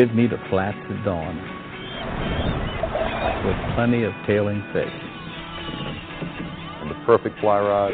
Give 0.00 0.14
me 0.14 0.26
the 0.26 0.40
flats 0.48 0.78
at 0.88 1.04
dawn 1.04 1.36
with 3.44 3.56
plenty 3.76 4.04
of 4.04 4.14
tailing 4.26 4.64
fish. 4.72 4.88
And 6.80 6.90
the 6.90 6.96
perfect 7.04 7.38
fly 7.40 7.58
rod. 7.60 7.92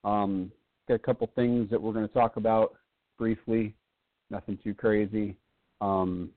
Um, 0.04 0.52
got 0.88 0.96
a 0.96 1.00
couple 1.00 1.30
things 1.36 1.70
that 1.70 1.82
we're 1.82 1.94
going 1.94 2.08
to 2.08 2.14
talk 2.14 2.38
about 2.38 2.76
briefly. 3.18 3.76
Nothing 4.30 4.58
too 4.64 4.74
crazy. 4.74 5.36
Um, 5.82 6.30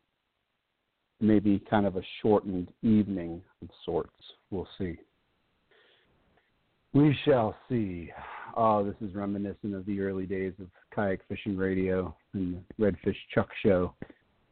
maybe 1.21 1.63
kind 1.71 1.87
of 1.87 1.97
a 1.97 2.03
shortened 2.23 2.73
evening 2.83 3.43
of 3.63 3.69
sorts. 3.85 4.13
We'll 4.51 4.69
see. 4.79 4.97
We 6.93 7.17
shall 7.25 7.55
see. 7.69 8.11
Oh, 8.57 8.85
this 8.85 8.97
is 9.01 9.15
reminiscent 9.15 9.75
of 9.75 9.87
the 9.87 10.01
early 10.01 10.27
days 10.27 10.55
of 10.61 10.67
kayak 10.95 11.21
fishing 11.29 11.57
radio 11.57 12.15
and 12.33 12.63
the 12.79 12.85
Redfish 12.85 13.17
Chuck 13.33 13.49
show, 13.63 13.95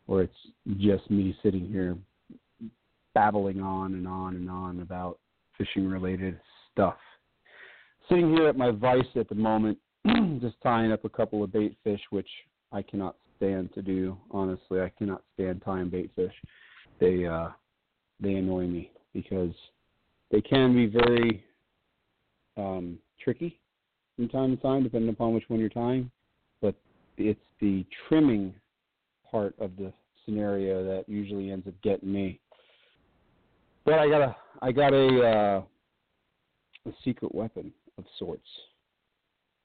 where 0.07 0.23
it's 0.23 0.33
just 0.79 1.11
me 1.11 1.37
sitting 1.43 1.67
here 1.67 1.97
babbling 3.15 3.61
on 3.61 3.95
and 3.95 4.07
on 4.07 4.37
and 4.37 4.49
on 4.49 4.81
about 4.81 5.19
fishing 5.57 5.89
related 5.89 6.39
stuff 6.71 6.97
sitting 8.09 8.35
here 8.35 8.49
at 8.49 8.57
my 8.57 8.71
vise 8.71 9.03
at 9.17 9.29
the 9.29 9.35
moment, 9.35 9.79
just 10.41 10.57
tying 10.63 10.93
up 10.93 11.05
a 11.05 11.09
couple 11.09 11.43
of 11.43 11.53
bait 11.53 11.77
fish, 11.85 12.01
which 12.11 12.29
I 12.73 12.83
cannot 12.83 13.17
stand 13.37 13.73
to 13.75 13.83
do. 13.83 14.17
Honestly, 14.31 14.81
I 14.81 14.91
cannot 14.99 15.23
stand 15.35 15.63
tying 15.65 15.89
bait 15.89 16.11
fish. 16.17 16.33
They 17.01 17.27
uh, 17.27 17.49
they 18.21 18.35
annoy 18.35 18.67
me 18.67 18.91
because 19.13 19.55
they 20.31 20.41
can 20.41 20.75
be 20.75 20.87
very 20.87 21.45
um, 22.57 22.99
tricky 23.23 23.59
from 24.17 24.29
time 24.29 24.57
to 24.57 24.63
time, 24.63 24.83
depending 24.83 25.11
upon 25.11 25.35
which 25.35 25.45
one 25.49 25.61
you're 25.61 25.69
tying. 25.69 26.11
But 26.61 26.75
it's 27.17 27.41
the 27.61 27.85
trimming 28.09 28.55
part 29.31 29.55
of 29.59 29.77
the 29.77 29.93
scenario 30.25 30.85
that 30.85 31.09
usually 31.09 31.51
ends 31.51 31.67
up 31.67 31.75
getting 31.83 32.13
me. 32.13 32.41
But 33.85 33.95
I 33.95 34.09
got 34.09 34.21
a 34.23 34.37
I 34.61 34.73
got 34.73 34.93
a 34.93 35.23
uh, 35.23 35.63
a 36.87 36.93
secret 37.05 37.35
weapon 37.35 37.73
of 37.99 38.05
sorts 38.19 38.47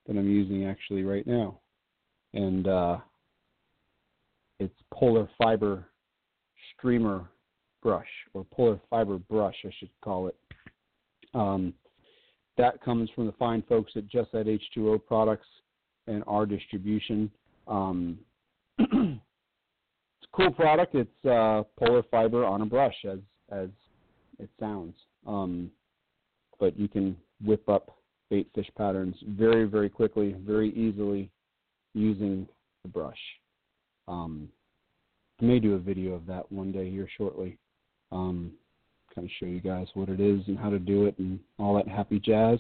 that 0.08 0.18
I'm 0.18 0.30
using 0.30 0.66
actually 0.66 1.04
right 1.04 1.26
now. 1.26 1.60
And 2.34 2.68
uh, 2.68 2.98
it's 4.60 4.76
polar 4.92 5.30
fiber 5.38 5.86
streamer 6.76 7.30
brush, 7.82 8.08
or 8.34 8.46
polar 8.46 8.80
fiber 8.90 9.18
brush, 9.18 9.56
I 9.66 9.70
should 9.80 9.90
call 10.04 10.28
it. 10.28 10.36
Um, 11.34 11.74
that 12.58 12.82
comes 12.84 13.10
from 13.16 13.26
the 13.26 13.32
fine 13.34 13.64
folks 13.68 13.92
at 13.96 14.08
Just 14.08 14.34
Add 14.34 14.48
H2O 14.48 15.06
Products 15.06 15.48
and 16.08 16.24
our 16.28 16.46
distribution. 16.46 17.32
Um, 17.68 18.20
it's 18.80 18.90
a 18.92 20.36
cool 20.36 20.52
product. 20.52 20.96
It's 20.96 21.26
uh, 21.26 21.64
polar 21.78 22.04
fiber 22.12 22.46
on 22.46 22.62
a 22.62 22.66
brush, 22.66 22.96
as 23.10 23.20
as 23.52 23.70
it 24.40 24.50
sounds. 24.60 24.96
Um, 25.28 25.72
but 26.60 26.78
you 26.78 26.88
can 26.88 27.16
whip 27.44 27.68
up 27.68 27.98
bait 28.34 28.48
fish 28.56 28.70
patterns 28.76 29.16
very, 29.28 29.66
very 29.66 29.90
quickly, 29.90 30.36
very 30.40 30.72
easily 30.72 31.30
using 31.94 32.48
the 32.82 32.90
brush. 32.90 33.20
Um, 34.08 34.50
I 35.40 35.46
may 35.46 35.60
do 35.60 35.76
a 35.76 35.78
video 35.78 36.14
of 36.14 36.26
that 36.26 36.52
one 36.52 36.72
day 36.72 36.90
here 36.90 37.08
shortly. 37.16 37.60
Um, 38.12 38.54
kind 39.14 39.28
of 39.28 39.32
show 39.40 39.46
you 39.46 39.62
guys 39.62 39.86
what 39.94 40.10
it 40.10 40.20
is 40.20 40.42
and 40.48 40.58
how 40.58 40.72
to 40.72 40.80
do 40.80 41.06
it 41.06 41.14
and 41.20 41.40
all 41.60 41.76
that 41.76 41.88
happy 41.88 42.20
jazz. 42.20 42.58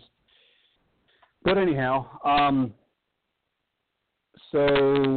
But 1.43 1.57
anyhow, 1.57 2.05
um, 2.23 2.71
so 4.51 4.67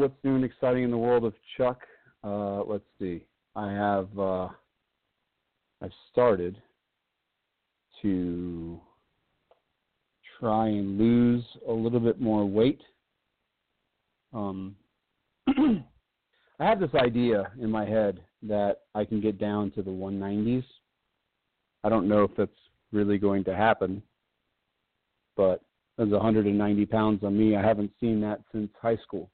what's 0.00 0.24
new 0.24 0.36
and 0.36 0.44
exciting 0.44 0.84
in 0.84 0.90
the 0.90 0.96
world 0.96 1.26
of 1.26 1.34
Chuck? 1.58 1.82
Uh, 2.24 2.62
let's 2.64 2.88
see. 2.98 3.26
I 3.54 3.70
have 3.72 4.08
uh, 4.18 4.48
I've 5.82 5.92
started 6.10 6.56
to 8.00 8.80
try 10.38 10.68
and 10.68 10.98
lose 10.98 11.44
a 11.68 11.72
little 11.72 12.00
bit 12.00 12.20
more 12.20 12.44
weight. 12.44 12.80
Um, 14.32 14.76
I 15.48 16.64
have 16.64 16.80
this 16.80 16.94
idea 16.94 17.50
in 17.60 17.70
my 17.70 17.84
head 17.84 18.20
that 18.42 18.80
I 18.94 19.04
can 19.04 19.20
get 19.20 19.38
down 19.38 19.70
to 19.72 19.82
the 19.82 19.90
190s. 19.90 20.64
I 21.84 21.88
don't 21.88 22.08
know 22.08 22.24
if 22.24 22.30
that's 22.36 22.50
really 22.92 23.18
going 23.18 23.44
to 23.44 23.54
happen, 23.54 24.02
but 25.36 25.62
there's 25.96 26.10
190 26.10 26.86
pounds 26.86 27.22
on 27.24 27.38
me. 27.38 27.56
I 27.56 27.62
haven't 27.62 27.92
seen 28.00 28.20
that 28.20 28.40
since 28.52 28.70
high 28.80 28.96
school, 28.96 29.30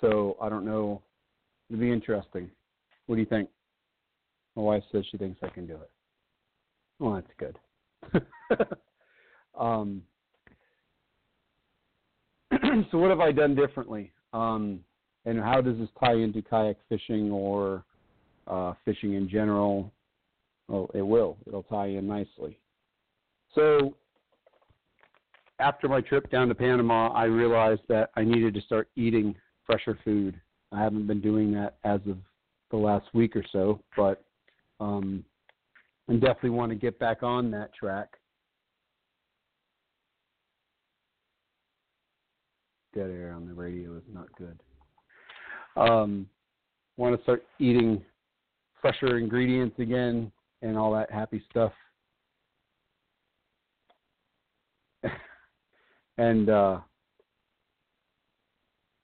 so 0.00 0.36
I 0.40 0.48
don't 0.48 0.64
know. 0.64 1.02
It'd 1.68 1.80
be 1.80 1.92
interesting. 1.92 2.50
What 3.06 3.16
do 3.16 3.20
you 3.20 3.26
think? 3.26 3.48
My 4.56 4.62
wife 4.62 4.82
says 4.92 5.04
she 5.10 5.18
thinks 5.18 5.40
I 5.42 5.48
can 5.48 5.66
do 5.66 5.74
it. 5.74 5.90
Well, 6.98 7.14
that's 7.14 7.26
good. 7.38 7.58
um, 9.58 10.02
so 12.90 12.98
what 12.98 13.10
have 13.10 13.20
I 13.20 13.32
done 13.32 13.54
differently? 13.54 14.12
Um, 14.32 14.80
and 15.24 15.40
how 15.40 15.60
does 15.60 15.78
this 15.78 15.88
tie 15.98 16.14
into 16.14 16.42
kayak 16.42 16.76
fishing 16.88 17.30
or 17.30 17.84
uh, 18.46 18.74
fishing 18.84 19.14
in 19.14 19.28
general? 19.28 19.92
Well, 20.68 20.90
it 20.94 21.02
will. 21.02 21.36
It'll 21.46 21.62
tie 21.62 21.88
in 21.88 22.06
nicely. 22.06 22.58
So 23.54 23.96
after 25.60 25.88
my 25.88 26.00
trip 26.00 26.30
down 26.30 26.48
to 26.48 26.54
Panama, 26.54 27.12
I 27.12 27.24
realized 27.24 27.82
that 27.88 28.10
I 28.16 28.24
needed 28.24 28.54
to 28.54 28.60
start 28.62 28.88
eating 28.96 29.34
fresher 29.66 29.98
food. 30.04 30.40
I 30.72 30.82
haven't 30.82 31.06
been 31.06 31.20
doing 31.20 31.52
that 31.52 31.76
as 31.84 32.00
of 32.08 32.18
the 32.70 32.76
last 32.76 33.06
week 33.14 33.36
or 33.36 33.44
so, 33.52 33.80
but 33.96 34.24
um, 34.80 35.24
I 36.08 36.14
definitely 36.14 36.50
want 36.50 36.70
to 36.70 36.76
get 36.76 36.98
back 36.98 37.22
on 37.22 37.50
that 37.52 37.72
track. 37.74 38.08
Dead 42.94 43.10
air 43.10 43.32
on 43.34 43.46
the 43.46 43.54
radio 43.54 43.96
is 43.96 44.04
not 44.12 44.28
good. 44.36 44.58
Um, 45.76 46.28
want 46.96 47.16
to 47.16 47.22
start 47.22 47.44
eating 47.58 48.00
fresher 48.80 49.18
ingredients 49.18 49.76
again 49.78 50.30
and 50.62 50.78
all 50.78 50.92
that 50.92 51.10
happy 51.10 51.42
stuff. 51.50 51.72
and 56.18 56.48
uh, 56.48 56.78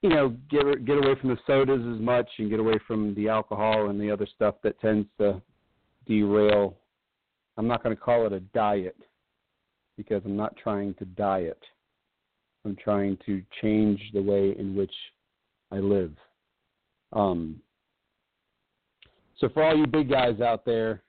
you 0.02 0.08
know, 0.08 0.36
get 0.50 0.84
get 0.84 0.96
away 0.96 1.14
from 1.20 1.30
the 1.30 1.38
sodas 1.46 1.80
as 1.80 2.00
much 2.00 2.28
and 2.38 2.48
get 2.48 2.60
away 2.60 2.78
from 2.86 3.14
the 3.14 3.28
alcohol 3.28 3.90
and 3.90 4.00
the 4.00 4.10
other 4.10 4.26
stuff 4.34 4.54
that 4.62 4.80
tends 4.80 5.08
to 5.18 5.42
derail. 6.06 6.76
I'm 7.56 7.66
not 7.66 7.82
going 7.82 7.94
to 7.94 8.00
call 8.00 8.26
it 8.26 8.32
a 8.32 8.40
diet 8.40 8.96
because 9.96 10.22
I'm 10.24 10.36
not 10.36 10.56
trying 10.56 10.94
to 10.94 11.04
diet. 11.04 11.60
I'm 12.64 12.76
trying 12.76 13.18
to 13.26 13.42
change 13.62 14.00
the 14.12 14.22
way 14.22 14.54
in 14.58 14.74
which 14.74 14.92
I 15.70 15.76
live. 15.76 16.12
Um, 17.12 17.60
so 19.38 19.48
for 19.48 19.62
all 19.62 19.76
you 19.76 19.86
big 19.86 20.10
guys 20.10 20.40
out 20.40 20.64
there 20.64 21.02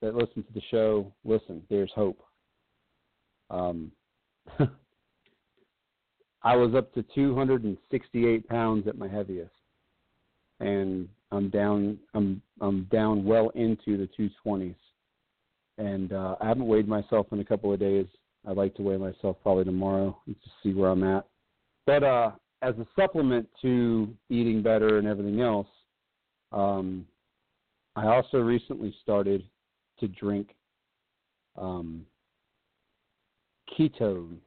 that 0.00 0.14
listen 0.14 0.42
to 0.42 0.52
the 0.54 0.62
show, 0.70 1.12
listen, 1.24 1.62
there's 1.68 1.92
hope. 1.94 2.22
Um, 3.50 3.92
I 6.42 6.56
was 6.56 6.74
up 6.74 6.94
to 6.94 7.04
268 7.14 8.48
pounds 8.48 8.86
at 8.86 8.96
my 8.96 9.08
heaviest, 9.08 9.50
and 10.60 11.08
I'm 11.32 11.50
down. 11.50 11.98
I'm 12.14 12.40
I'm 12.60 12.84
down 12.84 13.24
well 13.24 13.50
into 13.54 13.96
the 13.96 14.08
220s, 14.18 14.76
and 15.78 16.12
uh, 16.12 16.36
I 16.40 16.46
haven't 16.46 16.66
weighed 16.66 16.88
myself 16.88 17.26
in 17.32 17.40
a 17.40 17.44
couple 17.44 17.72
of 17.72 17.80
days. 17.80 18.06
I'd 18.46 18.56
like 18.56 18.74
to 18.76 18.82
weigh 18.82 18.96
myself 18.96 19.36
probably 19.42 19.64
tomorrow 19.64 20.16
and 20.26 20.36
to 20.42 20.50
see 20.62 20.72
where 20.72 20.90
I'm 20.90 21.02
at. 21.02 21.26
But 21.84 22.02
uh, 22.02 22.30
as 22.62 22.74
a 22.78 22.86
supplement 22.94 23.48
to 23.62 24.08
eating 24.30 24.62
better 24.62 24.98
and 24.98 25.06
everything 25.06 25.40
else, 25.40 25.66
um, 26.52 27.06
I 27.96 28.06
also 28.06 28.38
recently 28.38 28.94
started 29.02 29.42
to 30.00 30.08
drink 30.08 30.54
um, 31.56 32.06
ketones. 33.76 34.38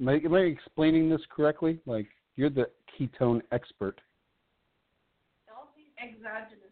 Am 0.00 0.08
I, 0.08 0.14
am 0.14 0.34
I 0.34 0.40
explaining 0.40 1.08
this 1.08 1.20
correctly? 1.34 1.78
Like 1.86 2.08
you're 2.36 2.50
the 2.50 2.66
ketone 2.98 3.40
expert. 3.52 4.00
Exogenous 6.02 6.64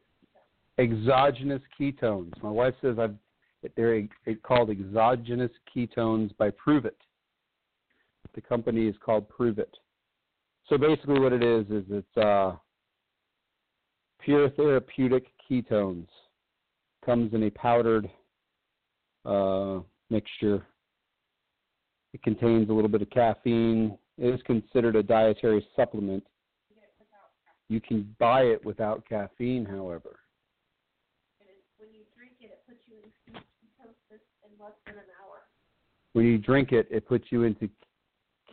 Exogenous 0.79 1.63
ketones. 1.79 2.43
My 2.43 2.51
wife 2.51 2.75
says 2.83 2.97
I've 2.99 3.15
they're 3.77 4.09
called 4.43 4.71
exogenous 4.71 5.51
ketones 5.75 6.37
by 6.37 6.51
Pruvit. 6.51 6.97
The 8.35 8.41
company 8.41 8.87
is 8.87 8.97
called 9.05 9.27
Pruvit. 9.29 9.73
So 10.69 10.79
basically, 10.79 11.21
what 11.21 11.33
it 11.33 11.43
is 11.43 11.67
is 11.67 11.85
it's 11.91 12.17
uh, 12.17 12.57
pure 14.21 14.51
therapeutic 14.51 15.27
ketones. 15.51 16.07
Comes 17.05 17.35
in 17.35 17.43
a 17.45 17.51
powdered 17.51 18.09
uh, 19.25 19.81
mixture. 20.09 20.65
It 22.13 22.23
contains 22.23 22.69
a 22.69 22.73
little 22.73 22.91
bit 22.91 23.03
of 23.03 23.11
caffeine. 23.11 23.99
It 24.19 24.35
is 24.35 24.41
considered 24.43 24.97
a 24.97 25.03
dietary 25.03 25.67
supplement. 25.75 26.25
You 27.69 27.81
can 27.81 28.15
buy 28.19 28.43
it 28.43 28.65
without 28.65 29.09
caffeine, 29.09 29.65
however. 29.65 30.21
When 31.79 31.89
you 31.95 32.05
drink 32.15 32.37
it, 32.41 32.53
it 32.53 32.61
puts 32.69 32.85
you 32.87 33.01
in 33.03 33.11
ketosis 33.33 34.23
in 34.45 34.52
less 34.63 34.73
than 34.87 34.95
an 34.95 35.01
hour. 35.23 35.43
When 36.13 36.27
you 36.27 36.39
drink 36.39 36.73
it, 36.73 36.87
it 36.91 37.07
puts 37.09 37.25
you 37.31 37.43
into 37.45 37.69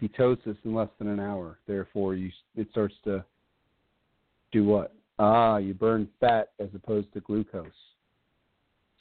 ketosis 0.02 0.56
in 0.64 0.74
less 0.74 0.90
than 0.98 1.08
an 1.08 1.20
hour. 1.20 1.60
Therefore, 1.68 2.16
you 2.16 2.32
it 2.56 2.68
starts 2.72 2.96
to 3.04 3.24
do 4.52 4.64
what? 4.64 4.96
Ah, 5.20 5.58
you 5.58 5.74
burn 5.74 6.08
fat 6.20 6.52
as 6.60 6.70
opposed 6.74 7.12
to 7.14 7.20
glucose. 7.20 7.68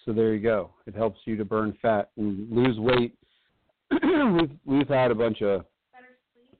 So 0.04 0.12
there 0.12 0.34
you 0.34 0.40
go. 0.42 0.70
It 0.86 0.94
helps 0.94 1.20
you 1.24 1.36
to 1.36 1.44
burn 1.44 1.76
fat 1.80 2.10
and 2.16 2.50
lose 2.50 2.78
weight. 2.78 3.14
we've 4.02 4.50
we've 4.64 4.88
had 4.88 5.10
a 5.10 5.14
bunch 5.14 5.40
of 5.42 5.64
Better 5.92 6.16
sleep. 6.34 6.58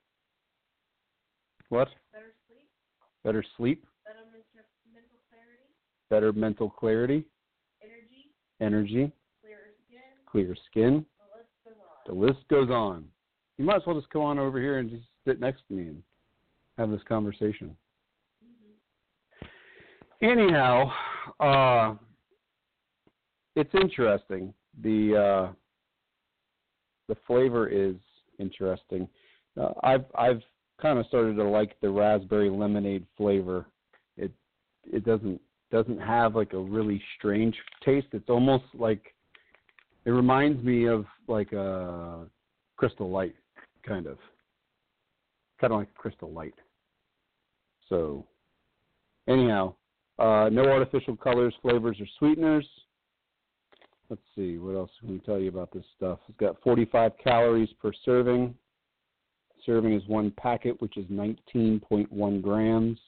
what? 1.69 1.89
Better 2.13 2.33
sleep. 2.47 2.69
Better 3.25 3.45
sleep, 3.57 3.85
Better 4.07 4.21
mental 4.93 5.19
clarity. 5.29 5.69
better 6.11 6.33
mental 6.33 6.71
clarity, 6.71 7.25
Energy. 7.83 8.31
energy. 8.61 9.13
Clear 10.31 10.57
skin. 10.71 11.05
The 12.07 12.15
list 12.15 12.39
goes 12.49 12.71
on. 12.71 13.05
You 13.59 13.65
might 13.65 13.77
as 13.77 13.83
well 13.87 13.99
just 13.99 14.11
come 14.11 14.23
on 14.23 14.39
over 14.39 14.61
here 14.61 14.79
and 14.79 14.89
just 14.89 15.05
sit 15.27 15.41
next 15.41 15.63
to 15.69 15.75
me 15.75 15.89
and 15.89 16.03
have 16.79 16.91
this 16.91 17.03
conversation. 17.09 17.77
Anyhow, 20.23 20.91
uh, 21.41 21.95
it's 23.57 23.75
interesting. 23.75 24.55
The 24.83 25.17
uh, 25.17 25.53
the 27.09 27.17
flavor 27.27 27.69
is 27.69 27.97
interesting. 28.39 29.09
Uh, 29.61 29.71
I've 29.83 30.05
I've 30.17 30.43
kind 30.81 30.99
of 30.99 31.07
started 31.07 31.37
to 31.37 31.45
like 31.45 31.77
the 31.81 31.91
raspberry 31.91 32.51
lemonade 32.51 33.07
flavor. 33.17 33.67
It 34.17 34.33
it 34.85 35.05
doesn't 35.05 35.41
doesn't 35.71 36.01
have 36.01 36.35
like 36.35 36.53
a 36.53 36.59
really 36.59 37.03
strange 37.17 37.57
taste. 37.85 38.09
It's 38.13 38.31
almost 38.31 38.65
like 38.75 39.15
it 40.09 40.13
reminds 40.13 40.65
me 40.65 40.87
of 40.87 41.05
like 41.27 41.53
a 41.53 42.25
crystal 42.79 43.11
light 43.11 43.35
kind 43.87 44.07
of 44.07 44.17
kind 45.61 45.71
of 45.71 45.81
like 45.81 45.93
crystal 45.93 46.33
light. 46.33 46.55
So 47.91 48.25
anyhow, 49.29 49.75
uh, 50.19 50.49
no 50.51 50.65
artificial 50.65 51.15
colors, 51.15 51.55
flavors, 51.61 51.99
or 52.01 52.07
sweeteners. 52.19 52.67
Let's 54.09 54.23
see, 54.35 54.57
what 54.57 54.77
else 54.77 54.91
can 54.99 55.11
we 55.11 55.19
tell 55.19 55.39
you 55.39 55.51
about 55.51 55.73
this 55.73 55.85
stuff? 55.95 56.21
It's 56.27 56.39
got 56.39 56.57
45 56.63 57.13
calories 57.23 57.69
per 57.79 57.93
serving. 58.07 58.55
Serving 59.67 59.93
is 59.93 60.03
one 60.07 60.31
packet, 60.39 60.81
which 60.81 60.97
is 60.97 61.05
19.1 61.11 62.41
grams. 62.41 62.99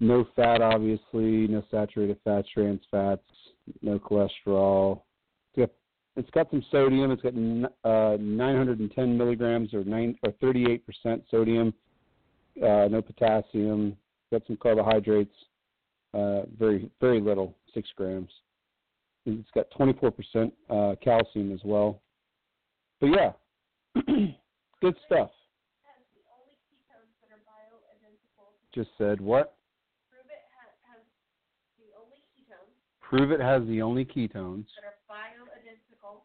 No 0.00 0.26
fat, 0.36 0.60
obviously, 0.60 1.46
no 1.48 1.62
saturated 1.70 2.18
fats, 2.24 2.48
trans 2.52 2.82
fats, 2.90 3.22
no 3.80 3.98
cholesterol. 3.98 5.00
It's 6.14 6.28
got, 6.30 6.50
some 6.50 6.62
sodium. 6.70 7.10
It's 7.10 7.22
got 7.22 7.32
uh, 7.90 8.16
910 8.20 9.16
milligrams 9.16 9.72
or, 9.72 9.82
nine, 9.84 10.18
or 10.22 10.32
38% 10.42 10.80
sodium. 11.30 11.72
Uh, 12.58 12.88
no 12.90 13.00
potassium. 13.00 13.96
Got 14.30 14.42
some 14.46 14.58
carbohydrates. 14.58 15.34
Uh, 16.12 16.42
very 16.58 16.90
very 17.00 17.20
little, 17.22 17.56
six 17.72 17.88
grams. 17.96 18.28
It's 19.24 19.48
got 19.54 19.70
24% 19.70 20.52
uh, 20.68 20.94
calcium 21.02 21.52
as 21.52 21.60
well. 21.64 22.02
But 23.00 23.06
yeah, 23.06 23.32
good 23.94 24.96
stuff. 25.06 25.30
Has 25.88 26.04
the 26.12 26.20
only 26.28 26.58
ketones 26.68 27.16
that 27.22 27.32
are 27.32 27.40
bioidentical. 27.48 28.52
Just 28.74 28.90
said 28.98 29.22
what? 29.22 29.54
Pruvit 30.12 30.44
has, 30.52 30.74
has 30.84 31.00
the 31.78 31.96
only 31.96 32.20
ketones 32.36 32.76
Pruvit 33.00 33.40
has 33.40 33.66
the 33.66 33.80
only 33.80 34.04
ketones 34.04 34.66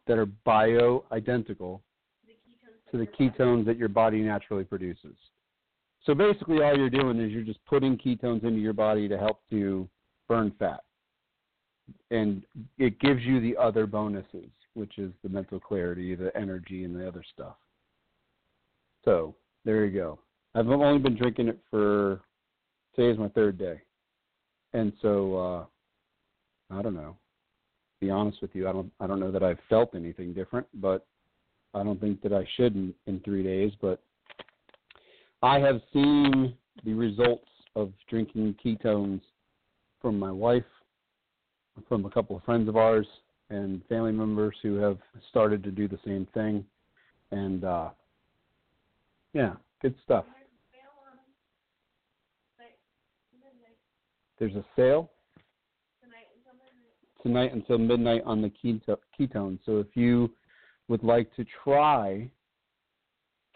that 0.08 0.18
are 0.18 0.26
bioidentical 0.26 1.82
to 2.92 2.98
the 2.98 3.08
ketones 3.08 3.66
that 3.66 3.78
your 3.78 3.90
body 3.90 4.22
naturally 4.22 4.64
produces. 4.64 5.16
So 6.04 6.14
basically, 6.16 6.62
all 6.62 6.78
you're 6.78 6.90
doing 6.90 7.20
is 7.20 7.32
you're 7.32 7.44
just 7.44 7.64
putting 7.66 7.98
ketones 7.98 8.44
into 8.44 8.60
your 8.60 8.74
body 8.74 9.08
to 9.10 9.18
help 9.18 9.42
to 9.50 9.90
burn 10.28 10.54
fat, 10.58 10.84
and 12.12 12.44
it 12.78 13.00
gives 13.00 13.22
you 13.24 13.42
the 13.42 13.58
other 13.58 13.86
bonuses, 13.86 14.50
which 14.74 14.98
is 14.98 15.12
the 15.24 15.30
mental 15.30 15.60
clarity, 15.60 16.16
the 16.16 16.36
energy, 16.36 16.86
and 16.86 16.96
the 16.96 17.06
other 17.06 17.24
stuff. 17.34 17.56
So 19.04 19.36
there 19.66 19.86
you 19.86 20.00
go. 20.00 20.20
I've 20.56 20.70
only 20.70 21.00
been 21.00 21.18
drinking 21.18 21.50
it 21.50 21.60
for 21.70 22.22
today 22.96 23.12
is 23.12 23.18
my 23.18 23.30
third 23.30 23.58
day, 23.58 23.82
and 24.74 24.94
so 25.02 25.38
uh, 26.72 26.76
I 26.78 26.82
don't 26.82 26.96
know. 26.96 27.18
Be 28.00 28.10
honest 28.12 28.42
with 28.42 28.52
you, 28.54 28.68
I 28.68 28.74
don't 28.74 28.92
I 29.00 29.08
don't 29.08 29.20
know 29.20 29.32
that 29.32 29.44
I've 29.44 29.60
felt 29.70 29.96
anything 29.96 30.34
different, 30.34 30.68
but 30.76 31.06
I 31.74 31.84
don't 31.84 32.00
think 32.00 32.22
that 32.22 32.34
I 32.34 32.48
should 32.56 32.76
in, 32.76 32.94
in 33.08 33.20
three 33.22 33.44
days. 33.44 33.72
But 33.82 34.02
I 35.42 35.60
have 35.60 35.82
seen 35.94 36.56
the 36.86 36.94
results 36.94 37.48
of 37.76 37.92
drinking 38.10 38.56
ketones 38.64 39.22
from 40.02 40.20
my 40.20 40.32
wife, 40.32 40.64
from 41.88 42.06
a 42.06 42.10
couple 42.10 42.36
of 42.36 42.44
friends 42.44 42.70
of 42.70 42.78
ours, 42.78 43.08
and 43.50 43.82
family 43.88 44.12
members 44.12 44.56
who 44.62 44.76
have 44.76 44.98
started 45.30 45.64
to 45.64 45.72
do 45.72 45.88
the 45.88 46.00
same 46.06 46.28
thing. 46.34 46.66
And 47.32 47.64
uh, 47.64 47.90
yeah, 49.34 49.54
good 49.82 49.96
stuff. 50.04 50.26
There's 54.40 54.56
a 54.56 54.66
sale 54.76 55.10
tonight 57.24 57.54
until 57.54 57.78
midnight 57.78 58.24
on 58.26 58.42
the 58.42 58.50
keto- 58.50 58.98
ketones. 59.20 59.60
So 59.66 59.80
if 59.80 59.88
you 59.96 60.32
would 60.88 61.04
like 61.04 61.34
to 61.36 61.46
try 61.64 62.30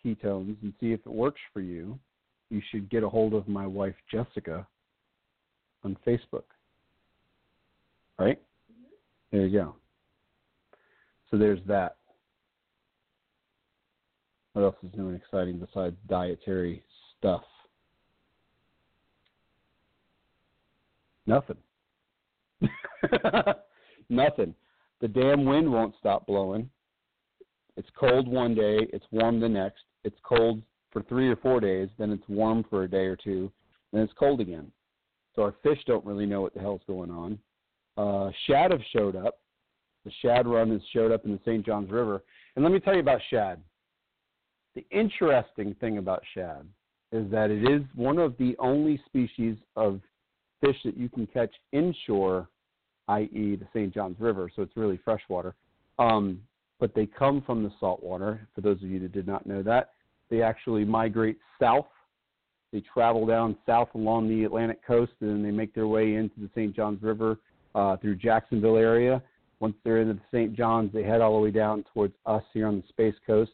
ketones 0.04 0.58
and 0.62 0.74
see 0.80 0.92
if 0.92 1.00
it 1.06 1.12
works 1.12 1.40
for 1.54 1.62
you, 1.62 1.98
you 2.50 2.62
should 2.70 2.90
get 2.90 3.04
a 3.04 3.10
hold 3.10 3.34
of 3.34 3.48
my 3.48 3.66
wife 3.66 3.96
Jessica 4.12 4.68
on 5.84 5.98
Facebook. 6.06 6.44
Right? 8.20 8.40
Mm-hmm. 8.72 8.84
There 9.32 9.48
you 9.48 9.60
go. 9.60 9.76
So 11.30 11.38
there's 11.38 11.62
that. 11.68 11.96
What 14.54 14.64
else 14.64 14.76
is 14.84 14.90
new 14.98 15.08
and 15.08 15.16
exciting 15.16 15.60
besides 15.60 15.96
dietary 16.10 16.84
stuff? 17.18 17.44
Nothing. 21.26 21.58
Nothing. 24.10 24.54
The 25.00 25.08
damn 25.08 25.46
wind 25.46 25.72
won't 25.72 25.96
stop 26.00 26.28
blowing. 26.28 26.70
It's 27.78 27.90
cold 27.98 28.28
one 28.28 28.54
day, 28.54 28.88
it's 28.94 29.06
warm 29.12 29.40
the 29.40 29.50
next. 29.50 29.84
It's 30.04 30.18
cold 30.24 30.62
for 30.92 31.02
three 31.04 31.30
or 31.30 31.36
four 31.38 31.60
days, 31.60 31.90
then 31.98 32.12
it's 32.12 32.28
warm 32.28 32.66
for 32.70 32.84
a 32.84 32.90
day 32.90 33.06
or 33.06 33.16
two, 33.16 33.52
then 33.94 34.02
it's 34.02 34.14
cold 34.14 34.42
again. 34.42 34.72
So 35.36 35.44
our 35.44 35.56
fish 35.64 35.80
don't 35.88 36.06
really 36.06 36.26
know 36.26 36.42
what 36.42 36.54
the 36.54 36.60
hell's 36.60 36.82
going 36.88 37.10
on. 37.10 37.40
Uh, 37.98 38.32
shad 38.48 38.72
have 38.72 38.82
showed 38.94 39.16
up. 39.16 39.40
The 40.06 40.12
shad 40.22 40.48
run 40.48 40.72
has 40.72 40.82
showed 40.94 41.12
up 41.12 41.26
in 41.26 41.32
the 41.32 41.40
St. 41.46 41.66
Johns 41.66 41.92
River. 41.92 42.24
And 42.56 42.64
let 42.64 42.74
me 42.74 42.80
tell 42.80 42.94
you 42.94 43.00
about 43.00 43.22
shad. 43.30 43.62
The 44.76 44.86
interesting 44.92 45.76
thing 45.80 45.98
about 45.98 46.24
shad 46.34 46.68
is 47.12 47.30
that 47.32 47.52
it 47.52 47.70
is 47.70 47.84
one 47.96 48.18
of 48.18 48.38
the 48.38 48.56
only 48.60 49.02
species 49.06 49.58
of 49.76 50.02
fish 50.62 50.78
that 50.86 50.98
you 50.98 51.10
can 51.10 51.28
catch 51.28 51.54
inshore, 51.72 52.48
i.e., 53.12 53.56
the 53.56 53.68
St. 53.74 53.94
Johns 53.94 54.16
River, 54.20 54.50
so 54.56 54.62
it's 54.62 54.76
really 54.78 55.00
freshwater. 55.04 55.56
Um, 56.00 56.42
but 56.80 56.96
they 56.96 57.06
come 57.06 57.42
from 57.42 57.64
the 57.64 57.72
saltwater. 57.80 58.48
For 58.56 58.62
those 58.62 58.78
of 58.78 58.90
you 58.90 59.00
that 59.02 59.12
did 59.12 59.28
not 59.28 59.46
know 59.46 59.62
that, 59.64 59.92
they 60.30 60.42
actually 60.42 60.86
migrate 60.86 61.38
south. 61.60 61.88
They 62.72 62.82
travel 62.94 63.26
down 63.26 63.58
south 63.66 63.90
along 63.96 64.30
the 64.30 64.46
Atlantic 64.46 64.86
coast, 64.86 65.12
and 65.20 65.30
then 65.30 65.44
they 65.44 65.52
make 65.52 65.76
their 65.76 65.88
way 65.88 66.16
into 66.16 66.40
the 66.40 66.50
St. 66.56 66.76
Johns 66.76 67.02
River 67.04 67.38
uh, 67.76 67.98
through 67.98 68.16
Jacksonville 68.16 68.78
area. 68.78 69.22
Once 69.60 69.76
they're 69.84 70.02
in 70.02 70.08
the 70.08 70.20
St. 70.32 70.56
Johns, 70.56 70.92
they 70.92 71.04
head 71.04 71.22
all 71.22 71.36
the 71.36 71.44
way 71.44 71.52
down 71.52 71.84
towards 71.94 72.16
us 72.26 72.44
here 72.54 72.68
on 72.68 72.78
the 72.78 72.88
Space 72.90 73.16
Coast, 73.28 73.52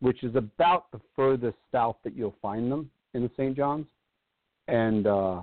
which 0.00 0.22
is 0.22 0.36
about 0.36 0.90
the 0.92 1.00
furthest 1.16 1.56
south 1.72 1.96
that 2.04 2.14
you'll 2.14 2.36
find 2.40 2.70
them 2.70 2.90
in 3.14 3.22
the 3.22 3.30
St. 3.36 3.56
Johns. 3.56 3.86
And 4.68 5.06
uh, 5.06 5.40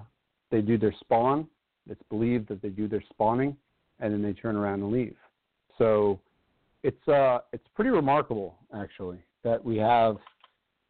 they 0.52 0.62
do 0.62 0.78
their 0.78 0.94
spawn. 1.02 1.48
It's 1.90 2.02
believed 2.10 2.48
that 2.50 2.62
they 2.62 2.70
do 2.70 2.88
their 2.88 3.04
spawning, 3.10 3.56
and 4.00 4.14
then 4.14 4.22
they 4.22 4.34
turn 4.34 4.56
around 4.56 4.82
and 4.82 4.92
leave. 4.92 5.16
So 5.78 6.20
it's 6.84 7.08
uh 7.08 7.40
it's 7.52 7.68
pretty 7.74 7.90
remarkable 7.90 8.56
actually 8.74 9.18
that 9.44 9.64
we 9.64 9.78
have 9.78 10.18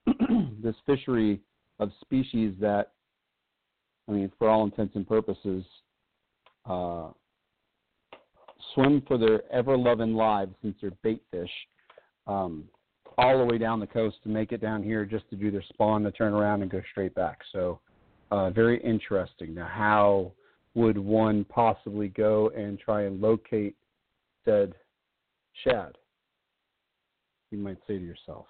this 0.61 0.75
fishery 0.85 1.39
of 1.79 1.89
species 2.01 2.53
that 2.59 2.91
I 4.07 4.11
mean 4.11 4.31
for 4.37 4.49
all 4.49 4.63
intents 4.63 4.95
and 4.95 5.07
purposes 5.07 5.63
uh, 6.65 7.09
swim 8.73 9.03
for 9.07 9.17
their 9.17 9.41
ever 9.51 9.77
loving 9.77 10.15
lives 10.15 10.53
since 10.61 10.75
they're 10.81 10.91
bait 11.03 11.21
fish 11.31 11.49
um, 12.27 12.65
all 13.17 13.37
the 13.37 13.45
way 13.45 13.57
down 13.57 13.79
the 13.79 13.87
coast 13.87 14.17
to 14.23 14.29
make 14.29 14.51
it 14.51 14.61
down 14.61 14.83
here 14.83 15.05
just 15.05 15.29
to 15.29 15.35
do 15.35 15.51
their 15.51 15.63
spawn 15.69 16.03
to 16.03 16.11
turn 16.11 16.33
around 16.33 16.61
and 16.61 16.71
go 16.71 16.81
straight 16.91 17.15
back. 17.15 17.39
So 17.53 17.79
uh, 18.31 18.49
very 18.49 18.81
interesting. 18.83 19.53
Now 19.53 19.69
how 19.71 20.31
would 20.75 20.97
one 20.97 21.45
possibly 21.45 22.09
go 22.09 22.51
and 22.55 22.77
try 22.77 23.03
and 23.03 23.21
locate 23.21 23.75
said 24.43 24.75
Shad, 25.63 25.97
you 27.49 27.57
might 27.57 27.77
say 27.87 27.97
to 27.97 28.03
yourself. 28.03 28.45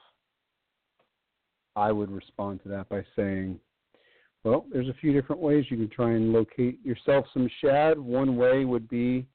I 1.76 1.92
would 1.92 2.12
respond 2.12 2.62
to 2.64 2.70
that 2.70 2.90
by 2.90 3.06
saying, 3.16 3.60
well, 4.44 4.66
there's 4.72 4.88
a 4.88 4.96
few 5.02 5.14
different 5.14 5.42
ways 5.42 5.66
you 5.70 5.78
can 5.78 5.90
try 5.90 6.12
and 6.12 6.32
locate 6.32 6.84
yourself 6.86 7.26
some 7.34 7.50
shad. 7.62 8.00
One 8.00 8.38
way 8.38 8.66
would 8.66 8.88
be 8.88 9.26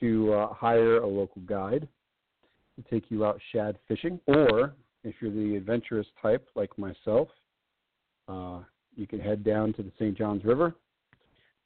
to 0.00 0.32
uh, 0.32 0.54
hire 0.54 0.98
a 0.98 1.06
local 1.06 1.42
guide 1.42 1.88
to 2.76 2.90
take 2.90 3.10
you 3.10 3.24
out 3.24 3.40
shad 3.52 3.78
fishing, 3.88 4.20
or 4.26 4.74
if 5.04 5.14
you're 5.20 5.30
the 5.30 5.56
adventurous 5.56 6.06
type 6.20 6.46
like 6.54 6.76
myself, 6.78 7.28
uh, 8.28 8.60
you 8.94 9.06
can 9.06 9.20
head 9.20 9.42
down 9.42 9.72
to 9.74 9.82
the 9.82 9.92
St. 9.98 10.16
Johns 10.16 10.44
River 10.44 10.74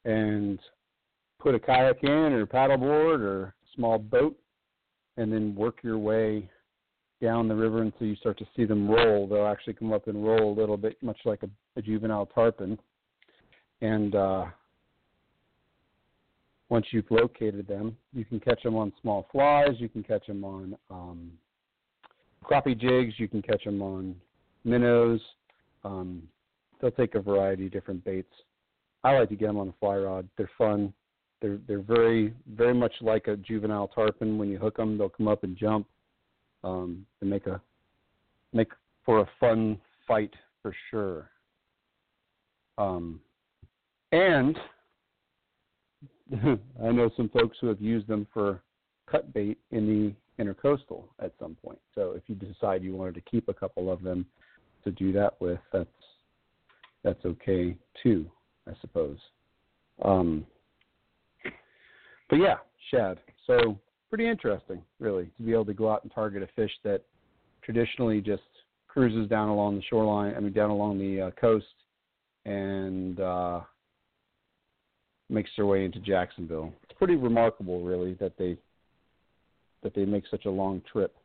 and 0.07 0.57
put 1.39 1.53
a 1.53 1.59
kayak 1.59 2.03
in 2.03 2.09
or 2.09 2.45
paddleboard 2.45 3.19
or 3.19 3.53
small 3.75 3.99
boat 3.99 4.35
and 5.17 5.31
then 5.31 5.53
work 5.53 5.79
your 5.83 5.97
way 5.97 6.49
down 7.21 7.47
the 7.47 7.55
river 7.55 7.81
until 7.81 8.07
you 8.07 8.15
start 8.15 8.37
to 8.39 8.45
see 8.55 8.63
them 8.63 8.89
roll. 8.89 9.27
They'll 9.27 9.47
actually 9.47 9.73
come 9.73 9.91
up 9.91 10.07
and 10.07 10.25
roll 10.25 10.53
a 10.53 10.59
little 10.59 10.77
bit, 10.77 11.01
much 11.03 11.19
like 11.25 11.43
a, 11.43 11.49
a 11.75 11.81
juvenile 11.81 12.27
tarpon. 12.27 12.79
And 13.81 14.15
uh, 14.15 14.45
once 16.69 16.85
you've 16.91 17.09
located 17.09 17.67
them, 17.67 17.97
you 18.13 18.23
can 18.23 18.39
catch 18.39 18.63
them 18.63 18.75
on 18.75 18.93
small 19.01 19.27
flies. 19.31 19.75
You 19.77 19.89
can 19.89 20.03
catch 20.03 20.27
them 20.27 20.43
on 20.43 20.77
um, 20.89 21.31
crappie 22.43 22.79
jigs. 22.79 23.15
You 23.17 23.27
can 23.27 23.41
catch 23.41 23.63
them 23.65 23.81
on 23.81 24.15
minnows. 24.63 25.19
Um, 25.83 26.23
they'll 26.79 26.91
take 26.91 27.15
a 27.15 27.21
variety 27.21 27.65
of 27.65 27.73
different 27.73 28.05
baits. 28.05 28.31
I 29.07 29.17
like 29.17 29.29
to 29.29 29.35
get 29.35 29.47
them 29.47 29.57
on 29.57 29.69
a 29.69 29.73
fly 29.79 29.95
rod. 29.95 30.27
They're 30.37 30.49
fun. 30.57 30.93
They're 31.41 31.59
they're 31.65 31.79
very 31.79 32.33
very 32.53 32.73
much 32.73 32.93
like 32.99 33.27
a 33.27 33.37
juvenile 33.37 33.87
tarpon. 33.87 34.37
When 34.37 34.49
you 34.49 34.57
hook 34.57 34.77
them, 34.77 34.97
they'll 34.97 35.07
come 35.07 35.29
up 35.29 35.43
and 35.43 35.55
jump. 35.55 35.87
Um, 36.63 37.05
they 37.21 37.27
make 37.27 37.47
a 37.47 37.61
make 38.51 38.71
for 39.05 39.19
a 39.19 39.29
fun 39.39 39.79
fight 40.07 40.33
for 40.61 40.75
sure. 40.91 41.29
Um, 42.77 43.21
and 44.11 44.57
I 46.83 46.91
know 46.91 47.09
some 47.15 47.29
folks 47.29 47.57
who 47.61 47.67
have 47.67 47.81
used 47.81 48.07
them 48.07 48.27
for 48.33 48.61
cut 49.09 49.33
bait 49.33 49.57
in 49.71 49.87
the 49.87 50.43
intercoastal 50.43 51.05
at 51.21 51.31
some 51.39 51.55
point. 51.55 51.79
So 51.95 52.11
if 52.11 52.23
you 52.27 52.35
decide 52.35 52.83
you 52.83 52.93
wanted 52.95 53.15
to 53.15 53.21
keep 53.21 53.47
a 53.47 53.53
couple 53.53 53.89
of 53.89 54.03
them 54.03 54.25
to 54.83 54.91
do 54.91 55.13
that 55.13 55.39
with, 55.39 55.59
that's 55.71 55.87
that's 57.03 57.23
okay 57.23 57.77
too, 58.03 58.29
I 58.67 58.73
suppose. 58.81 59.17
Um, 60.03 60.45
but 62.29 62.37
yeah, 62.37 62.55
shad. 62.91 63.19
So 63.45 63.77
pretty 64.09 64.27
interesting, 64.27 64.81
really, 64.99 65.25
to 65.37 65.43
be 65.43 65.53
able 65.53 65.65
to 65.65 65.73
go 65.73 65.91
out 65.91 66.03
and 66.03 66.11
target 66.13 66.43
a 66.43 66.47
fish 66.55 66.71
that 66.83 67.01
traditionally 67.63 68.21
just 68.21 68.43
cruises 68.87 69.29
down 69.29 69.49
along 69.49 69.75
the 69.75 69.83
shoreline. 69.83 70.35
I 70.35 70.39
mean, 70.39 70.53
down 70.53 70.69
along 70.69 70.99
the 70.99 71.27
uh, 71.27 71.31
coast, 71.31 71.65
and 72.45 73.19
uh, 73.19 73.61
makes 75.29 75.49
their 75.57 75.65
way 75.65 75.85
into 75.85 75.99
Jacksonville. 75.99 76.73
It's 76.83 76.97
pretty 76.97 77.15
remarkable, 77.15 77.81
really, 77.83 78.13
that 78.15 78.37
they 78.37 78.57
that 79.83 79.93
they 79.93 80.05
make 80.05 80.23
such 80.29 80.45
a 80.45 80.49
long 80.49 80.81
trip, 80.91 81.15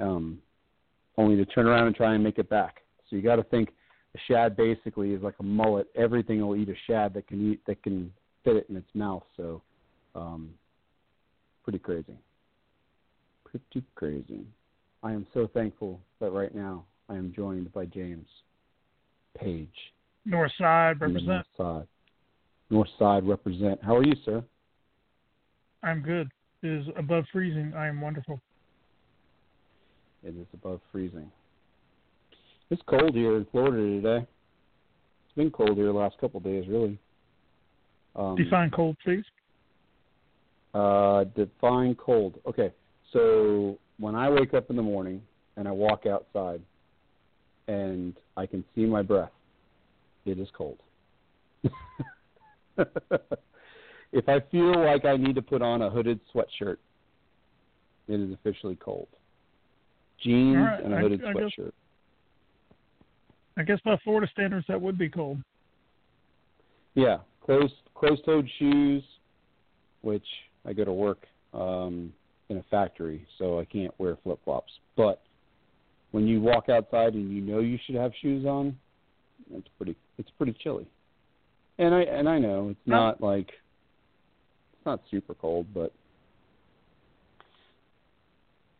um, 0.00 0.38
only 1.16 1.36
to 1.36 1.44
turn 1.44 1.66
around 1.66 1.86
and 1.86 1.94
try 1.94 2.14
and 2.14 2.24
make 2.24 2.38
it 2.38 2.48
back. 2.48 2.82
So 3.08 3.16
you 3.16 3.22
got 3.22 3.36
to 3.36 3.42
think 3.44 3.70
shad 4.26 4.56
basically 4.56 5.12
is 5.12 5.22
like 5.22 5.34
a 5.40 5.42
mullet. 5.42 5.86
Everything 5.96 6.46
will 6.46 6.56
eat 6.56 6.68
a 6.68 6.74
shad 6.86 7.14
that 7.14 7.26
can 7.26 7.52
eat 7.52 7.60
that 7.66 7.82
can 7.82 8.12
fit 8.44 8.56
it 8.56 8.66
in 8.68 8.76
its 8.76 8.88
mouth. 8.94 9.24
So 9.36 9.62
um, 10.14 10.50
pretty 11.64 11.78
crazy. 11.78 12.16
Pretty 13.44 13.86
crazy. 13.94 14.46
I 15.02 15.12
am 15.12 15.26
so 15.32 15.48
thankful 15.52 16.00
that 16.20 16.30
right 16.30 16.54
now 16.54 16.84
I 17.08 17.14
am 17.14 17.32
joined 17.34 17.72
by 17.72 17.86
James 17.86 18.26
Page. 19.36 19.68
North 20.24 20.52
Side 20.58 21.00
represent. 21.00 21.26
North 21.26 21.46
Side. 21.56 21.86
North 22.70 22.88
Side 22.98 23.26
represent. 23.26 23.82
How 23.82 23.96
are 23.96 24.04
you, 24.04 24.14
sir? 24.24 24.44
I'm 25.82 26.02
good. 26.02 26.28
It 26.62 26.68
is 26.68 26.86
above 26.96 27.24
freezing. 27.32 27.72
I 27.76 27.86
am 27.86 28.00
wonderful. 28.00 28.40
It 30.24 30.36
is 30.36 30.46
above 30.52 30.80
freezing. 30.90 31.30
It's 32.70 32.82
cold 32.86 33.14
here 33.14 33.36
in 33.36 33.46
Florida 33.50 33.76
today. 34.00 34.26
It's 35.26 35.34
been 35.36 35.50
cold 35.50 35.76
here 35.76 35.86
the 35.86 35.92
last 35.92 36.18
couple 36.18 36.38
of 36.38 36.44
days, 36.44 36.66
really. 36.68 36.98
Um, 38.14 38.36
Define 38.36 38.70
cold, 38.70 38.96
please. 39.04 39.24
Uh, 40.74 41.24
define 41.34 41.94
cold. 41.94 42.34
Okay, 42.46 42.72
so 43.12 43.78
when 43.98 44.14
I 44.14 44.28
wake 44.28 44.52
up 44.54 44.68
in 44.70 44.76
the 44.76 44.82
morning 44.82 45.22
and 45.56 45.66
I 45.66 45.72
walk 45.72 46.04
outside 46.06 46.60
and 47.68 48.14
I 48.36 48.44
can 48.46 48.62
see 48.74 48.84
my 48.84 49.00
breath, 49.02 49.30
it 50.26 50.38
is 50.38 50.48
cold. 50.56 50.78
if 54.12 54.28
I 54.28 54.40
feel 54.50 54.84
like 54.84 55.04
I 55.06 55.16
need 55.16 55.34
to 55.36 55.42
put 55.42 55.62
on 55.62 55.80
a 55.82 55.88
hooded 55.90 56.20
sweatshirt, 56.34 56.76
it 58.08 58.20
is 58.20 58.32
officially 58.34 58.76
cold. 58.76 59.08
Jeans 60.22 60.56
right, 60.56 60.84
and 60.84 60.92
a 60.92 60.96
I- 60.98 61.00
hooded 61.00 61.24
I 61.24 61.32
guess- 61.32 61.42
sweatshirt. 61.58 61.72
I 63.58 63.64
guess 63.64 63.78
by 63.84 63.96
Florida 64.04 64.28
standards, 64.32 64.64
that 64.68 64.80
would 64.80 64.96
be 64.96 65.08
cold. 65.08 65.38
Yeah, 66.94 67.18
closed 67.44 67.74
closed-toed 67.94 68.48
shoes, 68.58 69.02
which 70.02 70.24
I 70.64 70.72
go 70.72 70.84
to 70.84 70.92
work 70.92 71.26
um, 71.52 72.12
in 72.48 72.58
a 72.58 72.62
factory, 72.70 73.26
so 73.38 73.58
I 73.58 73.64
can't 73.64 73.92
wear 73.98 74.16
flip-flops. 74.22 74.72
But 74.96 75.20
when 76.12 76.28
you 76.28 76.40
walk 76.40 76.68
outside 76.68 77.14
and 77.14 77.32
you 77.32 77.40
know 77.40 77.58
you 77.58 77.78
should 77.84 77.96
have 77.96 78.12
shoes 78.22 78.46
on, 78.46 78.78
it's 79.52 79.68
pretty 79.76 79.96
it's 80.18 80.30
pretty 80.38 80.56
chilly. 80.62 80.86
And 81.78 81.94
I 81.94 82.02
and 82.02 82.28
I 82.28 82.38
know 82.38 82.68
it's 82.70 82.80
not 82.86 83.20
like 83.20 83.48
it's 83.48 84.86
not 84.86 85.00
super 85.10 85.34
cold, 85.34 85.66
but 85.74 85.92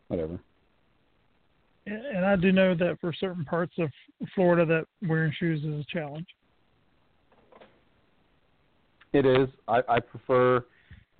whatever. 0.06 0.38
And 1.90 2.24
I 2.24 2.36
do 2.36 2.52
know 2.52 2.74
that 2.74 2.98
for 3.00 3.12
certain 3.12 3.44
parts 3.44 3.72
of 3.78 3.90
Florida, 4.34 4.66
that 4.66 5.08
wearing 5.08 5.32
shoes 5.38 5.60
is 5.64 5.80
a 5.80 5.84
challenge. 5.90 6.26
It 9.12 9.24
is. 9.24 9.48
I, 9.66 9.80
I 9.88 10.00
prefer 10.00 10.64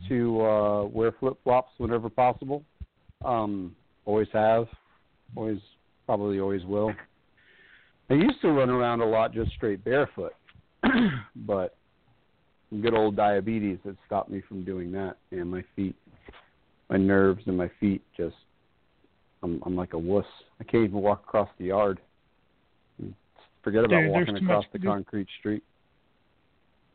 to 0.09 0.41
uh, 0.43 0.85
wear 0.85 1.13
flip 1.19 1.39
flops 1.43 1.73
whenever 1.79 2.11
possible. 2.11 2.63
Um, 3.25 3.75
always 4.05 4.29
have. 4.33 4.67
Always, 5.35 5.59
probably 6.07 6.41
always 6.41 6.65
will. 6.65 6.93
I 8.11 8.15
used 8.15 8.41
to 8.43 8.51
run 8.51 8.71
around 8.71 9.01
a 9.01 9.07
lot 9.07 9.33
just 9.33 9.53
straight 9.53 9.85
barefoot, 9.85 10.35
but 11.37 11.77
good 12.83 12.95
old 12.95 13.17
diabetes 13.17 13.79
has 13.85 13.95
stopped 14.07 14.31
me 14.31 14.43
from 14.47 14.65
doing 14.65 14.93
that. 14.93 15.17
And 15.31 15.51
my 15.51 15.63
feet, 15.77 15.95
my 16.89 16.97
nerves 16.97 17.43
and 17.47 17.57
my 17.57 17.71
feet 17.81 18.03
just, 18.17 18.37
I'm, 19.43 19.63
I'm 19.65 19.77
like 19.77 19.93
a 19.95 19.99
wuss. 19.99 20.27
I 20.61 20.65
can't 20.65 20.85
even 20.85 21.00
walk 21.00 21.23
across 21.27 21.49
the 21.59 21.67
yard. 21.67 22.00
Forget 23.62 23.85
about 23.85 24.00
Dude, 24.00 24.11
walking 24.11 24.37
across 24.37 24.65
much- 24.65 24.73
the 24.73 24.79
concrete 24.87 25.29
street. 25.38 25.62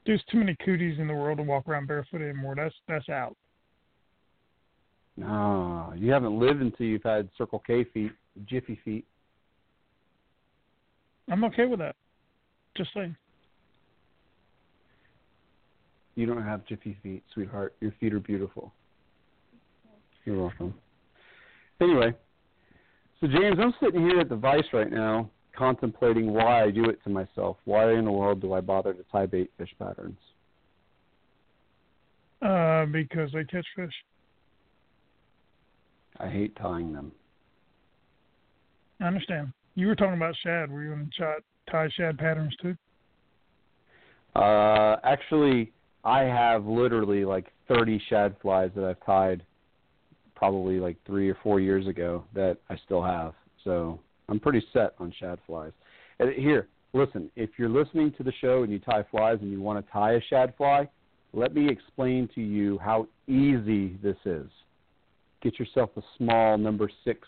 There's 0.06 0.24
too 0.26 0.38
many 0.40 0.56
cooties 0.66 1.00
in 1.00 1.08
the 1.08 1.14
world 1.14 1.38
to 1.38 1.44
walk 1.44 1.68
around 1.68 1.88
barefoot 1.88 2.22
anymore. 2.22 2.56
That's 2.56 2.76
that's 2.88 3.08
out. 3.10 3.38
No, 5.16 5.94
you 5.96 6.12
haven't 6.12 6.38
lived 6.38 6.62
until 6.62 6.88
you've 6.88 7.04
had 7.04 7.30
Circle 7.38 7.60
K 7.66 7.84
feet, 7.86 8.12
Jiffy 8.46 8.80
feet. 8.84 9.06
I'm 11.30 11.44
okay 11.46 11.66
with 11.66 11.80
that. 11.80 11.96
Just 12.76 12.94
saying. 12.94 13.16
You 16.16 16.26
don't 16.26 16.44
have 16.44 16.66
Jiffy 16.66 16.98
feet, 17.02 17.24
sweetheart. 17.34 17.76
Your 17.80 17.92
feet 18.00 18.14
are 18.14 18.20
beautiful. 18.20 18.74
You're 20.26 20.40
welcome. 20.40 20.74
Anyway, 21.82 22.14
so 23.24 23.30
James, 23.30 23.58
I'm 23.58 23.74
sitting 23.82 24.02
here 24.02 24.20
at 24.20 24.28
the 24.28 24.36
Vice 24.36 24.66
right 24.74 24.92
now, 24.92 25.30
contemplating 25.56 26.34
why 26.34 26.64
I 26.64 26.72
do 26.72 26.86
it 26.86 27.02
to 27.06 27.10
myself. 27.10 27.56
Why 27.64 27.94
in 27.94 28.04
the 28.04 28.12
world 28.12 28.42
do 28.42 28.52
I 28.52 28.60
bother 28.60 28.94
to 28.94 29.04
tie 29.12 29.28
bait 29.28 29.50
fish 29.58 29.74
patterns? 29.80 30.18
Uh, 32.42 32.86
because 32.88 33.32
they 33.32 33.46
catch 33.46 33.66
fish. 33.78 33.94
I 36.20 36.28
hate 36.28 36.54
tying 36.58 36.92
them. 36.92 37.14
I 39.00 39.06
understand. 39.06 39.54
You 39.76 39.88
were 39.88 39.96
talking 39.96 40.16
about 40.16 40.36
shad. 40.44 40.70
Were 40.70 40.84
you 40.84 40.90
going 40.90 41.10
to 41.20 41.36
tie 41.72 41.90
shad 41.96 42.18
patterns 42.18 42.54
too? 42.62 42.76
Uh, 44.36 44.98
actually, 45.04 45.72
I 46.04 46.24
have 46.24 46.66
literally 46.66 47.24
like 47.24 47.54
30 47.70 48.02
shad 48.10 48.36
flies 48.42 48.72
that 48.76 48.84
I've 48.84 49.06
tied 49.06 49.44
probably 50.36 50.80
like 50.80 50.98
three 51.06 51.30
or 51.30 51.38
four 51.44 51.60
years 51.60 51.88
ago 51.88 52.24
that 52.34 52.58
I 52.70 52.78
still 52.86 53.04
have. 53.04 53.34
So 53.64 54.00
I'm 54.30 54.40
pretty 54.40 54.66
set 54.74 54.94
on 55.00 55.14
shad 55.20 55.40
flies. 55.46 55.72
And 56.20 56.34
here, 56.34 56.68
listen, 56.94 57.30
if 57.36 57.52
you're 57.58 57.70
listening 57.70 58.14
to 58.18 58.24
the 58.24 58.34
show 58.42 58.64
and 58.64 58.72
you 58.72 58.80
tie 58.80 59.06
flies 59.10 59.40
and 59.42 59.52
you 59.52 59.62
want 59.62 59.84
to 59.84 59.92
tie 59.92 60.14
a 60.14 60.22
shad 60.30 60.54
fly, 60.58 60.88
let 61.34 61.56
me 61.56 61.68
explain 61.70 62.30
to 62.36 62.42
you 62.42 62.78
how 62.80 63.08
easy 63.28 63.98
this 64.04 64.18
is. 64.26 64.48
Get 65.42 65.60
yourself 65.60 65.90
a 65.98 66.02
small 66.18 66.58
number 66.58 66.90
six 67.04 67.28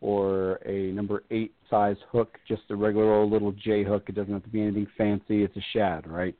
or 0.00 0.54
a 0.66 0.92
number 0.92 1.24
eight 1.30 1.52
size 1.68 1.96
hook, 2.10 2.38
just 2.48 2.62
a 2.70 2.76
regular 2.76 3.12
old 3.12 3.32
little 3.32 3.52
J 3.52 3.84
hook. 3.84 4.04
It 4.08 4.14
doesn't 4.14 4.32
have 4.32 4.44
to 4.44 4.48
be 4.48 4.62
anything 4.62 4.86
fancy. 4.96 5.42
It's 5.42 5.56
a 5.56 5.64
shad, 5.72 6.06
right? 6.06 6.34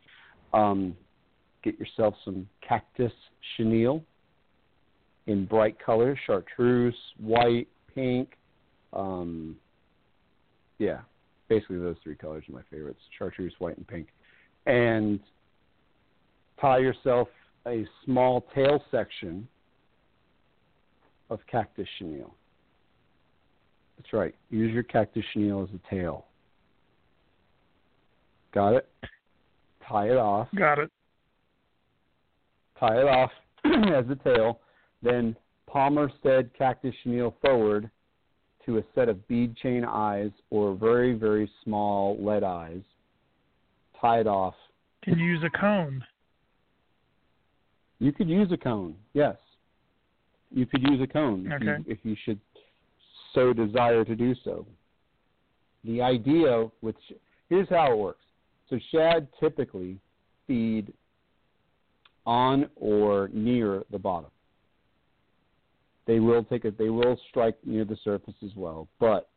Um, 0.55 0.96
get 1.62 1.79
yourself 1.79 2.14
some 2.25 2.49
cactus 2.66 3.12
chenille 3.57 4.03
in 5.27 5.45
bright 5.45 5.77
colors, 5.85 6.19
chartreuse, 6.27 6.95
white, 7.19 7.69
pink. 7.95 8.31
Um, 8.93 9.57
yeah, 10.79 11.01
basically 11.49 11.79
those 11.79 11.97
three 12.03 12.17
colors 12.17 12.45
are 12.49 12.53
my 12.53 12.63
favorites: 12.71 13.01
chartreuse, 13.19 13.55
white, 13.59 13.77
and 13.77 13.87
pink. 13.87 14.09
And 14.67 15.21
tie 16.61 16.79
yourself 16.79 17.29
a 17.67 17.87
small 18.05 18.47
tail 18.55 18.83
section 18.91 19.47
of 21.29 21.41
cactus 21.51 21.89
chenille. 21.99 22.35
That's 23.97 24.13
right. 24.13 24.35
Use 24.51 24.73
your 24.73 24.83
cactus 24.83 25.25
chenille 25.33 25.63
as 25.63 25.69
a 25.75 25.95
tail. 25.95 26.27
Got 28.53 28.75
it? 28.75 28.89
Tie 29.87 30.09
it 30.09 30.17
off. 30.17 30.49
Got 30.57 30.79
it. 30.79 30.91
Tie 32.79 32.99
it 32.99 33.07
off 33.07 33.31
as 33.65 34.05
a 34.11 34.17
tail. 34.25 34.61
Then 35.03 35.37
Palmer 35.67 36.11
said 36.23 36.51
cactus 36.57 36.95
chenille 37.03 37.35
forward 37.41 37.91
to 38.67 38.79
a 38.79 38.83
set 38.95 39.09
of 39.09 39.27
bead 39.29 39.57
chain 39.57 39.85
eyes 39.85 40.31
or 40.51 40.75
very, 40.75 41.15
very 41.15 41.51
small 41.65 42.17
lead 42.21 42.43
eyes. 42.43 42.83
Tie 44.01 44.21
it 44.21 44.27
off. 44.27 44.55
Can 45.03 45.19
you 45.19 45.27
use 45.27 45.43
a 45.45 45.59
cone? 45.59 46.05
You 47.99 48.13
could 48.13 48.29
use 48.29 48.51
a 48.53 48.57
cone, 48.57 48.95
yes. 49.13 49.37
You 50.51 50.67
could 50.67 50.83
use 50.83 51.01
a 51.01 51.07
cone 51.07 51.51
if, 51.51 51.63
you, 51.63 51.85
if 51.87 51.99
you 52.03 52.17
should 52.25 52.41
so 53.35 53.53
desire 53.53 54.05
to 54.05 54.17
do 54.17 54.35
so. 54.45 54.67
The 55.85 56.03
idea 56.03 56.69
sh- 57.09 57.15
here's 57.49 57.69
how 57.69 57.93
it 57.93 57.97
works. 57.97 58.25
So 58.69 58.79
shad 58.93 59.29
typically 59.39 59.99
feed 60.47 60.93
on 62.27 62.69
or 62.77 63.31
near 63.33 63.85
the 63.91 63.99
bottom. 63.99 64.31
They 66.11 66.18
will 66.18 66.42
take 66.42 66.64
it. 66.64 66.77
They 66.77 66.90
will 66.90 67.16
strike 67.29 67.57
near 67.64 67.85
the 67.85 67.96
surface 68.03 68.35
as 68.44 68.51
well. 68.57 68.88
But 68.99 69.29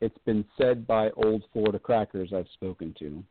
it's 0.00 0.18
been 0.26 0.44
said 0.58 0.84
by 0.84 1.10
old 1.10 1.44
Florida 1.52 1.78
crackers 1.78 2.32
I've 2.34 2.48
spoken 2.54 2.92
to 2.98 3.22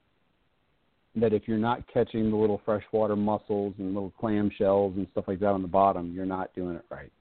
that 1.17 1.33
if 1.33 1.45
you're 1.45 1.57
not 1.57 1.83
catching 1.93 2.29
the 2.29 2.37
little 2.37 2.61
freshwater 2.63 3.17
mussels 3.17 3.73
and 3.79 3.93
little 3.93 4.13
clam 4.17 4.49
shells 4.57 4.93
and 4.95 5.05
stuff 5.11 5.25
like 5.27 5.41
that 5.41 5.49
on 5.49 5.61
the 5.61 5.67
bottom, 5.67 6.13
you're 6.13 6.25
not 6.25 6.55
doing 6.55 6.77
it 6.77 6.85
right. 6.89 7.11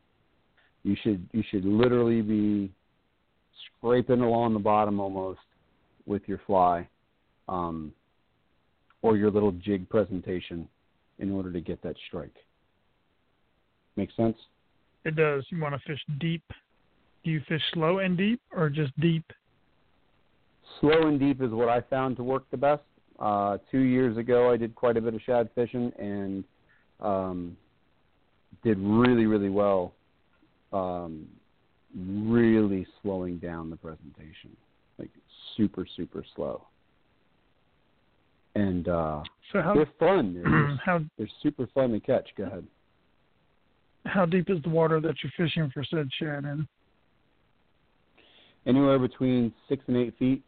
You 0.84 0.94
should 1.02 1.28
you 1.32 1.42
should 1.50 1.64
literally 1.64 2.22
be 2.22 2.72
scraping 3.66 4.20
along 4.20 4.52
the 4.52 4.60
bottom 4.60 5.00
almost 5.00 5.40
with 6.06 6.22
your 6.26 6.40
fly, 6.46 6.86
um, 7.48 7.92
or 9.02 9.16
your 9.16 9.32
little 9.32 9.50
jig 9.50 9.88
presentation 9.88 10.68
in 11.18 11.32
order 11.32 11.52
to 11.52 11.60
get 11.60 11.82
that 11.82 11.96
strike. 12.06 12.36
Make 13.96 14.10
sense? 14.16 14.36
It 15.04 15.16
does. 15.16 15.44
You 15.50 15.60
want 15.60 15.74
to 15.74 15.80
fish 15.86 16.00
deep. 16.18 16.42
Do 17.24 17.30
you 17.30 17.40
fish 17.48 17.62
slow 17.72 17.98
and 17.98 18.16
deep 18.16 18.40
or 18.54 18.68
just 18.70 18.98
deep? 19.00 19.24
Slow 20.80 21.08
and 21.08 21.18
deep 21.18 21.42
is 21.42 21.50
what 21.50 21.68
I 21.68 21.80
found 21.80 22.16
to 22.16 22.22
work 22.22 22.44
the 22.50 22.56
best. 22.56 22.82
Uh, 23.18 23.58
two 23.70 23.80
years 23.80 24.16
ago, 24.16 24.50
I 24.50 24.56
did 24.56 24.74
quite 24.74 24.96
a 24.96 25.00
bit 25.00 25.14
of 25.14 25.20
shad 25.22 25.48
fishing 25.54 25.92
and 25.98 26.44
um, 27.00 27.56
did 28.62 28.78
really, 28.78 29.26
really 29.26 29.48
well 29.48 29.94
um, 30.72 31.26
really 31.96 32.86
slowing 33.02 33.38
down 33.38 33.70
the 33.70 33.76
presentation, 33.76 34.56
like 34.98 35.10
super 35.56 35.86
super 35.96 36.24
slow. 36.36 36.62
And 38.54 38.88
uh, 38.88 39.22
So 39.52 39.62
how 39.62 39.74
they're 39.74 39.88
fun. 39.98 40.34
They're, 40.34 40.80
how 40.84 41.00
they're 41.16 41.28
super 41.42 41.68
fun 41.74 41.92
to 41.92 42.00
catch. 42.00 42.28
Go 42.36 42.44
ahead. 42.44 42.66
How 44.08 44.24
deep 44.24 44.50
is 44.50 44.62
the 44.62 44.68
water 44.68 45.00
that 45.00 45.14
you're 45.22 45.32
fishing 45.36 45.70
for 45.72 45.84
said 45.84 46.08
shad 46.18 46.44
in? 46.44 46.66
Anywhere 48.66 48.98
between 48.98 49.52
six 49.68 49.82
and 49.86 49.96
eight 49.96 50.14
feet. 50.18 50.42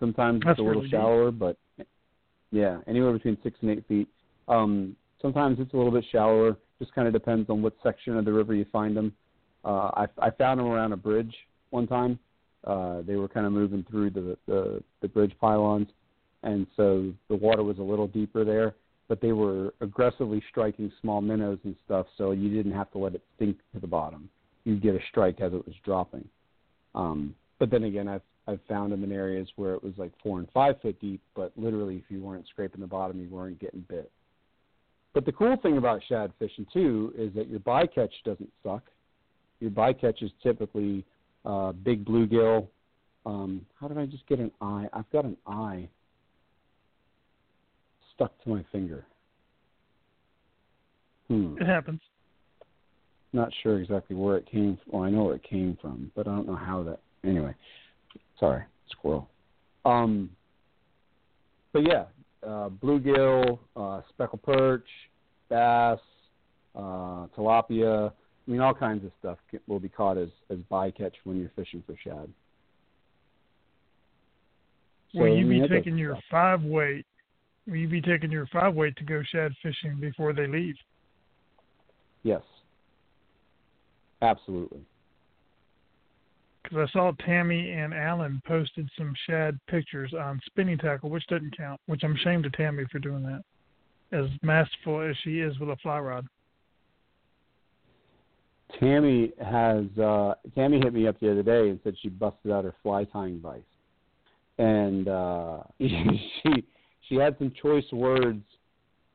Sometimes 0.00 0.42
That's 0.44 0.52
it's 0.52 0.60
a 0.60 0.62
little 0.62 0.82
really 0.82 0.90
deep. 0.90 0.98
shallower, 0.98 1.30
but 1.30 1.56
yeah, 2.50 2.78
anywhere 2.86 3.12
between 3.12 3.36
six 3.42 3.58
and 3.62 3.70
eight 3.70 3.84
feet. 3.88 4.08
Um, 4.46 4.96
sometimes 5.20 5.58
it's 5.60 5.72
a 5.74 5.76
little 5.76 5.92
bit 5.92 6.04
shallower. 6.10 6.56
Just 6.78 6.94
kind 6.94 7.06
of 7.06 7.12
depends 7.12 7.50
on 7.50 7.62
what 7.62 7.74
section 7.82 8.16
of 8.16 8.24
the 8.24 8.32
river 8.32 8.54
you 8.54 8.64
find 8.72 8.96
them. 8.96 9.12
Uh, 9.64 9.90
I, 9.94 10.06
I 10.18 10.30
found 10.30 10.60
them 10.60 10.66
around 10.66 10.92
a 10.92 10.96
bridge 10.96 11.34
one 11.70 11.86
time. 11.86 12.18
Uh, 12.64 13.02
they 13.02 13.16
were 13.16 13.28
kind 13.28 13.46
of 13.46 13.52
moving 13.52 13.84
through 13.88 14.10
the, 14.10 14.36
the 14.46 14.82
the 15.00 15.08
bridge 15.08 15.32
pylons, 15.40 15.88
and 16.42 16.66
so 16.76 17.12
the 17.28 17.36
water 17.36 17.62
was 17.62 17.78
a 17.78 17.82
little 17.82 18.06
deeper 18.06 18.44
there. 18.44 18.74
But 19.08 19.20
they 19.20 19.32
were 19.32 19.72
aggressively 19.80 20.42
striking 20.50 20.92
small 21.00 21.20
minnows 21.20 21.58
and 21.64 21.74
stuff, 21.84 22.06
so 22.18 22.32
you 22.32 22.50
didn't 22.54 22.72
have 22.72 22.90
to 22.92 22.98
let 22.98 23.14
it 23.14 23.22
sink 23.38 23.56
to 23.72 23.80
the 23.80 23.86
bottom. 23.86 24.28
You'd 24.64 24.82
get 24.82 24.94
a 24.94 25.00
strike 25.10 25.40
as 25.40 25.52
it 25.54 25.66
was 25.66 25.74
dropping. 25.84 26.28
Um, 26.94 27.34
but 27.58 27.70
then 27.70 27.84
again, 27.84 28.08
I've 28.08 28.22
I've 28.46 28.60
found 28.66 28.92
them 28.92 29.04
in 29.04 29.12
areas 29.12 29.46
where 29.56 29.74
it 29.74 29.84
was 29.84 29.92
like 29.98 30.12
four 30.22 30.38
and 30.38 30.48
five 30.52 30.80
foot 30.80 30.98
deep, 31.00 31.20
but 31.34 31.52
literally, 31.56 31.96
if 31.96 32.04
you 32.08 32.22
weren't 32.22 32.46
scraping 32.48 32.80
the 32.80 32.86
bottom, 32.86 33.20
you 33.20 33.28
weren't 33.28 33.58
getting 33.58 33.84
bit. 33.88 34.10
But 35.12 35.26
the 35.26 35.32
cool 35.32 35.56
thing 35.62 35.76
about 35.76 36.00
shad 36.08 36.32
fishing 36.38 36.66
too 36.72 37.12
is 37.16 37.32
that 37.34 37.48
your 37.48 37.60
bycatch 37.60 38.12
doesn't 38.24 38.50
suck. 38.62 38.84
Your 39.60 39.70
bycatch 39.70 40.22
is 40.22 40.30
typically 40.42 41.04
uh, 41.44 41.72
big 41.72 42.06
bluegill. 42.06 42.68
Um, 43.26 43.66
how 43.78 43.88
did 43.88 43.98
I 43.98 44.06
just 44.06 44.26
get 44.26 44.38
an 44.38 44.50
eye? 44.62 44.86
I've 44.94 45.10
got 45.10 45.26
an 45.26 45.36
eye 45.46 45.88
stuck 48.18 48.32
to 48.42 48.50
my 48.50 48.64
finger. 48.72 49.06
Hmm. 51.28 51.56
It 51.60 51.66
happens. 51.66 52.00
Not 53.32 53.50
sure 53.62 53.80
exactly 53.80 54.16
where 54.16 54.36
it 54.36 54.50
came 54.50 54.78
from. 54.82 54.92
Well, 54.92 55.02
I 55.04 55.10
know 55.10 55.24
where 55.24 55.36
it 55.36 55.44
came 55.48 55.78
from, 55.80 56.10
but 56.16 56.26
I 56.26 56.34
don't 56.34 56.46
know 56.46 56.56
how 56.56 56.82
that. 56.84 57.00
Anyway, 57.24 57.54
sorry, 58.40 58.64
squirrel. 58.90 59.28
Um, 59.84 60.30
but 61.72 61.82
yeah, 61.86 62.04
uh, 62.44 62.70
bluegill, 62.70 63.58
uh, 63.76 64.00
speckled 64.08 64.42
perch, 64.42 64.86
bass, 65.48 66.00
uh, 66.74 67.26
tilapia. 67.36 68.10
I 68.10 68.50
mean, 68.50 68.60
all 68.60 68.74
kinds 68.74 69.04
of 69.04 69.12
stuff 69.20 69.38
will 69.66 69.80
be 69.80 69.90
caught 69.90 70.16
as 70.16 70.30
as 70.50 70.58
bycatch 70.70 71.12
when 71.24 71.38
you're 71.38 71.52
fishing 71.54 71.82
for 71.86 71.94
shad. 72.02 72.28
So, 75.12 75.20
Will 75.20 75.32
I 75.32 75.36
you 75.36 75.46
mean, 75.46 75.62
be 75.62 75.68
taking 75.68 75.98
your 75.98 76.14
stuff. 76.14 76.24
five 76.30 76.62
weight? 76.62 77.04
Will 77.68 77.76
you 77.76 77.88
be 77.88 78.00
taking 78.00 78.30
your 78.30 78.46
five 78.46 78.74
weight 78.74 78.96
to 78.96 79.04
go 79.04 79.22
shad 79.30 79.52
fishing 79.62 79.98
before 80.00 80.32
they 80.32 80.46
leave? 80.46 80.76
Yes. 82.22 82.40
Absolutely. 84.22 84.80
Because 86.62 86.88
I 86.88 86.92
saw 86.92 87.12
Tammy 87.24 87.70
and 87.72 87.92
Alan 87.92 88.40
posted 88.46 88.88
some 88.96 89.14
shad 89.26 89.58
pictures 89.68 90.12
on 90.18 90.40
spinning 90.46 90.78
tackle, 90.78 91.10
which 91.10 91.26
doesn't 91.28 91.56
count. 91.56 91.80
Which 91.86 92.02
I'm 92.02 92.16
ashamed 92.16 92.46
of 92.46 92.52
Tammy 92.52 92.84
for 92.90 92.98
doing 92.98 93.22
that, 93.22 93.42
as 94.12 94.26
masterful 94.42 95.02
as 95.02 95.16
she 95.22 95.40
is 95.40 95.58
with 95.58 95.68
a 95.68 95.76
fly 95.76 95.98
rod. 95.98 96.26
Tammy 98.80 99.32
has 99.42 99.84
uh 99.98 100.34
Tammy 100.54 100.78
hit 100.78 100.92
me 100.92 101.06
up 101.06 101.18
the 101.20 101.30
other 101.30 101.42
day 101.42 101.70
and 101.70 101.80
said 101.84 101.94
she 102.02 102.08
busted 102.08 102.50
out 102.50 102.64
her 102.64 102.74
fly 102.82 103.04
tying 103.04 103.40
vise. 103.40 103.62
And 104.58 105.08
uh 105.08 105.60
she 105.80 106.64
she 107.08 107.16
had 107.16 107.36
some 107.38 107.52
choice 107.60 107.84
words 107.92 108.42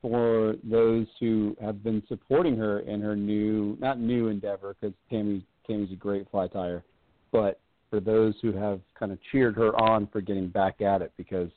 for 0.01 0.55
those 0.63 1.07
who 1.19 1.55
have 1.61 1.83
been 1.83 2.03
supporting 2.07 2.57
her 2.57 2.79
in 2.79 3.01
her 3.01 3.15
new 3.15 3.77
not 3.79 3.99
new 3.99 4.27
endeavor 4.27 4.75
because 4.79 4.95
Tammy 5.09 5.45
Tammy's 5.65 5.91
a 5.91 5.95
great 5.95 6.29
fly 6.29 6.47
tyer, 6.47 6.83
but 7.31 7.59
for 7.89 7.99
those 7.99 8.35
who 8.41 8.51
have 8.51 8.81
kind 8.97 9.11
of 9.11 9.19
cheered 9.31 9.55
her 9.55 9.79
on 9.79 10.07
for 10.07 10.19
getting 10.19 10.49
back 10.49 10.81
at 10.81 11.01
it 11.01 11.13
because 11.15 11.49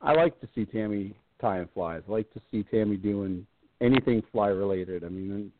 I 0.00 0.12
like 0.12 0.38
to 0.40 0.48
see 0.54 0.64
Tammy 0.64 1.14
tying 1.40 1.68
flies. 1.74 2.02
I 2.08 2.12
like 2.12 2.32
to 2.34 2.40
see 2.50 2.62
Tammy 2.62 2.96
doing 2.96 3.46
anything 3.80 4.22
fly 4.30 4.48
related. 4.48 5.02
I 5.02 5.08
mean, 5.08 5.50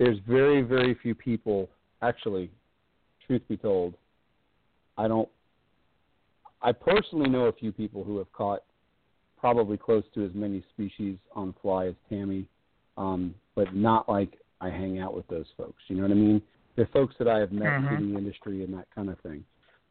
there's 0.00 0.18
very 0.26 0.62
very 0.62 0.96
few 1.00 1.14
people 1.14 1.68
actually 2.02 2.50
truth 3.26 3.42
be 3.48 3.56
told 3.56 3.94
i 4.98 5.06
don't 5.06 5.28
i 6.62 6.72
personally 6.72 7.28
know 7.28 7.44
a 7.44 7.52
few 7.52 7.70
people 7.70 8.02
who 8.02 8.18
have 8.18 8.32
caught 8.32 8.62
probably 9.40 9.76
close 9.76 10.04
to 10.14 10.24
as 10.24 10.30
many 10.34 10.62
species 10.74 11.16
on 11.34 11.54
fly 11.62 11.86
as 11.86 11.94
tammy 12.08 12.46
um 12.98 13.34
but 13.54 13.74
not 13.74 14.08
like 14.08 14.38
i 14.60 14.68
hang 14.68 14.98
out 15.00 15.14
with 15.14 15.26
those 15.28 15.46
folks 15.56 15.82
you 15.88 15.96
know 15.96 16.02
what 16.02 16.10
i 16.10 16.14
mean? 16.14 16.42
They're 16.76 16.88
folks 16.92 17.14
that 17.18 17.28
i 17.28 17.38
have 17.38 17.52
met 17.52 17.68
Mhm. 17.68 17.88
through 17.88 18.12
the 18.12 18.18
industry 18.18 18.64
and 18.64 18.72
that 18.74 18.86
kind 18.94 19.10
of 19.10 19.18
thing. 19.20 19.44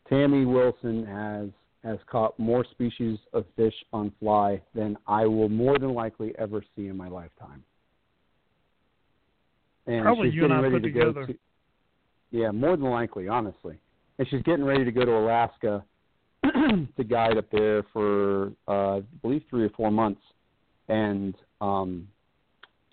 Tammy 0.07 0.45
wilson 0.45 1.05
has 1.05 1.49
has 1.83 1.97
caught 2.07 2.37
more 2.39 2.63
species 2.71 3.17
of 3.33 3.45
fish 3.55 3.73
on 3.93 4.11
fly 4.19 4.61
than 4.75 4.97
i 5.07 5.25
will 5.25 5.49
more 5.49 5.77
than 5.79 5.93
likely 5.93 6.33
ever 6.37 6.63
see 6.75 6.87
in 6.87 6.97
my 6.97 7.07
lifetime. 7.07 7.63
And 9.87 10.03
Probably 10.03 10.27
she's 10.29 10.35
you 10.35 10.43
and 10.43 10.51
getting 10.51 10.59
I 10.65 10.67
ready 10.67 10.75
put 10.75 10.83
to 10.83 11.13
go 11.13 11.25
to 11.25 11.37
yeah 12.31 12.51
more 12.51 12.77
than 12.77 12.89
likely 12.89 13.27
honestly. 13.27 13.79
And 14.17 14.27
she's 14.29 14.43
getting 14.43 14.65
ready 14.65 14.83
to 14.85 14.91
go 14.91 15.05
to 15.05 15.11
alaska 15.17 15.83
to 16.97 17.03
guide 17.03 17.37
up 17.37 17.49
there 17.51 17.83
for 17.93 18.51
uh 18.67 18.97
i 18.97 19.01
believe 19.21 19.43
three 19.49 19.63
or 19.63 19.69
four 19.69 19.91
months 19.91 20.21
and 20.87 21.35
um 21.61 22.07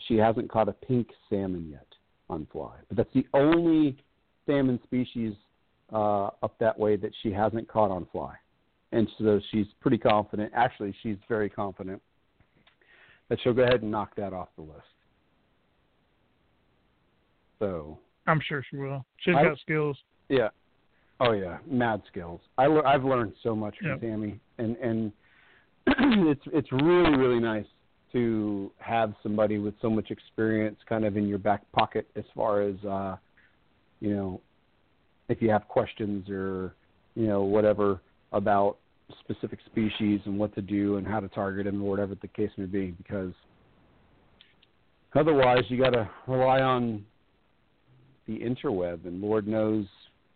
she 0.09 0.17
hasn't 0.17 0.51
caught 0.51 0.69
a 0.69 0.73
pink 0.73 1.09
salmon 1.29 1.69
yet 1.71 1.87
on 2.29 2.47
fly 2.53 2.75
but 2.89 2.97
that's 2.97 3.13
the 3.15 3.27
only 3.35 3.97
salmon 4.47 4.79
species 4.85 5.35
uh 5.93 6.27
up 6.43 6.55
that 6.59 6.79
way 6.79 6.97
that 6.97 7.11
she 7.23 7.33
hasn't 7.33 7.67
caught 7.69 7.91
on 7.91 8.07
fly 8.13 8.35
and 8.93 9.09
so 9.19 9.41
she's 9.51 9.67
pretty 9.81 9.99
confident 9.99 10.53
actually 10.55 10.95
she's 11.03 11.17
very 11.29 11.49
confident 11.49 12.01
that 13.29 13.39
she'll 13.43 13.53
go 13.55 13.63
ahead 13.63 13.83
and 13.83 13.91
knock 13.91 14.15
that 14.17 14.33
off 14.33 14.49
the 14.57 14.63
list 14.63 14.83
so 17.59 17.99
I'm 18.27 18.41
sure 18.47 18.65
she 18.69 18.77
will. 18.77 19.05
She's 19.19 19.35
I- 19.37 19.45
got 19.45 19.59
skills. 19.59 19.97
yeah. 20.29 20.49
Oh 21.21 21.33
yeah, 21.33 21.59
mad 21.67 22.03
skills. 22.09 22.41
I 22.59 22.67
le- 22.67 22.85
I've 22.85 23.05
learned 23.05 23.33
so 23.43 23.57
much 23.57 23.77
from 23.79 23.89
Yep. 23.89 24.01
Tammy, 24.01 24.41
and 24.59 24.77
and 24.77 25.13
it's 26.29 26.43
it's 26.53 26.71
really 26.73 27.17
really 27.17 27.41
nice 27.41 27.67
to 28.13 28.71
have 28.79 29.15
somebody 29.23 29.59
with 29.59 29.75
so 29.83 29.91
much 29.91 30.11
experience 30.11 30.77
kind 30.89 31.05
of 31.05 31.17
in 31.17 31.27
your 31.27 31.39
back 31.39 31.61
pocket 31.73 32.07
as 32.17 32.25
far 32.35 32.63
as 32.63 32.77
uh, 32.85 33.17
you 34.01 34.15
know, 34.15 34.41
if 35.29 35.41
you 35.41 35.51
have 35.51 35.67
questions 35.69 36.29
or 36.29 36.75
you 37.15 37.27
know 37.27 37.43
whatever 37.43 38.01
about 38.33 38.77
specific 39.21 39.61
species 39.67 40.21
and 40.25 40.39
what 40.39 40.55
to 40.55 40.61
do 40.61 40.97
and 40.97 41.07
how 41.07 41.21
to 41.21 41.29
target 41.29 41.65
them 41.65 41.83
or 41.83 41.89
whatever 41.89 42.15
the 42.21 42.29
case 42.29 42.51
may 42.57 42.67
be, 42.67 42.91
because 42.91 43.33
otherwise 45.15 45.63
you 45.69 45.79
got 45.83 45.91
to 45.91 46.09
rely 46.27 46.61
on 46.61 47.05
the 48.27 48.39
interweb, 48.41 49.07
and 49.07 49.21
Lord 49.21 49.47
knows 49.47 49.87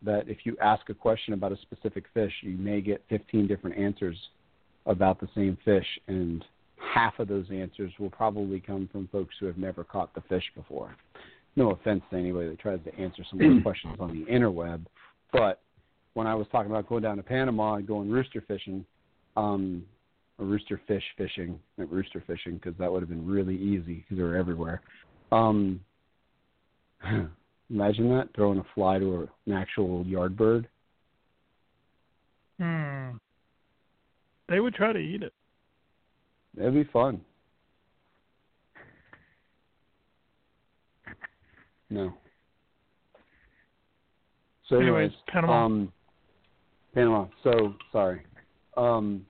that 0.02 0.28
if 0.28 0.38
you 0.44 0.56
ask 0.60 0.88
a 0.88 0.94
question 0.94 1.34
about 1.34 1.52
a 1.52 1.58
specific 1.58 2.04
fish, 2.14 2.32
you 2.42 2.56
may 2.56 2.80
get 2.80 3.02
15 3.08 3.46
different 3.46 3.76
answers 3.76 4.16
about 4.86 5.20
the 5.20 5.28
same 5.34 5.58
fish, 5.64 5.86
and 6.08 6.44
half 6.76 7.18
of 7.18 7.28
those 7.28 7.46
answers 7.52 7.92
will 7.98 8.10
probably 8.10 8.60
come 8.60 8.88
from 8.90 9.08
folks 9.08 9.34
who 9.38 9.46
have 9.46 9.58
never 9.58 9.84
caught 9.84 10.14
the 10.14 10.22
fish 10.22 10.44
before. 10.54 10.94
No 11.56 11.72
offense 11.72 12.02
to 12.10 12.16
anybody 12.16 12.48
that 12.48 12.58
tries 12.58 12.80
to 12.84 12.94
answer 12.98 13.22
some 13.28 13.40
of 13.40 13.50
those 13.50 13.62
questions 13.62 13.96
on 14.00 14.12
the 14.12 14.30
interweb, 14.32 14.84
but 15.32 15.60
when 16.14 16.26
I 16.26 16.34
was 16.34 16.46
talking 16.50 16.70
about 16.70 16.88
going 16.88 17.02
down 17.02 17.16
to 17.18 17.22
Panama 17.22 17.74
and 17.74 17.86
going 17.86 18.10
rooster 18.10 18.42
fishing, 18.46 18.84
um, 19.36 19.84
or 20.38 20.46
rooster 20.46 20.80
fish 20.88 21.04
fishing, 21.16 21.58
not 21.76 21.92
rooster 21.92 22.22
fishing, 22.26 22.54
because 22.54 22.74
that 22.78 22.90
would 22.90 23.02
have 23.02 23.08
been 23.08 23.26
really 23.26 23.56
easy 23.56 23.96
because 23.96 24.16
they 24.16 24.22
were 24.22 24.36
everywhere. 24.36 24.80
Um, 25.30 25.80
Imagine 27.70 28.09
that 28.11 28.28
throwing 28.35 28.59
a 28.59 28.64
fly 28.74 28.98
to 28.98 29.28
an 29.46 29.52
actual 29.52 30.04
yard 30.04 30.37
bird. 30.37 30.68
Hmm. 32.59 33.11
They 34.48 34.59
would 34.59 34.74
try 34.74 34.92
to 34.92 34.98
eat 34.98 35.22
it. 35.22 35.33
It'd 36.59 36.74
be 36.74 36.85
fun. 36.85 37.20
No. 41.88 42.12
So, 44.68 44.76
Anyways, 44.76 45.11
anyways, 45.11 45.12
Panama. 45.28 45.64
Um, 45.64 45.92
Panama. 46.94 47.26
So 47.42 47.74
sorry. 47.92 48.22
Um, 48.76 49.26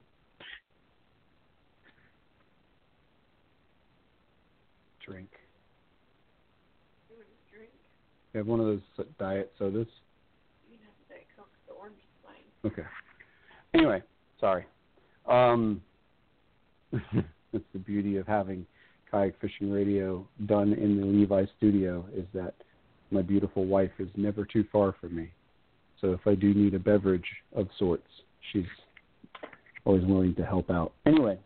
You 8.33 8.39
have 8.39 8.47
one 8.47 8.61
of 8.61 8.67
those 8.67 9.07
diet 9.19 9.53
sodas. 9.59 9.87
You 10.71 10.77
can 10.77 10.87
have 10.87 10.95
the 11.09 11.15
Diet 11.15 11.27
Coke. 11.37 11.49
The 11.67 11.75
orange 11.75 11.97
is 11.97 12.25
fine. 12.25 12.71
Okay. 12.71 12.89
Anyway, 13.75 14.03
sorry. 14.39 14.67
Um, 15.29 15.83
that's 16.93 17.65
the 17.73 17.79
beauty 17.79 18.17
of 18.17 18.27
having 18.27 18.67
kayak 19.11 19.35
fishing 19.41 19.73
radio 19.73 20.27
done 20.47 20.73
in 20.73 21.01
the 21.01 21.07
Levi 21.07 21.45
studio 21.57 22.05
is 22.15 22.25
that 22.33 22.55
my 23.11 23.23
beautiful 23.23 23.67
wife 23.67 23.91
is 23.99 24.09
never 24.17 24.45
too 24.45 24.65
far 24.71 24.95
from 25.01 25.17
me. 25.17 25.33
So 26.01 26.13
if 26.13 26.21
I 26.27 26.35
do 26.35 26.55
need 26.55 26.75
a 26.75 26.79
beverage 26.79 27.27
of 27.55 27.69
sorts, 27.79 28.07
she's 28.53 28.65
always 29.85 30.05
willing 30.05 30.35
to 30.37 30.47
help 30.47 30.71
out. 30.71 30.93
Anyway, 31.07 31.39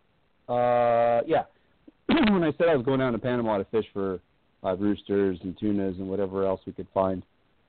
uh, 0.49 1.23
yeah. 1.27 1.45
when 2.07 2.45
I 2.45 2.53
said 2.59 2.69
I 2.69 2.77
was 2.77 2.85
going 2.85 3.01
down 3.01 3.13
to 3.13 3.19
Panama 3.19 3.59
to 3.59 3.65
fish 3.65 3.87
for 3.93 4.21
uh, 4.65 4.77
roosters 4.77 5.39
and 5.43 5.59
tunas 5.59 5.97
and 5.99 6.09
whatever 6.09 6.47
else 6.47 6.61
we 6.67 6.73
could 6.73 6.89
find, 6.95 7.23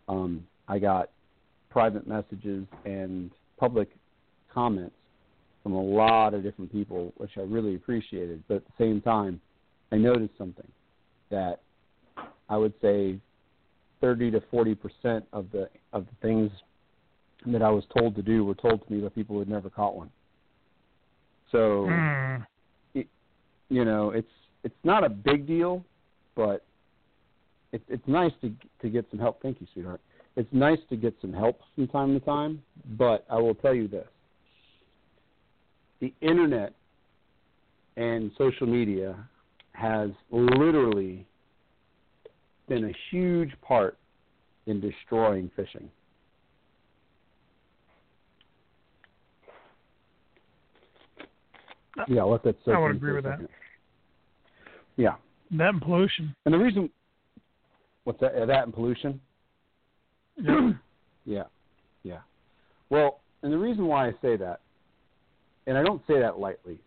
um, 0.07 0.45
I 0.67 0.79
got 0.79 1.09
private 1.69 2.07
messages 2.07 2.65
and 2.85 3.31
public 3.59 3.89
comments 4.53 4.95
from 5.63 5.73
a 5.73 5.81
lot 5.81 6.33
of 6.33 6.43
different 6.43 6.71
people, 6.71 7.11
which 7.17 7.31
I 7.37 7.41
really 7.41 7.75
appreciated. 7.75 8.43
But 8.47 8.57
at 8.57 8.65
the 8.65 8.73
same 8.77 9.01
time, 9.01 9.41
I 9.91 9.97
noticed 9.97 10.37
something 10.37 10.67
that 11.31 11.59
I 12.49 12.57
would 12.57 12.73
say 12.81 13.19
30 14.01 14.31
to 14.31 14.41
40 14.51 14.75
percent 14.75 15.25
of 15.33 15.47
the 15.51 15.69
of 15.93 16.05
the 16.05 16.15
things 16.21 16.51
that 17.47 17.61
I 17.61 17.69
was 17.69 17.83
told 17.97 18.15
to 18.15 18.21
do 18.21 18.45
were 18.45 18.55
told 18.55 18.85
to 18.85 18.93
me 18.93 19.01
by 19.01 19.09
people 19.09 19.35
who 19.35 19.39
had 19.39 19.49
never 19.49 19.69
caught 19.69 19.95
one. 19.95 20.09
So, 21.51 21.85
Mm. 21.87 22.45
it, 22.93 23.07
you 23.69 23.85
know, 23.85 24.11
it's 24.11 24.27
it's 24.63 24.75
not 24.83 25.03
a 25.03 25.09
big 25.09 25.47
deal, 25.47 25.83
but 26.35 26.63
it, 27.75 27.81
it's 27.89 28.07
nice 28.07 28.31
to 28.41 28.51
to 28.81 28.89
get 28.89 29.05
some 29.11 29.19
help. 29.19 29.41
Thank 29.41 29.59
you, 29.59 29.67
sweetheart. 29.73 30.01
It's 30.37 30.49
nice 30.51 30.79
to 30.89 30.95
get 30.95 31.13
some 31.21 31.33
help 31.33 31.59
from 31.75 31.87
time 31.87 32.13
to 32.17 32.25
time, 32.25 32.61
but 32.97 33.25
I 33.29 33.35
will 33.35 33.55
tell 33.55 33.73
you 33.73 33.87
this: 33.87 34.07
the 35.99 36.13
internet 36.21 36.73
and 37.97 38.31
social 38.37 38.65
media 38.67 39.15
has 39.73 40.09
literally 40.31 41.25
been 42.67 42.85
a 42.85 42.93
huge 43.11 43.51
part 43.61 43.97
in 44.65 44.79
destroying 44.79 45.51
fishing. 45.55 45.89
Uh, 51.97 52.03
yeah, 52.07 52.21
I'll 52.21 52.31
let 52.31 52.43
that 52.43 52.55
I 52.67 52.77
would 52.79 52.91
agree 52.95 53.13
with 53.13 53.23
that. 53.25 53.39
Yeah, 54.97 55.15
That 55.51 55.69
and 55.69 55.81
pollution. 55.81 56.33
and 56.45 56.53
the 56.53 56.57
reason 56.57 56.89
what's 58.05 58.19
that? 58.21 58.33
uh, 58.41 58.45
That 58.45 58.63
and 58.63 58.73
pollution. 58.73 59.19
Yeah. 60.41 60.71
Yeah, 61.27 61.45
yeah. 62.03 62.19
Well, 62.91 63.19
and 63.41 63.51
the 63.51 63.57
reason 63.57 63.87
why 63.87 64.07
I 64.07 64.11
say 64.21 64.37
that, 64.37 64.59
and 65.65 65.75
I 65.75 65.81
don't 65.81 66.03
say 66.05 66.19
that 66.19 66.37
lightly, 66.37 66.77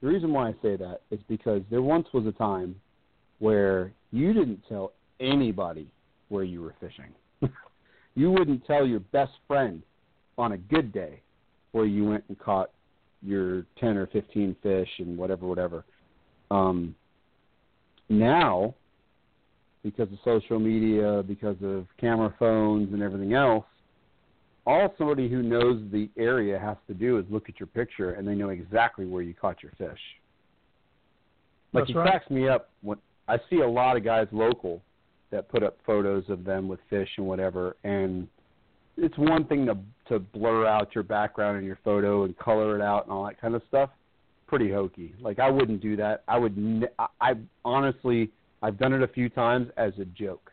the 0.00 0.06
reason 0.06 0.32
why 0.32 0.50
I 0.50 0.52
say 0.62 0.76
that 0.76 1.00
is 1.10 1.18
because 1.28 1.62
there 1.68 1.82
once 1.82 2.06
was 2.12 2.24
a 2.26 2.30
time 2.30 2.76
where 3.40 3.92
you 4.12 4.32
didn't 4.32 4.62
tell 4.68 4.92
anybody 5.18 5.88
where 6.28 6.44
you 6.44 6.62
were 6.62 6.76
fishing. 6.78 7.12
you 8.14 8.30
wouldn't 8.30 8.64
tell 8.66 8.86
your 8.86 9.00
best 9.00 9.32
friend 9.48 9.82
on 10.38 10.52
a 10.52 10.58
good 10.58 10.92
day 10.92 11.20
where 11.72 11.86
you 11.86 12.04
went 12.08 12.22
and 12.28 12.38
caught 12.38 12.70
your 13.20 13.64
10 13.80 13.96
or 13.96 14.06
15 14.08 14.54
fish 14.62 14.88
and 14.98 15.18
whatever, 15.18 15.46
whatever. 15.46 15.84
Um, 16.52 16.94
now, 18.08 18.74
because 19.82 20.08
of 20.12 20.18
social 20.24 20.58
media, 20.58 21.22
because 21.26 21.56
of 21.62 21.86
camera 21.98 22.34
phones 22.38 22.92
and 22.92 23.02
everything 23.02 23.34
else, 23.34 23.64
all 24.66 24.94
somebody 24.96 25.28
who 25.28 25.42
knows 25.42 25.82
the 25.90 26.08
area 26.16 26.58
has 26.58 26.76
to 26.86 26.94
do 26.94 27.18
is 27.18 27.24
look 27.30 27.48
at 27.48 27.58
your 27.58 27.66
picture 27.66 28.12
and 28.12 28.26
they 28.26 28.34
know 28.34 28.50
exactly 28.50 29.06
where 29.06 29.22
you 29.22 29.34
caught 29.34 29.62
your 29.62 29.72
fish. 29.72 29.98
Like 31.72 31.84
That's 31.84 31.90
it 31.90 31.96
right. 31.96 32.10
cracks 32.10 32.30
me 32.30 32.48
up 32.48 32.70
when 32.82 32.98
I 33.28 33.38
see 33.50 33.60
a 33.60 33.68
lot 33.68 33.96
of 33.96 34.04
guys 34.04 34.28
local 34.30 34.82
that 35.30 35.48
put 35.48 35.62
up 35.62 35.78
photos 35.84 36.24
of 36.28 36.44
them 36.44 36.68
with 36.68 36.78
fish 36.90 37.08
and 37.16 37.26
whatever 37.26 37.76
and 37.82 38.28
it's 38.96 39.16
one 39.16 39.44
thing 39.46 39.66
to 39.66 39.76
to 40.08 40.18
blur 40.18 40.66
out 40.66 40.94
your 40.94 41.04
background 41.04 41.58
in 41.58 41.64
your 41.64 41.78
photo 41.84 42.24
and 42.24 42.36
color 42.38 42.76
it 42.76 42.82
out 42.82 43.04
and 43.04 43.12
all 43.12 43.24
that 43.24 43.40
kind 43.40 43.54
of 43.54 43.62
stuff. 43.68 43.90
Pretty 44.46 44.70
hokey. 44.70 45.14
Like 45.20 45.38
I 45.38 45.48
wouldn't 45.48 45.80
do 45.80 45.96
that. 45.96 46.24
I 46.28 46.38
would. 46.38 46.56
Ne- 46.56 46.88
I, 46.98 47.06
I 47.20 47.32
honestly, 47.64 48.30
I've 48.62 48.78
done 48.78 48.92
it 48.92 49.02
a 49.02 49.08
few 49.08 49.28
times 49.28 49.68
as 49.76 49.92
a 49.98 50.04
joke, 50.04 50.52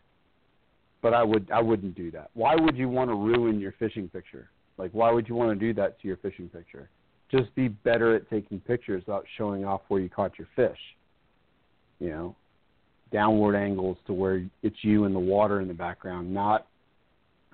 but 1.01 1.13
I 1.13 1.23
would. 1.23 1.49
I 1.51 1.61
wouldn't 1.61 1.95
do 1.95 2.11
that. 2.11 2.31
Why 2.33 2.55
would 2.55 2.75
you 2.75 2.89
want 2.89 3.09
to 3.09 3.15
ruin 3.15 3.59
your 3.59 3.73
fishing 3.73 4.09
picture? 4.09 4.49
Like 4.77 4.91
why 4.91 5.11
would 5.11 5.27
you 5.27 5.35
want 5.35 5.51
to 5.51 5.55
do 5.55 5.73
that 5.75 6.01
to 6.01 6.07
your 6.07 6.17
fishing 6.17 6.49
picture? 6.49 6.89
Just 7.29 7.53
be 7.53 7.67
better 7.67 8.15
at 8.15 8.29
taking 8.29 8.59
pictures 8.61 9.03
without 9.05 9.25
showing 9.37 9.65
off 9.65 9.81
where 9.89 9.99
you 9.99 10.09
caught 10.09 10.39
your 10.39 10.47
fish. 10.55 10.79
You 11.99 12.09
know, 12.09 12.35
downward 13.11 13.55
angles 13.55 13.97
to 14.07 14.13
where 14.13 14.43
it's 14.63 14.77
you 14.81 15.05
in 15.05 15.13
the 15.13 15.19
water 15.19 15.61
in 15.61 15.67
the 15.67 15.73
background, 15.73 16.33
not 16.33 16.67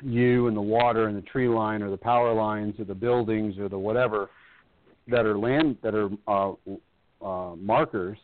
you 0.02 0.48
and 0.48 0.56
the 0.56 0.62
water 0.62 1.08
and 1.08 1.18
the 1.18 1.22
tree 1.22 1.48
line 1.48 1.82
or 1.82 1.90
the 1.90 1.98
power 1.98 2.34
lines 2.34 2.80
or 2.80 2.86
the 2.86 2.96
buildings 2.96 3.58
or 3.58 3.70
the 3.70 3.80
whatever 3.80 4.30
that 5.08 5.26
are 5.26 5.38
land 5.38 5.78
that 5.84 5.96
are 5.96 6.10
uh, 6.28 6.54
uh, 7.26 7.56
markers. 7.56 8.18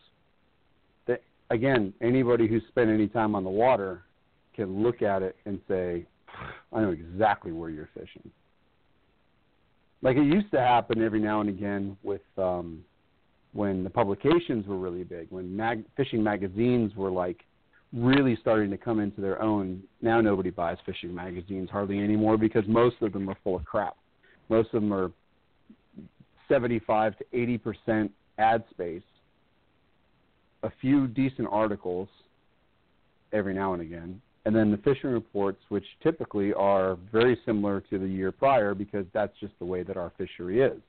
Again, 1.52 1.92
anybody 2.00 2.48
who's 2.48 2.62
spent 2.68 2.88
any 2.88 3.08
time 3.08 3.34
on 3.34 3.44
the 3.44 3.50
water 3.50 4.04
can 4.56 4.82
look 4.82 5.02
at 5.02 5.22
it 5.22 5.36
and 5.44 5.60
say, 5.68 6.06
"I 6.72 6.80
know 6.80 6.90
exactly 6.90 7.52
where 7.52 7.68
you're 7.68 7.90
fishing." 7.92 8.30
Like 10.00 10.16
it 10.16 10.24
used 10.24 10.50
to 10.52 10.60
happen 10.60 11.02
every 11.02 11.20
now 11.20 11.40
and 11.40 11.50
again 11.50 11.98
with 12.02 12.22
um, 12.38 12.82
when 13.52 13.84
the 13.84 13.90
publications 13.90 14.66
were 14.66 14.78
really 14.78 15.04
big, 15.04 15.26
when 15.28 15.54
mag- 15.54 15.84
fishing 15.94 16.22
magazines 16.22 16.96
were 16.96 17.10
like 17.10 17.44
really 17.92 18.34
starting 18.40 18.70
to 18.70 18.78
come 18.78 18.98
into 18.98 19.20
their 19.20 19.40
own. 19.42 19.82
Now 20.00 20.22
nobody 20.22 20.48
buys 20.48 20.78
fishing 20.86 21.14
magazines 21.14 21.68
hardly 21.68 21.98
anymore 21.98 22.38
because 22.38 22.64
most 22.66 22.96
of 23.02 23.12
them 23.12 23.28
are 23.28 23.36
full 23.44 23.56
of 23.56 23.64
crap. 23.66 23.98
Most 24.48 24.68
of 24.72 24.80
them 24.80 24.92
are 24.94 25.10
75 26.48 27.18
to 27.18 27.24
80 27.34 27.58
percent 27.58 28.10
ad 28.38 28.64
space, 28.70 29.02
a 30.62 30.70
few 30.80 31.06
decent 31.06 31.48
articles 31.50 32.08
every 33.32 33.54
now 33.54 33.72
and 33.72 33.82
again, 33.82 34.20
and 34.44 34.54
then 34.54 34.70
the 34.70 34.76
fishing 34.78 35.10
reports, 35.10 35.60
which 35.68 35.84
typically 36.02 36.52
are 36.54 36.96
very 37.12 37.38
similar 37.46 37.80
to 37.80 37.98
the 37.98 38.06
year 38.06 38.32
prior 38.32 38.74
because 38.74 39.06
that's 39.12 39.32
just 39.40 39.52
the 39.58 39.64
way 39.64 39.82
that 39.82 39.96
our 39.96 40.12
fishery 40.18 40.60
is. 40.60 40.80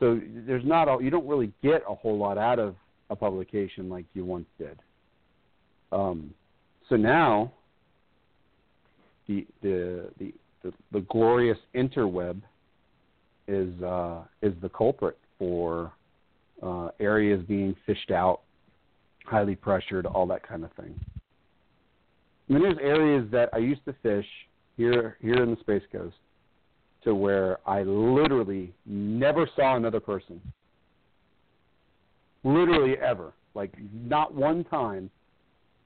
So 0.00 0.20
there's 0.46 0.64
not 0.64 0.88
a, 0.88 1.02
you 1.02 1.10
don't 1.10 1.26
really 1.26 1.52
get 1.62 1.82
a 1.88 1.94
whole 1.94 2.18
lot 2.18 2.38
out 2.38 2.58
of 2.58 2.74
a 3.10 3.16
publication 3.16 3.88
like 3.88 4.06
you 4.14 4.24
once 4.24 4.46
did. 4.58 4.78
Um, 5.92 6.34
so 6.88 6.96
now 6.96 7.52
the 9.28 9.46
the 9.62 10.08
the 10.18 10.32
the, 10.62 10.72
the 10.92 11.00
glorious 11.02 11.58
interweb 11.74 12.40
is 13.46 13.82
uh, 13.82 14.22
is 14.42 14.54
the 14.62 14.68
culprit 14.68 15.18
for 15.38 15.92
uh, 16.62 16.88
areas 16.98 17.44
being 17.46 17.76
fished 17.86 18.10
out, 18.10 18.40
highly 19.24 19.56
pressured, 19.56 20.06
all 20.06 20.26
that 20.26 20.46
kind 20.46 20.64
of 20.64 20.72
thing. 20.72 20.94
I 22.48 22.52
mean, 22.52 22.62
there's 22.62 22.78
areas 22.80 23.26
that 23.32 23.48
I 23.52 23.58
used 23.58 23.84
to 23.86 23.94
fish 24.02 24.26
here 24.76 25.16
here 25.20 25.42
in 25.42 25.50
the 25.50 25.60
Space 25.60 25.82
Coast 25.90 26.16
to 27.04 27.14
where 27.14 27.58
I 27.66 27.82
literally 27.82 28.72
never 28.86 29.48
saw 29.56 29.76
another 29.76 30.00
person. 30.00 30.40
Literally 32.42 32.96
ever, 32.98 33.32
like 33.54 33.72
not 33.92 34.34
one 34.34 34.64
time 34.64 35.10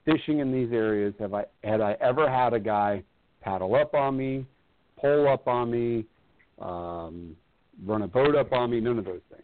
fishing 0.05 0.39
in 0.41 0.53
these 0.53 0.73
areas 0.73 1.15
have 1.21 1.35
I 1.35 1.45
had 1.63 1.81
I 1.81 1.97
ever 2.01 2.29
had 2.31 2.55
a 2.55 2.61
guy 2.61 3.03
paddle 3.41 3.75
up 3.75 3.95
on 3.95 4.17
me, 4.17 4.45
pole 4.97 5.29
up 5.29 5.47
on 5.47 5.71
me, 5.71 6.05
um, 6.61 7.37
run 7.85 8.03
a 8.03 8.09
boat 8.09 8.35
up 8.35 8.53
on 8.53 8.71
me, 8.71 8.81
none 8.81 8.99
of 8.99 9.05
those 9.05 9.21
things. 9.31 9.43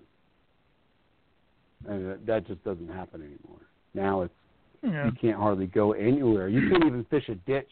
And 1.87 2.27
that 2.27 2.47
just 2.47 2.65
doesn't 2.65 2.89
happen 2.89 3.21
anymore. 3.21 3.61
Now 3.95 4.23
it's 4.23 4.35
Yeah. 4.83 5.07
you 5.07 5.13
can't 5.13 5.39
hardly 5.39 5.67
go 5.67 5.93
anywhere. 5.93 6.49
You 6.49 6.69
can't 6.69 6.85
even 6.85 7.05
fish 7.05 7.29
a 7.29 7.35
ditch 7.35 7.71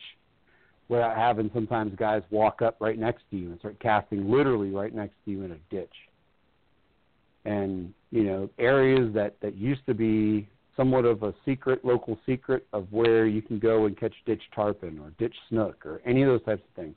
without 0.88 1.16
having 1.16 1.50
sometimes 1.52 1.94
guys 1.96 2.22
walk 2.30 2.62
up 2.62 2.76
right 2.80 2.98
next 2.98 3.22
to 3.30 3.36
you 3.36 3.50
and 3.50 3.58
start 3.58 3.78
casting 3.80 4.30
literally 4.30 4.70
right 4.70 4.94
next 4.94 5.14
to 5.24 5.30
you 5.30 5.42
in 5.42 5.52
a 5.52 5.58
ditch. 5.70 5.94
And 7.44 7.92
you 8.10 8.24
know 8.24 8.48
areas 8.58 9.12
that 9.14 9.40
that 9.40 9.56
used 9.56 9.84
to 9.86 9.94
be 9.94 10.48
somewhat 10.76 11.04
of 11.04 11.22
a 11.22 11.34
secret 11.44 11.84
local 11.84 12.18
secret 12.24 12.66
of 12.72 12.90
where 12.90 13.26
you 13.26 13.42
can 13.42 13.58
go 13.58 13.86
and 13.86 13.98
catch 13.98 14.14
ditch 14.24 14.42
tarpon 14.54 14.98
or 14.98 15.10
ditch 15.18 15.34
snook 15.48 15.84
or 15.84 16.00
any 16.06 16.22
of 16.22 16.28
those 16.28 16.44
types 16.44 16.62
of 16.66 16.74
things 16.82 16.94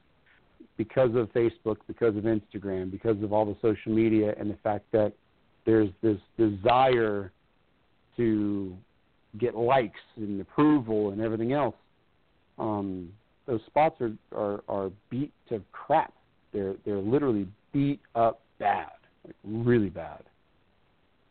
because 0.78 1.16
of 1.16 1.32
Facebook, 1.34 1.78
because 1.88 2.16
of 2.18 2.24
Instagram, 2.24 2.92
because 2.92 3.22
of 3.24 3.32
all 3.32 3.46
the 3.46 3.56
social 3.62 3.94
media 3.94 4.34
and 4.38 4.50
the 4.50 4.58
fact 4.64 4.86
that 4.92 5.14
there's 5.66 5.90
this 6.02 6.18
desire 6.38 7.32
to 8.18 8.78
get 9.40 9.56
likes 9.56 10.00
and 10.16 10.40
approval 10.42 11.12
and 11.12 11.22
everything 11.22 11.54
else. 11.54 11.76
Um, 12.58 13.10
those 13.46 13.62
spots 13.68 14.00
are 14.02 14.12
are 14.32 14.64
are 14.68 14.92
beat 15.10 15.32
to 15.50 15.62
crap. 15.72 16.14
They're 16.54 16.76
they're 16.86 16.98
literally 16.98 17.48
beat 17.74 18.00
up 18.16 18.42
bad, 18.60 18.92
like 19.26 19.36
really 19.44 19.90
bad. 19.90 20.24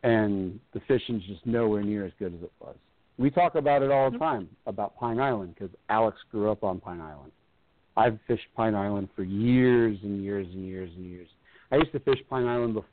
And 0.02 0.60
the 0.74 0.80
fishing's 0.86 1.22
just 1.24 1.46
nowhere 1.46 1.82
near 1.82 2.04
as 2.04 2.12
good 2.18 2.34
as 2.34 2.42
it 2.42 2.52
was. 2.60 2.76
We 3.16 3.30
talk 3.30 3.54
about 3.54 3.82
it 3.82 3.90
all 3.90 4.10
the 4.10 4.18
time 4.18 4.48
about 4.66 4.96
Pine 4.98 5.18
Island 5.18 5.54
because 5.54 5.74
Alex 5.88 6.18
grew 6.30 6.50
up 6.50 6.62
on 6.62 6.80
Pine 6.80 7.00
Island. 7.00 7.32
I've 7.96 8.18
fished 8.26 8.46
Pine 8.56 8.74
Island 8.74 9.08
for 9.14 9.22
years 9.22 9.98
and 10.02 10.22
years 10.22 10.46
and 10.52 10.66
years 10.66 10.90
and 10.96 11.06
years. 11.06 11.28
I 11.70 11.76
used 11.76 11.92
to 11.92 12.00
fish 12.00 12.18
Pine 12.28 12.46
Island 12.46 12.74
bef- 12.74 12.84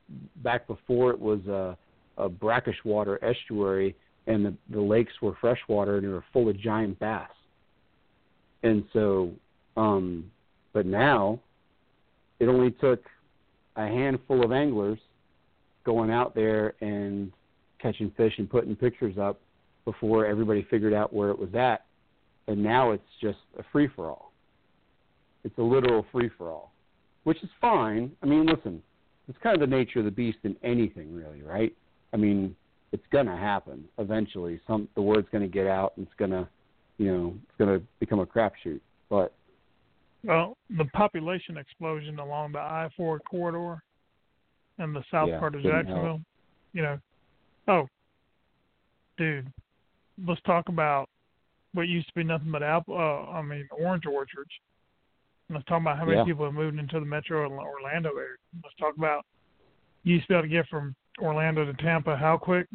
back 0.43 0.67
before 0.67 1.12
it 1.12 1.19
was 1.19 1.39
a, 1.47 1.78
a 2.17 2.30
brackish 2.30 2.78
water 2.86 3.24
estuary 3.24 3.95
and 4.27 4.45
the, 4.45 4.53
the 4.69 4.81
lakes 4.81 5.13
were 5.21 5.36
freshwater 5.41 5.97
and 5.97 6.05
they 6.05 6.12
were 6.12 6.23
full 6.31 6.49
of 6.49 6.60
giant 6.60 6.99
bass. 6.99 7.29
And 8.63 8.84
so, 8.93 9.31
um, 9.77 10.29
but 10.73 10.86
now 10.86 11.39
it 12.39 12.47
only 12.47 12.71
took 12.71 13.03
a 13.75 13.88
handful 13.88 14.43
of 14.43 14.51
anglers 14.51 14.99
going 15.84 16.12
out 16.12 16.36
there 16.36 16.73
and 16.81 17.31
catching 17.81 18.12
fish 18.12 18.34
and 18.38 18.49
putting 18.49 18.75
pictures 18.75 19.17
up 19.17 19.39
before 19.86 20.25
everybody 20.25 20.65
figured 20.69 20.93
out 20.93 21.12
where 21.12 21.31
it 21.31 21.39
was 21.39 21.53
at. 21.55 21.86
And 22.47 22.62
now 22.62 22.91
it's 22.91 23.03
just 23.19 23.39
a 23.57 23.63
free 23.71 23.89
for 23.95 24.10
all. 24.10 24.31
It's 25.43 25.57
a 25.57 25.62
literal 25.62 26.05
free 26.12 26.29
for 26.38 26.49
all, 26.49 26.71
which 27.23 27.41
is 27.43 27.49
fine. 27.60 28.12
I 28.21 28.27
mean, 28.27 28.45
listen, 28.45 28.81
it's 29.27 29.38
kind 29.41 29.55
of 29.55 29.67
the 29.67 29.75
nature 29.75 29.99
of 29.99 30.05
the 30.05 30.12
beast 30.12 30.39
in 30.43 30.55
anything, 30.63 31.13
really, 31.15 31.41
right? 31.41 31.73
I 32.13 32.17
mean, 32.17 32.55
it's 32.91 33.06
going 33.12 33.25
to 33.25 33.36
happen 33.36 33.86
eventually. 33.97 34.60
Some 34.67 34.88
the 34.95 35.01
word's 35.01 35.27
going 35.32 35.43
to 35.43 35.47
get 35.47 35.67
out, 35.67 35.93
and 35.97 36.06
it's 36.06 36.15
going 36.17 36.32
to, 36.32 36.47
you 36.97 37.12
know, 37.12 37.34
it's 37.43 37.58
going 37.58 37.80
to 37.80 37.86
become 37.99 38.19
a 38.19 38.25
crapshoot. 38.25 38.82
But 39.10 39.34
well, 40.23 40.58
the 40.77 40.86
population 40.86 41.58
explosion 41.58 42.19
along 42.19 42.51
the 42.54 42.60
I-4 42.60 43.19
corridor 43.30 43.82
and 44.77 44.95
the 44.95 45.04
south 45.12 45.30
Yeah, 45.30 45.39
part 45.39 45.56
of 45.56 45.63
didn't 45.63 45.73
help. 45.73 45.88
Jacksonville, 45.88 46.21
you 46.73 46.82
know, 46.82 46.99
oh, 47.67 47.88
dude, 49.17 49.47
let's 50.27 50.41
talk 50.41 50.69
about 50.69 51.10
what 51.73 51.88
used 51.88 52.08
to 52.08 52.13
be 52.13 52.23
nothing 52.23 52.51
but 52.51 52.63
apple. 52.63 52.97
Uh, 52.97 53.32
I 53.32 53.41
mean, 53.41 53.67
orange 53.71 54.06
orchards. 54.06 54.51
Let's 55.49 55.65
talk 55.65 55.82
about 55.82 55.97
how 55.97 56.06
many 56.06 56.17
Yeah. 56.17 56.23
people 56.23 56.45
have 56.45 56.54
moved 56.54 56.80
into 56.80 56.99
the 56.99 57.06
metro 57.06 57.49
Orlando 57.49 58.12
area. 58.15 58.38
Let's 58.63 58.75
talk 58.75 58.95
about 58.97 59.25
you 60.04 60.15
used 60.15 60.27
to 60.27 60.30
be 60.30 60.36
able 60.36 60.43
to 60.43 60.49
get 60.49 60.67
from 60.67 60.95
Orlando 61.19 61.65
to 61.65 61.74
Tampa 61.74 62.15
how 62.15 62.38
quick, 62.38 62.67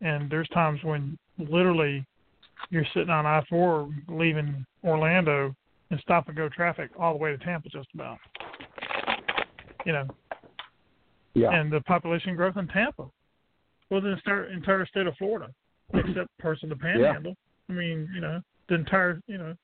and 0.00 0.30
there's 0.30 0.48
times 0.48 0.80
when 0.82 1.18
literally 1.38 2.04
you're 2.70 2.86
sitting 2.94 3.10
on 3.10 3.26
I-4 3.26 3.90
leaving 4.08 4.64
Orlando 4.84 5.54
and 5.90 6.00
stop 6.00 6.28
and 6.28 6.36
go 6.36 6.48
traffic 6.48 6.90
all 6.98 7.12
the 7.12 7.18
way 7.18 7.30
to 7.30 7.38
Tampa 7.38 7.68
just 7.68 7.88
about. 7.94 8.18
You 9.86 9.92
know, 9.92 10.08
yeah, 11.34 11.50
and 11.52 11.72
the 11.72 11.80
population 11.80 12.36
growth 12.36 12.56
in 12.56 12.68
Tampa. 12.68 13.06
Well, 13.88 14.00
the 14.00 14.12
entire, 14.12 14.44
entire 14.52 14.86
state 14.86 15.06
of 15.06 15.16
Florida, 15.16 15.52
except 15.94 16.28
parts 16.38 16.62
of 16.62 16.68
the 16.68 16.76
Panhandle. 16.76 17.34
Yeah. 17.68 17.74
I 17.74 17.78
mean, 17.78 18.08
you 18.14 18.20
know, 18.20 18.40
the 18.68 18.76
entire, 18.76 19.20
you 19.26 19.38
know, 19.38 19.54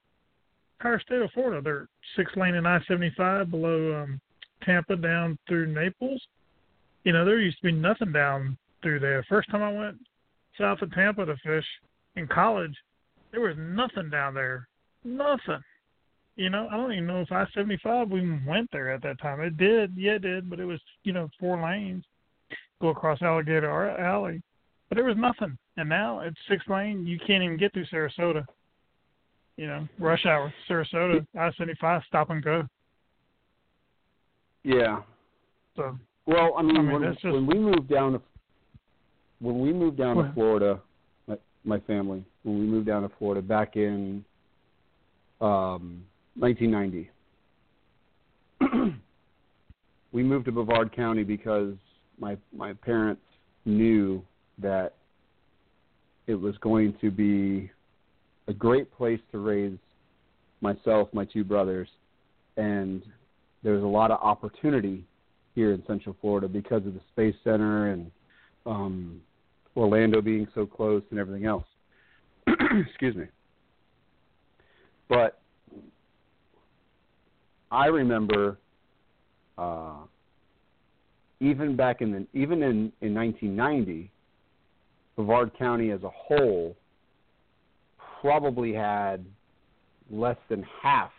entire 0.81 1.01
state 1.01 1.21
of 1.21 1.31
Florida. 1.33 1.61
They're 1.63 1.87
six 2.17 2.35
lane 2.37 2.55
and 2.55 2.67
I 2.67 2.81
seventy 2.89 3.13
five 3.17 3.51
below 3.51 4.03
um, 4.03 4.21
Tampa 4.63 4.97
down 4.97 5.39
through 5.49 5.73
Naples. 5.73 6.21
You 7.07 7.13
know, 7.13 7.25
there 7.25 7.39
used 7.39 7.59
to 7.59 7.69
be 7.69 7.73
nothing 7.73 8.11
down 8.11 8.59
through 8.83 8.99
there. 8.99 9.25
First 9.29 9.49
time 9.49 9.63
I 9.63 9.73
went 9.73 9.97
south 10.59 10.83
of 10.83 10.93
Tampa 10.93 11.25
to 11.25 11.37
fish 11.37 11.65
in 12.17 12.27
college, 12.27 12.75
there 13.31 13.43
was 13.43 13.55
nothing 13.57 14.11
down 14.11 14.35
there. 14.35 14.67
Nothing. 15.05 15.63
You 16.35 16.51
know, 16.51 16.67
I 16.69 16.77
don't 16.77 16.93
even 16.93 17.07
know 17.07 17.21
if 17.21 17.31
I 17.31 17.47
seventy 17.55 17.79
five 17.81 18.09
even 18.09 18.45
went 18.45 18.69
there 18.73 18.93
at 18.93 19.03
that 19.05 19.21
time. 19.21 19.41
It 19.41 19.57
did, 19.57 19.93
yeah, 19.97 20.15
it 20.15 20.23
did, 20.23 20.51
but 20.51 20.59
it 20.59 20.65
was 20.65 20.81
you 21.05 21.13
know 21.13 21.31
four 21.39 21.63
lanes, 21.63 22.05
go 22.81 22.89
across 22.89 23.23
Alligator 23.23 23.71
Alley, 23.71 24.43
but 24.89 24.97
there 24.97 25.05
was 25.05 25.17
nothing. 25.17 25.57
And 25.77 25.89
now 25.89 26.21
it's 26.21 26.37
six 26.49 26.67
lane. 26.67 27.07
You 27.07 27.21
can't 27.25 27.45
even 27.45 27.57
get 27.57 27.73
through 27.73 27.87
Sarasota. 27.87 28.45
You 29.57 29.69
know, 29.69 29.89
rush 30.01 30.27
hour, 30.27 30.53
Sarasota, 30.69 31.25
I 31.39 31.53
seventy 31.53 31.79
five, 31.81 32.03
stop 32.09 32.31
and 32.31 32.43
go. 32.43 32.67
yeah. 34.65 35.03
So 35.77 35.97
Well, 36.27 36.55
I 36.59 36.63
mean, 36.63 36.77
I 36.77 36.83
mean, 36.83 36.93
when, 36.93 37.13
just- 37.13 37.25
when 37.25 37.47
we 37.47 37.59
moved 37.59 37.89
down 37.89 38.13
to 38.13 38.21
when 39.41 39.61
we 39.61 39.73
moved 39.73 39.99
down 39.99 40.17
to. 40.17 40.33
Florida, 40.33 40.81
my, 41.27 41.37
my 41.65 41.79
family, 41.81 42.25
when 42.43 42.59
we 42.59 42.67
moved 42.67 42.87
down 42.87 43.03
to 43.03 43.11
Florida 43.19 43.43
back 43.43 43.77
in 43.77 44.25
um, 45.41 46.03
1990, 46.39 47.11
we 50.13 50.23
moved 50.23 50.47
to 50.47 50.53
Brevard 50.53 50.95
County 50.95 51.23
because 51.23 51.75
my 52.19 52.37
my 52.57 52.73
parents 52.73 53.23
knew 53.65 54.23
that 54.59 54.95
it 56.27 56.35
was 56.35 56.57
going 56.59 56.95
to 57.01 57.11
be 57.11 57.71
a 58.49 58.53
great 58.53 58.91
place 58.97 59.21
to 59.33 59.39
raise 59.39 59.79
myself, 60.61 61.09
my 61.13 61.25
two 61.25 61.45
brothers, 61.45 61.89
and 62.57 63.03
there 63.63 63.75
was 63.75 63.83
a 63.83 63.87
lot 63.87 64.11
of 64.11 64.19
opportunity 64.23 65.05
here 65.57 65.73
in 65.73 65.83
Central 65.87 66.15
Florida 66.21 66.47
because 66.47 66.87
of 66.87 66.95
the 66.95 67.01
Space 67.13 67.35
Center 67.43 67.91
and 67.91 68.11
um, 68.67 69.21
Orlando 69.77 70.21
being 70.21 70.47
so 70.55 70.67
close 70.67 71.03
and 71.11 71.19
everything 71.19 71.47
else. 71.47 71.65
Excuse 72.47 73.17
me. 73.17 73.25
But 75.09 75.41
I 77.73 77.87
remember 77.87 78.59
uh, 79.59 79.95
even 81.41 81.75
back 81.75 82.03
in 82.03 82.13
the 82.13 82.27
even 82.39 82.63
in 82.63 82.93
in 83.01 83.15
1990, 83.15 84.11
Brevard 85.17 85.53
County 85.59 85.91
as 85.91 86.03
a 86.03 86.11
whole 86.11 86.77
probably 88.21 88.73
had 88.73 89.25
less 90.11 90.37
than 90.49 90.65
half 90.83 91.13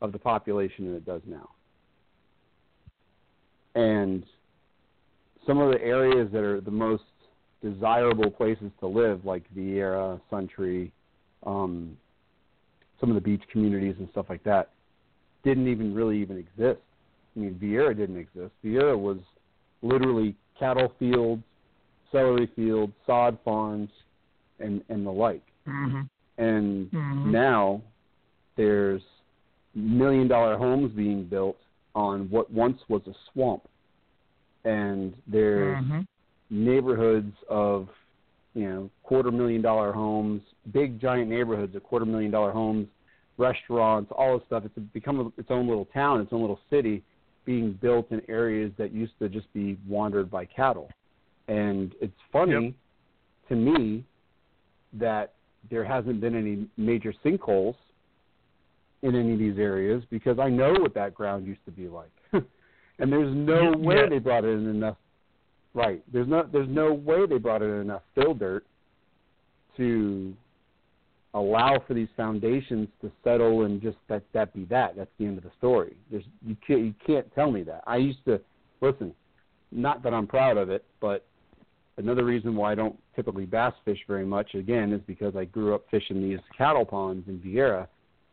of 0.00 0.12
the 0.12 0.18
population 0.18 0.90
that 0.90 0.96
it 0.96 1.04
does 1.04 1.22
now. 1.26 1.50
And 3.74 4.24
some 5.46 5.58
of 5.58 5.70
the 5.72 5.82
areas 5.82 6.28
that 6.32 6.42
are 6.42 6.60
the 6.60 6.70
most 6.70 7.02
desirable 7.62 8.30
places 8.30 8.70
to 8.80 8.86
live, 8.86 9.24
like 9.24 9.42
Viera, 9.56 10.20
Suntree, 10.30 10.90
um, 11.44 11.96
some 13.00 13.10
of 13.10 13.14
the 13.14 13.20
beach 13.20 13.42
communities 13.50 13.96
and 13.98 14.08
stuff 14.10 14.26
like 14.28 14.44
that, 14.44 14.70
didn't 15.42 15.68
even 15.68 15.94
really 15.94 16.18
even 16.20 16.38
exist. 16.38 16.80
I 17.36 17.40
mean, 17.40 17.54
Viera 17.62 17.96
didn't 17.96 18.16
exist. 18.18 18.52
Viera 18.64 18.98
was 18.98 19.18
literally 19.82 20.34
cattle 20.58 20.92
fields, 20.98 21.42
celery 22.12 22.48
fields, 22.54 22.92
sod 23.06 23.38
farms, 23.44 23.90
and 24.60 24.82
and 24.88 25.04
the 25.06 25.10
like. 25.10 25.42
hmm 25.66 26.02
And 26.38 26.90
Mhm. 26.92 27.24
now 27.26 27.82
there's 28.56 29.02
million 29.74 30.28
dollar 30.28 30.56
homes 30.56 30.92
being 30.92 31.24
built 31.24 31.58
on 31.94 32.28
what 32.30 32.50
once 32.50 32.80
was 32.88 33.02
a 33.06 33.14
swamp. 33.32 33.62
And 34.64 35.14
there's 35.26 35.78
hmm 35.78 36.00
neighborhoods 36.50 37.34
of, 37.48 37.88
you 38.54 38.68
know, 38.68 38.90
quarter 39.02 39.30
million 39.30 39.62
dollar 39.62 39.92
homes, 39.92 40.42
big 40.72 41.00
giant 41.00 41.28
neighborhoods 41.28 41.74
of 41.74 41.82
quarter 41.82 42.04
million 42.04 42.30
dollar 42.30 42.52
homes, 42.52 42.86
restaurants, 43.38 44.12
all 44.16 44.38
this 44.38 44.46
stuff. 44.46 44.62
It's 44.64 44.78
become 44.92 45.32
its 45.36 45.50
own 45.50 45.66
little 45.66 45.86
town, 45.86 46.20
its 46.20 46.32
own 46.32 46.42
little 46.42 46.60
city 46.70 47.02
being 47.44 47.78
built 47.82 48.10
in 48.10 48.22
areas 48.28 48.72
that 48.78 48.92
used 48.92 49.12
to 49.18 49.28
just 49.28 49.52
be 49.52 49.76
wandered 49.88 50.30
by 50.30 50.44
cattle. 50.44 50.90
And 51.48 51.94
it's 52.00 52.12
funny 52.32 52.74
to 53.48 53.56
me 53.56 54.04
that 54.92 55.34
there 55.70 55.84
hasn't 55.84 56.20
been 56.20 56.34
any 56.34 56.68
major 56.76 57.12
sinkholes 57.24 57.76
in 59.04 59.14
any 59.14 59.34
of 59.34 59.38
these 59.38 59.58
areas 59.58 60.02
because 60.10 60.38
I 60.38 60.48
know 60.48 60.72
what 60.72 60.94
that 60.94 61.14
ground 61.14 61.46
used 61.46 61.64
to 61.66 61.70
be 61.70 61.88
like. 61.88 62.10
and 62.32 63.12
there's 63.12 63.34
no 63.34 63.70
Yeah, 63.70 63.76
way 63.76 64.08
they 64.08 64.18
brought 64.18 64.44
in 64.44 64.66
enough 64.66 64.96
right. 65.74 66.02
There's 66.10 66.26
no 66.26 66.48
there's 66.50 66.68
no 66.68 66.94
way 66.94 67.26
they 67.26 67.38
brought 67.38 67.62
in 67.62 67.70
enough 67.70 68.02
fill 68.14 68.32
dirt 68.34 68.64
to 69.76 70.34
allow 71.34 71.82
for 71.86 71.92
these 71.92 72.08
foundations 72.16 72.88
to 73.02 73.12
settle 73.22 73.64
and 73.64 73.82
just 73.82 73.98
that 74.08 74.22
that 74.32 74.54
be 74.54 74.64
that. 74.66 74.96
That's 74.96 75.10
the 75.18 75.26
end 75.26 75.36
of 75.36 75.44
the 75.44 75.50
story. 75.58 75.96
There's 76.10 76.24
you 76.44 76.56
can't 76.66 76.80
you 76.80 76.94
can't 77.06 77.32
tell 77.34 77.50
me 77.50 77.62
that. 77.64 77.84
I 77.86 77.98
used 77.98 78.24
to 78.24 78.40
listen, 78.80 79.14
not 79.70 80.02
that 80.02 80.14
I'm 80.14 80.26
proud 80.26 80.56
of 80.56 80.70
it, 80.70 80.82
but 80.98 81.26
another 81.98 82.24
reason 82.24 82.56
why 82.56 82.72
I 82.72 82.74
don't 82.74 82.98
typically 83.14 83.44
bass 83.44 83.74
fish 83.84 83.98
very 84.08 84.24
much 84.24 84.54
again 84.54 84.94
is 84.94 85.02
because 85.06 85.36
I 85.36 85.44
grew 85.44 85.74
up 85.74 85.84
fishing 85.90 86.22
these 86.22 86.40
cattle 86.56 86.86
ponds 86.86 87.28
in 87.28 87.38
Viera 87.38 87.86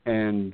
and 0.05 0.53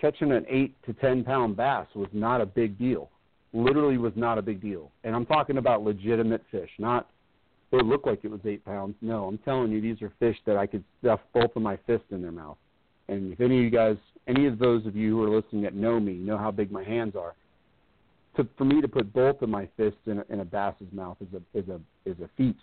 catching 0.00 0.32
an 0.32 0.44
eight 0.48 0.74
to 0.86 0.92
ten 0.94 1.24
pound 1.24 1.56
bass 1.56 1.86
was 1.94 2.08
not 2.12 2.40
a 2.40 2.46
big 2.46 2.78
deal. 2.78 3.10
Literally 3.52 3.98
was 3.98 4.12
not 4.16 4.38
a 4.38 4.42
big 4.42 4.60
deal. 4.60 4.90
And 5.04 5.14
I'm 5.14 5.26
talking 5.26 5.58
about 5.58 5.82
legitimate 5.82 6.42
fish, 6.50 6.70
not 6.78 7.08
they 7.70 7.82
look 7.82 8.06
like 8.06 8.20
it 8.22 8.30
was 8.30 8.40
eight 8.44 8.64
pounds. 8.64 8.94
No, 9.00 9.24
I'm 9.24 9.38
telling 9.38 9.72
you, 9.72 9.80
these 9.80 10.00
are 10.00 10.12
fish 10.20 10.36
that 10.46 10.56
I 10.56 10.66
could 10.66 10.84
stuff 11.00 11.20
both 11.32 11.56
of 11.56 11.62
my 11.62 11.76
fists 11.86 12.06
in 12.10 12.22
their 12.22 12.30
mouth. 12.30 12.56
And 13.08 13.32
if 13.32 13.40
any 13.40 13.58
of 13.58 13.64
you 13.64 13.70
guys 13.70 13.96
any 14.26 14.46
of 14.46 14.58
those 14.58 14.86
of 14.86 14.96
you 14.96 15.16
who 15.16 15.24
are 15.24 15.36
listening 15.36 15.62
that 15.62 15.74
know 15.74 16.00
me 16.00 16.14
know 16.14 16.38
how 16.38 16.50
big 16.50 16.70
my 16.70 16.84
hands 16.84 17.14
are. 17.16 17.34
To, 18.36 18.48
for 18.56 18.64
me 18.64 18.80
to 18.80 18.88
put 18.88 19.12
both 19.12 19.42
of 19.42 19.48
my 19.48 19.68
fists 19.76 20.00
in 20.06 20.18
a, 20.18 20.24
in 20.28 20.40
a 20.40 20.44
bass's 20.44 20.88
mouth 20.92 21.16
is 21.20 21.28
a 21.34 21.58
is 21.58 21.68
a 21.68 21.80
is 22.08 22.16
a 22.20 22.28
feat. 22.36 22.56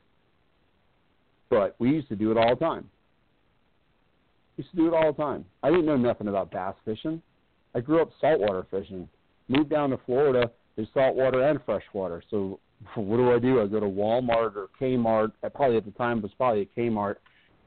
But 1.49 1.76
we 1.80 1.89
used 1.89 2.10
to 2.10 2.16
do 2.16 2.32
it 2.32 2.38
all 2.38 2.56
the 2.56 2.66
time. 2.66 2.89
Used 4.58 4.72
to 4.72 4.78
do 4.78 4.88
it 4.88 4.93
all 4.93 5.12
the 5.12 5.22
time. 5.22 5.45
I 5.64 5.70
didn't 5.70 5.86
know 5.86 5.97
nothing 5.97 6.28
about 6.28 6.52
bass 6.52 6.76
fishing. 6.86 7.22
I 7.74 7.80
grew 7.80 8.02
up 8.02 8.12
saltwater 8.20 8.66
fishing. 8.70 9.08
Moved 9.47 9.70
down 9.70 9.89
to 9.91 9.99
Florida. 10.06 10.52
There's 10.76 10.88
saltwater 10.93 11.41
and 11.47 11.60
freshwater. 11.66 12.22
So 12.30 12.60
what 12.95 13.18
do 13.18 13.32
I 13.32 13.39
do? 13.39 13.62
I 13.62 13.68
go 13.68 13.80
to 13.80 13.86
Walmart 13.86 14.56
or 14.56 14.68
Kmart. 14.80 15.32
I 15.43 15.49
probably 15.49 15.78
at 15.78 15.86
the 15.86 15.91
time 15.91 16.20
it 16.20 16.24
was 16.24 16.32
probably 16.38 16.62
a 16.62 16.80
Kmart. 16.80 17.16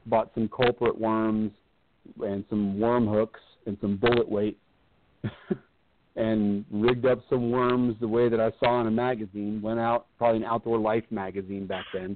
Bought 0.07 0.31
some 0.35 0.47
culprit 0.47 0.99
worms 0.99 1.51
and 2.21 2.45
some 2.49 2.79
worm 2.79 3.07
hooks 3.07 3.39
and 3.65 3.77
some 3.81 3.97
bullet 3.97 4.29
weight, 4.29 4.59
and 6.15 6.63
rigged 6.71 7.05
up 7.05 7.19
some 7.29 7.49
worms 7.49 7.95
the 7.99 8.07
way 8.07 8.29
that 8.29 8.39
I 8.39 8.51
saw 8.59 8.79
in 8.81 8.87
a 8.87 8.91
magazine. 8.91 9.59
Went 9.61 9.79
out, 9.79 10.05
probably 10.19 10.37
an 10.37 10.45
Outdoor 10.45 10.77
Life 10.77 11.05
magazine 11.09 11.65
back 11.65 11.85
then. 11.93 12.15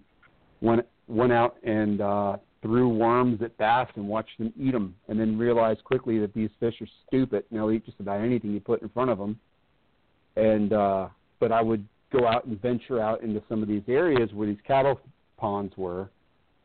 Went 0.61 0.85
went 1.07 1.33
out 1.33 1.57
and 1.63 2.01
uh, 2.01 2.37
threw 2.61 2.89
worms 2.89 3.41
at 3.41 3.57
bass 3.57 3.87
and 3.95 4.07
watched 4.07 4.37
them 4.37 4.53
eat 4.59 4.71
them, 4.71 4.95
and 5.07 5.19
then 5.19 5.37
realized 5.37 5.83
quickly 5.83 6.19
that 6.19 6.33
these 6.33 6.49
fish 6.59 6.75
are 6.81 6.87
stupid 7.07 7.45
and 7.49 7.59
they'll 7.59 7.71
eat 7.71 7.85
just 7.85 7.99
about 7.99 8.21
anything 8.21 8.51
you 8.51 8.59
put 8.59 8.81
in 8.81 8.89
front 8.89 9.09
of 9.09 9.17
them. 9.17 9.39
And 10.35 10.73
uh, 10.73 11.07
but 11.39 11.51
I 11.51 11.61
would 11.61 11.85
go 12.11 12.27
out 12.27 12.45
and 12.45 12.61
venture 12.61 12.99
out 12.99 13.21
into 13.21 13.41
some 13.47 13.61
of 13.61 13.67
these 13.67 13.83
areas 13.87 14.31
where 14.33 14.47
these 14.47 14.57
cattle 14.65 14.99
ponds 15.37 15.73
were. 15.77 16.09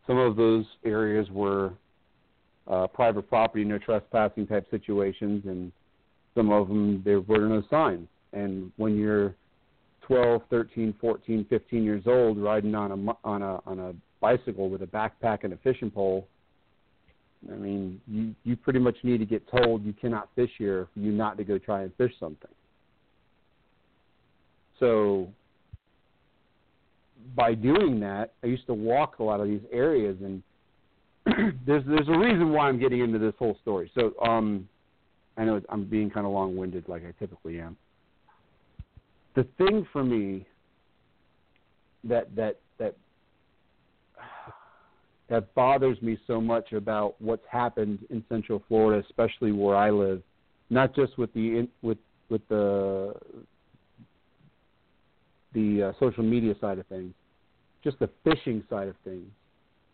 Some 0.06 0.18
of 0.18 0.36
those 0.36 0.64
areas 0.84 1.28
were 1.30 1.72
uh, 2.66 2.86
private 2.88 3.28
property, 3.28 3.64
no 3.64 3.78
trespassing 3.78 4.46
type 4.46 4.66
situations, 4.70 5.44
and 5.46 5.72
some 6.34 6.50
of 6.50 6.68
them 6.68 7.02
there 7.04 7.20
were 7.20 7.46
no 7.46 7.62
signs. 7.70 8.08
And 8.32 8.72
when 8.76 8.96
you're 8.96 9.34
12, 10.02 10.42
13, 10.50 10.94
14, 11.00 11.46
15 11.48 11.84
years 11.84 12.02
old, 12.06 12.38
riding 12.38 12.74
on 12.74 12.90
a 12.92 13.26
on 13.26 13.42
a 13.42 13.60
on 13.66 13.78
a 13.78 13.94
bicycle 14.24 14.70
with 14.70 14.80
a 14.80 14.86
backpack 14.86 15.44
and 15.44 15.52
a 15.52 15.56
fishing 15.58 15.90
pole, 15.90 16.26
I 17.52 17.56
mean, 17.56 18.00
you 18.08 18.34
you 18.44 18.56
pretty 18.56 18.78
much 18.78 18.96
need 19.02 19.18
to 19.18 19.26
get 19.26 19.42
told 19.48 19.84
you 19.84 19.92
cannot 19.92 20.30
fish 20.34 20.50
here 20.56 20.88
for 20.94 21.00
you 21.00 21.12
not 21.12 21.36
to 21.36 21.44
go 21.44 21.58
try 21.58 21.82
and 21.82 21.94
fish 21.96 22.12
something. 22.18 22.50
So 24.80 25.28
by 27.36 27.54
doing 27.54 28.00
that, 28.00 28.32
I 28.42 28.46
used 28.46 28.66
to 28.66 28.74
walk 28.74 29.18
a 29.18 29.22
lot 29.22 29.40
of 29.40 29.46
these 29.46 29.66
areas, 29.70 30.16
and 30.22 30.42
there's 31.66 31.84
there's 31.86 32.08
a 32.08 32.18
reason 32.18 32.50
why 32.50 32.68
I'm 32.68 32.80
getting 32.80 33.00
into 33.00 33.18
this 33.18 33.34
whole 33.38 33.58
story. 33.60 33.90
So 33.94 34.14
um, 34.26 34.66
I 35.36 35.44
know 35.44 35.60
I'm 35.68 35.84
being 35.84 36.08
kind 36.08 36.24
of 36.24 36.32
long-winded, 36.32 36.88
like 36.88 37.02
I 37.04 37.12
typically 37.18 37.60
am. 37.60 37.76
The 39.36 39.46
thing 39.58 39.86
for 39.92 40.02
me 40.02 40.46
that 42.04 42.34
that 42.36 42.60
that 45.28 45.54
bothers 45.54 46.00
me 46.02 46.18
so 46.26 46.40
much 46.40 46.72
about 46.72 47.14
what's 47.20 47.46
happened 47.50 48.00
in 48.10 48.24
Central 48.28 48.62
Florida, 48.68 49.04
especially 49.08 49.52
where 49.52 49.76
I 49.76 49.90
live, 49.90 50.22
not 50.70 50.94
just 50.94 51.16
with 51.18 51.32
the 51.34 51.68
with 51.82 51.98
with 52.28 52.46
the 52.48 53.14
the 55.54 55.82
uh, 55.82 55.92
social 56.00 56.24
media 56.24 56.54
side 56.60 56.78
of 56.78 56.86
things, 56.86 57.14
just 57.82 57.98
the 58.00 58.10
fishing 58.24 58.62
side 58.68 58.88
of 58.88 58.96
things. 59.04 59.26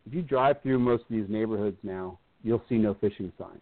If 0.06 0.14
you 0.14 0.22
drive 0.22 0.56
through 0.62 0.78
most 0.78 1.02
of 1.02 1.08
these 1.10 1.26
neighborhoods 1.28 1.76
now, 1.82 2.18
you'll 2.42 2.62
see 2.68 2.76
no 2.76 2.94
fishing 2.94 3.30
signs. 3.38 3.60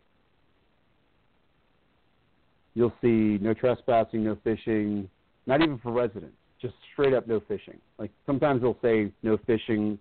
You'll 2.74 2.92
see 3.02 3.38
no 3.42 3.54
trespassing, 3.54 4.22
no 4.22 4.38
fishing, 4.44 5.10
not 5.46 5.60
even 5.62 5.78
for 5.78 5.90
residents, 5.90 6.36
just 6.62 6.74
straight 6.92 7.12
up 7.12 7.26
no 7.26 7.40
fishing. 7.40 7.78
Like 7.98 8.12
sometimes 8.24 8.62
they'll 8.62 8.78
say 8.80 9.12
no 9.22 9.36
fishing, 9.46 9.98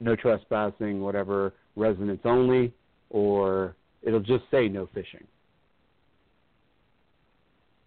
no 0.00 0.16
trespassing, 0.16 1.00
whatever, 1.00 1.54
residents 1.76 2.22
only, 2.24 2.72
or 3.10 3.76
it'll 4.02 4.20
just 4.20 4.44
say 4.50 4.68
no 4.68 4.88
fishing. 4.92 5.26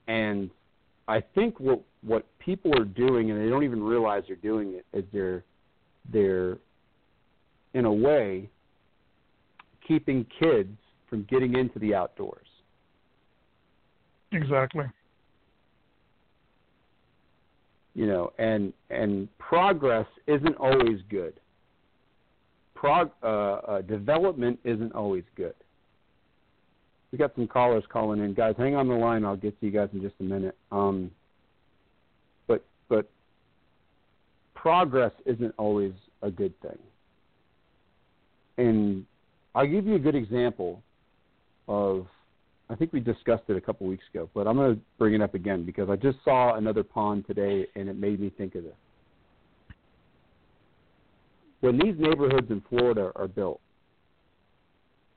And 0.07 0.49
I 1.07 1.21
think 1.35 1.59
what 1.59 1.81
what 2.01 2.25
people 2.39 2.71
are 2.77 2.85
doing, 2.85 3.31
and 3.31 3.41
they 3.41 3.49
don't 3.49 3.63
even 3.63 3.83
realize 3.83 4.23
they're 4.27 4.35
doing 4.37 4.73
it, 4.73 4.85
is 4.97 5.03
they're 5.11 5.43
they're 6.11 6.57
in 7.73 7.85
a 7.85 7.91
way 7.91 8.49
keeping 9.87 10.25
kids 10.39 10.75
from 11.09 11.25
getting 11.29 11.55
into 11.55 11.79
the 11.79 11.93
outdoors. 11.93 12.47
Exactly. 14.31 14.85
You 17.95 18.07
know, 18.07 18.33
and 18.37 18.73
and 18.89 19.27
progress 19.39 20.07
isn't 20.27 20.55
always 20.57 20.99
good. 21.09 21.39
Prog 22.79 23.09
uh, 23.23 23.25
uh, 23.25 23.81
development 23.81 24.59
isn't 24.63 24.93
always 24.93 25.23
good. 25.35 25.55
We 27.11 27.17
got 27.17 27.33
some 27.35 27.47
callers 27.47 27.83
calling 27.89 28.23
in, 28.23 28.35
guys. 28.35 28.53
Hang 28.57 28.75
on 28.75 28.87
the 28.87 28.93
line. 28.93 29.25
I'll 29.25 29.35
get 29.35 29.59
to 29.59 29.65
you 29.65 29.71
guys 29.71 29.89
in 29.93 30.01
just 30.01 30.13
a 30.19 30.23
minute. 30.23 30.55
Um, 30.71 31.09
but 32.47 32.63
but 32.87 33.09
progress 34.53 35.11
isn't 35.25 35.55
always 35.57 35.93
a 36.21 36.29
good 36.29 36.53
thing. 36.61 36.77
And 38.57 39.05
I'll 39.55 39.67
give 39.67 39.87
you 39.87 39.95
a 39.95 39.99
good 39.99 40.15
example 40.15 40.83
of, 41.67 42.05
I 42.69 42.75
think 42.75 42.93
we 42.93 42.99
discussed 42.99 43.43
it 43.47 43.57
a 43.57 43.61
couple 43.61 43.87
weeks 43.87 44.03
ago, 44.13 44.29
but 44.33 44.47
I'm 44.47 44.55
going 44.55 44.75
to 44.75 44.81
bring 44.97 45.13
it 45.13 45.21
up 45.21 45.35
again 45.35 45.63
because 45.63 45.89
I 45.89 45.95
just 45.95 46.17
saw 46.23 46.55
another 46.55 46.83
pond 46.83 47.25
today 47.27 47.67
and 47.75 47.87
it 47.87 47.97
made 47.97 48.19
me 48.19 48.31
think 48.35 48.55
of 48.55 48.63
this. 48.63 48.73
When 51.67 51.79
these 51.79 51.95
neighborhoods 51.99 52.49
in 52.49 52.63
Florida 52.69 53.11
are 53.17 53.27
built, 53.27 53.59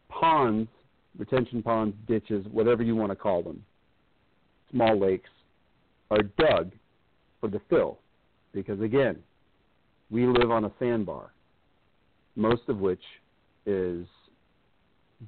ponds, 0.09 0.68
retention 1.16 1.62
ponds, 1.62 1.94
ditches, 2.09 2.44
whatever 2.51 2.82
you 2.82 2.96
want 2.96 3.12
to 3.12 3.14
call 3.14 3.44
them, 3.44 3.64
small 4.72 4.98
lakes, 4.98 5.30
are 6.11 6.24
dug 6.24 6.72
for 7.40 7.48
the 7.51 7.61
fill. 7.70 8.01
Because 8.53 8.80
again, 8.80 9.18
we 10.11 10.26
live 10.26 10.51
on 10.51 10.64
a 10.64 10.72
sandbar, 10.80 11.30
most 12.34 12.62
of 12.66 12.78
which 12.78 13.03
is 13.64 14.05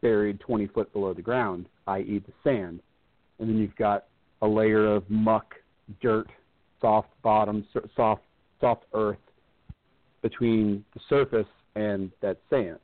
buried 0.00 0.40
20 0.40 0.66
foot 0.66 0.92
below 0.92 1.14
the 1.14 1.22
ground, 1.22 1.66
i.e., 1.86 2.20
the 2.26 2.32
sand. 2.42 2.80
And 3.38 3.48
then 3.48 3.58
you've 3.58 3.76
got 3.76 4.06
a 4.40 4.48
layer 4.48 4.92
of 4.92 5.08
muck, 5.08 5.54
dirt, 6.00 6.26
soft 6.80 7.10
bottom, 7.22 7.64
soft, 7.94 8.22
soft 8.60 8.82
earth 8.92 9.18
between 10.22 10.84
the 10.94 11.00
surface 11.08 11.46
and 11.74 12.10
that 12.20 12.38
sand. 12.48 12.78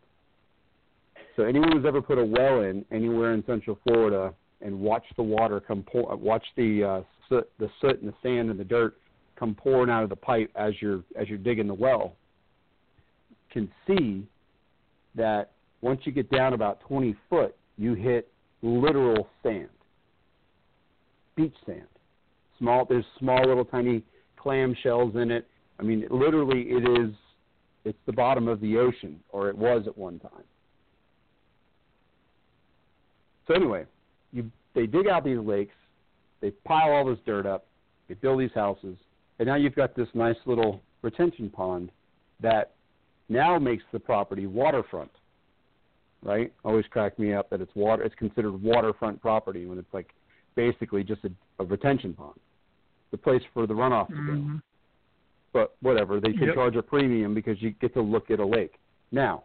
So 1.37 1.45
anyone 1.45 1.73
who's 1.73 1.87
ever 1.87 2.03
put 2.03 2.19
a 2.19 2.25
well 2.25 2.63
in 2.63 2.85
anywhere 2.91 3.33
in 3.33 3.45
Central 3.47 3.79
Florida 3.85 4.35
and 4.61 4.79
watched 4.79 5.15
the 5.17 5.23
water 5.23 5.61
come 5.61 5.85
pour, 5.85 6.15
watch 6.17 6.45
the 6.57 6.85
uh, 6.85 7.01
soot, 7.29 7.49
the 7.59 7.71
soot 7.81 8.01
and 8.01 8.09
the 8.09 8.15
sand 8.23 8.51
and 8.51 8.59
the 8.59 8.65
dirt 8.65 8.97
come 9.39 9.55
pouring 9.55 9.89
out 9.89 10.03
of 10.03 10.09
the 10.09 10.17
pipe 10.17 10.51
as 10.57 10.73
you're 10.81 11.05
as 11.15 11.29
you're 11.29 11.39
digging 11.39 11.69
the 11.69 11.75
well 11.75 12.17
can 13.51 13.71
see 13.87 14.27
that 15.15 15.51
once 15.81 16.01
you 16.05 16.13
get 16.13 16.31
down 16.31 16.53
about 16.53 16.81
20 16.81 17.15
foot, 17.31 17.57
you 17.77 17.95
hit 17.95 18.29
literal 18.63 19.29
sand, 19.43 19.69
beach 21.37 21.55
sand. 21.67 21.87
Small, 22.59 22.85
there's 22.85 23.05
small 23.19 23.41
little 23.47 23.65
tiny 23.65 24.03
clam 24.37 24.75
shells 24.83 25.15
in 25.15 25.31
it. 25.31 25.47
I 25.79 25.85
mean, 25.85 26.07
literally, 26.11 26.63
it 26.63 27.01
is. 27.01 27.15
It's 27.89 27.99
the 28.05 28.13
bottom 28.13 28.49
of 28.49 28.61
the 28.61 28.77
ocean, 28.77 29.19
or 29.31 29.49
it 29.49 29.57
was 29.57 29.85
at 29.87 29.97
one 29.97 30.19
time. 30.19 30.45
So 33.47 33.55
anyway, 33.55 33.87
you 34.31 34.51
they 34.75 34.87
dig 34.87 35.07
out 35.09 35.25
these 35.25 35.39
lakes, 35.39 35.75
they 36.43 36.51
pile 36.51 36.93
all 36.93 37.07
this 37.07 37.19
dirt 37.25 37.47
up, 37.47 37.65
they 38.07 38.15
build 38.15 38.41
these 38.41 38.53
houses, 38.55 38.99
and 39.39 39.49
now 39.49 39.55
you've 39.55 39.75
got 39.75 39.97
this 39.97 40.09
nice 40.13 40.37
little 40.45 40.83
retention 41.01 41.49
pond 41.49 41.91
that 42.41 42.73
now 43.31 43.59
makes 43.59 43.85
the 43.91 43.99
property 43.99 44.47
waterfront. 44.47 45.11
Right? 46.23 46.53
Always 46.63 46.85
cracked 46.91 47.19
me 47.19 47.33
up 47.33 47.49
that 47.49 47.63
it's 47.63 47.75
water. 47.75 48.03
It's 48.03 48.15
considered 48.17 48.63
waterfront 48.63 49.23
property 49.23 49.65
when 49.65 49.79
it's 49.79 49.95
like 49.95 50.11
basically 50.57 51.05
just 51.05 51.25
a, 51.25 51.31
a 51.59 51.65
retention 51.65 52.13
pond, 52.13 52.39
the 53.13 53.17
place 53.17 53.43
for 53.55 53.67
the 53.67 53.73
runoff 53.73 54.09
to 54.09 54.15
go. 54.15 54.21
Mm-hmm. 54.21 54.57
But 55.53 55.75
whatever, 55.81 56.21
they 56.21 56.33
can 56.33 56.49
Yep. 56.49 56.55
charge 56.55 56.77
a 56.77 56.83
premium 56.83 57.35
because 57.35 57.61
you 57.63 57.71
get 57.71 57.95
to 57.95 58.03
look 58.03 58.31
at 58.31 58.39
a 58.39 58.45
lake. 58.45 58.79
Now, 59.11 59.45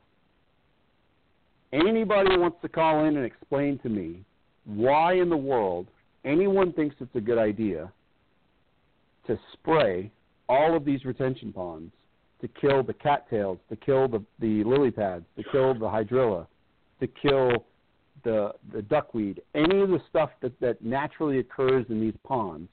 anybody 1.71 2.37
wants 2.37 2.59
to 2.61 2.69
call 2.69 3.05
in 3.05 3.17
and 3.17 3.25
explain 3.25 3.79
to 3.79 3.89
me 3.89 4.23
why 4.65 5.13
in 5.13 5.29
the 5.29 5.37
world 5.37 5.87
anyone 6.23 6.73
thinks 6.73 6.95
it's 6.99 7.15
a 7.15 7.21
good 7.21 7.37
idea 7.37 7.91
to 9.27 9.39
spray 9.53 10.11
all 10.49 10.75
of 10.75 10.85
these 10.85 11.05
retention 11.05 11.53
ponds 11.53 11.91
to 12.41 12.47
kill 12.49 12.83
the 12.83 12.93
cattails, 12.93 13.57
to 13.69 13.75
kill 13.77 14.07
the, 14.07 14.21
the 14.39 14.63
lily 14.65 14.91
pads, 14.91 15.25
to 15.37 15.43
kill 15.51 15.73
the 15.73 15.87
hydrilla, 15.87 16.45
to 16.99 17.07
kill 17.07 17.65
the 18.23 18.53
the 18.73 18.81
duckweed, 18.83 19.41
any 19.55 19.81
of 19.81 19.89
the 19.89 20.01
stuff 20.09 20.29
that 20.41 20.57
that 20.59 20.81
naturally 20.83 21.39
occurs 21.39 21.85
in 21.89 21.99
these 21.99 22.13
ponds. 22.23 22.69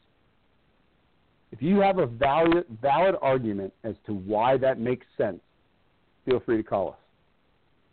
If 1.52 1.60
you 1.60 1.80
have 1.80 1.98
a 1.98 2.06
valid 2.06 2.64
valid 2.80 3.16
argument 3.20 3.74
as 3.84 3.94
to 4.06 4.14
why 4.14 4.56
that 4.58 4.78
makes 4.78 5.06
sense, 5.18 5.40
feel 6.24 6.40
free 6.40 6.58
to 6.58 6.62
call 6.62 6.90
us. 6.90 6.96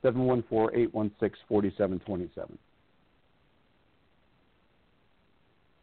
714-816-4727. 0.03 2.57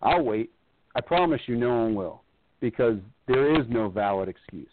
I'll 0.02 0.22
wait. 0.22 0.50
I 0.94 1.00
promise 1.00 1.40
you 1.46 1.56
no 1.56 1.82
one 1.82 1.94
will 1.94 2.22
because 2.60 2.98
there 3.26 3.58
is 3.58 3.66
no 3.68 3.88
valid 3.88 4.28
excuse. 4.28 4.68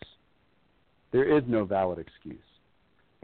There 1.11 1.37
is 1.37 1.43
no 1.47 1.65
valid 1.65 1.99
excuse. 1.99 2.37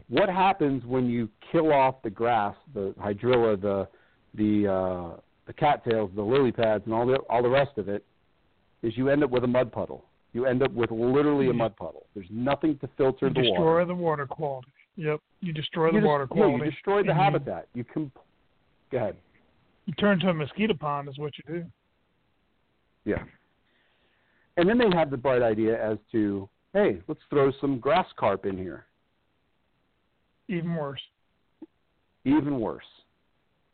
What 0.08 0.28
happens 0.28 0.84
when 0.84 1.06
you 1.06 1.28
kill 1.52 1.72
off 1.72 2.02
the 2.02 2.10
grass, 2.10 2.56
the 2.74 2.94
hydrilla, 3.00 3.60
the 3.60 3.88
the 4.34 4.70
uh, 4.70 5.20
the 5.46 5.52
cattails, 5.52 6.10
the 6.14 6.22
lily 6.22 6.52
pads, 6.52 6.84
and 6.86 6.94
all 6.94 7.06
the 7.06 7.16
all 7.30 7.42
the 7.42 7.48
rest 7.48 7.76
of 7.76 7.88
it? 7.88 8.04
Is 8.82 8.96
you 8.96 9.08
end 9.08 9.24
up 9.24 9.30
with 9.30 9.44
a 9.44 9.48
mud 9.48 9.72
puddle. 9.72 10.04
You 10.32 10.46
end 10.46 10.62
up 10.62 10.72
with 10.72 10.90
literally 10.90 11.46
a 11.46 11.50
mm-hmm. 11.50 11.58
mud 11.58 11.76
puddle. 11.76 12.06
There's 12.14 12.28
nothing 12.30 12.78
to 12.78 12.88
filter 12.96 13.28
you 13.28 13.34
the 13.34 13.42
destroy 13.42 13.64
water. 13.64 13.84
the 13.86 13.94
water 13.94 14.26
quality. 14.26 14.68
Yep, 14.96 15.20
you 15.40 15.52
destroy 15.52 15.86
You 15.86 15.92
the 15.92 15.98
just- 15.98 16.06
water 16.06 16.26
quality. 16.26 16.64
you 16.64 16.70
destroy 16.70 17.02
the 17.02 17.08
you- 17.08 17.14
habitat. 17.14 17.68
You 17.74 17.84
can. 17.84 18.10
Go 18.90 18.98
ahead. 18.98 19.16
You 19.86 19.94
turn 19.94 20.20
to 20.20 20.28
a 20.28 20.34
mosquito 20.34 20.74
pond 20.74 21.08
is 21.08 21.18
what 21.18 21.32
you 21.38 21.54
do. 21.54 21.64
Yeah. 23.04 23.22
And 24.58 24.68
then 24.68 24.76
they 24.76 24.90
had 24.94 25.10
the 25.10 25.16
bright 25.16 25.40
idea 25.40 25.82
as 25.82 25.98
to, 26.12 26.48
hey, 26.74 26.98
let's 27.06 27.20
throw 27.30 27.52
some 27.60 27.78
grass 27.78 28.06
carp 28.18 28.44
in 28.44 28.58
here. 28.58 28.84
Even 30.48 30.74
worse. 30.74 31.00
Even 32.24 32.60
worse. 32.60 32.84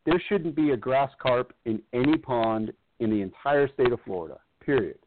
There 0.07 0.23
shouldn't 0.29 0.55
be 0.55 0.71
a 0.71 0.77
grass 0.77 1.11
carp 1.21 1.53
in 1.65 1.81
any 1.93 2.17
pond 2.17 2.73
in 3.01 3.11
the 3.11 3.23
entire 3.23 3.67
state 3.73 3.91
of 3.93 4.01
Florida. 4.05 4.39
Period. 4.65 4.99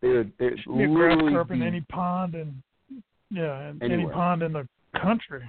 They're 0.00 0.24
they're 0.38 0.56
Should 0.58 0.78
be 0.78 0.84
a 0.84 0.88
grass 0.88 1.16
literally 1.16 1.32
carp 1.32 1.50
in 1.50 1.62
any 1.62 1.80
pond 1.82 2.34
and 2.34 2.62
yeah, 3.30 3.70
in 3.70 3.92
any 3.92 4.06
pond 4.06 4.42
in 4.42 4.52
the 4.52 4.66
country. 5.00 5.42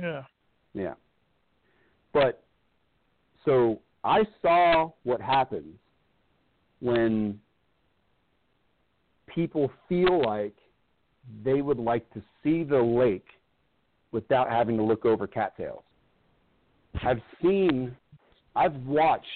Yeah. 0.00 0.22
Yeah. 0.74 0.94
But 2.12 2.42
so 3.44 3.80
I 4.04 4.20
saw 4.42 4.90
what 5.02 5.20
happens 5.20 5.74
when 6.80 7.40
people 9.26 9.70
feel 9.88 10.22
like 10.22 10.54
they 11.44 11.60
would 11.60 11.78
like 11.78 12.08
to 12.14 12.22
see 12.42 12.62
the 12.62 12.78
lake 12.78 13.26
without 14.12 14.48
having 14.48 14.76
to 14.76 14.82
look 14.82 15.04
over 15.04 15.26
cattails. 15.26 15.82
I've 17.02 17.20
seen, 17.42 17.94
I've 18.54 18.76
watched 18.86 19.26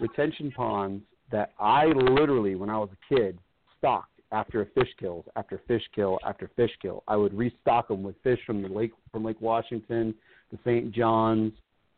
retention 0.00 0.50
ponds 0.52 1.02
that 1.30 1.52
I 1.58 1.86
literally, 1.86 2.54
when 2.54 2.70
I 2.70 2.78
was 2.78 2.88
a 2.92 3.14
kid, 3.14 3.38
stocked 3.78 4.20
after 4.32 4.62
a 4.62 4.66
fish 4.66 4.88
kills, 4.98 5.24
after 5.36 5.60
fish 5.66 5.82
kill, 5.94 6.18
after 6.24 6.50
fish 6.56 6.70
kill. 6.80 7.02
I 7.08 7.16
would 7.16 7.34
restock 7.34 7.88
them 7.88 8.02
with 8.02 8.14
fish 8.22 8.38
from 8.46 8.62
the 8.62 8.68
lake, 8.68 8.92
from 9.10 9.24
Lake 9.24 9.40
Washington, 9.40 10.14
the 10.50 10.58
St. 10.64 10.92
Johns, 10.92 11.52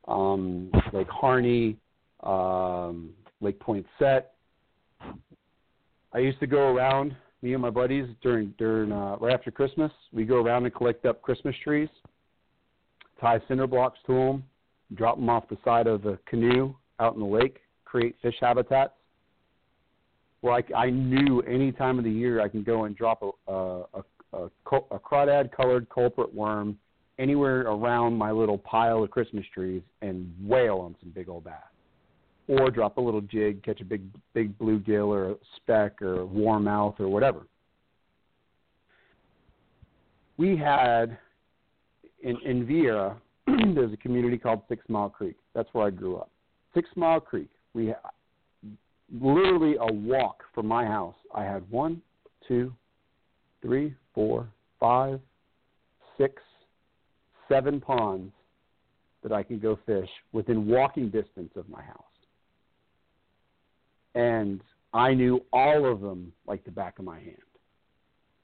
um, 0.09 0.71
Lake 0.93 1.09
Harney, 1.09 1.77
um, 2.23 3.11
Lake 3.41 3.59
Point 3.61 3.87
Set. 3.99 4.35
I 6.15 6.19
used 6.19 6.41
to 6.41 6.47
go 6.47 6.75
around, 6.75 7.17
me 7.43 7.53
and 7.55 7.63
my 7.63 7.71
buddies 7.71 8.07
during 8.23 8.55
during 8.59 8.93
uh, 8.93 9.17
right 9.19 9.35
after 9.35 9.51
Christmas. 9.51 9.91
We 10.13 10.25
go 10.25 10.37
around 10.37 10.65
and 10.65 10.75
collect 10.75 11.05
up 11.07 11.23
Christmas 11.23 11.55
trees, 11.63 11.89
tie 13.21 13.41
cinder 13.49 13.67
blocks 13.67 13.99
to 14.07 14.13
them, 14.13 14.45
drop 14.95 15.17
them 15.17 15.29
off 15.29 15.49
the 15.49 15.59
side 15.65 15.87
of 15.87 16.03
the 16.03 16.19
canoe 16.27 16.75
out 17.01 17.15
in 17.15 17.21
the 17.21 17.27
lake, 17.27 17.59
create 17.85 18.15
fish 18.23 18.37
habitats. 18.41 18.93
Where 20.43 20.61
I, 20.77 20.91
knew 20.91 21.41
any 21.43 21.73
time 21.73 21.99
of 21.99 22.05
the 22.05 22.11
year 22.11 22.41
I 22.41 22.49
can 22.49 22.63
go 22.63 22.85
and 22.85 22.97
drop 22.97 23.23
a 23.23 23.53
a, 23.53 23.83
a, 24.35 24.45
a, 24.91 24.99
crawdad 24.99 25.53
colored 25.53 25.89
culprit 25.89 26.35
worm 26.35 26.79
anywhere 27.19 27.61
around 27.63 28.17
my 28.17 28.33
little 28.33 28.59
pile 28.59 29.05
of 29.05 29.11
Christmas 29.11 29.45
trees 29.55 29.83
and 30.01 30.35
wail 30.43 30.79
on 30.79 30.97
some 31.01 31.11
big 31.11 31.29
old 31.29 31.45
bass 31.45 31.55
or 32.49 32.71
drop 32.71 32.97
a 32.97 33.01
little 33.01 33.21
jig, 33.21 33.63
catch 33.63 33.81
a 33.81 33.85
big 33.85 34.03
big 34.35 34.57
bluegill 34.59 35.09
or 35.09 35.31
a 35.31 35.35
speck 35.57 36.01
or 36.03 36.21
a 36.21 36.27
warmouth 36.27 36.97
or 36.99 37.09
whatever. 37.09 37.47
We 40.37 40.57
had 40.57 41.19
in 42.23 42.37
in 42.45 42.67
Viera, 42.67 43.17
there's 43.47 43.93
a 43.93 43.97
community 43.97 44.39
called 44.39 44.63
Six 44.69 44.85
Mile 44.89 45.11
Creek. 45.11 45.37
That's 45.55 45.69
where 45.73 45.87
I 45.87 45.91
grew 45.91 46.17
up. 46.17 46.31
Six 46.75 46.89
Mile 46.97 47.21
Creek. 47.21 47.49
We 47.75 47.95
literally 49.13 49.77
a 49.81 49.93
walk 49.93 50.43
from 50.55 50.67
my 50.67 50.85
house. 50.85 51.15
I 51.35 51.45
had 51.45 51.69
one, 51.71 52.01
two, 52.47 52.73
three, 53.61 53.95
four, 54.15 54.49
five, 54.81 55.21
six, 56.19 56.43
seven 57.49 57.81
ponds 57.81 58.33
that 59.23 59.33
I 59.33 59.43
could 59.43 59.63
go 59.63 59.79
fish 59.87 60.09
within 60.33 60.67
walking 60.67 61.11
distance 61.11 61.53
of 61.57 61.69
my 61.69 61.83
house 61.83 62.03
and 64.15 64.61
I 64.93 65.15
knew 65.15 65.45
all 65.53 65.91
of 65.91 66.01
them 66.01 66.33
like 66.47 66.65
the 66.65 66.71
back 66.71 66.99
of 66.99 67.05
my 67.05 67.19
hand. 67.19 67.37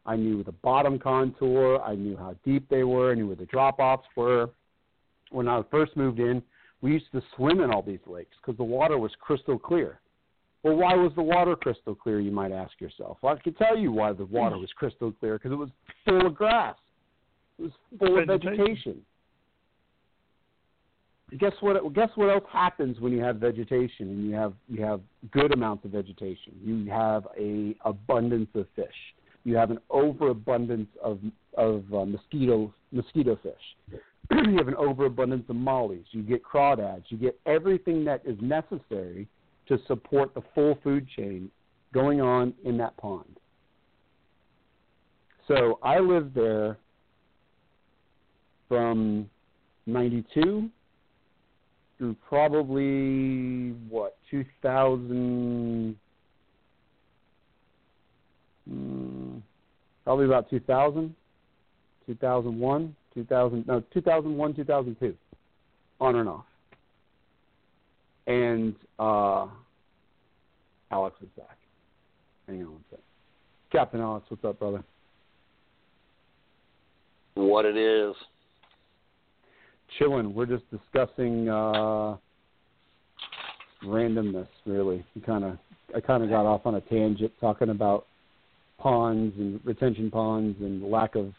I 0.07 0.17
knew 0.17 0.43
the 0.43 0.53
bottom 0.53 0.99
contour. 0.99 1.81
I 1.83 1.95
knew 1.95 2.17
how 2.17 2.35
deep 2.45 2.69
they 2.71 2.85
were. 2.85 3.13
I 3.13 3.15
knew 3.15 3.27
where 3.27 3.37
the 3.37 3.47
drop 3.47 3.79
offs 3.79 4.09
were. 4.17 4.51
When 5.31 5.49
I 5.49 5.63
first 5.71 5.97
moved 5.97 6.19
in, 6.19 6.43
we 6.81 6.93
used 6.93 7.13
to 7.13 7.23
swim 7.37 7.61
in 7.61 7.71
all 7.71 7.83
these 7.83 7.99
lakes 8.07 8.35
because 8.41 8.57
the 8.57 8.65
water 8.65 8.99
was 8.99 9.11
crystal 9.21 9.59
clear. 9.59 10.01
Well, 10.63 10.77
why 10.77 10.95
was 10.95 11.13
the 11.15 11.23
water 11.23 11.55
crystal 11.55 11.95
clear, 11.95 12.21
you 12.21 12.33
might 12.33 12.51
ask 12.53 12.81
yourself? 12.81 13.19
Well, 13.23 13.37
I 13.37 13.41
can 13.43 13.55
tell 13.55 13.79
you 13.79 13.93
why 13.93 14.13
the 14.13 14.25
water 14.25 14.59
was 14.59 14.71
crystal 14.75 15.13
clear 15.13 15.39
because 15.39 15.53
it 15.53 15.57
was 15.57 15.71
full 16.05 16.27
of 16.27 16.35
grass, 16.35 16.77
it 17.59 17.63
was 17.63 17.73
full 17.99 18.19
of 18.19 18.27
Vegetation. 18.27 18.57
vegetation. 18.59 19.03
Guess 21.39 21.53
what? 21.61 21.93
Guess 21.95 22.09
what 22.15 22.31
else 22.31 22.45
happens 22.51 23.01
when 23.01 23.13
you 23.13 23.23
have 23.23 23.37
vegetation 23.37 24.09
and 24.09 24.27
you 24.27 24.35
have 24.35 24.55
you 24.67 24.83
have 24.83 25.03
good 25.31 25.53
amounts 25.53 25.85
of 25.85 25.91
vegetation? 25.91 26.55
You 26.65 26.91
have 26.91 27.27
a 27.39 27.75
abundance 27.85 28.49
of 28.55 28.67
fish. 28.75 28.87
You 29.45 29.55
have 29.57 29.71
an 29.71 29.79
overabundance 29.91 30.89
of 31.03 31.21
of 31.55 31.85
uh, 31.93 32.07
mosquito 32.07 32.73
mosquito 32.93 33.39
fish. 33.43 34.01
you 34.31 34.57
have 34.57 34.69
an 34.69 34.77
overabundance 34.77 35.45
of 35.51 35.57
mollies. 35.57 36.05
You 36.13 36.23
get 36.23 36.43
crawdads. 36.43 37.05
You 37.09 37.19
get 37.19 37.39
everything 37.45 38.07
that 38.07 38.23
is 38.25 38.39
necessary 38.41 39.29
to 39.69 39.79
support 39.87 40.35
the 40.35 40.43
full 40.55 40.79
food 40.83 41.07
chain 41.15 41.51
going 41.93 42.21
on 42.21 42.55
in 42.65 42.77
that 42.79 42.97
pond. 42.97 43.39
So 45.47 45.79
I 45.83 45.99
lived 45.99 46.35
there 46.35 46.77
from 48.69 49.29
92 49.87 50.69
through 51.97 52.17
probably 52.29 53.71
what 53.89 54.17
2000 54.31 55.97
mm, 58.71 59.43
probably 60.05 60.27
about 60.27 60.49
2000 60.51 61.15
2001 62.07 62.97
2000 63.15 63.67
no 63.67 63.83
2001 63.93 64.55
2002 64.55 65.17
on 66.01 66.17
and 66.17 66.29
off 66.29 66.45
and 68.29 68.75
uh 69.01 69.47
Alex 70.93 71.17
is 71.21 71.29
back 71.37 71.59
hang 72.47 72.63
on 72.63 72.73
one 72.73 72.85
second 72.91 73.03
Captain 73.73 74.01
Alex 74.01 74.25
what's 74.29 74.45
up 74.45 74.59
brother 74.61 74.85
What 77.35 77.65
it 77.65 77.77
is. 77.77 78.15
chilling. 79.97 80.35
We're 80.35 80.47
just 80.47 80.65
discussing 80.71 81.49
uh, 81.49 82.17
randomness, 83.85 84.49
really. 84.67 85.05
We 85.15 85.21
kind 85.23 85.45
of, 85.45 85.59
I 85.95 86.01
kind 86.01 86.25
of 86.25 86.31
got 86.31 86.47
off 86.47 86.63
on 86.67 86.75
a 86.75 86.81
tangent 86.81 87.33
talking 87.41 87.71
about 87.71 88.07
ponds 88.79 89.35
and 89.39 89.61
retention 89.65 90.11
ponds 90.11 90.57
and 90.61 90.83
lack 90.83 91.15
of 91.15 91.33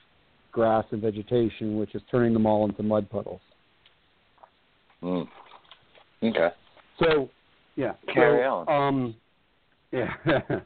grass 0.51 0.85
and 0.91 1.01
vegetation, 1.01 1.77
which 1.77 1.93
is 1.95 2.01
turning 2.09 2.33
them 2.33 2.45
all 2.45 2.65
into 2.67 2.81
mud 2.81 3.09
puddles. 3.09 3.41
Mm. 5.03 5.27
Okay. 6.23 6.49
So, 6.99 7.29
yeah. 7.75 7.93
Carry 8.13 8.43
so, 8.43 8.65
on. 8.67 8.87
Um, 8.87 9.15
yeah. 9.91 10.13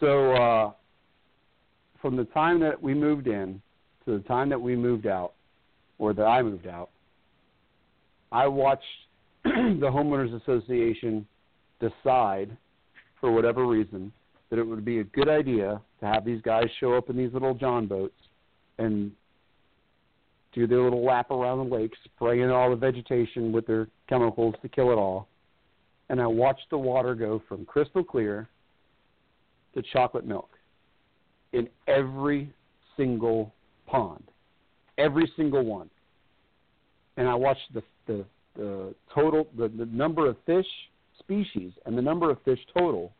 so, 0.00 0.32
uh, 0.32 0.72
from 2.00 2.16
the 2.16 2.24
time 2.24 2.60
that 2.60 2.80
we 2.80 2.94
moved 2.94 3.26
in 3.26 3.60
to 4.04 4.18
the 4.18 4.24
time 4.24 4.48
that 4.48 4.60
we 4.60 4.74
moved 4.74 5.06
out, 5.06 5.32
or 5.98 6.12
that 6.12 6.24
I 6.24 6.42
moved 6.42 6.66
out, 6.66 6.90
I 8.32 8.46
watched 8.46 8.82
the 9.44 9.50
homeowners 9.50 10.34
association 10.42 11.26
decide, 11.80 12.56
for 13.20 13.30
whatever 13.30 13.66
reason, 13.66 14.12
that 14.50 14.58
it 14.58 14.66
would 14.66 14.84
be 14.84 14.98
a 14.98 15.04
good 15.04 15.28
idea 15.28 15.80
to 16.00 16.06
have 16.06 16.24
these 16.24 16.42
guys 16.42 16.66
show 16.80 16.94
up 16.94 17.08
in 17.08 17.16
these 17.16 17.32
little 17.32 17.54
John 17.54 17.86
boats 17.86 18.14
and 18.78 19.12
do 20.52 20.66
their 20.66 20.82
little 20.82 21.04
lap 21.04 21.30
around 21.30 21.58
the 21.58 21.74
lake, 21.74 21.92
spraying 22.04 22.50
all 22.50 22.70
the 22.70 22.76
vegetation 22.76 23.52
with 23.52 23.66
their 23.66 23.88
chemicals 24.08 24.54
to 24.62 24.68
kill 24.68 24.90
it 24.90 24.96
all, 24.96 25.28
and 26.08 26.20
I 26.20 26.26
watched 26.26 26.68
the 26.70 26.78
water 26.78 27.14
go 27.14 27.42
from 27.48 27.64
crystal 27.64 28.04
clear 28.04 28.48
to 29.74 29.82
chocolate 29.92 30.26
milk 30.26 30.50
in 31.52 31.68
every 31.86 32.52
single 32.96 33.52
pond, 33.86 34.24
every 34.98 35.30
single 35.36 35.64
one. 35.64 35.90
And 37.16 37.28
I 37.28 37.34
watched 37.34 37.72
the 37.74 37.82
the, 38.06 38.24
the 38.56 38.94
total 39.14 39.46
the, 39.56 39.68
the 39.68 39.86
number 39.86 40.28
of 40.28 40.36
fish 40.44 40.66
species 41.18 41.72
and 41.86 41.96
the 41.96 42.02
number 42.02 42.30
of 42.30 42.42
fish 42.42 42.58
total 42.76 43.12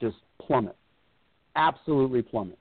just 0.00 0.16
plummet, 0.40 0.76
absolutely 1.56 2.22
plummet. 2.22 2.58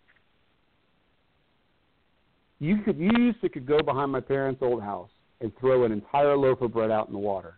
You 2.60 2.78
could 2.84 2.98
you 2.98 3.12
used 3.18 3.42
to 3.42 3.50
could 3.50 3.66
go 3.66 3.80
behind 3.82 4.12
my 4.12 4.20
parents' 4.20 4.62
old 4.62 4.84
house 4.84 5.10
and 5.40 5.52
throw 5.60 5.84
an 5.86 5.92
entire 5.92 6.38
loaf 6.38 6.62
of 6.62 6.74
bread 6.74 6.92
out 6.92 7.08
in 7.08 7.14
the 7.14 7.20
water, 7.20 7.56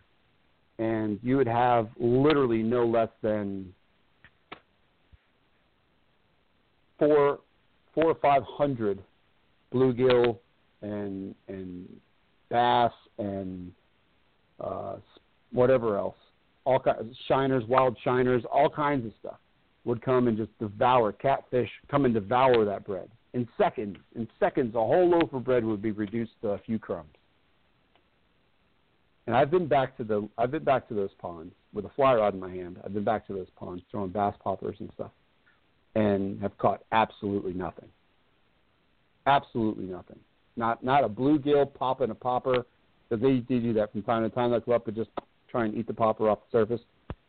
and 0.78 1.18
you 1.22 1.36
would 1.36 1.46
have 1.46 1.88
literally 1.98 2.62
no 2.62 2.84
less 2.84 3.08
than 3.22 3.72
four 6.98 7.40
four 7.94 8.04
or 8.06 8.14
five 8.16 8.42
hundred 8.46 9.02
bluegill 9.72 10.38
and 10.82 11.34
and 11.48 11.88
bass 12.50 12.92
and 13.18 13.72
uh, 14.60 14.96
whatever 15.52 15.96
else, 15.96 16.16
all 16.64 16.78
kinds 16.78 17.16
shiners, 17.28 17.64
wild 17.68 17.96
shiners, 18.04 18.42
all 18.52 18.68
kinds 18.68 19.06
of 19.06 19.12
stuff 19.20 19.38
would 19.84 20.00
come 20.02 20.28
and 20.28 20.36
just 20.36 20.56
devour 20.58 21.12
catfish, 21.12 21.68
come 21.90 22.04
and 22.04 22.14
devour 22.14 22.64
that 22.64 22.84
bread 22.86 23.08
in 23.34 23.46
seconds. 23.58 23.96
In 24.14 24.26
seconds, 24.40 24.74
a 24.74 24.78
whole 24.78 25.08
loaf 25.10 25.32
of 25.32 25.44
bread 25.44 25.64
would 25.64 25.82
be 25.82 25.90
reduced 25.90 26.32
to 26.42 26.50
a 26.50 26.58
few 26.58 26.78
crumbs. 26.78 27.10
And 29.26 29.34
I've 29.34 29.50
been 29.50 29.66
back 29.66 29.96
to 29.96 30.04
the 30.04 30.28
I've 30.36 30.50
been 30.50 30.64
back 30.64 30.88
to 30.88 30.94
those 30.94 31.10
ponds 31.18 31.54
with 31.72 31.84
a 31.86 31.90
fly 31.90 32.14
rod 32.14 32.34
in 32.34 32.40
my 32.40 32.50
hand. 32.50 32.78
I've 32.84 32.92
been 32.92 33.04
back 33.04 33.26
to 33.28 33.32
those 33.32 33.48
ponds 33.56 33.82
throwing 33.90 34.10
bass 34.10 34.34
poppers 34.42 34.76
and 34.80 34.90
stuff, 34.94 35.10
and 35.94 36.40
have 36.42 36.56
caught 36.58 36.82
absolutely 36.92 37.54
nothing. 37.54 37.88
Absolutely 39.26 39.84
nothing. 39.84 40.18
Not 40.56 40.84
not 40.84 41.04
a 41.04 41.08
bluegill 41.08 41.72
popping 41.72 42.10
a 42.10 42.14
popper 42.14 42.66
because 43.08 43.22
they, 43.22 43.44
they 43.48 43.60
do 43.60 43.72
that 43.74 43.92
from 43.92 44.02
time 44.02 44.22
to 44.22 44.30
time. 44.30 44.50
They'll 44.50 44.60
go 44.60 44.72
up 44.72 44.86
and 44.88 44.96
just 44.96 45.10
try 45.48 45.64
and 45.64 45.74
eat 45.74 45.86
the 45.86 45.94
popper 45.94 46.28
off 46.28 46.40
the 46.50 46.58
surface. 46.58 46.80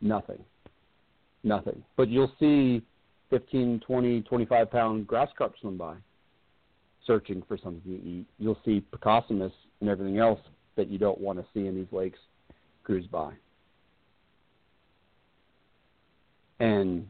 Nothing. 0.01 0.43
Nothing. 1.43 1.81
But 1.95 2.09
you'll 2.09 2.31
see 2.39 2.81
15, 3.29 3.81
20, 3.85 4.21
25 4.21 4.71
pound 4.71 5.07
grass 5.07 5.29
carp 5.37 5.53
swim 5.61 5.77
by 5.77 5.95
searching 7.07 7.41
for 7.47 7.57
something 7.57 7.81
to 7.83 8.03
eat. 8.03 8.25
You'll 8.37 8.59
see 8.65 8.83
Pocossus 8.91 9.51
and 9.79 9.89
everything 9.89 10.17
else 10.17 10.39
that 10.75 10.89
you 10.89 10.97
don't 10.97 11.19
want 11.19 11.39
to 11.39 11.45
see 11.53 11.67
in 11.67 11.75
these 11.75 11.91
lakes 11.91 12.19
cruise 12.83 13.07
by. 13.07 13.31
And 16.59 17.07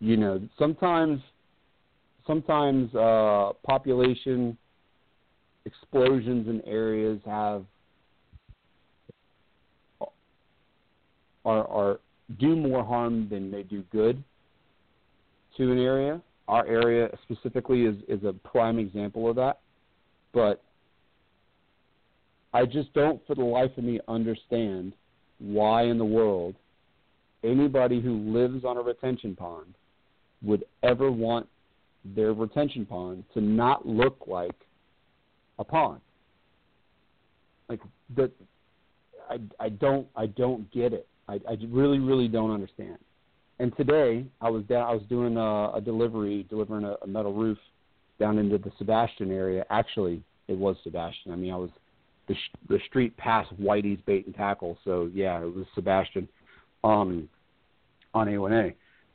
you 0.00 0.16
know, 0.16 0.40
sometimes 0.58 1.20
sometimes 2.26 2.94
uh, 2.94 3.52
population 3.64 4.56
explosions 5.64 6.48
in 6.48 6.60
areas 6.66 7.20
have 7.24 7.64
are 11.44 11.66
are 11.66 12.00
do 12.38 12.56
more 12.56 12.84
harm 12.84 13.28
than 13.28 13.50
they 13.50 13.62
do 13.62 13.82
good 13.92 14.22
to 15.56 15.72
an 15.72 15.78
area. 15.78 16.20
Our 16.48 16.66
area 16.66 17.08
specifically 17.22 17.82
is 17.82 17.96
is 18.08 18.24
a 18.24 18.32
prime 18.32 18.78
example 18.78 19.28
of 19.28 19.36
that. 19.36 19.60
But 20.32 20.62
I 22.52 22.66
just 22.66 22.92
don't 22.92 23.24
for 23.26 23.34
the 23.34 23.44
life 23.44 23.70
of 23.76 23.84
me 23.84 24.00
understand 24.08 24.92
why 25.38 25.84
in 25.84 25.98
the 25.98 26.04
world 26.04 26.54
anybody 27.42 28.00
who 28.00 28.18
lives 28.32 28.64
on 28.64 28.76
a 28.76 28.82
retention 28.82 29.34
pond 29.34 29.74
would 30.42 30.64
ever 30.82 31.10
want 31.10 31.48
their 32.04 32.32
retention 32.32 32.84
pond 32.84 33.24
to 33.34 33.40
not 33.40 33.86
look 33.86 34.24
like 34.26 34.54
a 35.58 35.64
pond. 35.64 36.00
Like 37.68 37.80
that, 38.16 38.30
I 39.30 39.38
I 39.58 39.68
don't 39.70 40.06
I 40.16 40.26
don't 40.26 40.70
get 40.72 40.92
it. 40.92 41.06
I 41.28 41.34
I 41.48 41.56
really 41.68 41.98
really 41.98 42.28
don't 42.28 42.50
understand. 42.50 42.98
And 43.58 43.74
today 43.76 44.26
I 44.40 44.50
was 44.50 44.64
down 44.64 44.88
I 44.88 44.92
was 44.92 45.02
doing 45.08 45.36
a, 45.36 45.72
a 45.74 45.80
delivery 45.80 46.46
delivering 46.50 46.84
a, 46.84 46.96
a 47.02 47.06
metal 47.06 47.32
roof 47.32 47.58
down 48.18 48.38
into 48.38 48.58
the 48.58 48.72
Sebastian 48.78 49.30
area. 49.30 49.64
Actually, 49.70 50.22
it 50.48 50.56
was 50.56 50.76
Sebastian. 50.84 51.32
I 51.32 51.36
mean, 51.36 51.52
I 51.52 51.56
was 51.56 51.70
the 52.28 52.34
the 52.68 52.78
street 52.86 53.16
past 53.16 53.50
Whitey's 53.60 54.00
Bait 54.06 54.26
and 54.26 54.34
Tackle, 54.34 54.78
so 54.84 55.10
yeah, 55.12 55.42
it 55.42 55.54
was 55.54 55.66
Sebastian 55.74 56.28
um, 56.84 57.28
on 58.14 58.28
A1A. 58.28 58.74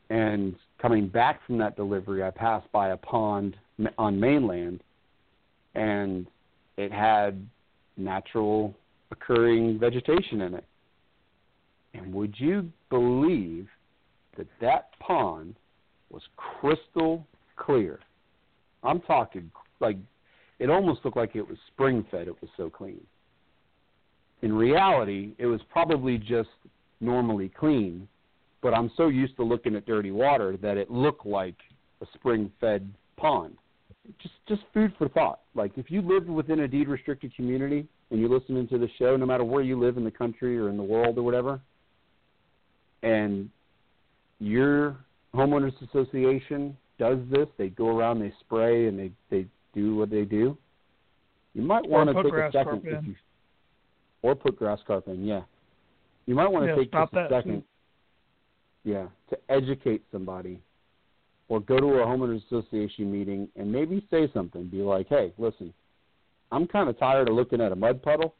And 0.10 0.56
coming 0.82 1.08
back 1.08 1.46
from 1.46 1.58
that 1.60 1.76
delivery, 1.76 2.24
I 2.24 2.30
passed 2.30 2.72
by 2.72 2.90
a 2.90 2.98
pond 2.98 3.58
on 3.98 4.20
mainland, 4.20 4.82
and 5.76 6.28
it 6.78 6.92
had 6.92 7.46
natural 7.98 8.74
occurring 9.12 9.80
vegetation 9.80 10.42
in 10.42 10.54
it. 10.54 10.64
And 11.94 12.14
would 12.14 12.36
you 12.38 12.70
believe 12.90 13.68
that 14.38 14.48
that 14.62 14.90
pond 15.00 15.56
was 16.10 16.22
crystal 16.36 17.26
clear? 17.56 18.00
I'm 18.84 19.02
talking 19.02 19.52
like 19.80 19.98
it 20.60 20.70
almost 20.70 21.04
looked 21.04 21.18
like 21.18 21.36
it 21.36 21.48
was 21.48 21.58
spring 21.68 22.06
fed, 22.10 22.28
it 22.28 22.36
was 22.42 22.50
so 22.58 22.70
clean. 22.70 23.02
In 24.42 24.54
reality, 24.54 25.34
it 25.38 25.46
was 25.46 25.62
probably 25.72 26.18
just 26.18 26.50
normally 27.00 27.50
clean, 27.50 28.08
but 28.62 28.74
I'm 28.74 28.92
so 28.98 29.08
used 29.08 29.36
to 29.38 29.44
looking 29.44 29.76
at 29.76 29.86
dirty 29.86 30.12
water 30.12 30.58
that 30.58 30.78
it 30.78 30.92
looked 30.92 31.26
like 31.26 31.56
a 32.02 32.06
spring 32.16 32.52
fed 32.60 32.92
pond 33.18 33.56
just 34.22 34.34
just 34.48 34.62
food 34.74 34.94
for 34.98 35.10
thought. 35.10 35.40
Like 35.56 35.72
if 35.78 35.92
you 35.92 36.02
lived 36.02 36.30
within 36.30 36.62
a 36.62 36.68
deed 36.68 36.88
restricted 36.88 37.36
community 37.36 37.88
and 38.12 38.20
you're 38.20 38.30
listening 38.30 38.68
to 38.70 38.78
the 38.78 38.90
show, 38.98 39.16
no 39.18 39.26
matter 39.26 39.44
where 39.44 39.62
you 39.62 39.80
live 39.80 39.98
in 39.98 40.04
the 40.04 40.12
country 40.12 40.58
or 40.58 40.70
in 40.70 40.78
the 40.78 40.84
world 40.84 41.18
or 41.18 41.24
whatever, 41.24 41.60
and 43.04 43.50
your 44.40 44.98
homeowners 45.36 45.74
association 45.90 46.78
does 46.98 47.20
this, 47.30 47.48
they 47.58 47.70
go 47.70 47.96
around, 47.96 48.20
they 48.20 48.34
spray, 48.40 48.88
and 48.88 48.98
they 48.98 49.12
they 49.30 49.46
do 49.78 49.96
what 49.96 50.10
they 50.10 50.24
do. 50.24 50.58
You 51.54 51.62
might 51.62 51.88
want 51.88 52.10
to 52.10 52.24
take 52.24 52.34
a 52.34 52.50
second, 52.52 52.82
if 52.86 53.06
you, 53.06 53.16
or 54.22 54.36
put 54.36 54.58
grass 54.58 54.80
carp 54.86 55.08
in. 55.08 55.26
Yeah, 55.26 55.42
you 56.26 56.36
might 56.36 56.48
want 56.48 56.66
to 56.66 56.72
yeah, 56.72 56.76
take 56.76 56.92
just 56.92 57.14
a 57.14 57.28
second. 57.30 57.62
Too. 57.62 57.64
Yeah, 58.84 59.08
to 59.30 59.38
educate 59.50 60.04
somebody 60.12 60.62
or 61.50 61.60
go 61.60 61.80
to 61.80 61.86
a 61.86 62.06
homeowners 62.06 62.46
association 62.46 63.12
meeting 63.12 63.48
and 63.56 63.72
maybe 63.72 64.06
say 64.10 64.30
something. 64.34 64.68
Be 64.68 64.78
like, 64.78 65.08
hey, 65.10 65.34
listen, 65.38 65.74
I'm 66.52 66.68
kind 66.68 66.90
of 66.90 66.98
tired 67.00 67.30
of 67.30 67.36
looking 67.36 67.62
at 67.62 67.72
a 67.72 67.76
mud 67.76 68.02
puddle. 68.02 68.34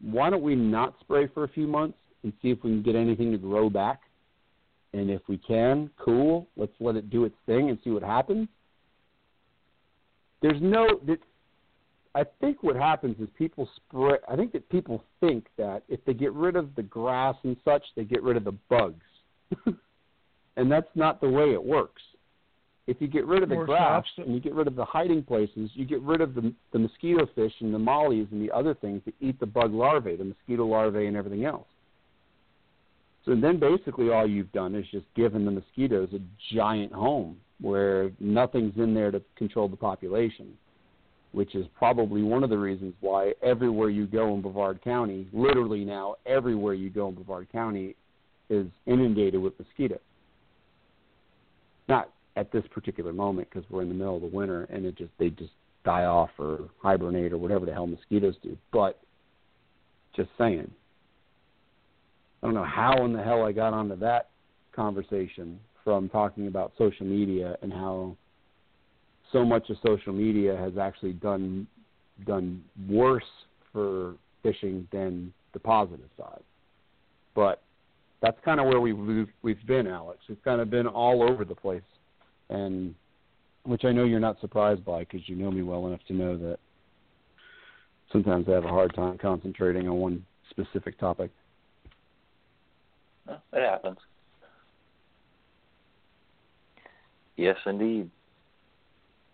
Why 0.00 0.30
don't 0.30 0.42
we 0.42 0.54
not 0.54 0.94
spray 1.00 1.26
for 1.26 1.44
a 1.44 1.48
few 1.48 1.66
months 1.66 1.98
and 2.22 2.32
see 2.40 2.50
if 2.50 2.62
we 2.62 2.70
can 2.70 2.82
get 2.82 2.94
anything 2.94 3.32
to 3.32 3.38
grow 3.38 3.68
back? 3.68 4.00
And 4.92 5.10
if 5.10 5.22
we 5.28 5.38
can, 5.38 5.90
cool. 5.98 6.46
Let's 6.56 6.72
let 6.80 6.96
it 6.96 7.10
do 7.10 7.24
its 7.24 7.36
thing 7.46 7.68
and 7.68 7.78
see 7.84 7.90
what 7.90 8.02
happens. 8.02 8.48
There's 10.42 10.60
no. 10.60 11.00
I 12.14 12.24
think 12.40 12.62
what 12.62 12.76
happens 12.76 13.16
is 13.20 13.28
people 13.36 13.68
spray. 13.76 14.16
I 14.28 14.36
think 14.36 14.52
that 14.52 14.68
people 14.70 15.04
think 15.20 15.46
that 15.56 15.82
if 15.88 16.04
they 16.04 16.14
get 16.14 16.32
rid 16.32 16.56
of 16.56 16.74
the 16.74 16.82
grass 16.82 17.36
and 17.44 17.56
such, 17.64 17.82
they 17.96 18.04
get 18.04 18.22
rid 18.22 18.36
of 18.36 18.44
the 18.44 18.54
bugs. 18.68 19.04
and 20.56 20.70
that's 20.70 20.88
not 20.94 21.20
the 21.20 21.28
way 21.28 21.52
it 21.52 21.62
works. 21.62 22.02
If 22.86 22.96
you 23.00 23.06
get 23.06 23.26
rid 23.26 23.42
of 23.42 23.50
the 23.50 23.54
More 23.54 23.66
grass 23.66 24.04
and 24.16 24.34
you 24.34 24.40
get 24.40 24.54
rid 24.54 24.66
of 24.66 24.74
the 24.74 24.84
hiding 24.84 25.22
places, 25.22 25.70
you 25.74 25.84
get 25.84 26.00
rid 26.00 26.20
of 26.20 26.34
the 26.34 26.54
the 26.72 26.78
mosquito 26.78 27.28
fish 27.34 27.52
and 27.60 27.72
the 27.72 27.78
mollies 27.78 28.26
and 28.32 28.40
the 28.40 28.50
other 28.50 28.74
things 28.74 29.02
that 29.04 29.14
eat 29.20 29.38
the 29.38 29.46
bug 29.46 29.72
larvae, 29.72 30.16
the 30.16 30.24
mosquito 30.24 30.64
larvae 30.64 31.06
and 31.06 31.16
everything 31.16 31.44
else. 31.44 31.66
So 33.28 33.34
then 33.34 33.60
basically 33.60 34.10
all 34.10 34.26
you've 34.26 34.50
done 34.52 34.74
is 34.74 34.86
just 34.90 35.04
given 35.14 35.44
the 35.44 35.50
mosquitoes 35.50 36.08
a 36.14 36.54
giant 36.54 36.94
home 36.94 37.36
where 37.60 38.10
nothing's 38.20 38.72
in 38.78 38.94
there 38.94 39.10
to 39.10 39.20
control 39.36 39.68
the 39.68 39.76
population, 39.76 40.54
which 41.32 41.54
is 41.54 41.66
probably 41.76 42.22
one 42.22 42.42
of 42.42 42.48
the 42.48 42.56
reasons 42.56 42.94
why 43.00 43.34
everywhere 43.42 43.90
you 43.90 44.06
go 44.06 44.32
in 44.32 44.40
Brevard 44.40 44.82
County, 44.82 45.28
literally 45.34 45.84
now 45.84 46.14
everywhere 46.24 46.72
you 46.72 46.88
go 46.88 47.08
in 47.08 47.16
Brevard 47.16 47.52
County 47.52 47.94
is 48.48 48.66
inundated 48.86 49.42
with 49.42 49.52
mosquitoes. 49.58 49.98
Not 51.86 52.10
at 52.36 52.50
this 52.50 52.64
particular 52.70 53.12
moment 53.12 53.50
because 53.50 53.68
we're 53.68 53.82
in 53.82 53.88
the 53.88 53.94
middle 53.94 54.16
of 54.16 54.22
the 54.22 54.28
winter 54.28 54.64
and 54.70 54.86
it 54.86 54.96
just 54.96 55.10
they 55.18 55.28
just 55.28 55.52
die 55.84 56.04
off 56.04 56.30
or 56.38 56.70
hibernate 56.82 57.34
or 57.34 57.38
whatever 57.38 57.66
the 57.66 57.74
hell 57.74 57.86
mosquitoes 57.86 58.36
do. 58.42 58.56
But 58.72 58.98
just 60.16 60.30
saying. 60.38 60.70
I 62.42 62.46
don't 62.46 62.54
know 62.54 62.64
how 62.64 63.04
in 63.04 63.12
the 63.12 63.22
hell 63.22 63.44
I 63.44 63.52
got 63.52 63.72
onto 63.72 63.96
that 63.96 64.28
conversation 64.72 65.58
from 65.84 66.08
talking 66.08 66.46
about 66.46 66.72
social 66.78 67.06
media 67.06 67.56
and 67.62 67.72
how 67.72 68.16
so 69.32 69.44
much 69.44 69.68
of 69.70 69.76
social 69.84 70.12
media 70.12 70.56
has 70.56 70.78
actually 70.78 71.12
done 71.14 71.66
done 72.26 72.64
worse 72.88 73.22
for 73.72 74.14
fishing 74.42 74.86
than 74.92 75.32
the 75.52 75.58
positive 75.58 76.08
side. 76.16 76.42
But 77.34 77.62
that's 78.20 78.38
kind 78.44 78.60
of 78.60 78.66
where 78.66 78.80
we've 78.80 78.98
we've, 78.98 79.28
we've 79.42 79.66
been, 79.66 79.86
Alex. 79.86 80.20
We've 80.28 80.42
kind 80.42 80.60
of 80.60 80.70
been 80.70 80.86
all 80.86 81.22
over 81.22 81.44
the 81.44 81.54
place, 81.54 81.82
and 82.50 82.94
which 83.64 83.84
I 83.84 83.92
know 83.92 84.04
you're 84.04 84.20
not 84.20 84.40
surprised 84.40 84.84
by 84.84 85.00
because 85.00 85.28
you 85.28 85.36
know 85.36 85.50
me 85.50 85.62
well 85.62 85.86
enough 85.86 86.00
to 86.08 86.14
know 86.14 86.36
that 86.36 86.58
sometimes 88.12 88.46
I 88.48 88.52
have 88.52 88.64
a 88.64 88.68
hard 88.68 88.94
time 88.94 89.18
concentrating 89.18 89.88
on 89.88 89.96
one 89.96 90.26
specific 90.50 90.98
topic. 90.98 91.30
Well, 93.28 93.42
it 93.52 93.60
happens. 93.68 93.98
Yes, 97.36 97.56
indeed. 97.66 98.10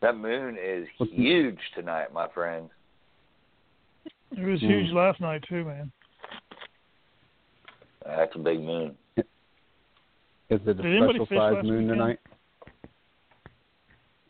That 0.02 0.16
moon 0.16 0.58
is 0.62 0.86
huge 0.98 1.58
tonight, 1.74 2.12
my 2.12 2.28
friend. 2.28 2.68
It 4.36 4.44
was 4.44 4.60
huge 4.60 4.90
hmm. 4.90 4.96
last 4.96 5.20
night 5.20 5.42
too, 5.48 5.64
man. 5.64 5.90
That's 8.04 8.34
a 8.34 8.38
big 8.38 8.60
moon. 8.60 8.94
Is 9.16 9.24
it 10.66 10.68
a 10.68 10.74
Did 10.74 11.02
special 11.08 11.26
fish 11.26 11.38
size 11.38 11.54
moon 11.64 11.72
weekend? 11.84 11.88
tonight? 11.88 12.18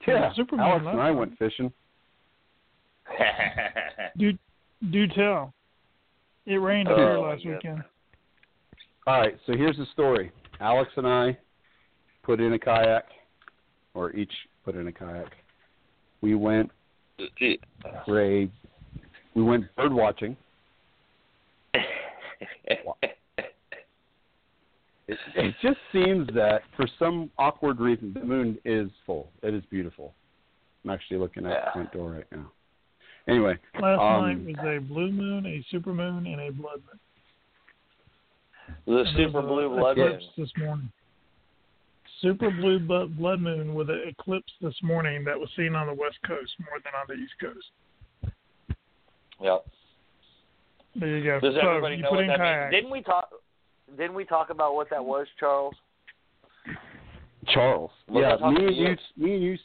Yeah, 0.06 0.14
Yeah, 0.14 0.32
Superman 0.36 0.66
Alex 0.66 0.84
and 0.88 1.00
I 1.00 1.08
night. 1.08 1.10
went 1.18 1.38
fishing. 1.38 1.72
Do 4.18 4.32
do 4.92 5.06
tell. 5.08 5.52
It 6.46 6.56
rained 6.56 6.88
up 6.92 6.94
Oh, 6.96 7.00
here 7.00 7.18
last 7.18 7.42
goodness. 7.42 7.62
weekend. 7.64 7.84
All 9.06 9.20
right, 9.20 9.36
so 9.46 9.52
here's 9.52 9.76
the 9.76 9.86
story. 9.92 10.32
Alex 10.60 10.90
and 10.96 11.06
I 11.06 11.36
put 12.22 12.40
in 12.40 12.54
a 12.54 12.58
kayak, 12.58 13.04
or 13.92 14.12
each 14.12 14.32
put 14.64 14.76
in 14.76 14.86
a 14.86 14.92
kayak. 14.92 15.30
We 16.22 16.34
went 16.34 16.70
for 18.06 18.22
a, 18.22 18.50
we 19.34 19.42
went 19.42 19.64
bird 19.76 19.92
watching. 19.92 20.36
It, 25.06 25.18
it 25.36 25.54
just 25.60 25.76
seems 25.92 26.26
that 26.34 26.62
for 26.76 26.86
some 26.98 27.30
awkward 27.36 27.78
reason, 27.78 28.14
the 28.14 28.24
moon 28.24 28.56
is 28.64 28.88
full. 29.04 29.28
It 29.42 29.52
is 29.52 29.62
beautiful. 29.70 30.14
I'm 30.82 30.90
actually 30.90 31.18
looking 31.18 31.44
at 31.44 31.50
Yeah. 31.52 31.64
the 31.66 31.70
front 31.72 31.92
door 31.92 32.10
right 32.12 32.32
now. 32.32 32.50
Anyway, 33.28 33.58
Last 33.80 34.00
um, 34.00 34.44
night 34.46 34.56
was 34.64 34.76
a 34.76 34.80
blue 34.80 35.10
moon, 35.12 35.44
a 35.44 35.62
super 35.70 35.92
moon, 35.92 36.26
and 36.26 36.40
a 36.40 36.50
blood 36.52 36.80
moon. 36.86 36.98
The 38.86 38.98
And 38.98 39.08
super 39.16 39.38
a 39.38 39.42
blue 39.42 39.68
blood 39.76 39.96
moon. 39.96 40.20
this 40.36 40.50
morning. 40.58 40.90
Super 42.20 42.50
blue 42.50 42.78
blood 42.78 43.40
moon 43.40 43.74
with 43.74 43.90
an 43.90 44.02
eclipse 44.06 44.52
this 44.60 44.74
morning 44.82 45.24
that 45.24 45.38
was 45.38 45.48
seen 45.56 45.74
on 45.74 45.86
the 45.86 45.94
west 45.94 46.16
coast 46.26 46.52
more 46.60 46.78
than 46.82 46.92
on 46.94 47.06
the 47.08 47.14
east 47.22 47.34
coast. 47.40 48.34
Yep. 49.42 49.66
There 50.96 51.18
you 51.18 51.24
go. 51.24 51.40
Does 51.40 51.54
so 51.60 51.68
everybody 51.68 51.96
you 51.96 52.02
know 52.02 52.10
what 52.12 52.26
that 52.26 52.38
kayak. 52.38 52.70
means? 52.70 52.82
Didn't 52.82 52.90
we 52.92 53.02
talk? 53.02 53.28
Didn't 53.96 54.14
we 54.14 54.24
talk 54.24 54.50
about 54.50 54.74
what 54.74 54.88
that 54.90 55.04
was, 55.04 55.26
Charles? 55.38 55.74
Charles. 57.48 57.90
Was 58.08 58.38
yeah, 58.40 58.50
me 58.50 58.66
and 58.66 58.76
you? 58.76 58.88
you, 58.88 58.96
me 59.16 59.34
and 59.34 59.42
you, 59.42 59.58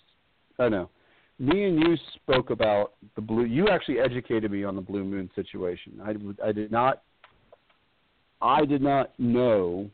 I 0.57 0.69
know. 0.69 0.89
Me 1.39 1.63
and 1.65 1.79
you 1.79 1.95
spoke 2.15 2.49
about 2.49 2.93
the 3.15 3.21
blue. 3.21 3.45
You 3.45 3.69
actually 3.69 3.99
educated 3.99 4.51
me 4.51 4.65
on 4.65 4.75
the 4.75 4.81
blue 4.81 5.05
moon 5.05 5.29
situation. 5.35 6.01
I, 6.03 6.15
I 6.45 6.51
did 6.51 6.71
not. 6.71 7.03
I 8.41 8.65
did 8.65 8.81
not 8.81 9.11
know 9.19 9.89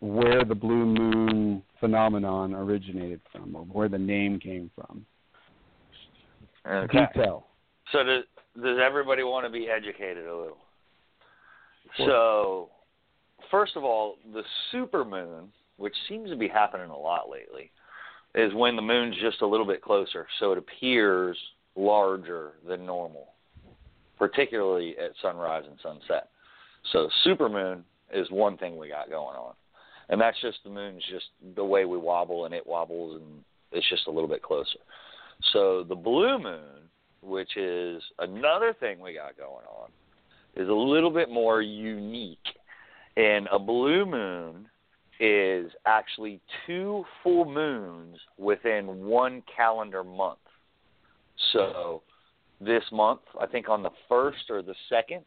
where 0.00 0.44
the 0.44 0.54
blue 0.54 0.84
moon 0.84 1.62
phenomenon 1.80 2.54
originated 2.54 3.20
from, 3.32 3.54
or 3.54 3.62
where 3.62 3.88
the 3.88 3.98
name 3.98 4.38
came 4.38 4.70
from. 4.74 5.06
Okay. 6.68 7.06
Detail. 7.14 7.46
So 7.92 8.02
does 8.02 8.24
does 8.60 8.78
everybody 8.84 9.22
want 9.22 9.46
to 9.46 9.52
be 9.52 9.68
educated 9.68 10.26
a 10.26 10.36
little? 10.36 10.58
So, 11.98 12.68
first 13.50 13.76
of 13.76 13.84
all, 13.84 14.16
the 14.32 14.42
supermoon, 14.72 15.46
which 15.76 15.94
seems 16.08 16.30
to 16.30 16.36
be 16.36 16.48
happening 16.48 16.90
a 16.90 16.98
lot 16.98 17.30
lately, 17.30 17.70
is 18.34 18.52
when 18.54 18.76
the 18.76 18.82
moon's 18.82 19.14
just 19.20 19.40
a 19.40 19.46
little 19.46 19.66
bit 19.66 19.82
closer, 19.82 20.26
so 20.40 20.52
it 20.52 20.58
appears 20.58 21.38
larger 21.76 22.52
than 22.66 22.84
normal, 22.84 23.28
particularly 24.18 24.96
at 24.98 25.12
sunrise 25.22 25.64
and 25.68 25.78
sunset. 25.82 26.28
So, 26.92 27.08
supermoon 27.26 27.82
is 28.12 28.30
one 28.30 28.56
thing 28.56 28.76
we 28.76 28.88
got 28.88 29.10
going 29.10 29.36
on, 29.36 29.54
and 30.08 30.20
that's 30.20 30.40
just 30.40 30.58
the 30.64 30.70
moon's 30.70 31.02
just 31.10 31.26
the 31.56 31.64
way 31.64 31.84
we 31.84 31.98
wobble 31.98 32.44
and 32.44 32.54
it 32.54 32.66
wobbles, 32.66 33.20
and 33.20 33.44
it's 33.72 33.88
just 33.88 34.06
a 34.06 34.10
little 34.10 34.28
bit 34.28 34.42
closer. 34.42 34.78
So, 35.52 35.84
the 35.88 35.94
blue 35.94 36.38
moon, 36.38 36.88
which 37.22 37.56
is 37.56 38.02
another 38.18 38.74
thing 38.78 39.00
we 39.00 39.14
got 39.14 39.36
going 39.36 39.66
on, 39.66 39.90
is 40.56 40.68
a 40.68 40.72
little 40.72 41.10
bit 41.10 41.30
more 41.30 41.60
unique. 41.60 42.38
And 43.16 43.48
a 43.50 43.58
blue 43.58 44.04
moon 44.04 44.66
is 45.20 45.70
actually 45.86 46.40
two 46.66 47.04
full 47.22 47.44
moons 47.44 48.18
within 48.38 49.06
one 49.06 49.42
calendar 49.54 50.04
month. 50.04 50.38
So 51.52 52.02
this 52.60 52.82
month, 52.92 53.20
I 53.40 53.46
think 53.46 53.68
on 53.68 53.82
the 53.82 53.90
first 54.08 54.50
or 54.50 54.62
the 54.62 54.74
second 54.88 55.22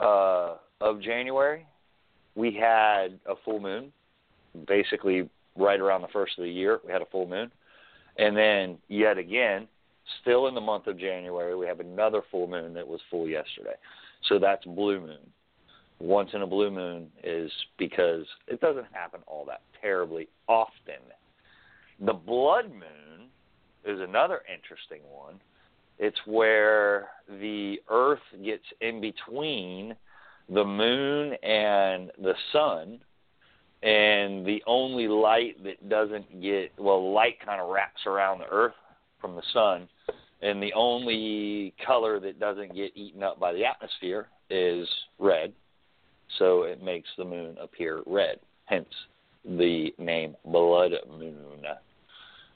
uh, 0.00 0.56
of 0.80 1.00
January, 1.00 1.66
we 2.34 2.54
had 2.54 3.18
a 3.26 3.34
full 3.44 3.60
moon. 3.60 3.92
Basically, 4.66 5.28
right 5.56 5.80
around 5.80 6.02
the 6.02 6.08
first 6.08 6.38
of 6.38 6.44
the 6.44 6.50
year, 6.50 6.80
we 6.86 6.92
had 6.92 7.02
a 7.02 7.06
full 7.06 7.26
moon. 7.26 7.50
And 8.16 8.36
then, 8.36 8.78
yet 8.88 9.18
again, 9.18 9.68
still 10.22 10.46
in 10.46 10.54
the 10.54 10.60
month 10.60 10.86
of 10.86 10.98
January, 10.98 11.56
we 11.56 11.66
have 11.66 11.80
another 11.80 12.22
full 12.30 12.46
moon 12.46 12.74
that 12.74 12.86
was 12.86 13.00
full 13.10 13.28
yesterday. 13.28 13.74
So 14.28 14.38
that's 14.38 14.64
blue 14.64 15.00
moon. 15.00 15.32
Once 16.00 16.30
in 16.32 16.42
a 16.42 16.46
blue 16.46 16.70
moon 16.70 17.08
is 17.24 17.50
because 17.76 18.24
it 18.46 18.60
doesn't 18.60 18.86
happen 18.92 19.20
all 19.26 19.44
that 19.46 19.62
terribly 19.80 20.28
often. 20.46 21.02
The 22.00 22.12
blood 22.12 22.70
moon 22.70 23.28
is 23.84 24.00
another 24.00 24.42
interesting 24.52 25.00
one. 25.10 25.40
It's 25.98 26.18
where 26.26 27.08
the 27.28 27.78
earth 27.90 28.20
gets 28.44 28.62
in 28.80 29.00
between 29.00 29.96
the 30.48 30.64
moon 30.64 31.34
and 31.42 32.10
the 32.18 32.34
sun 32.52 33.00
and 33.82 34.44
the 34.44 34.62
only 34.66 35.06
light 35.06 35.62
that 35.62 35.88
doesn't 35.88 36.42
get 36.42 36.72
well 36.78 37.12
light 37.12 37.36
kind 37.44 37.60
of 37.60 37.68
wraps 37.68 38.00
around 38.06 38.38
the 38.38 38.48
earth 38.50 38.74
from 39.20 39.36
the 39.36 39.42
sun 39.52 39.88
and 40.42 40.62
the 40.62 40.72
only 40.74 41.74
color 41.84 42.20
that 42.20 42.40
doesn't 42.40 42.74
get 42.74 42.96
eaten 42.96 43.22
up 43.22 43.38
by 43.38 43.52
the 43.52 43.64
atmosphere 43.64 44.28
is 44.50 44.88
red. 45.18 45.52
So 46.38 46.62
it 46.62 46.82
makes 46.82 47.08
the 47.16 47.24
moon 47.24 47.56
appear 47.60 48.02
red 48.06 48.38
hence 48.66 48.88
the 49.44 49.94
name 49.98 50.36
blood 50.44 50.92
moon. 51.08 51.64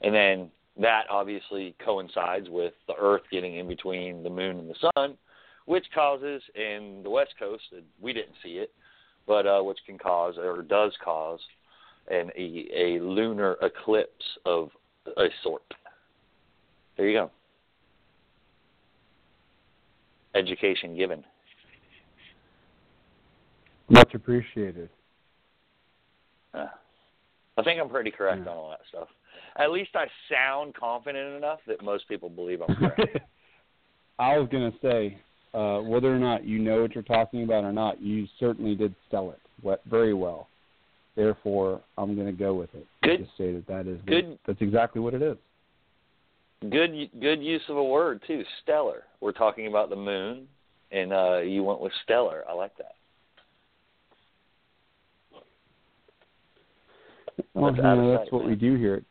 And 0.02 0.14
then 0.14 0.50
that 0.80 1.04
obviously 1.10 1.74
coincides 1.84 2.48
with 2.50 2.74
the 2.86 2.94
earth 2.98 3.22
getting 3.30 3.56
in 3.56 3.68
between 3.68 4.22
the 4.22 4.30
moon 4.30 4.58
and 4.58 4.70
the 4.70 4.90
sun 4.94 5.16
which 5.66 5.84
causes 5.94 6.42
in 6.54 7.00
the 7.02 7.10
west 7.10 7.34
coast 7.38 7.62
we 8.00 8.12
didn't 8.12 8.34
see 8.42 8.58
it 8.58 8.72
but 9.26 9.46
uh, 9.46 9.62
which 9.62 9.78
can 9.86 9.98
cause 9.98 10.34
or 10.38 10.62
does 10.62 10.92
cause 11.04 11.40
an 12.10 12.30
a, 12.36 12.66
a 12.74 13.00
lunar 13.00 13.56
eclipse 13.62 14.24
of 14.44 14.70
a 15.16 15.26
sort. 15.42 15.62
There 16.96 17.08
you 17.08 17.18
go. 17.18 17.30
Education 20.34 20.96
given. 20.96 21.24
Much 23.88 24.14
appreciated. 24.14 24.88
Uh, 26.54 26.66
I 27.58 27.62
think 27.62 27.80
I'm 27.80 27.88
pretty 27.88 28.10
correct 28.10 28.46
on 28.46 28.56
all 28.56 28.70
that 28.70 28.80
stuff. 28.88 29.08
At 29.56 29.70
least 29.70 29.90
I 29.94 30.06
sound 30.30 30.74
confident 30.74 31.36
enough 31.36 31.60
that 31.66 31.82
most 31.82 32.08
people 32.08 32.30
believe 32.30 32.62
I'm 32.62 32.74
correct. 32.74 33.18
I 34.18 34.38
was 34.38 34.48
gonna 34.50 34.72
say, 34.80 35.18
uh, 35.54 35.78
whether 35.80 36.14
or 36.14 36.18
not 36.18 36.44
you 36.44 36.58
know 36.58 36.82
what 36.82 36.94
you're 36.94 37.02
talking 37.02 37.44
about 37.44 37.64
or 37.64 37.72
not, 37.72 38.00
you 38.00 38.26
certainly 38.40 38.74
did 38.74 38.94
sell 39.10 39.30
it 39.30 39.80
very 39.88 40.14
well. 40.14 40.48
Therefore, 41.14 41.80
I'm 41.98 42.14
going 42.14 42.26
to 42.26 42.32
go 42.32 42.54
with 42.54 42.74
it. 42.74 42.86
Good. 43.02 43.18
Just 43.20 43.36
say 43.36 43.52
that 43.52 43.66
that 43.66 43.86
is 43.86 43.98
Good. 44.06 44.38
that's 44.46 44.62
exactly 44.62 45.00
what 45.00 45.12
it 45.14 45.20
is. 45.22 45.36
good 46.70 47.10
good 47.20 47.42
use 47.42 47.62
of 47.68 47.76
a 47.76 47.84
word 47.84 48.22
too, 48.26 48.42
stellar. 48.62 49.02
We're 49.20 49.32
talking 49.32 49.66
about 49.66 49.90
the 49.90 49.96
moon 49.96 50.48
and 50.90 51.12
uh 51.12 51.38
you 51.38 51.62
went 51.64 51.80
with 51.80 51.92
stellar. 52.04 52.44
I 52.48 52.54
like 52.54 52.76
that. 52.78 52.94
Well, 57.54 57.72
That's 57.72 57.82
that's 57.82 58.24
sight, 58.24 58.32
what 58.32 58.46
we 58.46 58.54
do 58.54 58.76
here. 58.76 59.02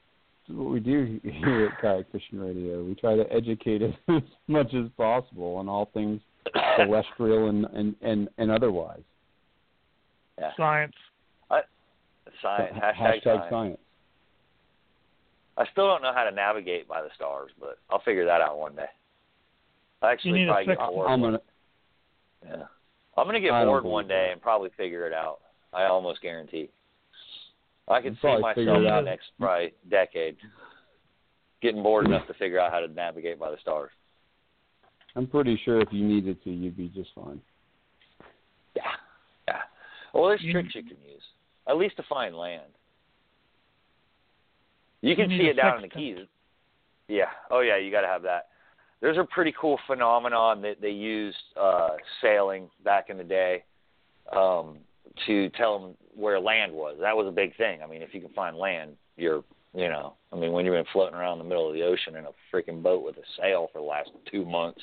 That's 0.47 0.57
what 0.57 0.71
we 0.71 0.79
do 0.79 1.19
here 1.23 1.67
at 1.67 1.81
Kayak 1.81 2.11
Fishing 2.11 2.39
Radio. 2.39 2.83
We 2.83 2.95
try 2.95 3.15
to 3.15 3.31
educate 3.31 3.81
as 4.07 4.21
much 4.47 4.73
as 4.73 4.89
possible 4.97 5.55
on 5.55 5.69
all 5.69 5.89
things 5.93 6.21
celestial 6.77 7.49
and 7.49 7.65
and 7.65 7.95
and, 8.01 8.29
and 8.37 8.51
otherwise. 8.51 9.01
Yeah. 10.39 10.51
Science. 10.57 10.95
Science. 12.41 12.73
Ha- 12.75 12.93
Hashtag, 12.93 13.23
science. 13.23 13.45
science. 13.49 13.77
I 15.57 15.65
still 15.71 15.87
don't 15.87 16.01
know 16.01 16.13
how 16.13 16.23
to 16.23 16.31
navigate 16.31 16.87
by 16.87 17.01
the 17.01 17.09
stars, 17.15 17.51
but 17.59 17.77
I'll 17.89 18.01
figure 18.01 18.25
that 18.25 18.41
out 18.41 18.57
one 18.57 18.75
day. 18.75 18.89
I 20.01 20.11
actually 20.11 20.33
need 20.33 20.47
a 20.47 20.53
probably 20.53 20.65
get 20.65 20.77
bored. 20.79 21.09
I'm 21.09 21.21
gonna. 21.21 21.39
Yeah. 22.45 22.63
I'm 23.17 23.25
gonna 23.27 23.39
get 23.39 23.51
I 23.51 23.65
bored 23.65 23.83
one 23.83 24.07
day 24.07 24.29
and 24.31 24.41
probably 24.41 24.69
figure 24.77 25.05
it 25.05 25.13
out. 25.13 25.39
I 25.73 25.83
almost 25.83 26.21
guarantee. 26.21 26.69
I 27.87 28.01
can 28.01 28.17
see 28.21 28.39
myself 28.39 28.57
in 28.57 28.83
the 28.83 29.01
next 29.01 29.25
probably 29.39 29.73
decade 29.89 30.37
getting 31.61 31.83
bored 31.83 32.05
enough 32.05 32.25
to 32.27 32.33
figure 32.35 32.59
out 32.59 32.71
how 32.71 32.79
to 32.79 32.87
navigate 32.87 33.39
by 33.39 33.51
the 33.51 33.57
stars. 33.61 33.91
I'm 35.15 35.27
pretty 35.27 35.59
sure 35.65 35.81
if 35.81 35.89
you 35.91 36.05
needed 36.05 36.43
to, 36.43 36.49
you'd 36.51 36.77
be 36.77 36.87
just 36.89 37.09
fine. 37.13 37.41
Yeah. 38.75 38.83
Yeah. 39.47 39.61
Well, 40.13 40.27
there's 40.27 40.41
You- 40.41 40.53
tricks 40.53 40.73
you 40.75 40.83
can 40.83 40.97
use, 41.05 41.23
at 41.67 41.77
least 41.77 41.97
to 41.97 42.03
find 42.03 42.35
land. 42.35 42.71
You 45.01 45.15
can 45.15 45.29
You 45.31 45.39
see 45.39 45.47
it 45.47 45.53
down 45.53 45.77
in 45.77 45.81
the. 45.81 45.87
Keys. 45.89 46.19
Yeah. 47.07 47.31
Oh, 47.49 47.61
yeah. 47.61 47.77
You 47.77 47.91
got 47.91 48.01
to 48.01 48.07
have 48.07 48.21
that. 48.23 48.49
There's 49.01 49.17
a 49.17 49.23
pretty 49.23 49.53
cool 49.59 49.79
phenomenon 49.87 50.61
that 50.61 50.79
they 50.79 50.91
used 50.91 51.37
uh, 51.59 51.89
sailing 52.21 52.69
back 52.85 53.09
in 53.09 53.17
the 53.17 53.23
day 53.23 53.63
um, 54.31 54.77
to 55.25 55.49
tell 55.49 55.79
them 55.79 55.97
where 56.15 56.39
land 56.39 56.71
was. 56.71 56.97
That 57.01 57.17
was 57.17 57.25
a 57.27 57.31
big 57.31 57.55
thing. 57.57 57.81
I 57.83 57.87
mean, 57.87 58.03
if 58.03 58.13
you 58.13 58.21
can 58.21 58.29
find 58.29 58.55
land, 58.55 58.91
you're, 59.17 59.43
you 59.73 59.87
know, 59.87 60.15
I 60.33 60.35
mean, 60.35 60.51
when 60.51 60.65
you've 60.65 60.73
been 60.75 60.85
floating 60.91 61.15
around 61.15 61.37
the 61.37 61.45
middle 61.45 61.67
of 61.67 61.73
the 61.73 61.83
ocean 61.83 62.15
in 62.15 62.25
a 62.25 62.31
freaking 62.53 62.83
boat 62.83 63.03
with 63.03 63.15
a 63.17 63.41
sail 63.41 63.69
for 63.71 63.79
the 63.79 63.87
last 63.87 64.09
two 64.29 64.45
months, 64.45 64.81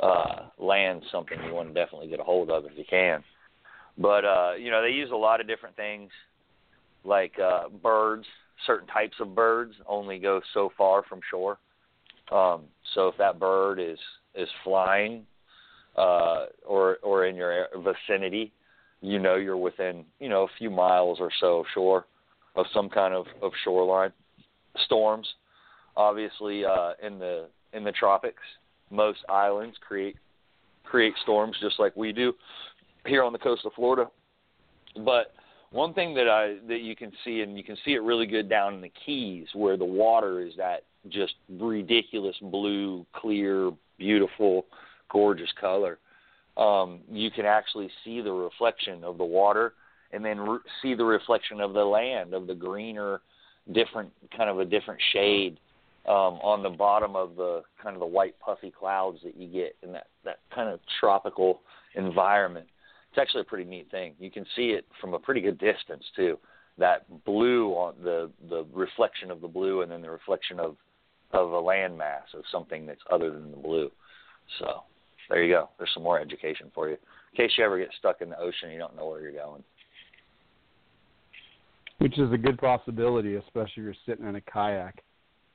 uh, 0.00 0.48
land's 0.58 1.04
something 1.12 1.38
you 1.44 1.54
want 1.54 1.68
to 1.68 1.74
definitely 1.74 2.08
get 2.08 2.20
a 2.20 2.24
hold 2.24 2.50
of 2.50 2.64
if 2.64 2.72
you 2.76 2.84
can. 2.88 3.22
But 3.98 4.24
uh, 4.24 4.52
you 4.58 4.70
know, 4.70 4.82
they 4.82 4.90
use 4.90 5.10
a 5.12 5.16
lot 5.16 5.40
of 5.40 5.46
different 5.46 5.76
things, 5.76 6.10
like 7.04 7.32
uh, 7.38 7.68
birds. 7.68 8.24
Certain 8.66 8.86
types 8.88 9.16
of 9.20 9.34
birds 9.34 9.74
only 9.86 10.18
go 10.18 10.40
so 10.54 10.70
far 10.78 11.02
from 11.02 11.20
shore. 11.30 11.58
Um, 12.32 12.62
so 12.94 13.08
if 13.08 13.16
that 13.18 13.38
bird 13.38 13.78
is 13.78 13.98
is 14.34 14.48
flying 14.64 15.26
uh, 15.96 16.46
or 16.66 16.98
or 17.02 17.26
in 17.26 17.36
your 17.36 17.66
vicinity, 17.76 18.52
you 19.00 19.18
know 19.18 19.36
you're 19.36 19.56
within 19.56 20.04
you 20.18 20.28
know 20.28 20.44
a 20.44 20.58
few 20.58 20.70
miles 20.70 21.18
or 21.20 21.30
so 21.38 21.60
of 21.60 21.66
shore 21.74 22.06
of 22.56 22.66
some 22.72 22.88
kind 22.88 23.14
of 23.14 23.26
of 23.42 23.52
shoreline. 23.62 24.12
Storms, 24.86 25.26
obviously, 25.96 26.64
uh, 26.64 26.92
in 27.02 27.18
the 27.18 27.48
in 27.72 27.84
the 27.84 27.92
tropics, 27.92 28.42
most 28.90 29.20
islands 29.28 29.76
create 29.86 30.16
create 30.84 31.14
storms 31.22 31.56
just 31.60 31.78
like 31.78 31.94
we 31.96 32.12
do 32.12 32.32
here 33.06 33.22
on 33.22 33.32
the 33.32 33.38
coast 33.38 33.62
of 33.64 33.72
Florida. 33.74 34.10
But 35.04 35.32
one 35.70 35.92
thing 35.92 36.14
that 36.14 36.28
I 36.28 36.56
that 36.68 36.80
you 36.80 36.94
can 36.94 37.12
see 37.24 37.40
and 37.40 37.56
you 37.56 37.64
can 37.64 37.76
see 37.84 37.92
it 37.92 38.02
really 38.02 38.26
good 38.26 38.48
down 38.48 38.74
in 38.74 38.80
the 38.80 38.92
Keys 39.04 39.48
where 39.54 39.76
the 39.76 39.84
water 39.84 40.40
is 40.40 40.52
that 40.56 40.84
just 41.08 41.34
ridiculous 41.48 42.36
blue, 42.40 43.04
clear, 43.12 43.70
beautiful, 43.98 44.66
gorgeous 45.10 45.50
color. 45.60 45.98
Um, 46.56 47.00
you 47.10 47.30
can 47.30 47.44
actually 47.44 47.90
see 48.04 48.20
the 48.20 48.32
reflection 48.32 49.02
of 49.02 49.18
the 49.18 49.24
water 49.24 49.74
and 50.14 50.24
then 50.24 50.40
re- 50.40 50.58
see 50.82 50.94
the 50.94 51.04
reflection 51.04 51.60
of 51.60 51.72
the 51.72 51.84
land 51.84 52.34
of 52.34 52.46
the 52.46 52.54
greener, 52.54 53.20
different 53.72 54.10
kind 54.36 54.48
of 54.48 54.60
a 54.60 54.64
different 54.64 55.00
shade 55.12 55.58
um, 56.06 56.38
on 56.42 56.62
the 56.62 56.70
bottom 56.70 57.16
of 57.16 57.36
the 57.36 57.62
kind 57.82 57.94
of 57.94 58.00
the 58.00 58.06
white 58.06 58.38
puffy 58.40 58.70
clouds 58.70 59.18
that 59.24 59.36
you 59.36 59.48
get 59.48 59.76
in 59.82 59.92
that 59.92 60.06
that 60.24 60.38
kind 60.54 60.68
of 60.68 60.80
tropical 61.00 61.60
environment. 61.94 62.66
It's 63.10 63.18
actually 63.18 63.42
a 63.42 63.44
pretty 63.44 63.68
neat 63.68 63.90
thing. 63.90 64.14
You 64.18 64.30
can 64.30 64.44
see 64.56 64.70
it 64.70 64.84
from 65.00 65.14
a 65.14 65.18
pretty 65.18 65.40
good 65.40 65.58
distance 65.58 66.04
too. 66.16 66.38
That 66.78 67.24
blue 67.24 67.70
on 67.72 67.94
the 68.02 68.30
the 68.48 68.66
reflection 68.72 69.30
of 69.30 69.40
the 69.40 69.48
blue, 69.48 69.82
and 69.82 69.90
then 69.90 70.02
the 70.02 70.10
reflection 70.10 70.60
of 70.60 70.76
of 71.32 71.52
a 71.52 71.60
landmass 71.60 72.32
of 72.34 72.44
something 72.52 72.86
that's 72.86 73.00
other 73.10 73.30
than 73.30 73.50
the 73.50 73.56
blue. 73.56 73.90
So 74.58 74.82
there 75.28 75.42
you 75.42 75.54
go. 75.54 75.70
There's 75.78 75.90
some 75.94 76.02
more 76.02 76.20
education 76.20 76.70
for 76.74 76.88
you 76.88 76.96
in 77.34 77.48
case 77.48 77.52
you 77.56 77.64
ever 77.64 77.78
get 77.78 77.90
stuck 77.98 78.20
in 78.20 78.30
the 78.30 78.38
ocean 78.38 78.70
you 78.70 78.78
don't 78.78 78.96
know 78.96 79.08
where 79.08 79.20
you're 79.20 79.32
going. 79.32 79.62
Which 82.04 82.18
is 82.18 82.30
a 82.34 82.36
good 82.36 82.58
possibility, 82.58 83.36
especially 83.36 83.70
if 83.78 83.84
you're 83.84 83.94
sitting 84.04 84.28
in 84.28 84.36
a 84.36 84.40
kayak. 84.42 85.02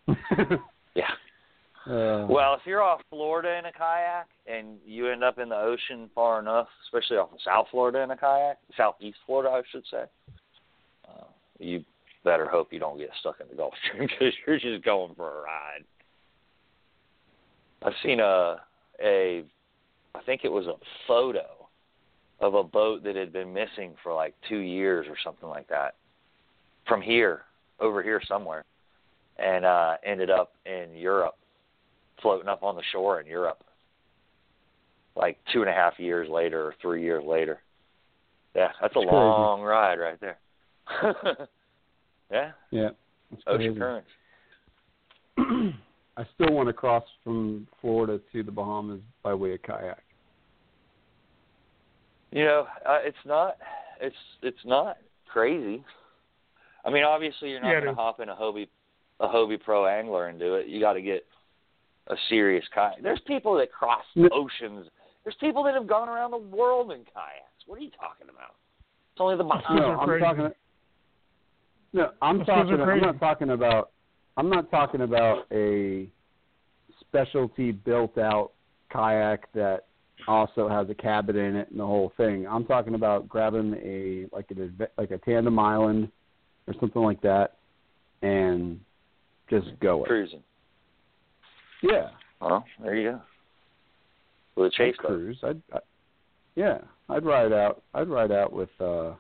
Yeah. 0.96 1.06
Uh, 1.88 2.28
Well, 2.30 2.54
if 2.56 2.60
you're 2.66 2.84
off 2.84 3.00
Florida 3.10 3.58
in 3.58 3.66
a 3.66 3.72
kayak 3.72 4.28
and 4.46 4.78
you 4.86 5.08
end 5.08 5.24
up 5.24 5.40
in 5.40 5.48
the 5.50 5.56
ocean 5.56 6.10
far 6.14 6.40
enough, 6.40 6.68
especially 6.84 7.18
off 7.18 7.32
of 7.32 7.40
South 7.44 7.68
Florida 7.72 8.02
in 8.02 8.12
a 8.12 8.18
kayak, 8.18 8.58
Southeast 8.76 9.18
Florida, 9.26 9.50
I 9.50 9.62
should 9.72 9.86
say, 9.90 10.04
uh, 11.08 11.24
you 11.58 11.86
better 12.26 12.48
hope 12.48 12.74
you 12.74 12.80
don't 12.80 12.98
get 12.98 13.10
stuck 13.22 13.40
in 13.40 13.48
the 13.48 13.56
Gulf 13.56 13.74
Stream 13.88 14.08
because 14.08 14.34
you're 14.46 14.60
just 14.60 14.84
going 14.84 15.16
for 15.16 15.40
a 15.40 15.42
ride. 15.42 15.86
I've 17.82 17.94
seen 18.04 18.20
a 18.20 18.58
a 19.02 19.46
I 20.14 20.22
think 20.26 20.42
it 20.44 20.52
was 20.52 20.68
a 20.68 20.76
photo 21.08 21.48
of 22.42 22.56
a 22.56 22.64
boat 22.64 23.04
that 23.06 23.16
had 23.16 23.32
been 23.32 23.54
missing 23.54 23.94
for 24.04 24.14
like 24.14 24.36
two 24.50 24.60
years 24.60 25.08
or 25.10 25.16
something 25.24 25.48
like 25.48 25.70
that 25.70 25.96
from 26.90 27.02
here 27.02 27.44
over 27.80 28.04
here 28.04 28.22
somewhere 28.28 28.66
and 29.38 29.64
uh 29.64 29.94
ended 30.04 30.30
up 30.30 30.54
in 30.66 30.94
Europe 30.96 31.38
floating 32.22 32.50
up 32.50 32.64
on 32.64 32.76
the 32.76 32.84
shore 32.92 33.22
in 33.22 33.28
Europe 33.28 33.64
like 35.16 35.38
two 35.52 35.62
and 35.62 35.70
a 35.70 35.74
half 35.74 36.00
years 36.00 36.30
later 36.30 36.66
or 36.66 36.76
three 36.82 37.04
years 37.04 37.24
later. 37.26 37.60
Yeah, 38.56 38.70
that's 38.82 38.96
a 38.96 39.00
crazy. 39.00 39.12
long 39.12 39.62
ride 39.62 40.00
right 40.00 40.20
there. 40.20 40.40
yeah, 42.32 42.52
yeah. 42.72 42.90
It's 43.32 43.44
ocean 43.46 43.76
crazy. 43.76 43.80
currents. 43.80 44.08
I 46.18 46.26
still 46.36 46.54
want 46.54 46.68
to 46.68 46.74
cross 46.74 47.04
from 47.24 47.68
Florida 47.80 48.20
to 48.34 48.44
the 48.44 48.52
Bahamas 48.52 49.02
by 49.24 49.34
way 49.34 49.54
of 49.54 49.62
kayak. 49.62 50.04
You 52.32 52.46
know, 52.46 52.68
uh, 52.88 53.00
it's 53.04 53.18
not 53.26 53.58
it's 54.02 54.16
it's 54.42 54.66
not 54.66 54.98
crazy. 55.32 55.84
I 56.86 56.90
mean, 56.90 57.04
obviously 57.04 57.52
you're 57.52 57.62
not 57.62 57.72
Yeah, 57.72 57.82
going 57.82 57.96
to 57.96 58.02
hop 58.02 58.20
in 58.20 58.30
a 58.30 58.36
Hobie 58.36 58.68
a 59.20 59.28
Hobie 59.28 59.62
Pro 59.62 59.86
angler 59.86 60.28
and 60.28 60.40
do 60.40 60.56
it. 60.56 60.68
You 60.68 60.80
got 60.80 60.94
to 60.94 61.02
get 61.02 61.26
a 62.08 62.16
serious 62.30 62.64
kayak. 62.74 63.04
There's 63.04 63.20
people 63.28 63.58
that 63.58 63.72
cross 63.72 64.06
No. 64.16 64.30
oceans. 64.32 64.88
There's 65.24 65.36
people 65.42 65.64
that 65.64 65.74
have 65.74 65.88
gone 65.88 66.08
around 66.08 66.32
the 66.32 66.38
world 66.38 66.92
in 66.92 67.00
kayaks. 67.00 67.68
What 67.68 67.80
are 67.80 67.82
you 67.82 67.92
talking 67.92 68.28
about? 68.30 68.56
It's 69.12 69.20
only 69.20 69.36
the 69.36 69.44
Bahamas. 69.44 69.82
No, 69.82 70.00
I'm 70.00 70.20
talking. 70.20 70.52
No, 71.92 72.12
I'm 72.22 72.46
talking. 72.46 72.80
I'm 72.82 73.02
not 73.02 73.20
talking 73.20 73.50
about. 73.50 73.92
I'm 74.38 74.50
not 74.50 74.72
talking 74.72 75.02
about 75.02 75.46
a 75.52 76.08
specialty 77.02 77.72
built-out 77.72 78.52
kayak 78.90 79.52
that 79.54 79.86
also 80.28 80.70
has 80.70 80.90
a 80.90 80.96
cabin 80.96 81.36
in 81.36 81.56
it 81.58 81.70
and 81.72 81.80
the 81.80 81.86
whole 81.86 82.14
thing. 82.16 82.48
I'm 82.48 82.66
talking 82.66 82.96
about 82.96 83.28
grabbing 83.28 83.74
a 83.84 84.34
like 84.34 84.50
an 84.52 84.88
like 84.98 85.12
a 85.12 85.18
tandem 85.18 85.60
island 85.60 86.10
or 86.70 86.76
something 86.80 87.02
like 87.02 87.20
that, 87.22 87.56
and 88.22 88.80
just 89.50 89.68
going. 89.82 90.06
Cruising. 90.06 90.44
Yeah, 91.82 92.10
Well, 92.40 92.64
there 92.84 92.96
you 92.96 93.12
go. 93.12 93.22
With 94.56 94.74
a 94.74 94.76
chase 94.76 94.96
I'd 95.00 95.06
cruise. 95.06 95.38
I'd, 95.44 95.62
I, 95.74 95.80
yeah, 96.56 96.78
I'd 97.08 97.26
ride 97.26 97.52
out. 97.54 97.82
I'd 97.94 98.10
ride 98.10 98.32
out 98.32 98.52
with 98.54 98.70
uh 98.80 99.14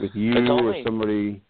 with 0.00 0.10
you 0.14 0.32
It's 0.32 0.48
or 0.48 0.52
only- 0.52 0.82
somebody. 0.84 1.40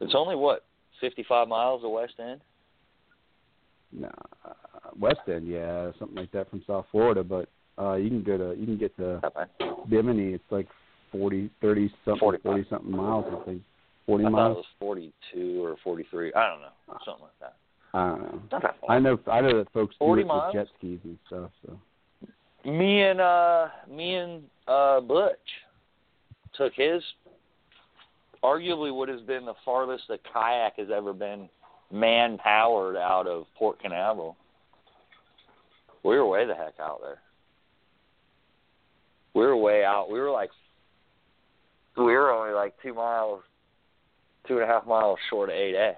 It's 0.00 0.14
only 0.14 0.36
what 0.36 0.64
55 1.00 1.48
miles 1.48 1.82
of 1.84 1.90
West 1.90 2.14
End. 2.18 2.40
Nah, 3.92 4.08
West 4.98 5.20
End, 5.28 5.46
yeah, 5.48 5.90
something 5.98 6.16
like 6.16 6.30
that 6.32 6.50
from 6.50 6.62
South 6.66 6.86
Florida. 6.90 7.22
But 7.24 7.48
uh 7.78 7.94
you 7.94 8.08
can 8.08 8.22
go 8.22 8.36
to 8.38 8.58
you 8.58 8.66
can 8.66 8.78
get 8.78 8.96
to. 8.96 9.20
Bimini. 9.88 10.32
It's 10.34 10.44
like 10.50 10.68
forty, 11.12 11.50
thirty 11.60 11.92
something, 12.04 12.20
45. 12.20 12.42
forty 12.42 12.66
something 12.70 12.90
miles. 12.90 13.24
I 13.28 13.44
think 13.44 13.62
forty 14.06 14.24
I 14.24 14.30
thought 14.30 14.36
it 14.36 14.54
miles. 14.54 14.56
was 14.56 14.64
42 14.80 15.64
or 15.64 15.76
43. 15.84 16.32
I 16.34 16.48
don't 16.48 16.60
know, 16.60 16.98
something 17.04 17.22
like 17.22 17.38
that. 17.40 17.56
I 17.94 18.08
don't 18.08 18.22
know. 18.22 18.42
Not 18.52 18.62
that 18.62 18.76
far. 18.80 18.90
I 18.96 18.98
know. 18.98 19.18
I 19.30 19.40
know 19.40 19.58
that 19.58 19.72
folks 19.72 19.94
do 20.00 20.14
it 20.14 20.26
miles? 20.26 20.54
with 20.54 20.66
jet 20.66 20.72
skis 20.78 20.98
and 21.04 21.18
stuff. 21.28 21.50
So 21.64 21.78
Me 22.70 23.02
and 23.02 23.20
uh 23.20 23.68
me 23.90 24.14
and 24.16 24.42
uh 24.66 25.00
Butch 25.00 25.38
took 26.54 26.72
his 26.74 27.02
arguably 28.42 28.94
what 28.94 29.08
has 29.08 29.20
been 29.22 29.44
the 29.44 29.54
farthest 29.64 30.04
a 30.10 30.18
kayak 30.32 30.74
has 30.76 30.88
ever 30.94 31.12
been 31.12 31.48
man 31.92 32.38
powered 32.38 32.96
out 32.96 33.26
of 33.26 33.44
Port 33.58 33.80
Canaveral. 33.80 34.36
We 36.02 36.16
were 36.16 36.26
way 36.26 36.46
the 36.46 36.54
heck 36.54 36.74
out 36.80 37.00
there. 37.02 37.18
We 39.36 39.42
were 39.42 39.54
way 39.54 39.84
out. 39.84 40.10
We 40.10 40.18
were 40.18 40.30
like 40.30 40.48
we 41.94 42.04
were 42.04 42.32
only 42.32 42.54
like 42.54 42.72
two 42.82 42.94
miles 42.94 43.42
two 44.48 44.54
and 44.54 44.62
a 44.62 44.66
half 44.66 44.86
miles 44.86 45.18
short 45.28 45.50
of 45.50 45.54
eight 45.54 45.74
A. 45.74 45.96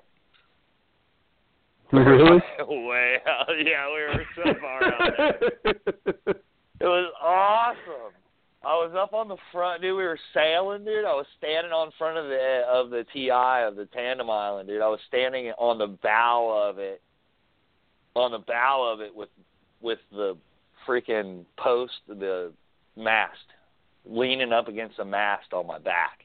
really. 1.97 2.41
way 2.68 3.18
out. 3.28 3.47
Yeah, 3.64 3.86
we 3.86 4.03
were 4.03 4.24
so 4.34 4.61
far 4.61 4.84
out 4.84 5.12
there. 5.16 6.34
It 6.80 6.84
was 6.84 7.12
awesome. 7.20 8.12
I 8.64 8.68
was 8.74 8.93
up 8.97 9.12
on 9.12 9.22
on 9.22 9.28
the 9.28 9.36
front, 9.51 9.82
dude. 9.82 9.97
We 9.97 10.05
were 10.05 10.18
sailing, 10.32 10.84
dude. 10.84 11.05
I 11.05 11.12
was 11.12 11.26
standing 11.39 11.72
on 11.72 11.91
front 11.99 12.18
of 12.18 12.26
the 12.26 12.62
of 12.68 12.91
the 12.91 13.05
TI 13.12 13.66
of 13.66 13.74
the 13.74 13.89
tandem 13.93 14.30
island, 14.30 14.68
dude. 14.68 14.80
I 14.80 14.86
was 14.86 15.01
standing 15.09 15.51
on 15.59 15.78
the 15.78 15.89
bow 15.89 16.68
of 16.68 16.78
it, 16.78 17.03
on 18.14 18.30
the 18.30 18.39
bow 18.39 18.93
of 18.93 19.01
it 19.01 19.12
with 19.12 19.28
with 19.80 19.99
the 20.12 20.36
freaking 20.86 21.45
post, 21.57 21.95
the 22.07 22.53
mast, 22.99 23.38
leaning 24.05 24.53
up 24.53 24.68
against 24.68 24.96
the 24.96 25.05
mast 25.05 25.53
on 25.53 25.66
my 25.66 25.78
back, 25.78 26.20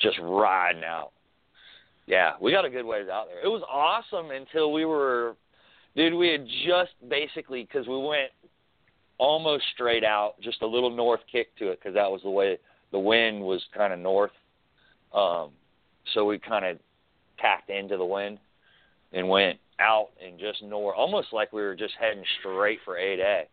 just 0.00 0.18
riding 0.20 0.84
out. 0.84 1.12
Yeah, 2.06 2.32
we 2.40 2.50
got 2.50 2.64
a 2.64 2.70
good 2.70 2.84
ways 2.84 3.06
out 3.10 3.26
there. 3.28 3.42
It 3.42 3.48
was 3.48 3.62
awesome 3.70 4.30
until 4.30 4.72
we 4.72 4.84
were, 4.84 5.36
dude. 5.96 6.14
We 6.14 6.28
had 6.28 6.46
just 6.66 6.92
basically 7.08 7.62
because 7.62 7.86
we 7.86 7.96
went 7.96 8.30
almost 9.18 9.64
straight 9.72 10.02
out, 10.02 10.34
just 10.40 10.62
a 10.62 10.66
little 10.66 10.90
north 10.90 11.20
kick 11.30 11.56
to 11.58 11.68
it 11.68 11.78
because 11.78 11.94
that 11.94 12.10
was 12.10 12.20
the 12.22 12.30
way 12.30 12.58
the 12.90 12.98
wind 12.98 13.40
was 13.40 13.62
kind 13.76 13.92
of 13.92 13.98
north. 13.98 14.32
Um, 15.14 15.50
so 16.12 16.24
we 16.24 16.38
kind 16.38 16.64
of 16.64 16.78
tacked 17.38 17.70
into 17.70 17.96
the 17.96 18.04
wind 18.04 18.38
and 19.12 19.28
went 19.28 19.58
out 19.78 20.08
and 20.24 20.38
just 20.38 20.62
north, 20.62 20.96
almost 20.96 21.28
like 21.32 21.52
we 21.52 21.62
were 21.62 21.74
just 21.74 21.94
heading 22.00 22.24
straight 22.40 22.78
for 22.84 22.94
8A. 22.94 23.44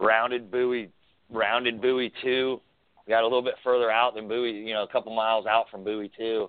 Rounded 0.00 0.50
buoy, 0.50 0.90
rounded 1.30 1.80
buoy 1.80 2.12
two. 2.22 2.60
Got 3.08 3.20
a 3.22 3.24
little 3.24 3.42
bit 3.42 3.54
further 3.62 3.90
out 3.90 4.14
than 4.14 4.28
buoy, 4.28 4.50
you 4.50 4.72
know, 4.72 4.82
a 4.82 4.88
couple 4.88 5.14
miles 5.14 5.46
out 5.46 5.66
from 5.70 5.84
buoy 5.84 6.10
two, 6.16 6.48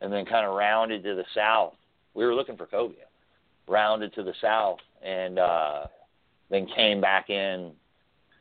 and 0.00 0.12
then 0.12 0.24
kind 0.24 0.46
of 0.46 0.54
rounded 0.54 1.02
to 1.04 1.14
the 1.14 1.24
south. 1.34 1.74
We 2.14 2.24
were 2.24 2.34
looking 2.34 2.56
for 2.56 2.66
cobia. 2.66 3.06
Rounded 3.66 4.14
to 4.14 4.22
the 4.22 4.34
south 4.40 4.78
and 5.04 5.38
uh 5.38 5.86
then 6.50 6.66
came 6.74 7.00
back 7.00 7.28
in 7.30 7.72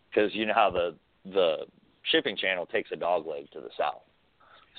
because 0.10 0.34
you 0.34 0.46
know 0.46 0.54
how 0.54 0.70
the 0.70 0.96
the 1.34 1.66
shipping 2.12 2.38
channel 2.38 2.66
takes 2.66 2.92
a 2.92 2.96
dog 2.96 3.28
leg 3.28 3.52
to 3.52 3.60
the 3.60 3.70
south. 3.78 4.02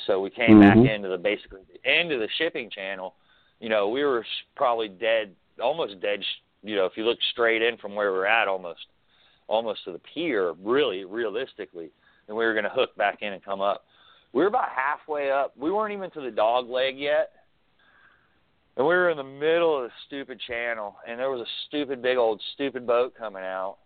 So 0.06 0.20
we 0.20 0.30
came 0.30 0.58
Mm-hmm. 0.58 0.60
back 0.60 0.90
into 0.94 1.08
the 1.08 1.18
basically 1.18 1.60
the 1.72 1.90
end 1.90 2.12
of 2.12 2.20
the 2.20 2.28
shipping 2.38 2.70
channel. 2.70 3.14
You 3.60 3.68
know, 3.68 3.88
we 3.88 4.04
were 4.04 4.24
probably 4.56 4.88
dead, 4.88 5.34
almost 5.60 6.00
dead. 6.00 6.20
You 6.62 6.76
know, 6.76 6.86
if 6.86 6.92
you 6.96 7.04
look 7.04 7.18
straight 7.32 7.60
in 7.62 7.76
from 7.76 7.94
where 7.94 8.12
we're 8.12 8.26
at, 8.26 8.48
almost, 8.48 8.80
almost 9.48 9.84
to 9.84 9.92
the 9.92 10.00
pier, 10.14 10.54
really 10.62 11.04
realistically, 11.04 11.90
and 12.28 12.36
we 12.36 12.44
were 12.44 12.52
going 12.52 12.64
to 12.64 12.70
hook 12.70 12.94
back 12.96 13.22
in 13.22 13.32
and 13.32 13.44
come 13.44 13.60
up. 13.60 13.84
We 14.32 14.42
were 14.42 14.48
about 14.48 14.68
halfway 14.68 15.30
up. 15.30 15.54
We 15.56 15.70
weren't 15.70 15.94
even 15.94 16.10
to 16.12 16.20
the 16.20 16.30
dog 16.30 16.68
leg 16.68 16.98
yet, 16.98 17.32
and 18.76 18.86
we 18.86 18.94
were 18.94 19.10
in 19.10 19.16
the 19.16 19.24
middle 19.24 19.76
of 19.76 19.84
the 19.84 19.90
stupid 20.06 20.38
channel, 20.46 20.96
and 21.08 21.18
there 21.18 21.30
was 21.30 21.40
a 21.40 21.50
stupid 21.66 22.02
big 22.02 22.18
old 22.18 22.40
stupid 22.54 22.86
boat 22.86 23.14
coming 23.18 23.42
out, 23.42 23.78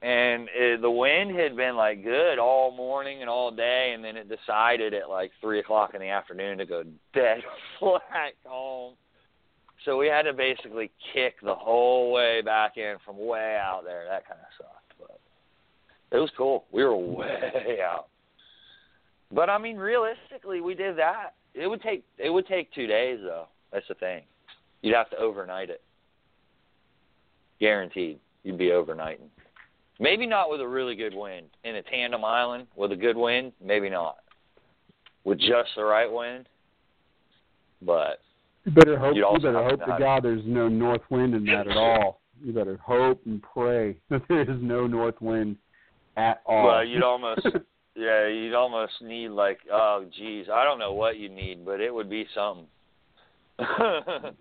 and 0.00 0.48
it, 0.54 0.80
the 0.80 0.90
wind 0.90 1.36
had 1.38 1.56
been 1.56 1.76
like 1.76 2.02
good 2.02 2.38
all 2.38 2.74
morning 2.74 3.20
and 3.20 3.30
all 3.30 3.50
day, 3.52 3.92
and 3.94 4.02
then 4.02 4.16
it 4.16 4.28
decided 4.28 4.94
at 4.94 5.08
like 5.08 5.30
three 5.40 5.60
o'clock 5.60 5.94
in 5.94 6.00
the 6.00 6.08
afternoon 6.08 6.58
to 6.58 6.66
go 6.66 6.82
dead 7.14 7.42
flat 7.78 8.32
home. 8.44 8.94
So 9.84 9.98
we 9.98 10.06
had 10.06 10.22
to 10.22 10.32
basically 10.32 10.90
kick 11.12 11.34
the 11.42 11.54
whole 11.54 12.12
way 12.12 12.40
back 12.40 12.76
in 12.76 12.96
from 13.04 13.18
way 13.18 13.58
out 13.60 13.82
there. 13.84 14.04
That 14.08 14.26
kind 14.26 14.40
of 14.40 14.46
but 14.58 14.71
it 16.12 16.18
was 16.18 16.30
cool. 16.36 16.64
We 16.72 16.84
were 16.84 16.96
way 16.96 17.78
out. 17.82 18.06
But 19.32 19.48
I 19.48 19.58
mean, 19.58 19.76
realistically, 19.76 20.60
we 20.60 20.74
did 20.74 20.96
that. 20.98 21.34
It 21.54 21.66
would 21.66 21.82
take 21.82 22.04
it 22.18 22.30
would 22.30 22.46
take 22.46 22.72
two 22.72 22.86
days 22.86 23.18
though. 23.22 23.46
That's 23.72 23.88
the 23.88 23.94
thing. 23.94 24.22
You'd 24.82 24.94
have 24.94 25.10
to 25.10 25.16
overnight 25.16 25.70
it. 25.70 25.80
Guaranteed, 27.60 28.18
you'd 28.42 28.58
be 28.58 28.68
overnighting. 28.68 29.28
Maybe 30.00 30.26
not 30.26 30.50
with 30.50 30.60
a 30.60 30.66
really 30.66 30.96
good 30.96 31.14
wind 31.14 31.46
in 31.64 31.76
a 31.76 31.82
tandem 31.82 32.24
island 32.24 32.66
with 32.76 32.92
a 32.92 32.96
good 32.96 33.16
wind. 33.16 33.52
Maybe 33.64 33.88
not 33.88 34.16
with 35.24 35.38
just 35.38 35.70
the 35.76 35.84
right 35.84 36.10
wind. 36.10 36.48
But 37.80 38.20
You 38.64 38.72
better 38.72 38.98
hope. 38.98 39.14
You 39.14 39.24
better 39.40 39.62
hope 39.62 39.80
to 39.80 39.96
God 39.98 40.24
there's 40.24 40.42
no 40.44 40.68
north 40.68 41.02
wind 41.10 41.34
in 41.34 41.44
that 41.46 41.68
at 41.68 41.76
all. 41.76 42.20
You 42.44 42.52
better 42.52 42.78
hope 42.84 43.20
and 43.24 43.42
pray 43.42 43.96
that 44.10 44.22
there 44.28 44.42
is 44.42 44.60
no 44.60 44.86
north 44.86 45.20
wind 45.20 45.56
at 46.16 46.42
all. 46.46 46.66
well, 46.66 46.84
you'd 46.84 47.02
almost 47.02 47.40
yeah, 47.96 48.26
you'd 48.28 48.54
almost 48.54 48.92
need 49.02 49.28
like 49.28 49.58
oh 49.72 50.04
geez, 50.16 50.46
I 50.52 50.64
don't 50.64 50.78
know 50.78 50.92
what 50.92 51.16
you 51.18 51.28
need, 51.28 51.64
but 51.64 51.80
it 51.80 51.92
would 51.92 52.10
be 52.10 52.26
something. 52.34 52.66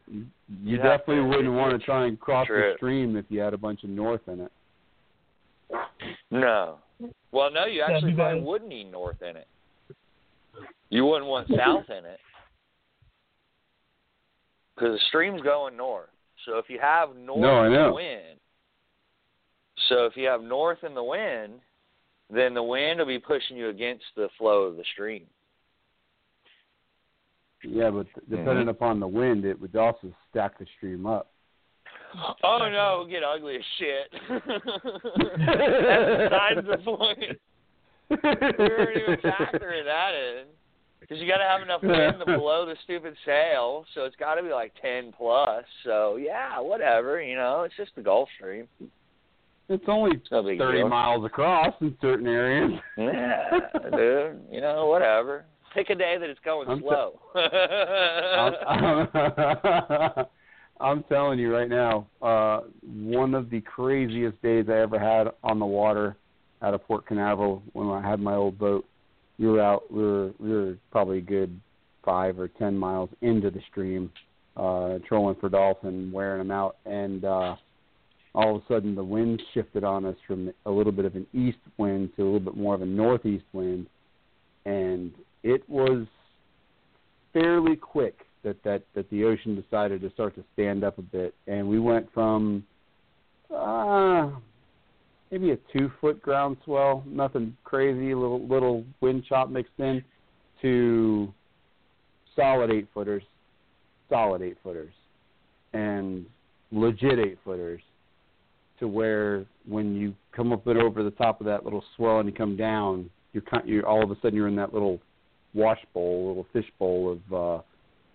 you 0.07 0.25
you'd 0.63 0.77
definitely 0.81 1.15
to- 1.17 1.23
wouldn't 1.27 1.53
want 1.53 1.77
to 1.79 1.85
try 1.85 2.07
and 2.07 2.19
cross 2.19 2.47
the 2.47 2.73
stream 2.77 3.15
if 3.17 3.25
you 3.29 3.39
had 3.39 3.53
a 3.53 3.57
bunch 3.57 3.83
of 3.83 3.89
north 3.89 4.21
in 4.27 4.41
it. 4.41 4.51
No. 6.31 6.77
Well, 7.31 7.51
no, 7.51 7.65
you 7.65 7.81
That'd 7.81 7.95
actually 7.97 8.13
probably 8.13 8.39
bad. 8.39 8.45
would 8.45 8.63
need 8.63 8.91
north 8.91 9.21
in 9.21 9.35
it. 9.37 9.47
You 10.89 11.05
wouldn't 11.05 11.27
want 11.27 11.47
south 11.55 11.85
in 11.89 12.05
it 12.05 12.19
because 14.75 14.93
the 14.95 14.99
stream's 15.07 15.41
going 15.41 15.77
north. 15.77 16.09
So 16.45 16.57
if 16.57 16.65
you 16.69 16.79
have 16.81 17.15
north 17.15 17.39
No, 17.39 17.51
I 17.59 17.69
know. 17.69 17.93
wind, 17.93 18.39
so 19.89 20.05
if 20.05 20.15
you 20.15 20.27
have 20.27 20.41
north 20.41 20.83
in 20.83 20.93
the 20.93 21.03
wind, 21.03 21.53
then 22.29 22.53
the 22.53 22.63
wind 22.63 22.99
will 22.99 23.05
be 23.07 23.19
pushing 23.19 23.57
you 23.57 23.69
against 23.69 24.05
the 24.15 24.29
flow 24.37 24.63
of 24.63 24.77
the 24.77 24.83
stream. 24.93 25.25
Yeah, 27.63 27.91
but 27.91 28.07
depending 28.29 28.65
Mhm. 28.65 28.69
upon 28.69 28.99
the 28.99 29.07
wind, 29.07 29.45
it 29.45 29.59
would 29.59 29.75
also 29.75 30.13
stack 30.29 30.57
the 30.57 30.65
stream 30.77 31.05
up. 31.05 31.31
Oh 32.43 32.57
no, 32.59 32.93
it'll 32.93 33.05
get 33.05 33.23
ugly 33.23 33.55
as 33.57 33.65
shit. 33.77 34.11
That's 34.29 34.51
besides 36.29 36.67
the 36.67 36.77
point. 36.83 37.39
We 38.09 38.17
weren't 38.17 38.97
even 38.97 39.17
factoring 39.21 39.85
that 39.85 40.13
in. 40.13 40.45
Because 40.99 41.19
you 41.19 41.27
got 41.27 41.37
to 41.37 41.45
have 41.45 41.61
enough 41.61 41.81
wind 41.81 42.19
to 42.19 42.37
blow 42.37 42.65
the 42.65 42.75
stupid 42.83 43.15
sail, 43.25 43.85
so 43.95 44.05
it's 44.05 44.15
got 44.17 44.35
to 44.35 44.43
be 44.43 44.49
like 44.49 44.71
10 44.81 45.11
plus. 45.13 45.65
So, 45.83 46.17
yeah, 46.17 46.59
whatever, 46.59 47.21
you 47.21 47.35
know, 47.35 47.63
it's 47.63 47.75
just 47.75 47.95
the 47.95 48.03
Gulf 48.03 48.29
Stream. 48.37 48.67
It's 49.71 49.85
only 49.87 50.21
30 50.29 50.57
deal. 50.57 50.89
miles 50.89 51.25
across 51.25 51.73
in 51.79 51.95
certain 52.01 52.27
areas. 52.27 52.71
Yeah, 52.97 53.49
dude, 53.95 54.41
you 54.51 54.59
know, 54.59 54.87
whatever. 54.87 55.45
Pick 55.73 55.89
a 55.89 55.95
day 55.95 56.17
that 56.19 56.29
it's 56.29 56.41
going 56.43 56.67
I'm 56.67 56.79
t- 56.79 56.85
slow. 56.85 57.21
I'm, 58.67 60.25
I'm 60.81 61.03
telling 61.03 61.39
you 61.39 61.55
right 61.55 61.69
now, 61.69 62.05
uh, 62.21 62.63
one 62.83 63.33
of 63.33 63.49
the 63.49 63.61
craziest 63.61 64.41
days 64.41 64.65
I 64.67 64.79
ever 64.79 64.99
had 64.99 65.29
on 65.41 65.57
the 65.57 65.65
water 65.65 66.17
out 66.61 66.73
of 66.73 66.85
Port 66.85 67.07
Canaveral 67.07 67.63
when 67.71 67.87
I 67.87 68.05
had 68.05 68.19
my 68.19 68.35
old 68.35 68.59
boat. 68.59 68.85
We 69.39 69.47
were 69.47 69.61
out. 69.61 69.89
We 69.89 70.03
were 70.03 70.31
we 70.37 70.51
were 70.51 70.75
probably 70.91 71.19
a 71.19 71.21
good 71.21 71.57
five 72.03 72.37
or 72.39 72.49
ten 72.49 72.77
miles 72.77 73.09
into 73.21 73.49
the 73.49 73.61
stream, 73.71 74.11
uh, 74.57 74.97
trolling 75.07 75.37
for 75.39 75.47
dolphin, 75.47 76.11
wearing 76.11 76.39
them 76.39 76.51
out, 76.51 76.75
and 76.85 77.23
uh, 77.23 77.55
all 78.33 78.55
of 78.55 78.61
a 78.61 78.73
sudden 78.73 78.95
the 78.95 79.03
wind 79.03 79.41
shifted 79.53 79.83
on 79.83 80.05
us 80.05 80.15
from 80.25 80.51
a 80.65 80.71
little 80.71 80.91
bit 80.91 81.05
of 81.05 81.15
an 81.15 81.27
east 81.33 81.57
wind 81.77 82.09
to 82.15 82.23
a 82.23 82.25
little 82.25 82.39
bit 82.39 82.55
more 82.55 82.75
of 82.75 82.81
a 82.81 82.85
northeast 82.85 83.45
wind, 83.53 83.87
and 84.65 85.11
it 85.43 85.67
was 85.69 86.05
fairly 87.33 87.75
quick 87.75 88.25
that 88.43 88.61
that 88.63 88.83
that 88.95 89.09
the 89.09 89.23
ocean 89.23 89.61
decided 89.61 90.01
to 90.01 90.09
start 90.11 90.35
to 90.35 90.43
stand 90.53 90.83
up 90.83 90.97
a 90.97 91.01
bit, 91.01 91.33
and 91.47 91.67
we 91.67 91.79
went 91.79 92.07
from 92.13 92.63
uh, 93.53 94.29
maybe 95.29 95.51
a 95.51 95.57
two 95.73 95.91
foot 95.99 96.21
ground 96.21 96.57
swell, 96.63 97.03
nothing 97.05 97.55
crazy, 97.63 98.13
little 98.13 98.47
little 98.47 98.85
wind 99.01 99.23
chop 99.27 99.49
mixed 99.49 99.73
in, 99.79 100.03
to 100.61 101.33
solid 102.35 102.71
eight 102.71 102.87
footers, 102.93 103.23
solid 104.09 104.41
eight 104.41 104.57
footers, 104.63 104.93
and 105.73 106.25
legit 106.71 107.19
eight 107.19 107.37
footers, 107.43 107.81
to 108.81 108.87
where 108.87 109.45
when 109.65 109.95
you 109.95 110.13
come 110.35 110.51
up 110.51 110.67
and 110.67 110.77
over 110.77 111.03
the 111.03 111.11
top 111.11 111.39
of 111.39 111.45
that 111.45 111.63
little 111.63 111.83
swell 111.95 112.19
and 112.19 112.27
you 112.27 112.35
come 112.35 112.57
down, 112.57 113.09
you're 113.31 113.43
you're 113.63 113.87
all 113.87 114.03
of 114.03 114.11
a 114.11 114.15
sudden 114.15 114.35
you're 114.35 114.49
in 114.49 114.55
that 114.57 114.73
little 114.73 114.99
wash 115.53 115.79
bowl, 115.93 116.27
little 116.27 116.47
fish 116.51 116.69
bowl 116.77 117.11
of 117.11 117.33
uh, 117.33 117.61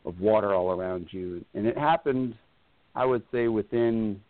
of 0.09 0.21
water 0.21 0.55
all 0.55 0.71
around 0.71 1.07
you, 1.11 1.43
and 1.55 1.67
it 1.67 1.79
happened, 1.79 2.35
I 2.95 3.05
would 3.05 3.23
say, 3.33 3.49
within 3.49 4.21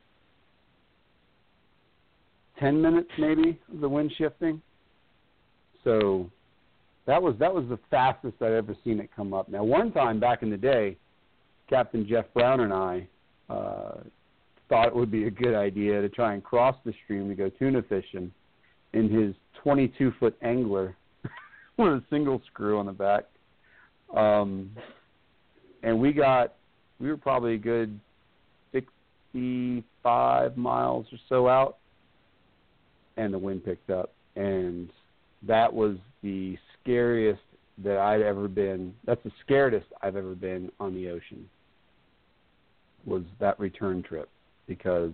ten 2.60 2.80
minutes 2.80 3.10
maybe 3.18 3.58
of 3.72 3.80
the 3.80 3.88
wind 3.88 4.12
shifting. 4.16 4.62
So 5.84 6.30
that 7.06 7.20
was 7.20 7.34
that 7.38 7.52
was 7.52 7.64
the 7.68 7.78
fastest 7.90 8.34
I've 8.42 8.52
ever 8.52 8.76
seen 8.84 9.00
it 9.00 9.08
come 9.16 9.32
up. 9.32 9.48
Now, 9.48 9.64
one 9.64 9.90
time 9.90 10.20
back 10.20 10.42
in 10.42 10.50
the 10.50 10.56
day, 10.56 10.96
Captain 11.68 12.06
Jeff 12.06 12.26
Brown 12.34 12.60
and 12.60 12.72
I 12.72 13.08
uh, 13.48 14.00
thought 14.68 14.88
it 14.88 14.96
would 14.96 15.10
be 15.10 15.26
a 15.26 15.30
good 15.30 15.54
idea 15.54 16.00
to 16.00 16.08
try 16.08 16.34
and 16.34 16.42
cross 16.42 16.76
the 16.84 16.92
stream 17.04 17.28
to 17.28 17.34
go 17.34 17.48
tuna 17.48 17.82
fishing 17.82 18.32
in 18.92 19.08
his 19.08 19.34
22 19.62 20.12
foot 20.18 20.36
angler 20.42 20.96
with 21.76 21.88
a 21.88 22.02
single 22.10 22.40
screw 22.46 22.78
on 22.78 22.86
the 22.86 22.92
back. 22.92 23.24
Um, 24.14 24.70
and 25.82 26.00
we 26.00 26.12
got, 26.12 26.54
we 27.00 27.08
were 27.08 27.16
probably 27.16 27.54
a 27.54 27.58
good 27.58 27.98
65 28.72 30.56
miles 30.56 31.06
or 31.12 31.18
so 31.28 31.48
out, 31.48 31.78
and 33.16 33.32
the 33.32 33.38
wind 33.38 33.64
picked 33.64 33.90
up. 33.90 34.12
And 34.34 34.90
that 35.46 35.72
was 35.72 35.96
the 36.22 36.56
scariest 36.80 37.40
that 37.84 37.98
I'd 37.98 38.22
ever 38.22 38.48
been. 38.48 38.94
That's 39.04 39.22
the 39.22 39.32
scaredest 39.46 39.84
I've 40.02 40.16
ever 40.16 40.34
been 40.34 40.72
on 40.80 40.94
the 40.94 41.08
ocean. 41.08 41.48
Was 43.04 43.22
that 43.38 43.58
return 43.60 44.02
trip 44.02 44.28
because 44.66 45.12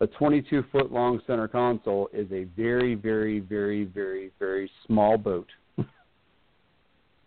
a 0.00 0.06
22 0.06 0.64
foot 0.70 0.92
long 0.92 1.20
center 1.26 1.48
console 1.48 2.08
is 2.12 2.30
a 2.32 2.44
very, 2.56 2.94
very, 2.94 3.40
very, 3.40 3.84
very, 3.84 4.30
very 4.38 4.70
small 4.86 5.16
boat 5.16 5.48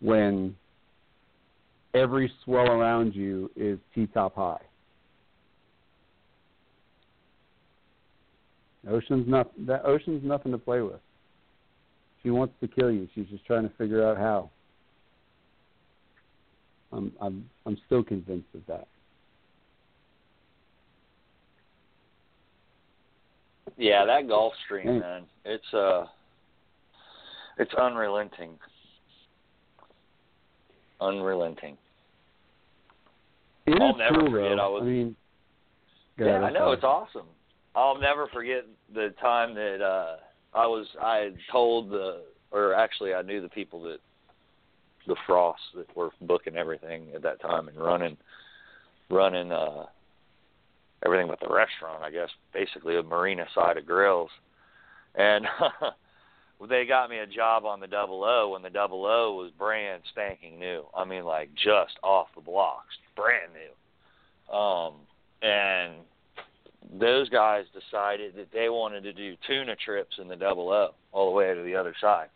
when 0.02 0.56
every 1.94 2.32
swell 2.44 2.68
around 2.68 3.16
you 3.16 3.50
is 3.56 3.80
T 3.96 4.08
top 4.08 4.36
high. 4.36 4.62
Ocean's 8.88 9.28
not 9.28 9.52
that 9.68 9.84
ocean's 9.86 10.24
nothing 10.24 10.52
to 10.52 10.58
play 10.58 10.82
with. 10.82 11.02
She 12.24 12.30
wants 12.30 12.54
to 12.62 12.68
kill 12.68 12.92
you. 12.92 13.08
She's 13.14 13.28
just 13.28 13.46
trying 13.46 13.64
to 13.64 13.76
figure 13.78 14.06
out 14.06 14.18
how. 14.18 14.50
I'm 16.92 17.12
I'm 17.22 17.50
I'm 17.66 17.78
still 17.86 18.04
convinced 18.04 18.48
of 18.56 18.62
that. 18.68 18.88
Yeah, 23.80 24.04
that 24.06 24.28
Gulf 24.28 24.54
Stream, 24.66 25.00
man. 25.00 25.24
It's 25.46 25.74
uh 25.74 26.06
it's 27.58 27.74
unrelenting. 27.74 28.52
Unrelenting. 31.00 31.78
It 33.66 33.82
I'll 33.82 33.96
never 33.96 34.20
cool, 34.20 34.32
forget 34.32 34.58
though. 34.58 34.66
I 34.66 34.68
was- 34.68 34.82
I 34.84 34.86
mean, 34.86 35.16
go 36.18 36.26
yeah, 36.26 36.42
I 36.42 36.52
know 36.52 36.72
it's 36.72 36.84
awesome. 36.84 37.28
I'll 37.74 37.98
never 37.98 38.28
forget 38.28 38.66
the 38.94 39.14
time 39.22 39.56
that 39.56 39.82
uh 39.82 40.18
I 40.54 40.68
was 40.68 40.86
I 41.02 41.18
had 41.18 41.38
told 41.50 41.90
the 41.90 42.24
or 42.52 42.74
actually 42.74 43.14
I 43.14 43.22
knew 43.22 43.42
the 43.42 43.48
people 43.48 43.82
that 43.84 44.00
the 45.08 45.16
Frost 45.26 45.62
that 45.76 45.96
were 45.96 46.10
booking 46.20 46.58
everything 46.58 47.08
at 47.16 47.22
that 47.22 47.40
time 47.40 47.70
and 47.70 47.78
running 47.78 48.18
running 49.10 49.54
uh 49.54 49.86
everything 51.06 51.28
but 51.28 51.40
the 51.40 51.54
restaurant, 51.54 52.04
I 52.04 52.12
guess, 52.12 52.30
basically 52.54 52.98
a 52.98 53.04
marina 53.04 53.46
side 53.56 53.78
of 53.78 53.86
grills. 53.86 54.30
And 55.16 55.46
they 56.70 56.86
got 56.86 57.10
me 57.10 57.20
a 57.20 57.28
job 57.28 57.66
on 57.66 57.80
the 57.80 57.88
double 57.88 58.24
O 58.24 58.50
when 58.50 58.62
the 58.62 58.70
double 58.70 59.06
O 59.06 59.36
was 59.36 59.52
brand 59.58 60.04
spanking 60.10 60.60
new. 60.60 60.86
I 60.96 61.06
mean 61.06 61.24
like 61.24 61.50
just 61.56 61.98
off 62.04 62.28
the 62.36 62.42
blocks, 62.42 62.96
brand 63.16 63.52
new. 63.54 64.56
Um 64.56 64.94
and 65.42 65.94
those 67.00 67.30
guys 67.30 67.66
decided 67.74 68.36
that 68.36 68.52
they 68.52 68.70
wanted 68.70 69.04
to 69.04 69.14
do 69.14 69.36
tuna 69.48 69.76
trips 69.76 70.18
in 70.20 70.28
the 70.28 70.36
double 70.36 70.70
O 70.70 70.90
all 71.12 71.30
the 71.30 71.36
way 71.36 71.54
to 71.54 71.64
the 71.64 71.76
other 71.76 71.94
side. 72.02 72.28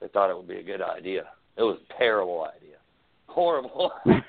They 0.00 0.08
thought 0.08 0.30
it 0.30 0.36
would 0.36 0.48
be 0.48 0.58
a 0.58 0.62
good 0.62 0.82
idea. 0.82 1.24
It 1.56 1.62
was 1.62 1.78
a 1.88 1.98
terrible 1.98 2.44
idea. 2.44 2.76
Horrible 3.26 3.92
idea. 4.06 4.22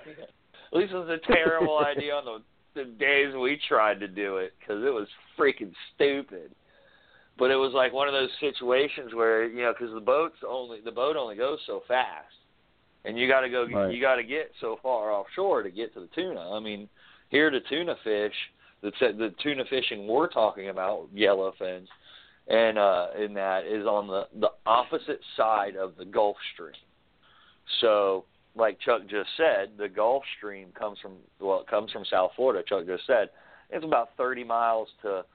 At 0.71 0.77
least 0.77 0.93
it 0.93 0.97
was 0.97 1.09
a 1.09 1.33
terrible 1.33 1.77
idea 1.85 2.13
on 2.13 2.25
the 2.25 2.41
the 2.75 2.85
days 2.85 3.33
we 3.33 3.59
tried 3.67 3.99
to 4.01 4.07
do 4.07 4.37
it 4.37 4.53
because 4.59 4.83
it 4.83 4.93
was 4.93 5.07
freaking 5.37 5.73
stupid. 5.95 6.51
But 7.37 7.51
it 7.51 7.55
was 7.55 7.73
like 7.73 7.91
one 7.91 8.07
of 8.07 8.13
those 8.13 8.29
situations 8.39 9.13
where 9.13 9.45
you 9.45 9.63
know 9.63 9.73
because 9.77 9.93
the 9.93 9.99
boat's 9.99 10.37
only 10.47 10.79
the 10.81 10.91
boat 10.91 11.15
only 11.15 11.35
goes 11.35 11.59
so 11.65 11.81
fast, 11.87 12.33
and 13.03 13.17
you 13.17 13.27
got 13.27 13.41
to 13.41 13.49
go 13.49 13.65
Right. 13.65 13.93
you 13.93 13.99
got 13.99 14.15
to 14.15 14.23
get 14.23 14.51
so 14.61 14.77
far 14.81 15.11
offshore 15.11 15.63
to 15.63 15.71
get 15.71 15.93
to 15.95 16.01
the 16.01 16.09
tuna. 16.15 16.51
I 16.51 16.59
mean, 16.59 16.87
here 17.29 17.49
to 17.49 17.59
tuna 17.61 17.95
fish 18.03 18.33
the 18.81 18.91
the 19.17 19.33
tuna 19.41 19.63
fishing 19.69 20.07
we're 20.07 20.27
talking 20.27 20.69
about 20.69 21.07
yellowfins 21.15 21.87
and 22.47 22.77
uh 22.77 23.07
in 23.19 23.33
that 23.33 23.65
is 23.65 23.85
on 23.85 24.07
the 24.07 24.27
the 24.39 24.51
opposite 24.65 25.19
side 25.35 25.75
of 25.75 25.93
the 25.97 26.05
Gulf 26.05 26.37
Stream. 26.53 26.73
So 27.81 28.25
like 28.55 28.79
Chuck 28.79 29.01
just 29.09 29.29
said, 29.37 29.71
the 29.77 29.89
Gulf 29.89 30.23
Stream 30.37 30.69
comes 30.77 30.97
from 30.99 31.13
well, 31.39 31.61
it 31.61 31.67
comes 31.67 31.91
from 31.91 32.05
South 32.09 32.31
Florida. 32.35 32.63
Chuck 32.67 32.85
just 32.85 33.05
said 33.05 33.29
it's 33.69 33.83
about 33.85 34.09
30 34.17 34.43
miles 34.43 34.87
to 35.01 35.25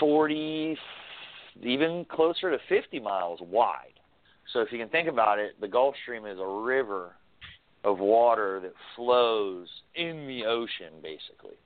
40, 0.00 0.76
even 1.62 2.04
closer 2.10 2.50
to 2.50 2.58
50 2.68 3.00
miles 3.00 3.40
wide. 3.42 3.92
So 4.52 4.60
if 4.60 4.70
you 4.72 4.78
can 4.78 4.88
think 4.88 5.08
about 5.08 5.38
it, 5.38 5.60
the 5.60 5.68
Gulf 5.68 5.94
Stream 6.02 6.26
is 6.26 6.38
a 6.38 6.46
river 6.46 7.12
of 7.82 7.98
water 7.98 8.60
that 8.60 8.72
flows 8.96 9.68
in 9.94 10.26
the 10.26 10.44
ocean, 10.46 10.94
basically, 11.02 11.56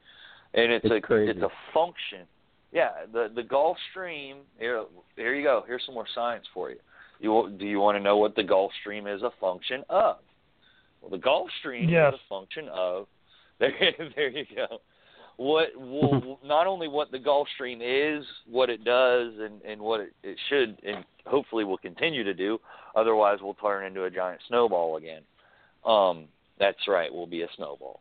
and 0.55 0.73
it's, 0.73 0.85
It's 0.85 0.95
a 0.95 1.01
crazy. 1.01 1.31
it's 1.31 1.41
a 1.43 1.51
function. 1.73 2.27
Yeah, 2.73 2.91
the 3.13 3.31
the 3.35 3.43
Gulf 3.43 3.77
Stream. 3.91 4.39
Here, 4.59 4.85
here 5.17 5.35
you 5.35 5.43
go. 5.43 5.65
Here's 5.67 5.83
some 5.87 5.95
more 5.95 6.07
science 6.15 6.45
for 6.53 6.71
you. 6.71 6.77
You 7.21 7.53
do 7.59 7.67
you 7.67 7.81
want 7.81 7.97
to 7.97 8.03
know 8.03 8.17
what 8.17 8.35
the 8.37 8.43
Gulf 8.45 8.73
Stream 8.81 9.07
is 9.07 9.23
a 9.23 9.31
function 9.41 9.83
of? 9.89 10.17
Well, 11.01 11.11
the 11.11 11.19
Gulf 11.19 11.49
Stream 11.61 11.89
Yes. 11.89 12.15
is 12.15 12.21
a 12.25 12.29
function 12.29 12.69
of. 12.73 13.07
There, 13.61 13.73
there 14.15 14.29
you 14.29 14.45
go. 14.55 14.79
What 15.37 15.69
well, 15.77 16.39
not 16.45 16.69
only 16.69 16.87
what 16.87 17.11
the 17.11 17.19
Gulf 17.19 17.49
Stream 17.55 17.81
is, 17.83 18.25
what 18.49 18.71
it 18.71 18.85
does, 18.85 19.33
and 19.41 19.61
and 19.63 19.81
what 19.81 19.99
it, 20.01 20.13
it 20.23 20.39
should, 20.49 20.79
and 20.87 21.05
hopefully 21.27 21.65
will 21.65 21.79
continue 21.79 22.23
to 22.23 22.35
do. 22.35 22.61
Otherwise, 22.95 23.39
we'll 23.43 23.55
turn 23.55 23.85
into 23.85 24.05
a 24.05 24.11
giant 24.11 24.41
snowball 24.47 24.97
again. 24.97 25.23
Um, 25.85 26.27
that's 26.61 26.87
right, 26.87 27.13
we'll 27.13 27.27
be 27.27 27.43
a 27.43 27.49
snowball. 27.57 27.99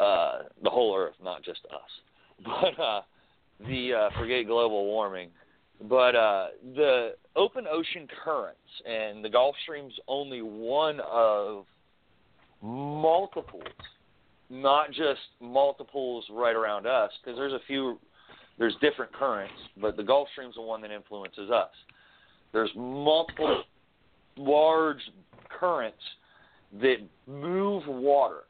Uh, 0.00 0.44
the 0.62 0.70
whole 0.70 0.96
Earth, 0.96 1.14
not 1.22 1.42
just 1.42 1.60
us. 1.66 2.44
But 2.44 2.82
uh, 2.82 3.00
the 3.66 3.92
uh, 3.94 4.18
forget 4.18 4.46
global 4.46 4.86
warming. 4.86 5.28
But 5.82 6.14
uh, 6.14 6.46
the 6.74 7.14
open 7.36 7.66
ocean 7.70 8.08
currents 8.24 8.60
and 8.86 9.24
the 9.24 9.28
Gulf 9.28 9.56
Stream's 9.64 9.94
only 10.08 10.40
one 10.40 11.00
of 11.00 11.66
multiples, 12.62 13.62
not 14.48 14.88
just 14.92 15.20
multiples 15.40 16.24
right 16.30 16.54
around 16.54 16.86
us, 16.86 17.10
because 17.22 17.36
there's 17.36 17.52
a 17.52 17.60
few, 17.66 17.98
there's 18.58 18.74
different 18.80 19.12
currents, 19.12 19.54
but 19.80 19.96
the 19.96 20.02
Gulf 20.02 20.28
Stream's 20.32 20.54
the 20.54 20.62
one 20.62 20.80
that 20.82 20.90
influences 20.90 21.50
us. 21.50 21.70
There's 22.52 22.70
multiple 22.76 23.64
large 24.36 25.00
currents 25.50 25.98
that 26.80 26.96
move 27.26 27.82
water. 27.86 28.42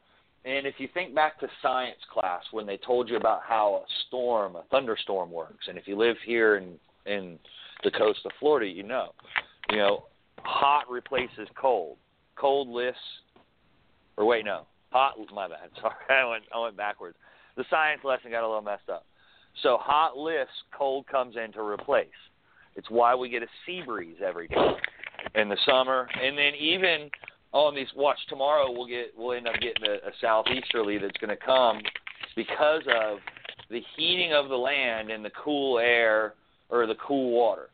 And 0.45 0.67
if 0.67 0.75
you 0.77 0.87
think 0.93 1.15
back 1.15 1.39
to 1.39 1.47
science 1.61 1.97
class 2.13 2.43
when 2.51 2.67
they 2.67 2.77
told 2.77 3.09
you 3.09 3.17
about 3.17 3.41
how 3.47 3.83
a 3.83 3.85
storm, 4.07 4.55
a 4.55 4.63
thunderstorm 4.69 5.31
works, 5.31 5.67
and 5.67 5.77
if 5.77 5.87
you 5.87 5.97
live 5.97 6.17
here 6.23 6.57
in 6.57 6.79
in 7.05 7.39
the 7.83 7.91
coast 7.91 8.19
of 8.25 8.31
Florida, 8.39 8.67
you 8.67 8.83
know, 8.83 9.11
you 9.69 9.77
know, 9.77 10.05
hot 10.39 10.89
replaces 10.89 11.47
cold. 11.59 11.97
Cold 12.35 12.67
lifts, 12.67 12.99
or 14.17 14.25
wait, 14.25 14.43
no, 14.43 14.65
hot. 14.91 15.13
My 15.33 15.47
bad. 15.47 15.69
Sorry, 15.81 15.93
I 16.09 16.29
went 16.29 16.43
I 16.53 16.59
went 16.59 16.75
backwards. 16.75 17.17
The 17.55 17.63
science 17.69 18.01
lesson 18.03 18.31
got 18.31 18.43
a 18.43 18.47
little 18.47 18.61
messed 18.61 18.89
up. 18.89 19.05
So 19.63 19.77
hot 19.79 20.17
lifts, 20.17 20.53
cold 20.77 21.07
comes 21.07 21.35
in 21.37 21.53
to 21.53 21.61
replace. 21.61 22.07
It's 22.75 22.89
why 22.89 23.15
we 23.15 23.29
get 23.29 23.41
a 23.41 23.47
sea 23.65 23.81
breeze 23.85 24.17
every 24.25 24.49
day 24.49 24.75
in 25.35 25.47
the 25.47 25.57
summer, 25.65 26.09
and 26.21 26.37
then 26.37 26.53
even 26.55 27.09
oh, 27.53 27.67
on 27.67 27.75
these 27.75 27.87
watch 27.95 28.19
tomorrow 28.27 28.69
we'll 28.69 28.87
get 28.87 29.13
we'll 29.15 29.37
end 29.37 29.47
up 29.47 29.55
getting 29.61 29.87
a, 29.87 29.93
a 30.07 30.11
southeasterly 30.19 30.97
that's 30.97 31.17
going 31.17 31.35
to 31.35 31.43
come 31.43 31.81
because 32.35 32.83
of 32.93 33.19
the 33.69 33.81
heating 33.95 34.33
of 34.33 34.49
the 34.49 34.55
land 34.55 35.09
and 35.09 35.23
the 35.23 35.31
cool 35.41 35.79
air 35.79 36.33
or 36.69 36.87
the 36.87 36.95
cool 36.95 37.31
water. 37.31 37.69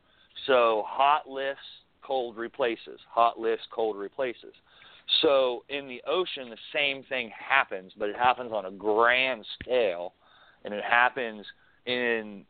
So 0.47 0.83
hot 0.87 1.29
lifts, 1.29 1.61
cold 2.05 2.37
replaces. 2.37 2.99
Hot 3.09 3.39
lifts, 3.39 3.65
cold 3.73 3.97
replaces. 3.97 4.53
So 5.21 5.63
in 5.69 5.87
the 5.87 6.01
ocean, 6.07 6.49
the 6.49 6.57
same 6.73 7.03
thing 7.09 7.31
happens, 7.37 7.91
but 7.97 8.09
it 8.09 8.15
happens 8.15 8.51
on 8.53 8.65
a 8.65 8.71
grand 8.71 9.45
scale, 9.61 10.13
and 10.63 10.73
it 10.73 10.83
happens 10.83 11.45
in 11.85 12.45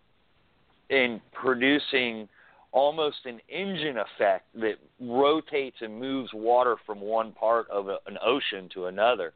in 0.89 1.21
producing 1.31 2.27
almost 2.73 3.17
an 3.25 3.39
engine 3.49 3.97
effect 3.97 4.45
that 4.55 4.75
rotates 4.99 5.77
and 5.81 5.97
moves 5.99 6.29
water 6.33 6.75
from 6.85 6.99
one 6.99 7.31
part 7.31 7.69
of 7.69 7.87
a, 7.87 7.97
an 8.07 8.17
ocean 8.23 8.69
to 8.73 8.85
another. 8.85 9.33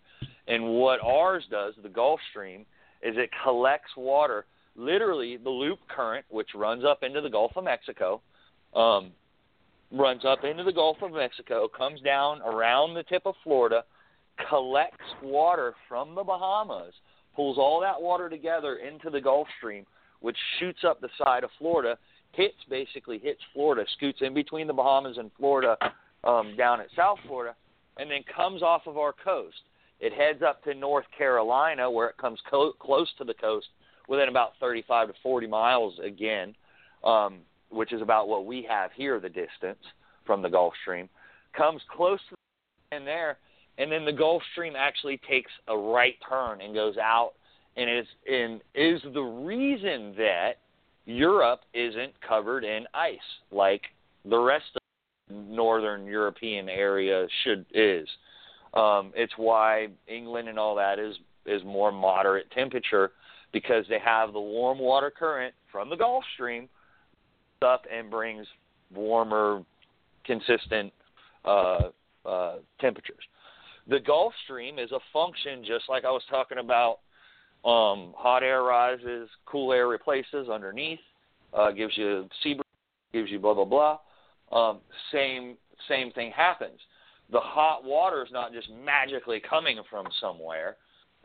And 0.48 0.66
what 0.66 1.00
ours 1.02 1.44
does, 1.50 1.74
the 1.82 1.90
Gulf 1.90 2.20
Stream, 2.30 2.66
is 3.02 3.16
it 3.18 3.30
collects 3.44 3.92
water, 3.98 4.46
literally 4.76 5.38
the 5.38 5.50
loop 5.50 5.80
current, 5.88 6.26
which 6.30 6.50
runs 6.56 6.84
up 6.84 7.04
into 7.04 7.22
the 7.22 7.30
Gulf 7.30 7.52
of 7.56 7.64
Mexico, 7.64 8.22
um, 8.76 9.12
runs 9.92 10.26
up 10.26 10.44
into 10.44 10.64
the 10.64 10.74
Gulf 10.74 10.98
of 11.02 11.14
Mexico, 11.14 11.68
comes 11.68 12.02
down 12.02 12.42
around 12.42 12.94
the 12.94 13.04
tip 13.04 13.24
of 13.26 13.36
Florida, 13.44 13.84
collects 14.50 15.06
water 15.22 15.74
from 15.88 16.16
the 16.16 16.24
Bahamas, 16.24 16.94
pulls 17.36 17.58
all 17.58 17.80
that 17.82 18.02
water 18.02 18.30
together 18.30 18.78
into 18.78 19.10
the 19.10 19.22
Gulf 19.22 19.48
Stream, 19.58 19.86
which 20.20 20.38
shoots 20.60 20.80
up 20.84 21.00
the 21.02 21.10
side 21.24 21.44
of 21.44 21.50
Florida, 21.58 21.98
hits 22.32 22.56
basically 22.70 23.20
hits 23.20 23.42
Florida, 23.54 23.86
scoots 23.96 24.20
in 24.22 24.34
between 24.34 24.68
the 24.68 24.74
Bahamas 24.74 25.18
and 25.18 25.32
Florida, 25.38 25.78
um, 26.24 26.56
down 26.58 26.82
at 26.82 26.88
South 26.96 27.20
Florida, 27.28 27.56
and 27.98 28.10
then 28.10 28.22
comes 28.36 28.62
off 28.62 28.82
of 28.88 28.98
our 28.98 29.14
coast. 29.14 29.62
It 30.00 30.12
heads 30.12 30.42
up 30.42 30.64
to 30.64 30.74
North 30.74 31.06
Carolina, 31.18 31.90
where 31.90 32.10
it 32.10 32.18
comes 32.18 32.40
co- 32.50 32.74
close 32.74 33.08
to 33.18 33.24
the 33.24 33.34
coast, 33.34 33.68
within 34.08 34.30
about 34.30 34.52
35 34.60 35.10
to 35.10 35.14
40 35.24 35.48
miles 35.48 35.94
again. 36.04 36.56
Um, 37.04 37.40
which 37.70 37.94
is 37.94 38.02
about 38.02 38.28
what 38.28 38.46
we 38.46 38.66
have 38.68 38.92
here, 38.94 39.20
the 39.20 39.30
distance 39.30 39.84
from 40.26 40.42
the 40.42 40.50
Gulf 40.50 40.74
Stream, 40.82 41.10
comes 41.56 41.82
close 41.96 42.20
to 42.30 42.36
the 42.92 43.06
there, 43.06 43.38
and 43.78 43.92
then 43.92 44.06
the 44.06 44.14
Gulf 44.14 44.42
Stream 44.54 44.74
actually 44.78 45.20
takes 45.30 45.52
a 45.68 45.78
right 45.78 46.16
turn 46.28 46.62
and 46.62 46.74
goes 46.74 46.98
out, 46.98 47.34
and 47.76 47.90
is 47.90 48.06
and 48.32 48.62
is 48.74 49.02
the 49.14 49.22
reason 49.22 50.14
that 50.18 50.54
Europe 51.06 51.62
isn't 51.74 52.14
covered 52.26 52.64
in 52.64 52.86
ice 52.94 53.18
like 53.52 53.82
the 54.24 54.38
rest 54.38 54.66
of 54.76 54.82
the 55.28 55.54
northern 55.54 56.06
European 56.06 56.70
area 56.70 57.28
should 57.44 57.66
is. 57.74 58.08
Um, 58.74 59.12
it's 59.16 59.34
why 59.38 59.88
England 60.08 60.48
and 60.48 60.58
all 60.58 60.76
that 60.76 61.00
is 61.00 61.16
is 61.46 61.62
more 61.66 61.92
moderate 61.92 62.50
temperature 62.52 63.12
because 63.56 63.86
they 63.88 64.00
have 64.04 64.34
the 64.34 64.40
warm 64.40 64.78
water 64.78 65.10
current 65.10 65.54
from 65.72 65.90
the 65.90 65.96
Gulf 65.96 66.26
Stream 66.34 66.68
up 67.62 67.86
and 67.90 68.12
brings 68.12 68.46
warmer, 68.94 69.64
consistent 70.26 70.92
uh, 71.46 71.84
uh, 72.26 72.56
temperatures. 72.82 73.24
The 73.88 74.02
Gulf 74.02 74.34
Stream 74.44 74.78
is 74.78 74.92
a 74.92 75.00
function, 75.14 75.64
just 75.66 75.86
like 75.88 76.04
I 76.04 76.12
was 76.12 76.22
talking 76.30 76.58
about. 76.58 77.00
Um, 77.64 78.14
hot 78.18 78.44
air 78.44 78.62
rises, 78.62 79.30
cool 79.46 79.72
air 79.72 79.88
replaces 79.88 80.50
underneath, 80.50 81.00
uh, 81.54 81.72
gives 81.72 81.98
you 81.98 82.28
sea 82.44 82.60
gives 83.14 83.32
you 83.32 83.40
blah 83.40 83.54
blah 83.54 83.64
blah. 83.64 84.00
Um, 84.52 84.80
same 85.14 85.56
same 85.88 86.12
thing 86.12 86.32
happens. 86.36 86.80
The 87.32 87.40
hot 87.40 87.86
water 87.86 88.22
is 88.22 88.32
not 88.34 88.52
just 88.52 88.68
magically 88.84 89.42
coming 89.50 89.80
from 89.90 90.08
somewhere. 90.20 90.76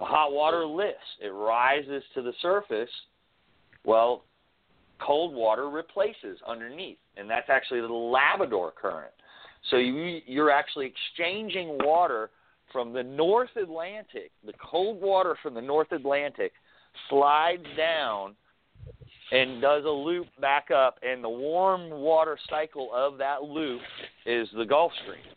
The 0.00 0.06
hot 0.06 0.32
water 0.32 0.64
lifts; 0.64 0.96
it 1.20 1.28
rises 1.28 2.02
to 2.14 2.22
the 2.22 2.32
surface. 2.40 2.88
Well, 3.84 4.24
cold 4.98 5.34
water 5.34 5.68
replaces 5.68 6.38
underneath, 6.46 6.96
and 7.18 7.28
that's 7.28 7.50
actually 7.50 7.82
the 7.82 7.88
Labrador 7.88 8.72
current. 8.80 9.12
So 9.70 9.76
you, 9.76 10.22
you're 10.24 10.50
actually 10.50 10.86
exchanging 10.86 11.76
water 11.82 12.30
from 12.72 12.94
the 12.94 13.02
North 13.02 13.50
Atlantic. 13.56 14.30
The 14.46 14.54
cold 14.54 15.02
water 15.02 15.36
from 15.42 15.52
the 15.52 15.60
North 15.60 15.92
Atlantic 15.92 16.52
slides 17.10 17.66
down 17.76 18.34
and 19.32 19.60
does 19.60 19.84
a 19.84 19.90
loop 19.90 20.28
back 20.40 20.70
up, 20.70 20.98
and 21.02 21.22
the 21.22 21.28
warm 21.28 21.90
water 21.90 22.38
cycle 22.48 22.88
of 22.94 23.18
that 23.18 23.42
loop 23.42 23.82
is 24.24 24.48
the 24.56 24.64
Gulf 24.64 24.92
Stream. 25.02 25.34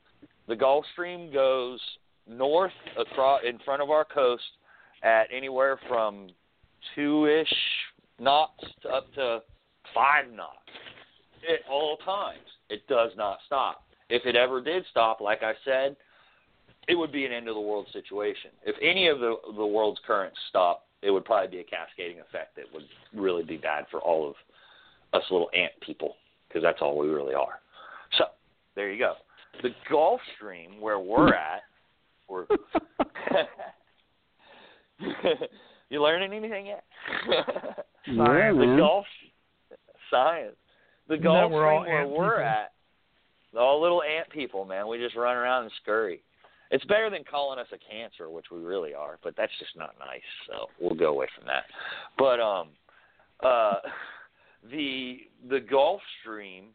The 0.47 0.55
Gulf 0.55 0.85
Stream 0.93 1.33
goes 1.33 1.81
north 2.27 2.71
across 2.97 3.41
in 3.47 3.59
front 3.59 3.81
of 3.81 3.89
our 3.89 4.05
coast 4.05 4.43
at 5.03 5.27
anywhere 5.35 5.79
from 5.87 6.27
two 6.95 7.25
ish 7.25 7.53
knots 8.19 8.63
to 8.81 8.89
up 8.89 9.13
to 9.15 9.41
five 9.93 10.31
knots 10.33 10.57
at 11.49 11.69
all 11.69 11.97
times. 11.97 12.39
It 12.69 12.87
does 12.87 13.11
not 13.17 13.39
stop. 13.45 13.83
If 14.09 14.25
it 14.25 14.35
ever 14.35 14.61
did 14.61 14.83
stop, 14.91 15.21
like 15.21 15.43
I 15.43 15.53
said, 15.65 15.95
it 16.87 16.95
would 16.95 17.11
be 17.11 17.25
an 17.25 17.31
end 17.31 17.47
of 17.47 17.55
the 17.55 17.61
world 17.61 17.87
situation. 17.93 18.51
If 18.65 18.75
any 18.81 19.07
of 19.07 19.19
the 19.19 19.35
the 19.55 19.65
world's 19.65 19.99
currents 20.05 20.37
stop, 20.49 20.85
it 21.01 21.11
would 21.11 21.25
probably 21.25 21.49
be 21.49 21.59
a 21.59 21.63
cascading 21.63 22.19
effect 22.19 22.55
that 22.55 22.65
would 22.73 22.85
really 23.13 23.43
be 23.43 23.57
bad 23.57 23.85
for 23.91 23.99
all 23.99 24.27
of 24.27 24.35
us 25.13 25.23
little 25.29 25.49
ant 25.55 25.73
people 25.81 26.15
because 26.47 26.63
that's 26.63 26.79
all 26.81 26.97
we 26.97 27.07
really 27.07 27.33
are. 27.33 27.59
So 28.17 28.25
there 28.75 28.91
you 28.91 28.99
go. 28.99 29.13
The 29.61 29.69
Gulf 29.89 30.19
Stream, 30.35 30.81
where 30.81 30.99
we're 30.99 31.33
at, 31.33 31.61
we're 32.27 32.45
you 35.89 36.01
learning 36.01 36.33
anything 36.33 36.65
yet? 36.67 36.83
Yeah, 38.05 38.51
the 38.51 38.65
man. 38.65 38.77
Gulf 38.77 39.05
science. 40.11 40.57
The 41.07 41.13
Isn't 41.45 41.51
where 41.51 41.71
all 41.71 41.83
Stream 41.83 41.95
where 41.95 42.07
we're 42.07 42.31
people- 42.31 42.43
at, 42.43 42.73
all 43.57 43.81
little 43.81 44.03
ant 44.03 44.29
people, 44.29 44.65
man. 44.65 44.89
We 44.89 44.97
just 44.97 45.15
run 45.15 45.37
around 45.37 45.63
and 45.63 45.71
scurry. 45.81 46.21
It's 46.69 46.83
better 46.83 47.09
than 47.09 47.23
calling 47.23 47.59
us 47.59 47.67
a 47.71 47.77
cancer, 47.77 48.29
which 48.29 48.47
we 48.51 48.59
really 48.59 48.93
are, 48.93 49.19
but 49.23 49.35
that's 49.37 49.51
just 49.57 49.77
not 49.77 49.95
nice. 49.99 50.21
So 50.49 50.67
we'll 50.81 50.95
go 50.95 51.11
away 51.11 51.27
from 51.37 51.45
that. 51.47 51.63
But 52.17 52.41
um, 52.41 52.69
uh, 53.41 53.75
the 54.69 55.19
the 55.49 55.61
Gulf 55.61 56.01
Stream, 56.21 56.65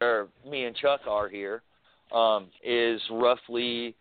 or 0.00 0.28
me 0.48 0.66
and 0.66 0.76
Chuck 0.76 1.00
are 1.08 1.28
here, 1.28 1.62
um, 2.14 2.46
is 2.62 3.00
roughly 3.10 3.96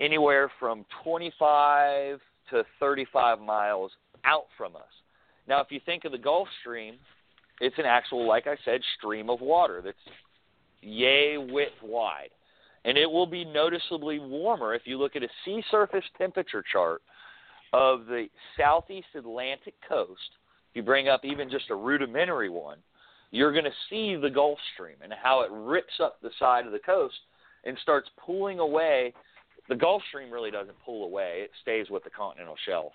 anywhere 0.00 0.50
from 0.58 0.84
25 1.02 2.18
to 2.50 2.64
35 2.80 3.40
miles 3.40 3.92
out 4.24 4.46
from 4.56 4.76
us. 4.76 4.82
Now, 5.46 5.60
if 5.60 5.68
you 5.70 5.80
think 5.84 6.04
of 6.04 6.12
the 6.12 6.18
Gulf 6.18 6.48
Stream, 6.60 6.96
it's 7.60 7.78
an 7.78 7.84
actual, 7.84 8.26
like 8.26 8.46
I 8.46 8.56
said, 8.64 8.80
stream 8.98 9.30
of 9.30 9.40
water 9.40 9.80
that's 9.84 9.96
yay 10.80 11.36
width 11.38 11.72
wide. 11.82 12.30
And 12.84 12.98
it 12.98 13.10
will 13.10 13.26
be 13.26 13.44
noticeably 13.44 14.18
warmer 14.18 14.74
if 14.74 14.82
you 14.84 14.98
look 14.98 15.16
at 15.16 15.22
a 15.22 15.28
sea 15.44 15.62
surface 15.70 16.04
temperature 16.18 16.64
chart 16.70 17.00
of 17.72 18.06
the 18.06 18.26
southeast 18.58 19.08
Atlantic 19.14 19.74
coast. 19.88 20.20
If 20.70 20.76
you 20.76 20.82
bring 20.82 21.08
up 21.08 21.24
even 21.24 21.50
just 21.50 21.70
a 21.70 21.74
rudimentary 21.74 22.50
one, 22.50 22.78
you're 23.30 23.52
going 23.52 23.64
to 23.64 23.70
see 23.90 24.16
the 24.16 24.30
Gulf 24.30 24.58
Stream 24.74 24.96
and 25.02 25.12
how 25.12 25.42
it 25.42 25.50
rips 25.50 25.94
up 26.00 26.20
the 26.22 26.30
side 26.38 26.66
of 26.66 26.72
the 26.72 26.78
coast 26.78 27.16
and 27.64 27.76
starts 27.82 28.08
pulling 28.24 28.58
away. 28.58 29.12
The 29.68 29.74
Gulf 29.74 30.02
Stream 30.08 30.30
really 30.30 30.50
doesn't 30.50 30.76
pull 30.84 31.04
away, 31.04 31.40
it 31.44 31.50
stays 31.62 31.88
with 31.90 32.04
the 32.04 32.10
continental 32.10 32.56
shelf. 32.66 32.92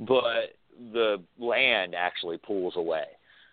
But 0.00 0.54
the 0.92 1.22
land 1.38 1.94
actually 1.94 2.38
pulls 2.38 2.76
away. 2.76 3.04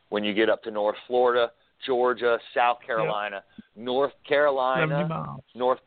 When 0.10 0.24
you 0.24 0.34
get 0.34 0.50
up 0.50 0.62
to 0.64 0.72
North 0.72 0.96
Florida, 1.08 1.52
Georgia, 1.86 2.38
South 2.54 2.78
Carolina, 2.86 3.44
North 3.76 4.14
Carolina. 4.28 5.38
North 5.56 5.80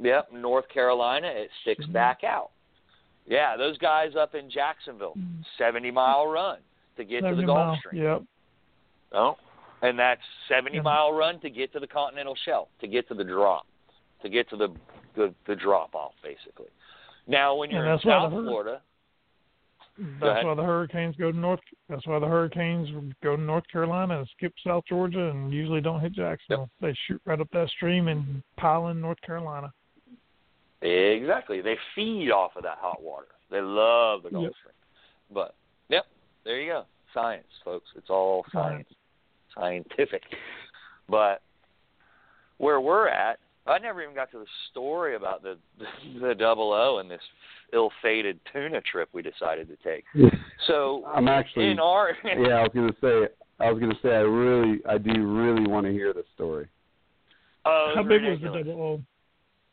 Yep, 0.00 0.32
North 0.32 0.68
Carolina, 0.68 1.26
it 1.26 1.50
sticks 1.62 1.84
back 1.86 2.22
out. 2.22 2.50
Yeah, 3.26 3.56
those 3.56 3.76
guys 3.78 4.12
up 4.16 4.36
in 4.36 4.48
Jacksonville, 4.48 5.16
70 5.58 5.90
mile 5.90 6.28
run 6.28 6.58
to 6.96 7.04
get 7.04 7.22
to 7.22 7.34
the 7.34 7.42
Gulf 7.42 7.58
miles. 7.58 7.78
Stream. 7.80 8.02
Yep. 8.02 8.22
Oh, 9.12 9.36
and 9.82 9.98
that's 9.98 10.22
70 10.48 10.76
Yeah. 10.76 10.82
mile 10.82 11.12
run 11.12 11.40
to 11.40 11.50
get 11.50 11.72
to 11.72 11.80
the 11.80 11.86
continental 11.86 12.36
shelf, 12.44 12.68
to 12.80 12.86
get 12.86 13.08
to 13.08 13.14
the 13.14 13.24
drop, 13.24 13.66
to 14.22 14.28
get 14.28 14.48
to 14.50 14.56
the 14.56 14.68
the, 15.18 15.34
the 15.46 15.56
drop 15.56 15.94
off 15.94 16.12
basically. 16.22 16.68
Now, 17.26 17.54
when 17.54 17.70
you're 17.70 17.84
in 17.84 17.98
South 18.00 18.32
Florida, 18.32 18.80
That's 20.20 20.44
why 20.44 20.54
the 20.54 20.62
hurricanes 20.62 21.16
go 21.16 21.30
to 21.30 21.36
North. 21.36 21.60
That's 21.90 22.06
why 22.06 22.18
the 22.18 22.26
hurricanes 22.26 22.88
go 23.22 23.36
to 23.36 23.42
North 23.42 23.64
Carolina 23.70 24.18
and 24.20 24.28
skip 24.36 24.54
South 24.64 24.84
Georgia 24.88 25.28
and 25.30 25.52
usually 25.52 25.80
don't 25.80 26.00
hit 26.00 26.12
Jacksonville. 26.12 26.70
They 26.80 26.96
shoot 27.06 27.20
right 27.26 27.40
up 27.40 27.48
that 27.52 27.68
stream 27.70 28.08
and 28.08 28.42
pile 28.56 28.88
in 28.88 29.00
North 29.00 29.20
Carolina. 29.20 29.70
exactly, 30.80 31.60
they 31.60 31.76
feed 31.94 32.30
off 32.30 32.52
of 32.56 32.62
that 32.62 32.78
hot 32.80 33.02
water. 33.02 33.26
They 33.50 33.60
love 33.60 34.22
the 34.22 34.30
Gulf 34.30 34.44
Yep. 34.44 34.52
Stream. 34.60 34.74
But 35.30 35.54
yep, 35.88 36.06
there 36.44 36.60
you 36.60 36.70
go, 36.72 36.84
science, 37.12 37.46
folks. 37.64 37.88
It's 37.96 38.08
all 38.08 38.44
science, 38.52 38.88
scientific. 39.54 40.22
But 41.08 41.42
where 42.58 42.80
we're 42.80 43.08
at, 43.08 43.38
I 43.68 43.78
never 43.78 44.02
even 44.02 44.14
got 44.14 44.30
to 44.32 44.38
the 44.38 44.46
story 44.70 45.14
about 45.16 45.42
the 45.42 45.58
the 46.20 46.34
double 46.34 46.72
O 46.72 46.98
and 46.98 47.10
this 47.10 47.20
ill-fated 47.72 48.40
tuna 48.52 48.80
trip 48.80 49.10
we 49.12 49.22
decided 49.22 49.68
to 49.68 49.76
take. 49.84 50.04
So 50.66 51.04
I'm 51.06 51.28
actually 51.28 51.70
in 51.70 51.78
our 51.78 52.16
yeah, 52.24 52.54
I 52.54 52.62
was 52.62 52.70
gonna 52.74 52.92
say 53.00 53.28
I 53.60 53.70
was 53.70 53.80
gonna 53.80 53.98
say 54.02 54.10
I 54.10 54.20
really 54.20 54.80
I 54.88 54.98
do 54.98 55.10
really 55.26 55.66
want 55.68 55.86
to 55.86 55.92
hear 55.92 56.12
the 56.12 56.24
story. 56.34 56.68
Oh, 57.64 57.92
How 57.94 58.02
big 58.02 58.22
ridiculous. 58.22 58.40
was 58.42 58.64
the 58.64 58.70
double 58.70 58.82
O? 58.82 59.02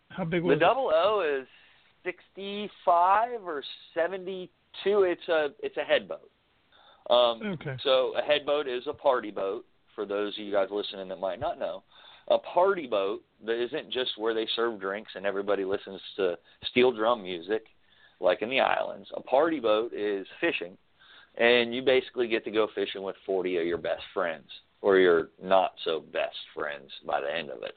How 0.09 0.26
big 0.26 0.41
The 0.43 0.47
was 0.47 0.59
double 0.59 0.91
O 0.93 1.22
is 1.41 1.47
sixty-five 2.03 3.41
or 3.45 3.63
seventy-two. 3.93 5.03
It's 5.03 5.27
a 5.30 5.49
it's 5.63 5.77
a 5.77 5.84
head 5.84 6.07
boat. 6.07 6.30
Um, 7.09 7.41
Okay. 7.53 7.77
So 7.84 8.13
a 8.17 8.22
head 8.22 8.45
boat 8.45 8.67
is 8.67 8.84
a 8.88 8.93
party 8.93 9.31
boat. 9.31 9.65
For 9.93 10.05
those 10.05 10.38
of 10.38 10.43
you 10.43 10.51
guys 10.51 10.67
listening 10.72 11.07
that 11.07 11.19
might 11.19 11.39
not 11.39 11.57
know, 11.57 11.84
a 12.30 12.38
party 12.39 12.88
boat 12.88 13.22
that 13.45 13.64
isn't 13.64 13.91
just 13.91 14.18
where 14.18 14.34
they 14.34 14.47
serve 14.56 14.80
drinks 14.80 15.11
and 15.15 15.26
everybody 15.26 15.64
listens 15.64 16.02
to 16.15 16.38
steel 16.69 16.91
drum 16.91 17.22
music, 17.22 17.65
like 18.19 18.41
in 18.41 18.49
the 18.49 18.60
islands. 18.60 19.07
A 19.15 19.22
party 19.22 19.60
boat 19.60 19.93
is 19.93 20.26
fishing, 20.41 20.77
and 21.38 21.73
you 21.73 21.81
basically 21.84 22.27
get 22.27 22.43
to 22.45 22.52
go 22.52 22.68
fishing 22.73 23.03
with 23.03 23.15
forty 23.26 23.57
of 23.57 23.65
your 23.65 23.77
best 23.77 24.03
friends 24.14 24.47
or 24.81 24.97
your 24.97 25.30
not 25.41 25.73
so 25.84 25.99
best 26.14 26.35
friends 26.53 26.89
by 27.06 27.22
the 27.22 27.31
end 27.31 27.49
of 27.49 27.60
it. 27.64 27.76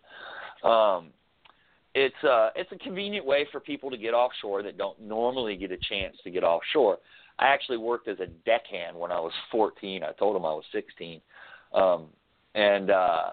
Um, 0.64 1.12
it's 1.94 2.24
uh 2.24 2.50
it's 2.54 2.70
a 2.72 2.76
convenient 2.76 3.26
way 3.26 3.46
for 3.50 3.60
people 3.60 3.90
to 3.90 3.96
get 3.96 4.14
offshore 4.14 4.62
that 4.62 4.78
don't 4.78 5.00
normally 5.00 5.56
get 5.56 5.72
a 5.72 5.78
chance 5.88 6.16
to 6.24 6.30
get 6.30 6.44
offshore. 6.44 6.98
I 7.38 7.46
actually 7.46 7.78
worked 7.78 8.08
as 8.08 8.18
a 8.20 8.26
deckhand 8.44 8.96
when 8.96 9.12
I 9.12 9.20
was 9.20 9.32
14. 9.52 10.02
I 10.02 10.12
told 10.12 10.34
them 10.34 10.44
I 10.44 10.52
was 10.52 10.64
16, 10.72 11.20
um, 11.72 12.06
and 12.54 12.90
uh, 12.90 13.30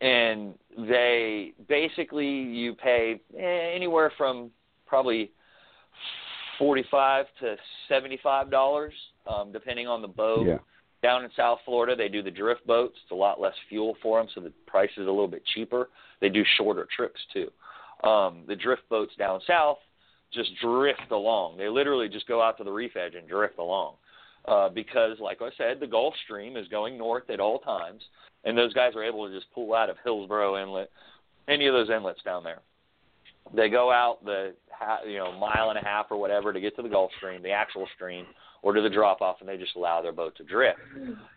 and 0.00 0.54
they 0.76 1.52
basically 1.68 2.26
you 2.26 2.74
pay 2.74 3.20
eh, 3.38 3.74
anywhere 3.74 4.12
from 4.16 4.50
probably 4.86 5.30
45 6.58 7.26
to 7.40 7.56
75 7.88 8.50
dollars, 8.50 8.92
um, 9.26 9.52
depending 9.52 9.86
on 9.88 10.02
the 10.02 10.08
boat 10.08 10.46
Yeah. 10.46 10.58
Down 11.02 11.22
in 11.22 11.30
South 11.36 11.58
Florida, 11.66 11.94
they 11.94 12.08
do 12.08 12.22
the 12.22 12.30
drift 12.30 12.66
boats. 12.66 12.96
It's 13.02 13.10
a 13.12 13.14
lot 13.14 13.38
less 13.38 13.54
fuel 13.68 13.94
for 14.02 14.18
them, 14.18 14.28
so 14.34 14.40
the 14.40 14.52
price 14.66 14.90
is 14.92 15.06
a 15.06 15.10
little 15.10 15.28
bit 15.28 15.42
cheaper. 15.54 15.90
They 16.20 16.30
do 16.30 16.42
shorter 16.56 16.86
trips 16.96 17.20
too. 17.30 17.50
Um, 18.08 18.44
the 18.48 18.56
drift 18.56 18.88
boats 18.88 19.12
down 19.16 19.40
south 19.46 19.78
just 20.32 20.50
drift 20.62 21.10
along. 21.10 21.58
They 21.58 21.68
literally 21.68 22.08
just 22.08 22.26
go 22.26 22.42
out 22.42 22.56
to 22.58 22.64
the 22.64 22.72
reef 22.72 22.96
edge 22.96 23.14
and 23.14 23.28
drift 23.28 23.58
along. 23.58 23.96
Uh, 24.46 24.68
because, 24.68 25.18
like 25.20 25.40
I 25.40 25.48
said, 25.56 25.80
the 25.80 25.86
Gulf 25.86 26.14
Stream 26.24 26.56
is 26.56 26.68
going 26.68 26.98
north 26.98 27.30
at 27.30 27.40
all 27.40 27.60
times, 27.60 28.02
and 28.44 28.58
those 28.58 28.74
guys 28.74 28.92
are 28.94 29.02
able 29.02 29.26
to 29.26 29.34
just 29.34 29.50
pull 29.54 29.74
out 29.74 29.88
of 29.88 29.96
Hillsborough 30.04 30.62
Inlet, 30.62 30.90
any 31.48 31.66
of 31.66 31.72
those 31.72 31.88
inlets 31.88 32.22
down 32.24 32.44
there. 32.44 32.60
They 33.54 33.68
go 33.70 33.90
out 33.90 34.24
the 34.24 34.54
you 35.06 35.18
know 35.18 35.32
mile 35.32 35.70
and 35.70 35.78
a 35.78 35.84
half 35.84 36.06
or 36.10 36.18
whatever 36.18 36.52
to 36.52 36.60
get 36.60 36.76
to 36.76 36.82
the 36.82 36.88
Gulf 36.88 37.10
Stream, 37.18 37.42
the 37.42 37.50
actual 37.50 37.86
stream, 37.94 38.26
or 38.62 38.72
to 38.72 38.80
the 38.80 38.90
drop 38.90 39.20
off, 39.20 39.36
and 39.40 39.48
they 39.48 39.56
just 39.56 39.76
allow 39.76 40.02
their 40.02 40.12
boat 40.12 40.36
to 40.36 40.44
drift. 40.44 40.78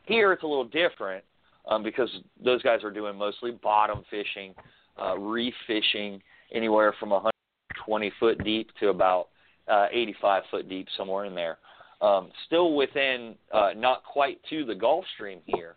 Here 0.05 0.31
it's 0.34 0.43
a 0.43 0.47
little 0.47 0.65
different 0.65 1.23
um, 1.67 1.84
because 1.84 2.09
those 2.43 2.61
guys 2.61 2.84
are 2.84 2.91
doing 2.91 3.17
mostly 3.17 3.51
bottom 3.51 4.03
fishing, 4.09 4.53
uh, 5.01 5.17
reef 5.17 5.53
fishing, 5.65 6.21
anywhere 6.53 6.93
from 6.99 7.09
120 7.09 8.11
foot 8.19 8.43
deep 8.43 8.69
to 8.79 8.89
about 8.89 9.27
uh, 9.67 9.88
85 9.91 10.43
foot 10.49 10.69
deep, 10.69 10.88
somewhere 10.97 11.25
in 11.25 11.35
there. 11.35 11.57
Um, 11.99 12.30
still 12.45 12.76
within, 12.76 13.36
uh, 13.52 13.72
not 13.76 14.03
quite 14.03 14.40
to 14.52 14.64
the 14.65 14.76
Gulf 14.76 15.03
Stream 15.15 15.40
here, 15.45 15.76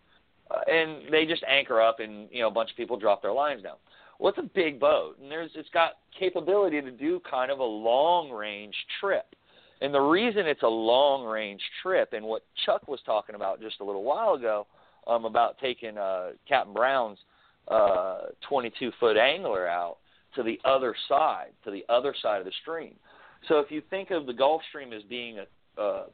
uh, 0.50 0.60
and 0.70 1.10
they 1.10 1.24
just 1.24 1.42
anchor 1.48 1.80
up, 1.80 1.98
and 2.00 2.28
you 2.30 2.42
know 2.42 2.48
a 2.48 2.50
bunch 2.50 2.70
of 2.70 2.76
people 2.76 2.98
drop 2.98 3.22
their 3.22 3.32
lines 3.32 3.62
down. 3.62 3.76
Well, 4.18 4.28
it's 4.28 4.38
a 4.38 4.50
big 4.54 4.78
boat, 4.78 5.16
and 5.20 5.30
there's 5.30 5.50
it's 5.54 5.70
got 5.70 5.92
capability 6.18 6.82
to 6.82 6.90
do 6.90 7.20
kind 7.28 7.50
of 7.50 7.60
a 7.60 7.64
long 7.64 8.30
range 8.30 8.74
trip. 9.00 9.34
And 9.80 9.94
the 9.94 10.00
reason 10.00 10.46
it's 10.46 10.62
a 10.62 10.68
long 10.68 11.24
range 11.24 11.62
trip, 11.82 12.12
and 12.12 12.24
what 12.26 12.44
Chuck 12.66 12.86
was 12.86 13.00
talking 13.06 13.34
about 13.34 13.62
just 13.62 13.80
a 13.80 13.84
little 13.84 14.04
while 14.04 14.34
ago, 14.34 14.66
um, 15.06 15.24
about 15.24 15.56
taking 15.58 15.96
uh, 15.96 16.32
Captain 16.46 16.74
Brown's 16.74 17.18
uh, 17.68 18.26
22 18.46 18.92
foot 19.00 19.16
angler 19.16 19.66
out 19.66 19.96
to 20.34 20.42
the 20.42 20.60
other 20.64 20.94
side, 21.08 21.50
to 21.64 21.70
the 21.70 21.84
other 21.88 22.14
side 22.20 22.40
of 22.40 22.44
the 22.44 22.52
stream. 22.60 22.94
So 23.48 23.58
if 23.58 23.70
you 23.70 23.82
think 23.88 24.10
of 24.10 24.26
the 24.26 24.34
Gulf 24.34 24.60
Stream 24.68 24.92
as 24.92 25.02
being 25.04 25.38
a, 25.38 25.44
a, 25.78 26.04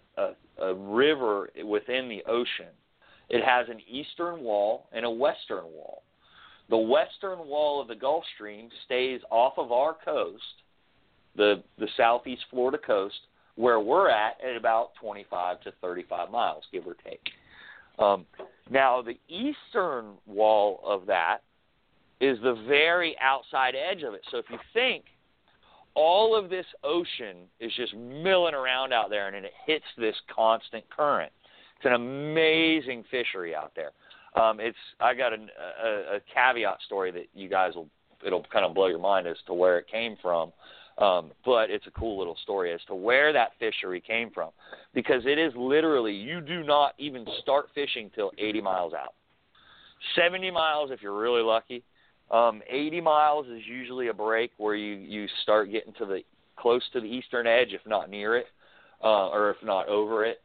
a, 0.59 0.75
river 0.75 1.51
within 1.65 2.09
the 2.09 2.23
ocean, 2.31 2.73
it 3.29 3.45
has 3.45 3.69
an 3.69 3.81
eastern 3.89 4.41
wall 4.41 4.89
and 4.93 5.05
a 5.05 5.11
western 5.11 5.65
wall. 5.65 6.03
The 6.69 6.77
western 6.77 7.47
wall 7.47 7.81
of 7.81 7.89
the 7.89 7.95
Gulf 7.95 8.25
Stream 8.35 8.69
stays 8.85 9.21
off 9.31 9.55
of 9.57 9.73
our 9.73 9.97
coast, 10.05 10.43
the 11.37 11.63
the 11.79 11.89
southeast 11.97 12.43
Florida 12.51 12.79
coast, 12.79 13.17
where 13.57 13.81
we're 13.81 14.11
at 14.11 14.39
at 14.45 14.57
about 14.57 14.91
25 15.01 15.61
to 15.63 15.73
35 15.81 16.31
miles, 16.31 16.65
give 16.73 16.87
or 16.87 16.97
take. 17.05 17.21
Um, 17.99 18.27
now, 18.71 19.03
the 19.03 19.19
eastern 19.29 20.15
wall 20.27 20.81
of 20.85 21.07
that 21.07 21.39
is 22.21 22.39
the 22.43 22.55
very 22.67 23.17
outside 23.21 23.75
edge 23.75 24.03
of 24.03 24.15
it. 24.15 24.23
So 24.31 24.39
if 24.39 24.47
you 24.51 24.59
think 24.73 25.05
all 25.97 26.37
of 26.37 26.51
this 26.51 26.67
ocean 26.85 27.49
is 27.59 27.73
just 27.75 27.95
milling 27.97 28.55
around 28.55 28.93
out 28.93 29.11
there 29.11 29.27
and 29.27 29.45
it 29.45 29.53
hits 29.67 29.85
this 29.99 30.15
constant 30.33 30.85
current. 30.91 31.33
It's 31.79 31.87
an 31.87 31.95
amazing 31.95 33.05
fishery 33.11 33.55
out 33.55 33.73
there. 33.75 33.91
Um, 34.41 34.61
it's 34.61 34.77
I 35.01 35.15
got 35.15 35.33
a, 35.33 35.37
a, 35.83 36.17
a 36.17 36.21
caveat 36.33 36.79
story 36.85 37.11
that 37.13 37.27
you 37.35 37.49
guys 37.49 37.75
will 37.75 37.89
it'll 38.25 38.45
kind 38.53 38.65
of 38.65 38.75
blow 38.75 38.87
your 38.87 38.99
mind 38.99 39.27
as 39.27 39.37
to 39.47 39.55
where 39.55 39.79
it 39.79 39.87
came 39.91 40.17
from. 40.21 40.53
Um, 40.99 41.33
but 41.45 41.69
it's 41.69 41.87
a 41.87 41.91
cool 41.91 42.17
little 42.19 42.37
story 42.43 42.73
as 42.73 42.81
to 42.87 42.95
where 42.95 43.31
that 43.33 43.51
fishery 43.59 44.01
came 44.01 44.31
from, 44.31 44.51
because 44.95 45.23
it 45.27 45.39
is 45.39 45.53
literally 45.55 46.13
you 46.13 46.41
do 46.41 46.63
not 46.63 46.95
even 46.97 47.27
start 47.43 47.67
fishing 47.75 48.11
till 48.15 48.33
80 48.39 48.63
miles 48.63 48.95
out. 48.95 49.13
70 50.15 50.51
miles 50.51 50.91
if 50.91 51.03
you're 51.03 51.19
really 51.19 51.43
lucky. 51.43 51.83
Um, 52.31 52.63
80 52.69 53.01
miles 53.01 53.47
is 53.47 53.63
usually 53.67 54.09
a 54.09 54.15
break 54.15 54.51
where 54.57 54.75
you 54.75 54.95
you 54.97 55.27
start 55.43 55.71
getting 55.71 55.93
to 55.95 56.07
the 56.07 56.21
close 56.57 56.83
to 56.93 57.01
the 57.01 57.07
eastern 57.07 57.47
edge, 57.47 57.69
if 57.73 57.87
not 57.87 58.11
near 58.11 58.37
it, 58.37 58.47
uh, 59.03 59.29
or 59.29 59.51
if 59.51 59.57
not 59.63 59.89
over 59.89 60.25
it, 60.25 60.41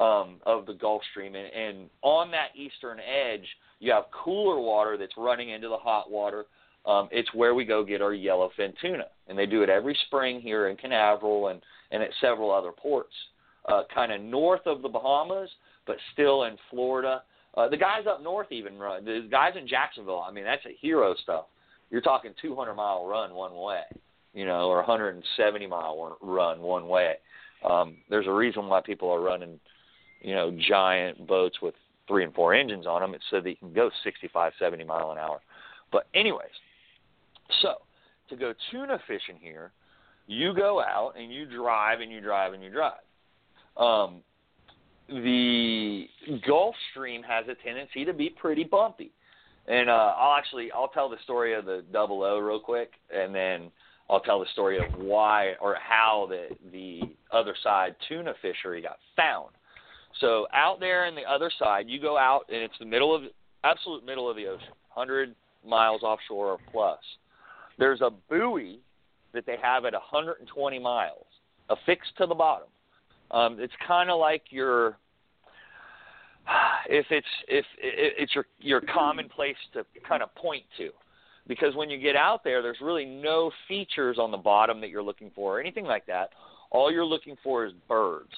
um, 0.00 0.36
of 0.46 0.66
the 0.66 0.74
Gulf 0.74 1.02
Stream. 1.10 1.34
And, 1.34 1.52
and 1.52 1.90
on 2.02 2.30
that 2.30 2.48
eastern 2.54 2.98
edge, 3.00 3.46
you 3.80 3.92
have 3.92 4.04
cooler 4.12 4.60
water 4.60 4.96
that's 4.96 5.14
running 5.16 5.50
into 5.50 5.68
the 5.68 5.76
hot 5.76 6.10
water 6.10 6.44
um, 6.86 7.08
it's 7.10 7.32
where 7.32 7.54
we 7.54 7.64
go 7.64 7.84
get 7.84 8.02
our 8.02 8.12
yellowfin 8.12 8.74
tuna, 8.80 9.06
and 9.28 9.38
they 9.38 9.46
do 9.46 9.62
it 9.62 9.70
every 9.70 9.96
spring 10.06 10.40
here 10.40 10.68
in 10.68 10.76
Canaveral 10.76 11.48
and 11.48 11.60
and 11.90 12.02
at 12.02 12.10
several 12.20 12.50
other 12.50 12.72
ports, 12.72 13.14
uh, 13.68 13.82
kind 13.94 14.10
of 14.10 14.20
north 14.20 14.66
of 14.66 14.82
the 14.82 14.88
Bahamas, 14.88 15.48
but 15.86 15.96
still 16.12 16.44
in 16.44 16.56
Florida. 16.70 17.22
Uh, 17.56 17.68
the 17.68 17.76
guys 17.76 18.04
up 18.08 18.22
north 18.22 18.50
even 18.50 18.78
run. 18.78 19.04
The 19.04 19.28
guys 19.30 19.52
in 19.58 19.68
Jacksonville, 19.68 20.24
I 20.26 20.32
mean, 20.32 20.44
that's 20.44 20.64
a 20.66 20.76
hero 20.80 21.14
stuff. 21.22 21.46
You're 21.90 22.00
talking 22.00 22.32
200 22.42 22.74
mile 22.74 23.06
run 23.06 23.34
one 23.34 23.54
way, 23.54 23.82
you 24.32 24.44
know, 24.44 24.68
or 24.68 24.78
170 24.78 25.66
mile 25.66 26.18
run 26.20 26.60
one 26.60 26.88
way. 26.88 27.14
Um, 27.64 27.96
there's 28.10 28.26
a 28.26 28.32
reason 28.32 28.66
why 28.66 28.80
people 28.80 29.10
are 29.10 29.20
running, 29.20 29.60
you 30.20 30.34
know, 30.34 30.56
giant 30.68 31.26
boats 31.26 31.58
with 31.62 31.74
three 32.08 32.24
and 32.24 32.34
four 32.34 32.54
engines 32.54 32.86
on 32.86 33.00
them. 33.00 33.14
It's 33.14 33.24
so 33.30 33.40
that 33.40 33.48
you 33.48 33.56
can 33.56 33.72
go 33.72 33.90
65, 34.02 34.52
70 34.58 34.84
mile 34.84 35.12
an 35.12 35.18
hour. 35.18 35.40
But 35.92 36.06
anyways, 36.14 36.50
so, 37.62 37.74
to 38.28 38.36
go 38.36 38.52
tuna 38.70 38.98
fishing 39.06 39.36
here, 39.40 39.72
you 40.26 40.54
go 40.54 40.80
out 40.80 41.12
and 41.18 41.32
you 41.32 41.46
drive 41.46 42.00
and 42.00 42.10
you 42.10 42.20
drive 42.20 42.52
and 42.54 42.62
you 42.62 42.70
drive. 42.70 42.92
Um, 43.76 44.22
the 45.08 46.06
Gulf 46.46 46.74
Stream 46.90 47.22
has 47.22 47.46
a 47.48 47.54
tendency 47.62 48.04
to 48.04 48.12
be 48.12 48.30
pretty 48.30 48.64
bumpy, 48.64 49.12
and 49.68 49.88
uh, 49.88 50.14
I'll 50.16 50.36
actually 50.36 50.70
I'll 50.72 50.88
tell 50.88 51.08
the 51.08 51.18
story 51.24 51.54
of 51.54 51.64
the 51.64 51.84
double 51.92 52.22
O 52.22 52.38
real 52.38 52.60
quick, 52.60 52.92
and 53.14 53.34
then 53.34 53.70
I'll 54.08 54.20
tell 54.20 54.40
the 54.40 54.46
story 54.52 54.78
of 54.78 54.84
why 54.98 55.54
or 55.60 55.76
how 55.76 56.28
the 56.28 56.48
the 56.72 57.00
other 57.32 57.54
side 57.62 57.96
tuna 58.08 58.34
fishery 58.40 58.80
got 58.82 58.98
found. 59.16 59.50
So 60.20 60.46
out 60.52 60.80
there 60.80 61.06
in 61.06 61.14
the 61.14 61.24
other 61.24 61.50
side, 61.58 61.88
you 61.88 62.00
go 62.00 62.16
out 62.16 62.44
and 62.48 62.58
it's 62.58 62.78
the 62.78 62.86
middle 62.86 63.14
of 63.14 63.22
absolute 63.64 64.04
middle 64.04 64.30
of 64.30 64.36
the 64.36 64.46
ocean, 64.46 64.68
100 64.94 65.34
miles 65.66 66.02
offshore 66.02 66.52
or 66.52 66.58
plus. 66.70 66.98
There's 67.78 68.00
a 68.00 68.10
buoy 68.30 68.78
that 69.32 69.46
they 69.46 69.56
have 69.60 69.84
at 69.84 69.92
120 69.92 70.78
miles, 70.78 71.26
affixed 71.68 72.16
to 72.18 72.26
the 72.26 72.34
bottom. 72.34 72.68
Um, 73.34 73.58
it's 73.58 73.72
kind 73.86 74.10
of 74.10 74.20
like 74.20 74.44
your 74.50 74.96
if 76.88 77.06
it's 77.10 77.26
if 77.48 77.64
it's 77.80 78.34
your 78.34 78.46
your 78.60 78.80
common 78.80 79.28
place 79.28 79.56
to 79.72 79.84
kind 80.08 80.22
of 80.22 80.32
point 80.36 80.62
to. 80.78 80.90
Because 81.46 81.74
when 81.74 81.90
you 81.90 81.98
get 81.98 82.16
out 82.16 82.44
there 82.44 82.62
there's 82.62 82.78
really 82.80 83.04
no 83.04 83.50
features 83.66 84.18
on 84.20 84.30
the 84.30 84.36
bottom 84.36 84.80
that 84.80 84.88
you're 84.88 85.02
looking 85.02 85.32
for 85.34 85.58
or 85.58 85.60
anything 85.60 85.84
like 85.84 86.06
that. 86.06 86.30
All 86.70 86.92
you're 86.92 87.04
looking 87.04 87.36
for 87.42 87.66
is 87.66 87.72
birds. 87.88 88.32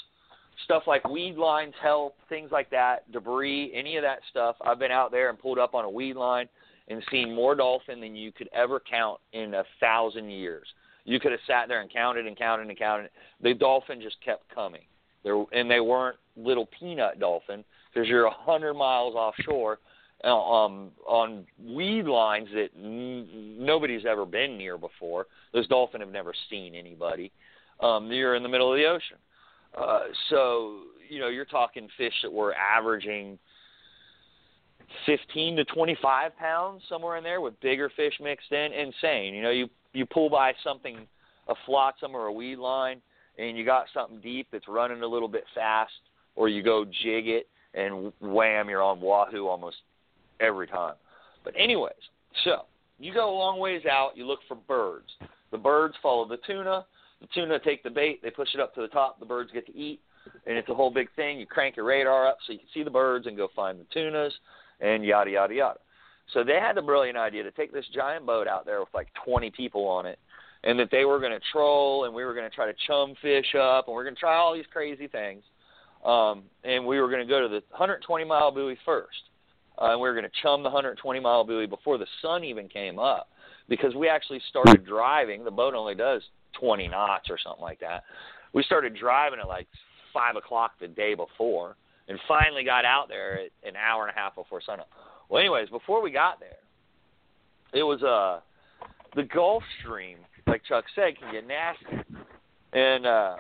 Stuff 0.65 0.85
like 0.87 1.07
weed 1.07 1.37
lines 1.37 1.75
help 1.83 2.17
things 2.31 2.51
like 2.51 2.71
that 2.71 3.11
debris 3.13 3.73
any 3.75 3.97
of 3.99 4.03
that 4.03 4.21
stuff. 4.31 4.57
I've 4.65 4.79
been 4.79 4.91
out 4.91 5.11
there 5.11 5.29
and 5.29 5.39
pulled 5.39 5.59
up 5.59 5.75
on 5.75 5.85
a 5.85 5.91
weed 5.91 6.17
line 6.17 6.49
and 6.89 7.03
seen 7.11 7.35
more 7.35 7.55
dolphin 7.55 8.01
than 8.01 8.17
you 8.17 8.33
could 8.33 8.49
ever 8.55 8.81
count 8.81 9.21
in 9.35 9.55
a 9.55 9.65
thousand 9.79 10.31
years. 10.31 10.67
You 11.07 11.21
could 11.21 11.31
have 11.31 11.41
sat 11.47 11.69
there 11.69 11.81
and 11.81 11.91
counted 11.91 12.27
and 12.27 12.37
counted 12.37 12.69
and 12.69 12.79
counted. 12.79 13.11
The 13.41 13.55
dolphin 13.55 14.01
just 14.03 14.17
kept 14.23 14.53
coming. 14.55 14.83
There 15.23 15.43
and 15.53 15.71
they 15.71 15.81
weren't 15.81 16.17
little 16.37 16.69
peanut 16.79 17.19
dolphin 17.19 17.65
because 17.93 18.09
you're 18.09 18.27
a 18.27 18.31
hundred 18.31 18.75
miles 18.75 19.15
offshore 19.15 19.79
uh, 20.25 20.29
um, 20.29 20.91
on 21.07 21.47
weed 21.65 22.07
lines 22.07 22.49
that 22.55 22.69
n- 22.77 23.57
nobody's 23.59 24.05
ever 24.05 24.27
been 24.27 24.59
near 24.59 24.77
before. 24.77 25.27
Those 25.53 25.67
dolphin 25.69 26.01
have 26.01 26.11
never 26.11 26.35
seen 26.51 26.75
anybody. 26.75 27.33
Um, 27.81 28.11
you're 28.11 28.35
in 28.35 28.43
the 28.43 28.49
middle 28.49 28.73
of 28.73 28.77
the 28.77 28.87
ocean, 28.87 29.19
uh, 29.77 30.01
so 30.31 30.81
you 31.09 31.21
know 31.21 31.29
you're 31.29 31.45
talking 31.45 31.89
fish 31.97 32.15
that 32.23 32.33
were 32.33 32.55
averaging 32.55 33.39
15 35.07 35.57
to 35.57 35.65
25 35.65 36.37
pounds 36.37 36.83
somewhere 36.89 37.17
in 37.17 37.25
there 37.25 37.41
with 37.41 37.59
bigger 37.61 37.91
fish 37.97 38.15
mixed 38.21 38.53
in. 38.53 38.73
Insane. 38.73 39.35
You 39.35 39.43
know, 39.43 39.51
you 39.51 39.69
you 39.93 40.07
pull 40.07 40.29
by 40.29 40.53
something, 40.63 41.07
a 41.49 41.55
flotsam 41.65 42.15
or 42.15 42.27
a 42.27 42.33
weed 42.33 42.57
line, 42.57 43.01
and 43.39 43.57
you 43.57 43.65
got 43.65 43.87
something 43.95 44.21
deep 44.21 44.49
that's 44.53 44.69
running 44.69 45.03
a 45.03 45.07
little 45.07 45.29
bit 45.29 45.45
fast, 45.55 45.93
or 46.35 46.49
you 46.49 46.63
go 46.63 46.85
jig 46.85 47.29
it 47.29 47.49
and 47.75 48.13
wham, 48.21 48.69
you're 48.69 48.83
on 48.83 49.01
wahoo 49.01 49.47
almost 49.47 49.77
every 50.41 50.67
time. 50.67 50.95
But 51.45 51.55
anyways, 51.59 51.93
so 52.45 52.63
you 52.99 53.13
go 53.13 53.31
a 53.31 53.37
long 53.37 53.59
ways 53.59 53.83
out. 53.91 54.17
You 54.17 54.27
look 54.27 54.41
for 54.49 54.55
birds. 54.55 55.09
The 55.51 55.59
birds 55.59 55.95
follow 56.03 56.27
the 56.27 56.39
tuna. 56.47 56.85
The 57.21 57.29
tuna 57.35 57.59
take 57.59 57.83
the 57.83 57.91
bait. 57.91 58.21
They 58.23 58.31
push 58.31 58.49
it 58.55 58.61
up 58.61 58.75
to 58.75 58.83
the 58.83 58.89
top. 58.89 59.19
The 59.21 59.27
birds 59.27 59.51
get 59.53 59.67
to 59.67 59.77
eat, 59.77 60.01
and 60.47 60.57
it's 60.57 60.69
a 60.69 60.75
whole 60.75 60.91
big 60.91 61.09
thing. 61.17 61.39
You 61.39 61.47
crank 61.47 61.77
your 61.77 61.87
radar 61.87 62.27
up 62.27 62.39
so 62.47 62.53
you 62.53 62.59
can 62.59 62.69
see 62.75 62.83
the 62.83 62.91
birds 62.91 63.27
and 63.27 63.37
go 63.37 63.49
find 63.55 63.79
the 63.79 63.87
tunas 63.93 64.33
and 64.81 65.05
yada 65.05 65.31
yada 65.31 65.55
yada. 65.55 65.79
So 66.33 66.43
they 66.43 66.59
had 66.61 66.77
the 66.77 66.83
brilliant 66.83 67.17
idea 67.17 67.43
to 67.45 67.53
take 67.53 67.73
this 67.73 67.87
giant 67.95 68.27
boat 68.27 68.49
out 68.49 68.67
there 68.67 68.81
with 68.81 68.89
like 68.93 69.09
20 69.25 69.51
people 69.53 69.87
on 69.87 70.07
it, 70.07 70.19
and 70.65 70.79
that 70.79 70.91
they 70.91 71.05
were 71.05 71.21
going 71.21 71.33
to 71.33 71.41
troll 71.53 72.05
and 72.05 72.15
we 72.15 72.25
were 72.25 72.35
going 72.35 72.49
to 72.49 72.55
try 72.55 72.67
to 72.67 72.75
chum 72.87 73.15
fish 73.23 73.55
up 73.55 73.87
and 73.87 73.97
we 73.97 74.01
are 74.01 74.05
going 74.05 74.15
to 74.15 74.21
try 74.21 74.37
all 74.37 74.55
these 74.55 74.65
crazy 74.73 75.07
things. 75.07 75.43
um, 76.05 76.45
and 76.65 76.85
we 76.85 77.01
were 77.01 77.09
going 77.09 77.27
to 77.27 77.31
go 77.31 77.41
to 77.41 77.49
the 77.49 77.63
120 77.71 78.25
mile 78.25 78.51
buoy 78.53 78.77
first, 78.85 79.31
uh, 79.81 79.93
and 79.93 80.01
we 80.01 80.09
were 80.09 80.15
going 80.15 80.25
to 80.25 80.43
chum 80.43 80.63
the 80.63 80.69
120 80.69 81.21
mile 81.21 81.45
buoy 81.45 81.67
before 81.67 81.99
the 81.99 82.07
sun 82.23 82.45
even 82.45 82.69
came 82.69 82.99
up, 82.99 83.29
because 83.69 83.95
we 83.95 84.09
actually 84.09 84.41
started 84.49 84.85
driving. 84.85 85.45
The 85.45 85.51
boat 85.51 85.75
only 85.75 85.95
does 85.95 86.23
20 86.61 86.89
knots 86.89 87.29
or 87.31 87.39
something 87.43 87.63
like 87.63 87.81
that. 87.81 88.05
We 88.53 88.63
started 88.63 88.97
driving 88.97 89.41
at 89.41 89.49
like 89.49 89.67
five 90.13 90.37
o'clock 90.37 90.73
the 90.81 90.89
day 90.89 91.15
before, 91.15 91.77
and 92.09 92.19
finally 92.29 92.65
got 92.65 92.85
out 92.85 93.09
there 93.09 93.41
an 93.65 93.77
hour 93.77 94.07
and 94.07 94.17
a 94.17 94.19
half 94.19 94.35
before 94.35 94.61
sunup. 94.65 94.89
Well, 95.29 95.41
anyways, 95.41 95.69
before 95.71 96.03
we 96.03 96.11
got 96.11 96.41
there, 96.41 96.59
it 97.73 97.83
was 97.83 98.03
uh 98.03 98.41
the 99.15 99.25
Gulf 99.25 99.63
Stream, 99.81 100.19
like 100.47 100.63
Chuck 100.65 100.85
said, 100.95 101.19
can 101.19 101.33
get 101.33 101.47
nasty, 101.47 102.17
and 102.73 103.07
uh 103.07 103.37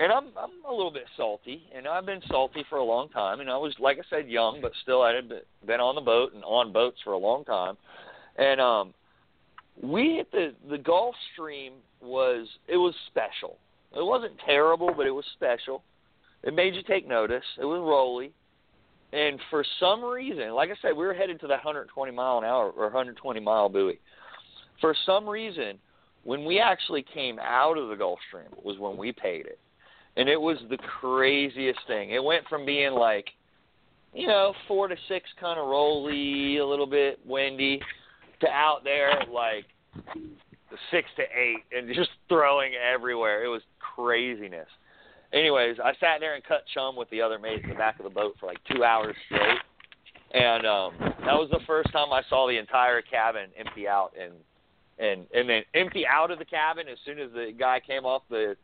and 0.00 0.12
I'm 0.12 0.26
I'm 0.38 0.64
a 0.68 0.72
little 0.72 0.92
bit 0.92 1.04
salty, 1.16 1.64
and 1.74 1.86
I've 1.86 2.06
been 2.06 2.22
salty 2.28 2.64
for 2.70 2.78
a 2.78 2.84
long 2.84 3.08
time, 3.08 3.40
and 3.40 3.50
I 3.50 3.56
was 3.56 3.74
like 3.78 3.98
I 3.98 4.02
said 4.08 4.28
young, 4.28 4.60
but 4.62 4.72
still 4.82 5.02
I 5.02 5.14
had 5.14 5.28
been 5.66 5.80
on 5.80 5.94
the 5.94 6.00
boat 6.00 6.32
and 6.34 6.44
on 6.44 6.72
boats 6.72 6.98
for 7.04 7.12
a 7.12 7.18
long 7.18 7.44
time, 7.44 7.76
and 8.36 8.60
um 8.60 8.94
we 9.82 10.16
hit 10.16 10.30
the 10.32 10.54
the 10.70 10.78
Gulf 10.78 11.14
Stream 11.32 11.74
was 12.00 12.46
it 12.68 12.76
was 12.76 12.94
special. 13.08 13.58
It 13.96 14.04
wasn't 14.04 14.34
terrible, 14.44 14.92
but 14.96 15.06
it 15.06 15.10
was 15.10 15.24
special. 15.34 15.82
It 16.42 16.54
made 16.54 16.74
you 16.74 16.82
take 16.82 17.06
notice. 17.06 17.44
It 17.60 17.64
was 17.64 17.80
rolly. 17.80 18.32
And 19.12 19.40
for 19.50 19.64
some 19.80 20.04
reason, 20.04 20.50
like 20.50 20.70
I 20.70 20.74
said, 20.82 20.90
we 20.96 21.06
were 21.06 21.14
headed 21.14 21.40
to 21.40 21.46
that 21.46 21.64
120 21.64 22.12
mile 22.12 22.38
an 22.38 22.44
hour 22.44 22.70
or 22.70 22.84
120 22.84 23.40
mile 23.40 23.68
buoy. 23.68 23.98
For 24.80 24.94
some 25.06 25.28
reason, 25.28 25.78
when 26.24 26.44
we 26.44 26.60
actually 26.60 27.04
came 27.14 27.38
out 27.38 27.78
of 27.78 27.88
the 27.88 27.96
Gulf 27.96 28.18
Stream 28.28 28.46
it 28.52 28.64
was 28.64 28.78
when 28.78 28.96
we 28.96 29.12
paid 29.12 29.46
it. 29.46 29.58
And 30.16 30.28
it 30.28 30.40
was 30.40 30.58
the 30.68 30.78
craziest 31.00 31.78
thing. 31.86 32.10
It 32.10 32.22
went 32.22 32.46
from 32.48 32.66
being 32.66 32.92
like, 32.92 33.26
you 34.12 34.26
know, 34.26 34.52
four 34.66 34.88
to 34.88 34.96
six 35.08 35.28
kind 35.40 35.58
of 35.58 35.66
rolly, 35.68 36.58
a 36.58 36.66
little 36.66 36.86
bit 36.86 37.18
windy, 37.24 37.80
to 38.40 38.48
out 38.48 38.84
there 38.84 39.22
like 39.32 39.64
six 40.90 41.08
to 41.16 41.22
eight 41.22 41.64
and 41.72 41.94
just 41.94 42.10
throwing 42.28 42.72
everywhere. 42.74 43.44
It 43.44 43.48
was 43.48 43.62
craziness 43.78 44.68
anyways, 45.32 45.76
I 45.82 45.92
sat 46.00 46.20
there 46.20 46.34
and 46.34 46.44
cut 46.44 46.64
chum 46.74 46.96
with 46.96 47.10
the 47.10 47.20
other 47.20 47.38
mates 47.38 47.62
in 47.64 47.70
the 47.70 47.76
back 47.76 47.98
of 47.98 48.04
the 48.04 48.10
boat 48.10 48.34
for 48.38 48.46
like 48.46 48.58
two 48.70 48.84
hours 48.84 49.14
straight, 49.26 49.58
and 50.32 50.66
um, 50.66 50.92
that 51.00 51.34
was 51.34 51.48
the 51.50 51.60
first 51.66 51.92
time 51.92 52.12
I 52.12 52.22
saw 52.28 52.46
the 52.46 52.58
entire 52.58 53.02
cabin 53.02 53.50
empty 53.58 53.88
out 53.88 54.12
and 54.20 54.32
and 54.98 55.26
and 55.34 55.48
then 55.48 55.62
empty 55.74 56.04
out 56.06 56.30
of 56.30 56.38
the 56.38 56.44
cabin 56.44 56.88
as 56.88 56.98
soon 57.04 57.18
as 57.18 57.30
the 57.32 57.52
guy 57.58 57.80
came 57.84 58.04
off 58.04 58.22
the 58.30 58.56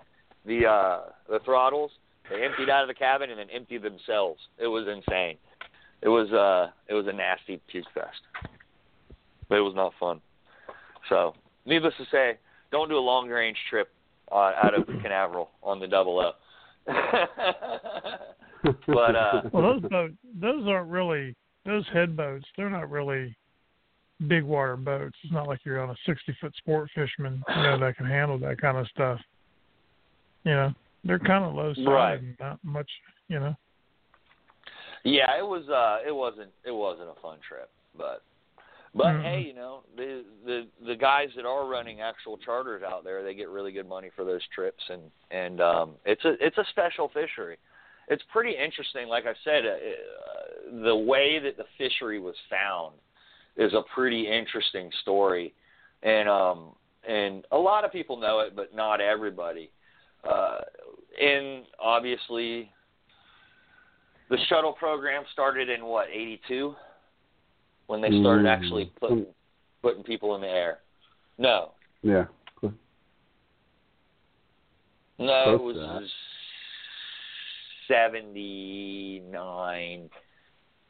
the 0.47 0.67
uh 0.67 1.11
the 1.29 1.39
throttles. 1.45 1.91
They 2.31 2.43
emptied 2.43 2.71
out 2.71 2.83
of 2.83 2.89
the 2.89 2.95
cabin 2.95 3.31
and 3.31 3.39
then 3.39 3.51
emptied 3.51 3.83
themselves. 3.83 4.41
It 4.59 4.67
was 4.67 4.87
insane. 4.89 5.37
It 6.03 6.09
was 6.09 6.33
uh 6.33 6.73
it 6.89 6.95
was 6.95 7.07
a 7.07 7.13
nasty 7.13 7.61
puke 7.71 7.87
fest. 7.95 8.21
But 9.49 9.59
it 9.59 9.63
was 9.63 9.75
not 9.75 9.93
fun. 10.01 10.21
So, 11.11 11.35
needless 11.67 11.93
to 11.99 12.05
say, 12.11 12.39
don't 12.71 12.89
do 12.89 12.97
a 12.97 12.99
long 12.99 13.29
range 13.29 13.59
trip 13.69 13.91
uh, 14.33 14.53
out 14.63 14.75
of 14.75 14.87
Canaveral 15.03 15.51
on 15.63 15.81
the 15.81 15.87
double 15.87 16.19
O. 16.19 16.33
but 18.87 19.17
uh 19.17 19.43
well, 19.53 19.81
those 19.81 19.91
boats, 19.91 20.15
those 20.41 20.67
aren't 20.67 20.91
really 20.91 21.35
those 21.65 21.87
head 21.93 22.17
boats. 22.17 22.45
They're 22.57 22.71
not 22.71 22.91
really 22.91 23.37
big 24.29 24.45
water 24.45 24.77
boats. 24.77 25.17
It's 25.23 25.33
not 25.33 25.49
like 25.49 25.61
you're 25.65 25.81
on 25.81 25.91
a 25.91 25.97
60 26.07 26.37
foot 26.41 26.55
sport 26.57 26.91
fisherman, 26.95 27.43
you 27.49 27.63
know, 27.63 27.79
that 27.79 27.97
can 27.97 28.07
handle 28.07 28.39
that 28.39 28.61
kind 28.61 28.77
of 28.77 28.87
stuff. 28.89 29.21
You 30.45 30.53
know, 30.53 30.75
they're 31.05 31.19
kind 31.19 31.45
of 31.45 31.55
low 31.55 31.75
side, 31.75 31.87
right. 31.87 32.19
and 32.19 32.37
not 32.39 32.59
much, 32.63 32.91
you 33.29 33.41
know. 33.41 33.55
Yeah, 35.05 35.39
it 35.39 35.45
was. 35.45 35.69
uh 35.69 36.07
It 36.07 36.15
wasn't. 36.15 36.51
It 36.65 36.71
wasn't 36.71 37.09
a 37.09 37.21
fun 37.21 37.39
trip, 37.47 37.71
but 37.97 38.23
but 38.95 39.07
mm-hmm. 39.07 39.23
hey, 39.23 39.41
you 39.41 39.55
know 39.55 39.81
the 39.97 40.25
the 40.45 40.67
the 40.87 40.95
guys 40.95 41.29
that 41.37 41.45
are 41.45 41.67
running 41.67 42.01
actual 42.01 42.37
charters 42.39 42.83
out 42.87 43.05
there, 43.05 43.25
they 43.25 43.35
get 43.35 43.49
really 43.49 43.73
good 43.73 43.89
money 43.89 44.11
for 44.15 44.25
those 44.25 44.43
trips, 44.55 44.83
and 44.89 45.03
and 45.31 45.61
um, 45.61 45.93
it's 46.05 46.25
a 46.25 46.35
it's 46.41 46.59
a 46.59 46.65
special 46.71 47.09
fishery. 47.09 47.59
It's 48.09 48.23
pretty 48.33 48.55
interesting. 48.57 49.09
Like 49.09 49.25
I 49.27 49.35
said, 49.45 49.65
uh, 49.65 50.85
the 50.85 50.95
way 50.95 51.41
that 51.43 51.57
the 51.57 51.65
fishery 51.79 52.21
was 52.21 52.35
found 52.49 52.95
is 53.57 53.73
a 53.73 53.83
pretty 53.95 54.29
interesting 54.29 54.91
story, 55.03 55.55
and 56.03 56.29
um, 56.29 56.75
and 57.09 57.45
a 57.51 57.59
lot 57.59 57.85
of 57.85 57.91
people 57.91 58.17
know 58.17 58.41
it, 58.41 58.55
but 58.55 58.75
not 58.75 59.01
everybody. 59.01 59.71
Uh, 60.29 60.59
and 61.21 61.65
obviously, 61.83 62.71
the 64.31 64.39
shuttle 64.49 64.73
program 64.73 65.25
started 65.33 65.69
in 65.69 65.85
what 65.85 66.07
eighty 66.11 66.41
two 66.47 66.77
when 67.87 68.01
they 68.01 68.09
started 68.09 68.47
mm. 68.47 68.49
actually 68.49 68.93
putting 68.99 69.27
putting 69.83 70.03
people 70.03 70.35
in 70.35 70.41
the 70.41 70.49
air. 70.49 70.79
No. 71.39 71.73
Yeah. 72.03 72.25
No, 75.19 75.57
Close 75.59 75.77
it 75.77 75.81
was 75.81 76.11
seventy 77.89 79.23
nine 79.31 80.11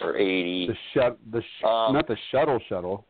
or 0.01 0.17
eighty. 0.17 0.69
The 0.69 0.75
shut 0.95 1.19
the 1.31 1.43
sh- 1.43 1.65
um, 1.65 1.93
not 1.93 2.07
the 2.07 2.17
shuttle 2.31 2.59
shuttle. 2.69 3.05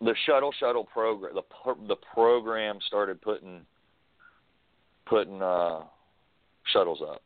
The 0.00 0.14
shuttle 0.26 0.52
shuttle 0.60 0.84
program 0.84 1.34
the 1.34 1.74
the 1.88 1.96
program 2.12 2.78
started 2.86 3.22
putting 3.22 3.62
putting 5.06 5.40
uh 5.40 5.84
shuttles 6.72 7.00
up. 7.00 7.22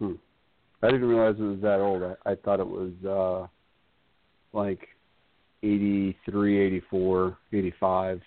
Hmm. 0.00 0.14
I 0.84 0.90
didn't 0.90 1.08
realize 1.08 1.36
it 1.38 1.42
was 1.42 1.60
that 1.62 1.80
old. 1.80 2.02
I, 2.02 2.32
I 2.32 2.34
thought 2.34 2.60
it 2.60 2.66
was 2.66 2.92
uh 3.04 3.46
like 4.56 4.86
eighty 5.62 6.16
three, 6.28 6.64
eighty 6.64 6.82
four, 6.90 7.38
eighty 7.52 7.72
five. 7.80 8.20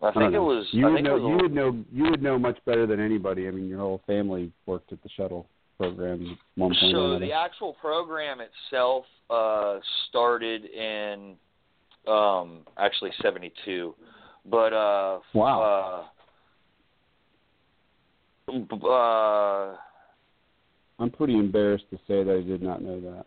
I 0.00 0.12
think 0.12 0.32
it 0.32 0.38
was. 0.38 0.66
You 0.70 0.86
I 0.86 0.90
would 0.90 0.96
think 0.96 1.06
know. 1.06 1.16
You 1.16 1.36
would 1.42 1.54
know. 1.54 1.84
You 1.92 2.04
would 2.10 2.22
know 2.22 2.38
much 2.38 2.58
better 2.64 2.86
than 2.86 3.00
anybody. 3.00 3.48
I 3.48 3.50
mean, 3.50 3.68
your 3.68 3.80
whole 3.80 4.00
family 4.06 4.52
worked 4.64 4.92
at 4.92 5.02
the 5.02 5.08
shuttle 5.16 5.46
program 5.76 6.38
one 6.56 6.70
point. 6.70 6.92
So 6.92 7.04
another. 7.04 7.18
the 7.18 7.32
actual 7.32 7.74
program 7.74 8.38
itself 8.40 9.04
uh, 9.28 9.78
started 10.08 10.64
in 10.64 11.34
um, 12.06 12.60
actually 12.78 13.10
'72, 13.20 13.94
but 14.48 14.72
uh, 14.72 15.18
wow. 15.34 16.06
Uh, 18.50 18.86
uh, 18.86 19.76
I'm 20.98 21.10
pretty 21.10 21.34
embarrassed 21.34 21.84
to 21.90 21.96
say 22.08 22.24
that 22.24 22.42
I 22.44 22.46
did 22.46 22.62
not 22.62 22.82
know 22.82 23.00
that. 23.00 23.26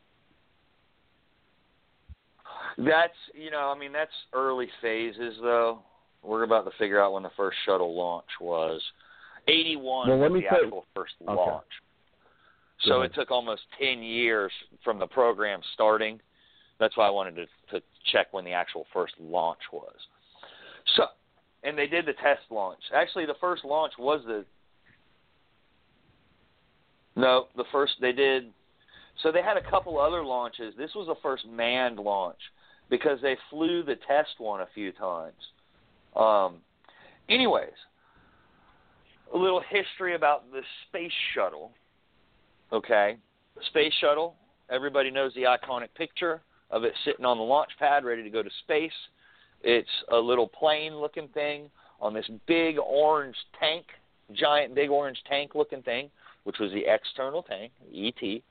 That's 2.77 3.14
you 3.34 3.52
know, 3.52 3.72
I 3.76 3.77
mean 3.77 3.91
that's 3.91 4.11
early 4.34 4.68
phases 4.81 5.35
though. 5.41 5.80
We're 6.23 6.43
about 6.43 6.65
to 6.65 6.72
figure 6.77 7.02
out 7.02 7.14
when 7.14 7.23
the 7.23 7.31
first 7.35 7.57
shuttle 7.65 7.95
launch 7.95 8.27
was. 8.39 8.81
Eighty 9.48 9.76
one 9.76 10.07
well, 10.07 10.30
was 10.30 10.41
the 10.41 10.48
tell- 10.48 10.57
actual 10.64 10.85
first 10.95 11.14
okay. 11.22 11.34
launch. 11.34 11.65
So 12.84 13.02
it 13.02 13.14
took 13.14 13.30
almost 13.30 13.61
ten 13.80 14.02
years 14.02 14.52
from 14.84 14.98
the 14.99 15.07
program 15.07 15.61
starting. 15.73 16.19
That's 16.80 16.98
why 16.98 17.07
I 17.07 17.11
wanted 17.11 17.35
to, 17.35 17.45
to 17.73 17.85
check 18.11 18.34
when 18.34 18.43
the 18.43 18.53
actual 18.53 18.88
first 18.91 19.14
launch 19.19 19.60
was. 19.72 19.95
So, 20.95 21.06
and 21.64 21.77
they 21.77 21.85
did 21.85 22.07
the 22.07 22.14
test 22.14 22.41
launch. 22.49 22.80
Actually, 22.93 23.27
the 23.27 23.35
first 23.39 23.64
launch 23.64 23.93
was 23.99 24.22
the. 24.26 24.45
No, 27.15 27.47
the 27.55 27.65
first 27.71 27.93
they 28.01 28.11
did. 28.11 28.51
So 29.21 29.31
they 29.31 29.41
had 29.41 29.57
a 29.57 29.69
couple 29.69 29.99
other 29.99 30.23
launches. 30.23 30.73
This 30.77 30.91
was 30.95 31.07
the 31.07 31.15
first 31.21 31.45
manned 31.47 31.99
launch 31.99 32.39
because 32.89 33.19
they 33.21 33.38
flew 33.49 33.83
the 33.83 33.95
test 34.07 34.29
one 34.38 34.61
a 34.61 34.67
few 34.73 34.91
times. 34.91 35.33
Um, 36.15 36.57
anyways, 37.29 37.69
a 39.33 39.38
little 39.38 39.61
history 39.69 40.15
about 40.15 40.51
the 40.51 40.61
space 40.88 41.11
shuttle. 41.33 41.71
Okay, 42.71 43.17
space 43.69 43.93
shuttle. 43.99 44.35
Everybody 44.69 45.11
knows 45.11 45.33
the 45.33 45.43
iconic 45.43 45.89
picture 45.97 46.41
of 46.69 46.83
it 46.83 46.93
sitting 47.03 47.25
on 47.25 47.38
the 47.38 47.43
launch 47.43 47.71
pad, 47.77 48.05
ready 48.05 48.23
to 48.23 48.29
go 48.29 48.41
to 48.41 48.49
space. 48.63 48.91
It's 49.61 49.89
a 50.11 50.17
little 50.17 50.47
plane-looking 50.47 51.27
thing 51.29 51.69
on 51.99 52.13
this 52.13 52.29
big 52.47 52.77
orange 52.79 53.35
tank, 53.59 53.85
giant 54.33 54.73
big 54.73 54.89
orange 54.89 55.17
tank-looking 55.29 55.83
thing, 55.83 56.09
which 56.43 56.57
was 56.59 56.72
the 56.72 56.84
external 56.88 57.43
tank, 57.43 57.72
ET. 57.93 58.41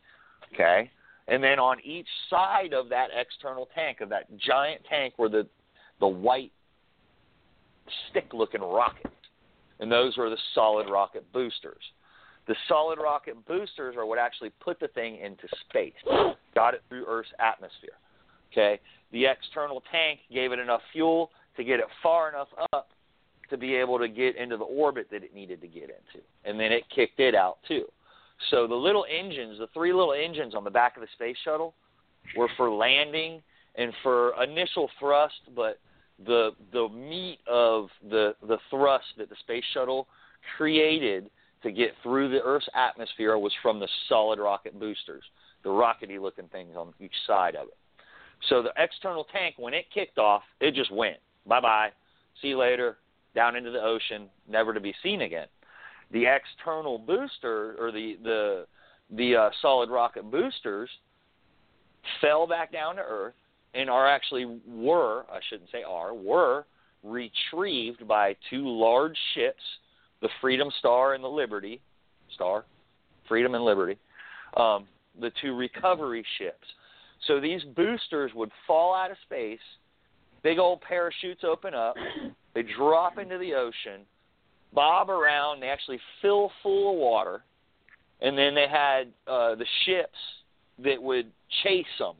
Okay, 0.54 0.90
and 1.28 1.42
then 1.42 1.58
on 1.58 1.78
each 1.84 2.08
side 2.28 2.72
of 2.72 2.88
that 2.88 3.08
external 3.14 3.68
tank, 3.74 4.00
of 4.00 4.08
that 4.08 4.26
giant 4.36 4.82
tank, 4.88 5.14
were 5.18 5.28
the 5.28 5.46
the 6.00 6.06
white 6.06 6.52
stick-looking 8.10 8.62
rockets, 8.62 9.14
and 9.78 9.90
those 9.90 10.16
were 10.16 10.30
the 10.30 10.38
solid 10.54 10.88
rocket 10.90 11.30
boosters. 11.32 11.82
The 12.46 12.56
solid 12.68 12.98
rocket 12.98 13.46
boosters 13.46 13.96
are 13.96 14.06
what 14.06 14.18
actually 14.18 14.50
put 14.60 14.80
the 14.80 14.88
thing 14.88 15.18
into 15.18 15.46
space, 15.68 15.92
got 16.54 16.74
it 16.74 16.82
through 16.88 17.04
Earth's 17.06 17.28
atmosphere. 17.38 17.98
Okay, 18.50 18.80
the 19.12 19.26
external 19.26 19.82
tank 19.92 20.20
gave 20.32 20.50
it 20.52 20.58
enough 20.58 20.80
fuel 20.92 21.30
to 21.56 21.62
get 21.62 21.78
it 21.78 21.86
far 22.02 22.28
enough 22.28 22.48
up 22.72 22.88
to 23.50 23.56
be 23.56 23.74
able 23.74 23.98
to 23.98 24.08
get 24.08 24.36
into 24.36 24.56
the 24.56 24.64
orbit 24.64 25.08
that 25.10 25.22
it 25.22 25.34
needed 25.34 25.60
to 25.60 25.66
get 25.66 25.84
into. 25.84 26.24
And 26.44 26.58
then 26.58 26.72
it 26.72 26.84
kicked 26.94 27.20
it 27.20 27.34
out 27.34 27.58
too. 27.66 27.84
So 28.50 28.66
the 28.66 28.74
little 28.74 29.04
engines, 29.10 29.58
the 29.58 29.68
three 29.74 29.92
little 29.92 30.14
engines 30.14 30.54
on 30.54 30.64
the 30.64 30.70
back 30.70 30.96
of 30.96 31.02
the 31.02 31.08
space 31.14 31.36
shuttle, 31.44 31.74
were 32.36 32.48
for 32.56 32.70
landing 32.70 33.42
and 33.76 33.92
for 34.02 34.32
initial 34.42 34.88
thrust, 34.98 35.40
but 35.54 35.78
the 36.26 36.50
the 36.72 36.88
meat 36.88 37.38
of 37.46 37.88
the 38.10 38.34
the 38.46 38.58
thrust 38.68 39.06
that 39.18 39.28
the 39.28 39.36
space 39.40 39.64
shuttle 39.72 40.06
created 40.56 41.30
to 41.62 41.70
get 41.70 41.90
through 42.02 42.30
the 42.30 42.40
Earth's 42.42 42.68
atmosphere 42.74 43.36
was 43.38 43.52
from 43.62 43.80
the 43.80 43.88
solid 44.08 44.38
rocket 44.38 44.78
boosters, 44.78 45.22
the 45.62 45.68
rockety 45.68 46.20
looking 46.20 46.48
things 46.48 46.74
on 46.76 46.94
each 47.00 47.14
side 47.26 47.54
of 47.54 47.68
it. 47.68 47.76
So 48.48 48.62
the 48.62 48.72
external 48.78 49.24
tank, 49.24 49.56
when 49.58 49.74
it 49.74 49.84
kicked 49.92 50.18
off, 50.18 50.42
it 50.60 50.74
just 50.74 50.90
went 50.92 51.16
bye 51.46 51.60
bye, 51.60 51.90
see 52.40 52.48
you 52.48 52.58
later, 52.58 52.96
down 53.34 53.56
into 53.56 53.70
the 53.70 53.82
ocean, 53.82 54.28
never 54.48 54.74
to 54.74 54.80
be 54.80 54.94
seen 55.02 55.22
again. 55.22 55.46
The 56.12 56.24
external 56.26 56.98
booster 56.98 57.76
or 57.78 57.92
the 57.92 58.16
the 58.22 58.66
the 59.16 59.36
uh, 59.36 59.50
solid 59.62 59.90
rocket 59.90 60.30
boosters 60.30 60.90
fell 62.20 62.46
back 62.46 62.72
down 62.72 62.96
to 62.96 63.02
Earth 63.02 63.34
and 63.74 63.88
are 63.88 64.08
actually 64.08 64.60
were 64.66 65.24
I 65.30 65.40
shouldn't 65.48 65.70
say 65.70 65.82
are 65.82 66.14
were 66.14 66.64
retrieved 67.02 68.06
by 68.06 68.36
two 68.50 68.68
large 68.68 69.16
ships, 69.34 69.62
the 70.20 70.28
Freedom 70.40 70.68
Star 70.78 71.14
and 71.14 71.24
the 71.24 71.28
Liberty 71.28 71.80
Star, 72.34 72.64
Freedom 73.28 73.54
and 73.54 73.64
Liberty, 73.64 73.98
um, 74.56 74.86
the 75.20 75.30
two 75.40 75.54
recovery 75.54 76.24
ships. 76.38 76.66
So 77.26 77.40
these 77.40 77.62
boosters 77.76 78.32
would 78.34 78.50
fall 78.66 78.94
out 78.94 79.10
of 79.10 79.16
space, 79.24 79.60
big 80.42 80.58
old 80.58 80.80
parachutes 80.80 81.42
open 81.44 81.74
up, 81.74 81.94
they 82.54 82.62
drop 82.62 83.18
into 83.18 83.38
the 83.38 83.54
ocean, 83.54 84.02
bob 84.72 85.10
around, 85.10 85.60
they 85.60 85.68
actually 85.68 86.00
fill 86.20 86.50
full 86.62 86.92
of 86.92 86.98
water, 86.98 87.42
and 88.20 88.36
then 88.36 88.54
they 88.54 88.66
had 88.68 89.08
uh, 89.26 89.54
the 89.54 89.66
ships 89.84 90.18
that 90.84 91.02
would 91.02 91.30
chase 91.62 91.86
them. 91.98 92.14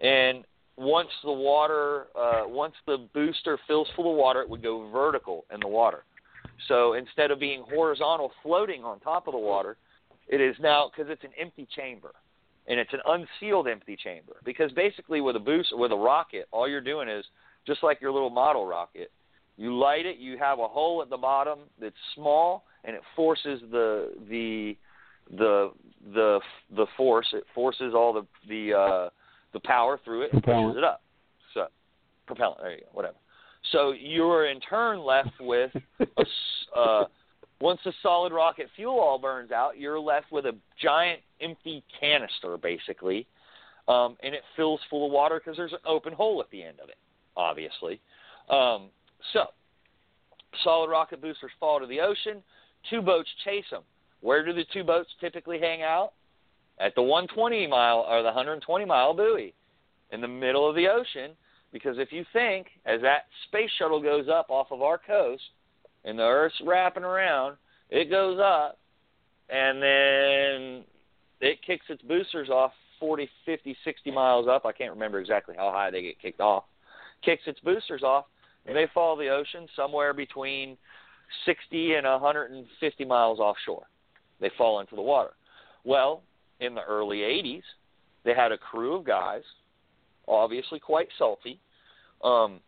And 0.00 0.44
once 0.76 1.10
the 1.22 1.32
water, 1.32 2.06
uh, 2.18 2.42
once 2.46 2.74
the 2.86 3.06
booster 3.12 3.58
fills 3.66 3.88
full 3.94 4.10
of 4.10 4.16
water, 4.16 4.40
it 4.40 4.48
would 4.48 4.62
go 4.62 4.88
vertical 4.90 5.44
in 5.52 5.60
the 5.60 5.68
water. 5.68 6.04
So 6.68 6.94
instead 6.94 7.30
of 7.30 7.38
being 7.38 7.64
horizontal, 7.68 8.32
floating 8.42 8.84
on 8.84 9.00
top 9.00 9.26
of 9.26 9.32
the 9.32 9.38
water, 9.38 9.76
it 10.28 10.40
is 10.40 10.56
now 10.60 10.90
because 10.90 11.10
it's 11.10 11.24
an 11.24 11.30
empty 11.38 11.66
chamber, 11.74 12.12
and 12.66 12.78
it's 12.78 12.92
an 12.92 13.00
unsealed 13.06 13.68
empty 13.68 13.96
chamber. 13.96 14.34
Because 14.44 14.70
basically, 14.72 15.20
with 15.20 15.36
a 15.36 15.40
boost, 15.40 15.70
with 15.72 15.92
a 15.92 15.96
rocket, 15.96 16.46
all 16.50 16.68
you're 16.68 16.80
doing 16.80 17.08
is 17.08 17.24
just 17.66 17.82
like 17.82 18.00
your 18.00 18.12
little 18.12 18.30
model 18.30 18.66
rocket. 18.66 19.10
You 19.60 19.76
light 19.76 20.06
it. 20.06 20.16
You 20.16 20.38
have 20.38 20.58
a 20.58 20.66
hole 20.66 21.02
at 21.02 21.10
the 21.10 21.18
bottom 21.18 21.58
that's 21.78 21.94
small, 22.14 22.64
and 22.82 22.96
it 22.96 23.02
forces 23.14 23.60
the 23.70 24.14
the 24.30 24.74
the 25.36 25.70
the 26.14 26.40
the 26.74 26.86
force. 26.96 27.26
It 27.34 27.44
forces 27.54 27.92
all 27.94 28.14
the 28.14 28.26
the 28.48 28.74
uh, 28.74 29.10
the 29.52 29.60
power 29.60 30.00
through 30.02 30.22
it 30.22 30.32
and 30.32 30.42
Propellant. 30.42 30.68
pushes 30.68 30.78
it 30.78 30.84
up. 30.84 31.02
So 31.52 31.66
propellant. 32.26 32.62
There 32.62 32.72
you 32.72 32.78
go. 32.78 32.86
Whatever. 32.92 33.16
So 33.70 33.92
you're 33.92 34.46
in 34.46 34.60
turn 34.60 34.98
left 35.04 35.38
with 35.38 35.72
a 36.00 36.24
uh, 36.78 37.04
once 37.60 37.80
the 37.84 37.92
solid 38.02 38.32
rocket 38.32 38.68
fuel 38.74 38.98
all 38.98 39.18
burns 39.18 39.50
out, 39.50 39.78
you're 39.78 40.00
left 40.00 40.32
with 40.32 40.46
a 40.46 40.56
giant 40.82 41.20
empty 41.42 41.84
canister 42.00 42.56
basically, 42.56 43.26
um, 43.88 44.16
and 44.22 44.34
it 44.34 44.40
fills 44.56 44.80
full 44.88 45.04
of 45.04 45.12
water 45.12 45.38
because 45.38 45.58
there's 45.58 45.74
an 45.74 45.80
open 45.86 46.14
hole 46.14 46.40
at 46.40 46.50
the 46.50 46.62
end 46.62 46.80
of 46.82 46.88
it, 46.88 46.96
obviously. 47.36 48.00
Um, 48.48 48.88
so 49.32 49.46
solid 50.64 50.90
rocket 50.90 51.20
boosters 51.20 51.50
fall 51.58 51.80
to 51.80 51.86
the 51.86 52.00
ocean. 52.00 52.42
Two 52.88 53.02
boats 53.02 53.28
chase 53.44 53.64
them. 53.70 53.82
Where 54.20 54.44
do 54.44 54.52
the 54.52 54.64
two 54.72 54.84
boats 54.84 55.10
typically 55.20 55.58
hang 55.58 55.82
out? 55.82 56.12
At 56.78 56.94
the 56.94 57.02
120 57.02 57.66
mile 57.66 58.06
or 58.08 58.22
the 58.22 58.26
120 58.26 58.84
mile 58.84 59.14
buoy 59.14 59.54
in 60.12 60.20
the 60.20 60.28
middle 60.28 60.68
of 60.68 60.74
the 60.76 60.88
ocean. 60.88 61.32
Because 61.72 61.98
if 61.98 62.10
you 62.10 62.24
think, 62.32 62.66
as 62.84 63.00
that 63.02 63.26
space 63.46 63.70
shuttle 63.78 64.02
goes 64.02 64.28
up 64.28 64.46
off 64.48 64.72
of 64.72 64.82
our 64.82 64.98
coast 64.98 65.42
and 66.04 66.18
the 66.18 66.24
Earth's 66.24 66.60
wrapping 66.64 67.04
around, 67.04 67.56
it 67.90 68.10
goes 68.10 68.40
up 68.42 68.78
and 69.48 69.82
then 69.82 70.84
it 71.40 71.58
kicks 71.66 71.86
its 71.88 72.02
boosters 72.02 72.48
off 72.48 72.72
40, 72.98 73.28
50, 73.46 73.76
60 73.84 74.10
miles 74.10 74.46
up. 74.48 74.66
I 74.66 74.72
can't 74.72 74.92
remember 74.92 75.20
exactly 75.20 75.54
how 75.56 75.70
high 75.70 75.90
they 75.90 76.02
get 76.02 76.20
kicked 76.20 76.40
off. 76.40 76.64
Kicks 77.24 77.42
its 77.46 77.60
boosters 77.60 78.02
off, 78.02 78.26
and 78.66 78.76
they 78.76 78.86
follow 78.92 79.18
the 79.18 79.28
ocean 79.28 79.66
somewhere 79.74 80.12
between 80.12 80.76
60 81.46 81.94
and 81.94 82.06
150 82.06 83.04
miles 83.04 83.38
offshore. 83.38 83.84
They 84.40 84.50
fall 84.56 84.80
into 84.80 84.96
the 84.96 85.02
water. 85.02 85.30
Well, 85.84 86.22
in 86.60 86.74
the 86.74 86.82
early 86.82 87.18
80s, 87.18 87.62
they 88.24 88.34
had 88.34 88.52
a 88.52 88.58
crew 88.58 88.96
of 88.96 89.04
guys, 89.04 89.42
obviously 90.28 90.78
quite 90.78 91.08
salty, 91.18 91.58
um, 92.22 92.60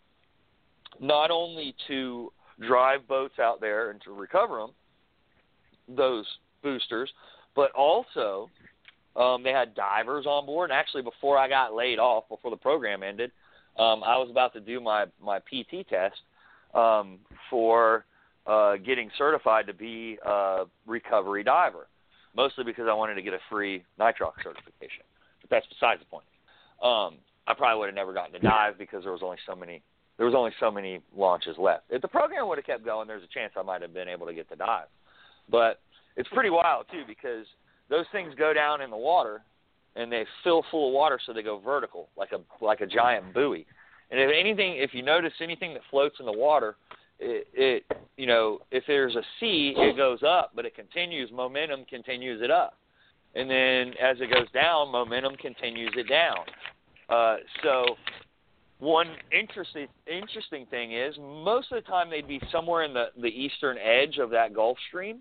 not 1.00 1.30
only 1.30 1.74
to 1.88 2.32
drive 2.60 3.06
boats 3.08 3.38
out 3.38 3.60
there 3.60 3.90
and 3.90 4.00
to 4.02 4.12
recover 4.12 4.58
them, 4.58 4.70
those 5.88 6.26
boosters, 6.62 7.10
but 7.54 7.70
also 7.72 8.48
um, 9.16 9.42
they 9.42 9.50
had 9.50 9.74
divers 9.74 10.26
on 10.26 10.46
board. 10.46 10.70
And 10.70 10.78
actually, 10.78 11.02
before 11.02 11.36
I 11.36 11.48
got 11.48 11.74
laid 11.74 11.98
off, 11.98 12.28
before 12.28 12.50
the 12.50 12.56
program 12.56 13.02
ended, 13.02 13.30
um, 13.78 14.02
I 14.04 14.18
was 14.18 14.28
about 14.30 14.52
to 14.54 14.60
do 14.60 14.80
my 14.80 15.06
my 15.22 15.38
PT 15.38 15.88
test 15.88 16.20
um, 16.74 17.18
for 17.48 18.04
uh, 18.46 18.76
getting 18.76 19.10
certified 19.16 19.66
to 19.66 19.74
be 19.74 20.18
a 20.24 20.64
recovery 20.86 21.44
diver, 21.44 21.88
mostly 22.36 22.64
because 22.64 22.86
I 22.88 22.94
wanted 22.94 23.14
to 23.14 23.22
get 23.22 23.34
a 23.34 23.38
free 23.50 23.84
nitrox 23.98 24.42
certification. 24.42 25.04
But 25.40 25.50
that's 25.50 25.66
besides 25.68 26.00
the 26.00 26.06
point. 26.06 26.26
Um, 26.82 27.18
I 27.46 27.54
probably 27.54 27.78
would 27.78 27.86
have 27.86 27.94
never 27.94 28.12
gotten 28.12 28.32
to 28.32 28.38
dive 28.38 28.78
because 28.78 29.02
there 29.02 29.12
was 29.12 29.22
only 29.22 29.38
so 29.46 29.54
many 29.54 29.82
there 30.18 30.26
was 30.26 30.34
only 30.34 30.52
so 30.60 30.70
many 30.70 31.00
launches 31.16 31.56
left. 31.58 31.84
If 31.90 32.02
the 32.02 32.08
program 32.08 32.46
would 32.48 32.58
have 32.58 32.66
kept 32.66 32.84
going, 32.84 33.08
there's 33.08 33.24
a 33.24 33.34
chance 33.34 33.52
I 33.56 33.62
might 33.62 33.82
have 33.82 33.94
been 33.94 34.08
able 34.08 34.26
to 34.26 34.34
get 34.34 34.48
to 34.50 34.56
dive. 34.56 34.86
But 35.50 35.80
it's 36.16 36.28
pretty 36.28 36.50
wild 36.50 36.86
too 36.92 37.02
because 37.06 37.46
those 37.88 38.04
things 38.12 38.34
go 38.38 38.52
down 38.52 38.82
in 38.82 38.90
the 38.90 38.96
water 38.96 39.42
and 39.96 40.10
they 40.10 40.24
fill 40.42 40.64
full 40.70 40.88
of 40.88 40.94
water 40.94 41.18
so 41.24 41.32
they 41.32 41.42
go 41.42 41.58
vertical 41.58 42.08
like 42.16 42.30
a 42.32 42.64
like 42.64 42.80
a 42.80 42.86
giant 42.86 43.32
buoy. 43.34 43.66
And 44.10 44.20
if 44.20 44.30
anything, 44.38 44.76
if 44.76 44.92
you 44.92 45.02
notice 45.02 45.32
anything 45.40 45.72
that 45.74 45.82
floats 45.90 46.16
in 46.20 46.26
the 46.26 46.32
water, 46.32 46.76
it, 47.18 47.46
it 47.54 47.84
you 48.16 48.26
know 48.26 48.60
if 48.70 48.84
there's 48.86 49.16
a 49.16 49.22
sea, 49.40 49.74
it 49.76 49.96
goes 49.96 50.20
up, 50.26 50.52
but 50.54 50.66
it 50.66 50.74
continues. 50.74 51.30
Momentum 51.32 51.84
continues 51.86 52.42
it 52.42 52.50
up, 52.50 52.76
and 53.34 53.48
then 53.48 53.94
as 54.02 54.18
it 54.20 54.30
goes 54.32 54.50
down, 54.52 54.90
momentum 54.90 55.36
continues 55.36 55.92
it 55.96 56.08
down. 56.08 56.44
Uh, 57.08 57.36
so 57.62 57.84
one 58.78 59.08
interesting 59.30 59.86
interesting 60.06 60.66
thing 60.66 60.92
is 60.92 61.14
most 61.18 61.70
of 61.70 61.82
the 61.82 61.88
time 61.88 62.10
they'd 62.10 62.26
be 62.26 62.40
somewhere 62.50 62.82
in 62.82 62.92
the 62.92 63.06
the 63.20 63.28
eastern 63.28 63.78
edge 63.78 64.18
of 64.18 64.30
that 64.30 64.54
Gulf 64.54 64.76
Stream, 64.88 65.20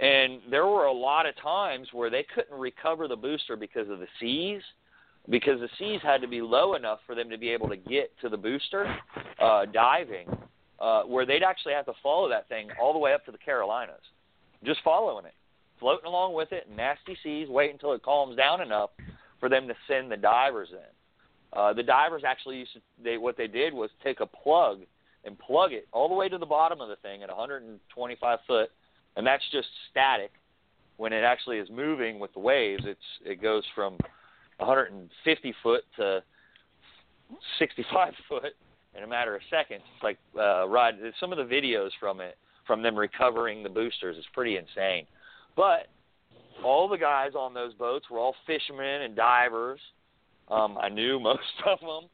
and 0.00 0.40
there 0.50 0.66
were 0.66 0.86
a 0.86 0.92
lot 0.92 1.26
of 1.26 1.34
times 1.36 1.88
where 1.92 2.08
they 2.08 2.24
couldn't 2.34 2.58
recover 2.58 3.06
the 3.06 3.16
booster 3.16 3.54
because 3.54 3.88
of 3.90 3.98
the 3.98 4.06
seas, 4.18 4.62
because 5.28 5.60
the 5.60 5.68
seas 5.78 6.00
had 6.02 6.22
to 6.22 6.28
be 6.28 6.40
low 6.40 6.74
enough 6.74 7.00
for 7.06 7.14
them 7.14 7.28
to 7.28 7.36
be 7.36 7.50
able 7.50 7.68
to 7.68 7.76
get 7.76 8.10
to 8.22 8.30
the 8.30 8.36
booster 8.36 8.96
uh, 9.40 9.66
diving, 9.66 10.26
uh, 10.80 11.02
where 11.02 11.26
they'd 11.26 11.42
actually 11.42 11.74
have 11.74 11.84
to 11.84 11.92
follow 12.02 12.28
that 12.30 12.48
thing 12.48 12.68
all 12.80 12.94
the 12.94 12.98
way 12.98 13.12
up 13.12 13.24
to 13.26 13.30
the 13.30 13.38
Carolinas, 13.38 14.00
just 14.64 14.80
following 14.82 15.26
it, 15.26 15.34
floating 15.78 16.06
along 16.06 16.32
with 16.32 16.50
it, 16.52 16.66
nasty 16.74 17.16
seas, 17.22 17.48
wait 17.50 17.70
until 17.70 17.92
it 17.92 18.02
calms 18.02 18.36
down 18.36 18.62
enough 18.62 18.90
for 19.38 19.50
them 19.50 19.68
to 19.68 19.74
send 19.86 20.10
the 20.10 20.16
divers 20.16 20.68
in. 20.72 21.58
Uh, 21.58 21.74
the 21.74 21.82
divers 21.82 22.22
actually 22.26 22.56
used 22.56 22.72
to, 22.72 22.80
they 23.02 23.18
what 23.18 23.36
they 23.36 23.48
did 23.48 23.74
was 23.74 23.90
take 24.02 24.20
a 24.20 24.26
plug 24.26 24.80
and 25.24 25.38
plug 25.38 25.72
it 25.72 25.86
all 25.92 26.08
the 26.08 26.14
way 26.14 26.28
to 26.28 26.38
the 26.38 26.46
bottom 26.46 26.80
of 26.80 26.88
the 26.88 26.96
thing 26.96 27.22
at 27.22 27.28
125 27.28 28.38
foot, 28.46 28.70
and 29.16 29.26
that's 29.26 29.44
just 29.52 29.68
static. 29.90 30.30
When 30.96 31.12
it 31.12 31.24
actually 31.24 31.58
is 31.58 31.68
moving 31.70 32.18
with 32.18 32.32
the 32.34 32.40
waves, 32.40 32.82
it's 32.86 33.00
it 33.24 33.40
goes 33.40 33.64
from 33.74 33.96
150 34.58 35.54
foot 35.62 35.82
to 35.96 36.22
65 37.58 38.12
foot 38.28 38.52
in 38.96 39.02
a 39.02 39.06
matter 39.06 39.34
of 39.34 39.42
seconds. 39.50 39.82
It's 39.94 40.02
like 40.02 40.18
uh, 40.38 40.68
ride 40.68 40.94
some 41.18 41.32
of 41.32 41.38
the 41.38 41.54
videos 41.54 41.90
from 41.98 42.20
it 42.20 42.36
from 42.66 42.82
them 42.82 42.96
recovering 42.96 43.62
the 43.62 43.68
boosters 43.68 44.16
is 44.16 44.24
pretty 44.32 44.56
insane. 44.56 45.06
But 45.56 45.88
all 46.64 46.88
the 46.88 46.98
guys 46.98 47.32
on 47.34 47.54
those 47.54 47.74
boats 47.74 48.06
were 48.10 48.18
all 48.18 48.34
fishermen 48.46 49.02
and 49.02 49.16
divers. 49.16 49.80
Um, 50.48 50.78
I 50.78 50.88
knew 50.88 51.18
most 51.20 51.40
of 51.66 51.80
them, 51.80 52.08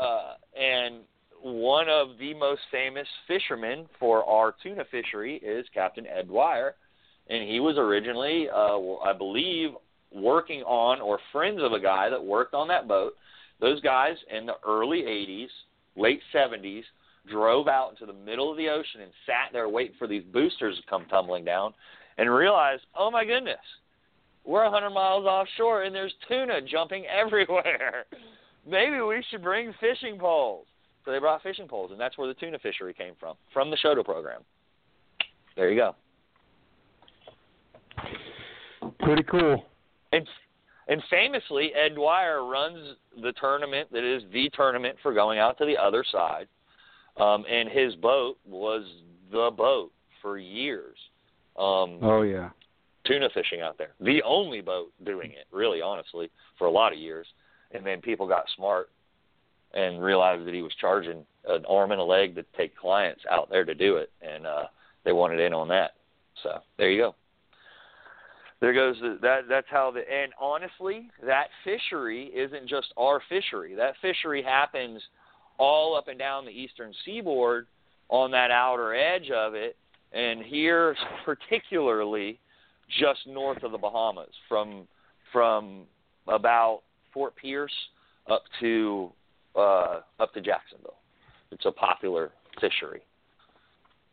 uh, 0.00 0.34
and 0.58 1.00
one 1.42 1.88
of 1.88 2.18
the 2.18 2.34
most 2.34 2.60
famous 2.70 3.06
fishermen 3.26 3.86
for 3.98 4.24
our 4.24 4.54
tuna 4.62 4.84
fishery 4.90 5.36
is 5.36 5.66
Captain 5.72 6.06
Ed 6.06 6.28
Dwyer, 6.28 6.74
and 7.28 7.48
he 7.48 7.60
was 7.60 7.76
originally, 7.76 8.48
uh, 8.48 8.78
I 9.04 9.12
believe, 9.12 9.70
working 10.12 10.62
on 10.62 11.00
or 11.00 11.18
friends 11.32 11.60
of 11.62 11.72
a 11.72 11.80
guy 11.80 12.08
that 12.08 12.22
worked 12.22 12.54
on 12.54 12.68
that 12.68 12.88
boat. 12.88 13.12
Those 13.60 13.80
guys 13.80 14.16
in 14.34 14.46
the 14.46 14.54
early 14.66 15.02
80s, 15.02 15.48
late 15.96 16.20
70s, 16.34 16.82
drove 17.30 17.68
out 17.68 17.90
into 17.90 18.06
the 18.06 18.18
middle 18.18 18.50
of 18.50 18.56
the 18.56 18.68
ocean 18.68 19.02
and 19.02 19.10
sat 19.26 19.52
there 19.52 19.68
waiting 19.68 19.96
for 19.98 20.06
these 20.06 20.22
boosters 20.32 20.76
to 20.76 20.82
come 20.88 21.04
tumbling 21.10 21.44
down 21.44 21.74
and 22.16 22.32
realized, 22.32 22.82
oh 22.96 23.10
my 23.10 23.24
goodness, 23.24 23.58
we're 24.44 24.62
a 24.62 24.70
100 24.70 24.90
miles 24.90 25.26
offshore 25.26 25.82
and 25.82 25.94
there's 25.94 26.14
tuna 26.26 26.60
jumping 26.62 27.04
everywhere. 27.24 28.06
Maybe 28.66 29.00
we 29.00 29.22
should 29.30 29.42
bring 29.42 29.74
fishing 29.80 30.18
poles. 30.18 30.66
So 31.08 31.12
they 31.12 31.20
brought 31.20 31.42
fishing 31.42 31.66
poles, 31.66 31.90
and 31.90 31.98
that's 31.98 32.18
where 32.18 32.28
the 32.28 32.34
tuna 32.34 32.58
fishery 32.58 32.92
came 32.92 33.14
from, 33.18 33.36
from 33.50 33.70
the 33.70 33.78
shuttle 33.78 34.04
program. 34.04 34.42
There 35.56 35.70
you 35.70 35.80
go. 35.80 35.94
Pretty 39.00 39.22
cool. 39.22 39.64
And 40.12 40.28
and 40.86 41.02
famously, 41.08 41.70
Ed 41.72 41.94
Dwyer 41.94 42.44
runs 42.44 42.96
the 43.22 43.32
tournament 43.40 43.88
that 43.90 44.04
is 44.04 44.22
the 44.34 44.50
tournament 44.52 44.98
for 45.02 45.14
going 45.14 45.38
out 45.38 45.56
to 45.58 45.64
the 45.64 45.78
other 45.78 46.04
side. 46.12 46.46
Um, 47.16 47.46
and 47.50 47.70
his 47.70 47.94
boat 47.94 48.36
was 48.46 48.82
the 49.32 49.50
boat 49.56 49.90
for 50.20 50.36
years. 50.36 50.98
Um, 51.58 52.00
oh 52.02 52.20
yeah. 52.20 52.50
Tuna 53.06 53.30
fishing 53.32 53.62
out 53.62 53.78
there, 53.78 53.94
the 53.98 54.22
only 54.26 54.60
boat 54.60 54.92
doing 55.06 55.30
it, 55.30 55.46
really, 55.52 55.80
honestly, 55.80 56.30
for 56.58 56.66
a 56.66 56.70
lot 56.70 56.92
of 56.92 56.98
years. 56.98 57.26
And 57.70 57.84
then 57.84 58.02
people 58.02 58.28
got 58.28 58.44
smart 58.56 58.90
and 59.74 60.02
realized 60.02 60.46
that 60.46 60.54
he 60.54 60.62
was 60.62 60.72
charging 60.80 61.24
an 61.46 61.64
arm 61.66 61.92
and 61.92 62.00
a 62.00 62.04
leg 62.04 62.34
to 62.34 62.44
take 62.56 62.76
clients 62.76 63.22
out 63.30 63.50
there 63.50 63.64
to 63.64 63.74
do 63.74 63.96
it, 63.96 64.10
and 64.22 64.46
uh, 64.46 64.64
they 65.04 65.12
wanted 65.12 65.40
in 65.40 65.52
on 65.52 65.68
that. 65.68 65.92
So 66.42 66.58
there 66.78 66.90
you 66.90 66.98
go 66.98 67.14
there 68.60 68.72
goes 68.72 68.96
the, 69.00 69.18
that 69.22 69.42
that's 69.48 69.66
how 69.70 69.90
the 69.90 70.00
and 70.00 70.32
honestly 70.40 71.10
that 71.24 71.48
fishery 71.64 72.26
isn't 72.34 72.68
just 72.68 72.92
our 72.96 73.20
fishery 73.28 73.74
that 73.74 73.94
fishery 74.02 74.42
happens 74.42 75.00
all 75.58 75.96
up 75.96 76.08
and 76.08 76.18
down 76.18 76.44
the 76.44 76.50
eastern 76.50 76.92
seaboard 77.04 77.66
on 78.08 78.30
that 78.30 78.50
outer 78.50 78.94
edge 78.94 79.30
of 79.30 79.54
it 79.54 79.76
and 80.12 80.42
here 80.42 80.96
particularly 81.24 82.38
just 83.00 83.20
north 83.26 83.62
of 83.62 83.72
the 83.72 83.78
Bahamas 83.78 84.32
from 84.48 84.88
from 85.32 85.84
about 86.26 86.80
Fort 87.12 87.34
Pierce 87.36 87.72
up 88.30 88.42
to 88.60 89.12
uh 89.58 90.00
up 90.20 90.32
to 90.34 90.40
Jacksonville 90.40 90.96
it's 91.50 91.66
a 91.66 91.72
popular 91.72 92.32
fishery 92.60 93.02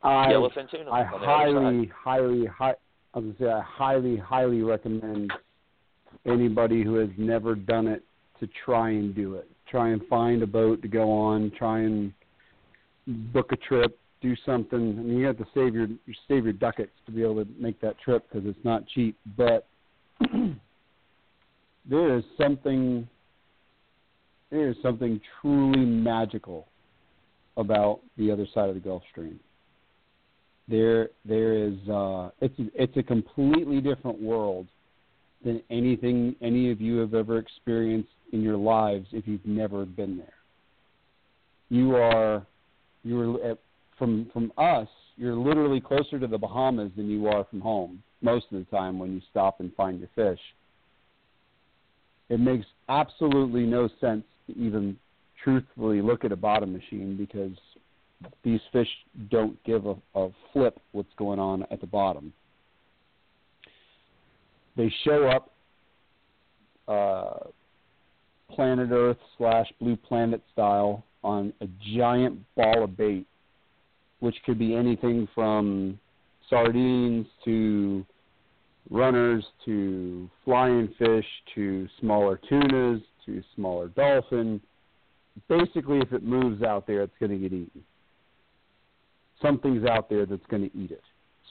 I, 0.03 0.27
yellowfin 0.27 0.69
tuna 0.69 0.91
I 0.91 1.03
highly, 1.03 1.91
highly, 2.03 2.45
high, 2.45 2.76
I 3.13 3.19
was 3.19 3.34
say 3.39 3.49
I 3.49 3.61
highly, 3.61 4.17
highly 4.17 4.61
recommend 4.61 5.31
anybody 6.26 6.84
who 6.84 6.95
has 6.95 7.09
never 7.17 7.55
done 7.55 7.88
it 7.88 8.03
to 8.39 8.47
try 8.65 8.89
and 8.89 9.15
do 9.15 9.35
it. 9.35 9.49
Try 9.69 9.89
and 9.89 10.01
find 10.07 10.43
a 10.43 10.47
boat 10.47 10.81
to 10.81 10.88
go 10.88 11.11
on. 11.11 11.51
Try 11.57 11.80
and 11.80 12.13
book 13.07 13.51
a 13.51 13.55
trip. 13.55 13.97
Do 14.22 14.35
something. 14.45 14.95
I 14.99 15.01
mean, 15.01 15.17
you 15.17 15.26
have 15.26 15.38
to 15.38 15.45
save 15.53 15.73
your 15.73 15.88
save 16.27 16.43
your 16.43 16.53
ducats 16.53 16.91
to 17.05 17.11
be 17.11 17.22
able 17.23 17.43
to 17.43 17.47
make 17.59 17.80
that 17.81 17.99
trip 17.99 18.26
because 18.30 18.47
it's 18.47 18.63
not 18.63 18.88
cheap. 18.88 19.17
But 19.38 19.67
there 21.89 22.17
is 22.17 22.23
something 22.39 23.07
there 24.56 24.69
is 24.69 24.76
something 24.82 25.19
truly 25.41 25.86
magical 25.86 26.68
about 27.57 27.99
the 28.18 28.32
other 28.32 28.48
side 28.53 28.69
of 28.69 28.76
the 28.76 28.82
Gulf 28.82 29.03
Stream 29.11 29.40
there 30.68 31.10
there 31.26 31.53
is 31.53 31.73
uh, 31.90 32.30
it's 32.41 32.56
it's 32.73 32.98
a 32.98 33.03
completely 33.03 33.82
different 33.82 34.22
world 34.22 34.68
than 35.44 35.61
anything 35.69 36.36
any 36.41 36.72
of 36.72 36.82
you 36.82 36.98
have 36.98 37.14
ever 37.14 37.38
experienced 37.38 38.10
in 38.34 38.41
your 38.41 38.57
lives 38.57 39.06
if 39.11 39.27
you've 39.27 39.45
never 39.45 39.86
been 39.86 40.18
there. 40.18 40.34
You 41.69 41.95
are 41.95 42.45
you're 43.03 43.52
at, 43.52 43.60
from 43.98 44.30
from 44.34 44.52
us. 44.57 44.88
You're 45.18 45.36
literally 45.36 45.80
closer 45.80 46.19
to 46.19 46.27
the 46.27 46.38
Bahamas 46.38 46.91
than 46.98 47.10
you 47.10 47.27
are 47.27 47.45
from 47.45 47.61
home 47.61 48.03
most 48.22 48.45
of 48.52 48.57
the 48.57 48.65
time 48.76 48.98
when 48.98 49.14
you 49.14 49.22
stop 49.30 49.60
and 49.60 49.73
find 49.76 49.99
your 49.99 50.10
fish. 50.15 50.41
It 52.27 52.40
makes 52.40 52.65
absolutely 52.90 53.65
no 53.65 53.88
sense 54.02 54.26
even 54.47 54.97
truthfully 55.43 56.01
look 56.01 56.26
at 56.26 56.31
a 56.31 56.35
bottom 56.35 56.73
machine 56.73 57.15
because 57.17 57.55
these 58.43 58.61
fish 58.72 58.88
don't 59.30 59.61
give 59.63 59.85
a, 59.85 59.95
a 60.15 60.30
flip 60.51 60.80
what's 60.91 61.13
going 61.17 61.39
on 61.39 61.63
at 61.72 61.81
the 61.81 61.88
bottom. 61.88 62.34
They 64.77 64.93
show 65.03 65.27
up 65.27 65.51
uh, 66.88 67.49
planet 68.53 68.89
Earth 68.91 69.17
slash 69.38 69.67
blue 69.80 69.95
planet 69.95 70.41
style 70.53 71.03
on 71.23 71.53
a 71.61 71.67
giant 71.95 72.39
ball 72.55 72.84
of 72.84 72.95
bait, 72.97 73.26
which 74.19 74.35
could 74.45 74.59
be 74.59 74.76
anything 74.76 75.27
from 75.34 75.99
sardines 76.49 77.26
to 77.43 78.05
runners 78.91 79.43
to 79.65 80.30
flying 80.43 80.88
fish 80.99 81.26
to 81.55 81.88
smaller 81.99 82.39
tunas 82.47 83.01
to 83.26 83.43
smaller 83.56 83.89
dolphin. 83.89 84.61
Basically, 85.49 85.99
if 85.99 86.14
it 86.14 86.23
moves 86.23 86.64
out 86.64 86.88
there, 86.88 87.02
it's 87.02 87.14
going 87.19 87.31
to 87.31 87.38
get 87.38 87.53
eaten 87.53 87.84
something's 89.41 89.85
out 89.85 90.10
there 90.10 90.26
that's 90.26 90.45
going 90.49 90.69
to 90.69 90.77
eat 90.77 90.91
it. 90.91 91.03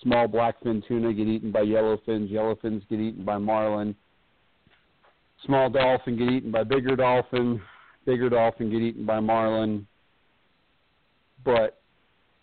Small 0.02 0.26
blackfin 0.26 0.86
tuna 0.86 1.12
get 1.12 1.26
eaten 1.26 1.52
by 1.52 1.60
yellowfins. 1.60 2.30
Yellowfins 2.30 2.82
get 2.88 3.00
eaten 3.00 3.24
by 3.24 3.38
marlin. 3.38 3.94
Small 5.46 5.70
dolphin 5.70 6.16
get 6.16 6.28
eaten 6.28 6.50
by 6.50 6.64
bigger 6.64 6.96
dolphin. 6.96 7.60
Bigger 8.04 8.28
dolphin 8.28 8.70
get 8.70 8.82
eaten 8.82 9.06
by 9.06 9.20
marlin. 9.20 9.86
But 11.44 11.80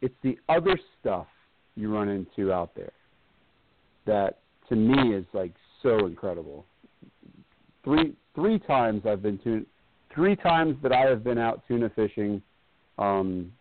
it's 0.01 0.15
the 0.23 0.37
other 0.49 0.79
stuff 0.99 1.27
you 1.75 1.93
run 1.93 2.09
into 2.09 2.51
out 2.51 2.71
there 2.75 2.91
that 4.05 4.39
to 4.69 4.75
me 4.75 5.15
is 5.15 5.25
like 5.33 5.53
so 5.83 6.05
incredible. 6.05 6.65
Three 7.83 8.13
three 8.35 8.59
times 8.59 9.03
I've 9.05 9.21
been 9.21 9.37
tuna 9.39 9.61
three 10.13 10.35
times 10.35 10.75
that 10.83 10.91
I 10.91 11.09
have 11.09 11.23
been 11.23 11.37
out 11.37 11.61
tuna 11.67 11.89
fishing 11.95 12.41
um, 12.97 13.51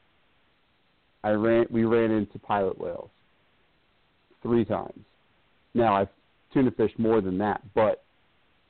I 1.22 1.30
ran 1.30 1.66
we 1.70 1.84
ran 1.84 2.10
into 2.10 2.38
pilot 2.38 2.78
whales 2.78 3.10
three 4.42 4.64
times. 4.64 5.05
Now 5.74 5.94
I've 5.94 6.09
tuna 6.52 6.70
fished 6.72 6.98
more 6.98 7.20
than 7.20 7.38
that, 7.38 7.60
but 7.74 8.02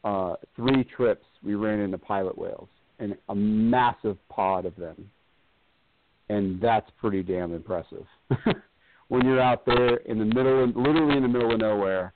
uh, 0.04 0.34
three 0.56 0.84
trips 0.84 1.24
we 1.42 1.54
ran 1.54 1.80
into 1.80 1.98
pilot 1.98 2.36
whales 2.36 2.68
and 2.98 3.16
a 3.28 3.34
massive 3.34 4.16
pod 4.28 4.66
of 4.66 4.76
them, 4.76 5.10
and 6.28 6.60
that's 6.60 6.90
pretty 7.00 7.22
damn 7.22 7.54
impressive. 7.54 8.04
when 9.08 9.24
you're 9.24 9.40
out 9.40 9.64
there 9.64 9.96
in 9.96 10.18
the 10.18 10.24
middle, 10.24 10.64
of, 10.64 10.76
literally 10.76 11.16
in 11.16 11.22
the 11.22 11.28
middle 11.28 11.52
of 11.52 11.60
nowhere, 11.60 12.12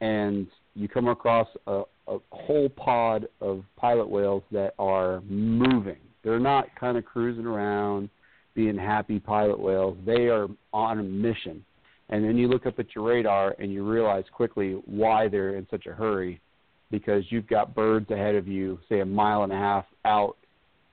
and 0.00 0.46
you 0.74 0.88
come 0.88 1.08
across 1.08 1.46
a, 1.66 1.82
a 2.08 2.18
whole 2.30 2.68
pod 2.68 3.28
of 3.40 3.64
pilot 3.76 4.08
whales 4.08 4.42
that 4.50 4.74
are 4.78 5.20
moving. 5.22 5.98
They're 6.24 6.40
not 6.40 6.66
kind 6.78 6.96
of 6.96 7.04
cruising 7.04 7.46
around 7.46 8.08
being 8.54 8.76
happy 8.76 9.18
pilot 9.18 9.58
whales. 9.58 9.96
They 10.04 10.28
are 10.28 10.48
on 10.72 10.98
a 10.98 11.02
mission. 11.02 11.64
And 12.10 12.24
then 12.24 12.36
you 12.36 12.48
look 12.48 12.66
up 12.66 12.78
at 12.78 12.94
your 12.94 13.04
radar 13.04 13.54
and 13.58 13.72
you 13.72 13.88
realize 13.88 14.24
quickly 14.32 14.82
why 14.84 15.28
they're 15.28 15.56
in 15.56 15.66
such 15.70 15.86
a 15.86 15.92
hurry 15.92 16.40
because 16.90 17.24
you've 17.30 17.46
got 17.46 17.74
birds 17.74 18.10
ahead 18.10 18.34
of 18.34 18.46
you, 18.46 18.78
say 18.88 19.00
a 19.00 19.06
mile 19.06 19.44
and 19.44 19.52
a 19.52 19.56
half 19.56 19.86
out, 20.04 20.36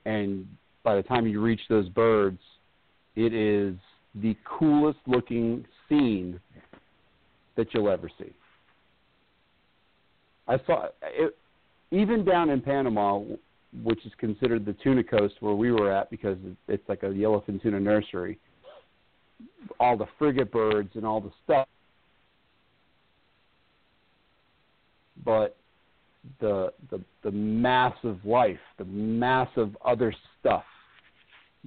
and 0.05 0.47
by 0.83 0.95
the 0.95 1.03
time 1.03 1.27
you 1.27 1.41
reach 1.41 1.59
those 1.69 1.89
birds, 1.89 2.39
it 3.15 3.33
is 3.33 3.75
the 4.15 4.35
coolest 4.45 4.99
looking 5.05 5.65
scene 5.87 6.39
that 7.57 7.67
you'll 7.73 7.89
ever 7.89 8.09
see. 8.17 8.33
I 10.49 10.59
saw 10.65 10.87
it 11.03 11.37
even 11.91 12.25
down 12.25 12.49
in 12.49 12.59
Panama 12.61 13.21
which 13.83 14.03
is 14.05 14.11
considered 14.17 14.65
the 14.65 14.73
tuna 14.83 15.03
coast 15.03 15.35
where 15.41 15.53
we 15.53 15.71
were 15.71 15.91
at 15.91 16.09
because 16.09 16.37
it's 16.67 16.87
like 16.89 17.03
a 17.03 17.07
yellowfin 17.07 17.61
tuna 17.61 17.79
nursery. 17.79 18.39
All 19.79 19.95
the 19.95 20.07
frigate 20.17 20.51
birds 20.51 20.89
and 20.95 21.05
all 21.05 21.21
the 21.21 21.31
stuff, 21.43 21.67
but 25.23 25.55
the 26.41 26.73
the 26.89 27.01
the 27.23 27.31
massive 27.31 28.17
life, 28.25 28.59
the 28.77 28.85
massive 28.85 29.77
other 29.85 30.13
stuff 30.39 30.65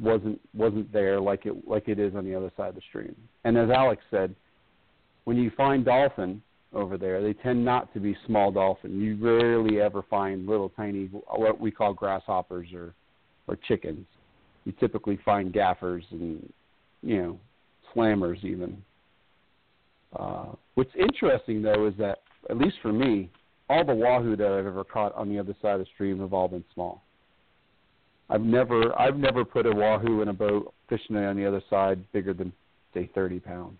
wasn't 0.00 0.40
wasn't 0.54 0.92
there 0.92 1.20
like 1.20 1.46
it 1.46 1.66
like 1.66 1.88
it 1.88 1.98
is 1.98 2.14
on 2.14 2.24
the 2.24 2.34
other 2.34 2.50
side 2.56 2.70
of 2.70 2.74
the 2.74 2.82
stream. 2.88 3.14
And 3.44 3.56
as 3.56 3.70
Alex 3.70 4.02
said, 4.10 4.34
when 5.24 5.36
you 5.36 5.50
find 5.56 5.84
dolphin, 5.84 6.42
over 6.74 6.96
there. 6.96 7.22
They 7.22 7.34
tend 7.34 7.64
not 7.64 7.92
to 7.94 8.00
be 8.00 8.16
small 8.26 8.50
dolphin. 8.50 9.00
You 9.00 9.16
rarely 9.20 9.80
ever 9.80 10.02
find 10.08 10.46
little 10.46 10.70
tiny 10.70 11.06
what 11.06 11.60
we 11.60 11.70
call 11.70 11.92
grasshoppers 11.92 12.68
or 12.74 12.94
or 13.46 13.56
chickens. 13.68 14.06
You 14.64 14.72
typically 14.78 15.18
find 15.24 15.52
gaffers 15.52 16.04
and 16.10 16.52
you 17.02 17.22
know 17.22 17.40
slammers 17.94 18.42
even. 18.44 18.82
Uh, 20.14 20.52
what's 20.74 20.92
interesting 20.98 21.62
though 21.62 21.86
is 21.86 21.94
that 21.98 22.20
at 22.50 22.58
least 22.58 22.76
for 22.82 22.92
me, 22.92 23.30
all 23.68 23.84
the 23.84 23.94
wahoo 23.94 24.36
that 24.36 24.46
I've 24.46 24.66
ever 24.66 24.84
caught 24.84 25.14
on 25.14 25.28
the 25.28 25.38
other 25.38 25.54
side 25.62 25.74
of 25.74 25.80
the 25.80 25.86
stream 25.94 26.20
have 26.20 26.32
all 26.32 26.48
been 26.48 26.64
small. 26.74 27.02
I've 28.30 28.42
never 28.42 28.98
I've 28.98 29.16
never 29.16 29.44
put 29.44 29.66
a 29.66 29.72
wahoo 29.72 30.22
in 30.22 30.28
a 30.28 30.32
boat 30.32 30.72
fishing 30.88 31.16
on 31.16 31.36
the 31.36 31.46
other 31.46 31.62
side 31.68 32.02
bigger 32.12 32.32
than 32.32 32.52
say 32.94 33.10
30 33.14 33.40
pounds. 33.40 33.78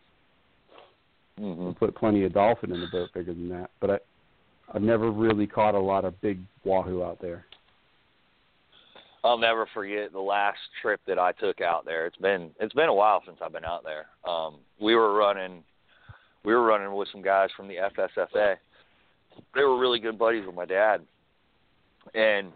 Mm-hmm. 1.41 1.69
I 1.69 1.73
put 1.73 1.95
plenty 1.95 2.25
of 2.25 2.35
dolphin 2.35 2.73
in 2.73 2.81
the 2.81 2.89
boat 2.93 3.11
bigger 3.15 3.33
than 3.33 3.49
that, 3.49 3.71
but 3.81 3.91
I 3.91 3.99
I've 4.75 4.83
never 4.83 5.11
really 5.11 5.47
caught 5.47 5.75
a 5.75 5.81
lot 5.81 6.05
of 6.05 6.21
big 6.21 6.39
wahoo 6.65 7.03
out 7.03 7.21
there. 7.21 7.45
I'll 9.25 9.39
never 9.39 9.69
forget 9.73 10.13
the 10.13 10.21
last 10.21 10.59
trip 10.81 11.01
that 11.07 11.19
I 11.19 11.33
took 11.33 11.61
out 11.61 11.85
there. 11.85 12.07
It's 12.07 12.17
been 12.17 12.51
it's 12.59 12.75
been 12.75 12.89
a 12.89 12.95
while 12.95 13.23
since 13.25 13.39
I've 13.41 13.53
been 13.53 13.65
out 13.65 13.85
there. 13.85 14.07
Um, 14.29 14.57
we 14.81 14.95
were 14.95 15.15
running 15.15 15.63
we 16.45 16.55
were 16.55 16.65
running 16.65 16.93
with 16.93 17.09
some 17.13 17.23
guys 17.23 17.51
from 17.57 17.69
the 17.69 17.77
FSFA. 17.77 18.57
They 19.55 19.63
were 19.63 19.79
really 19.79 20.01
good 20.01 20.19
buddies 20.19 20.45
with 20.45 20.57
my 20.57 20.65
dad, 20.65 21.03
and 22.15 22.53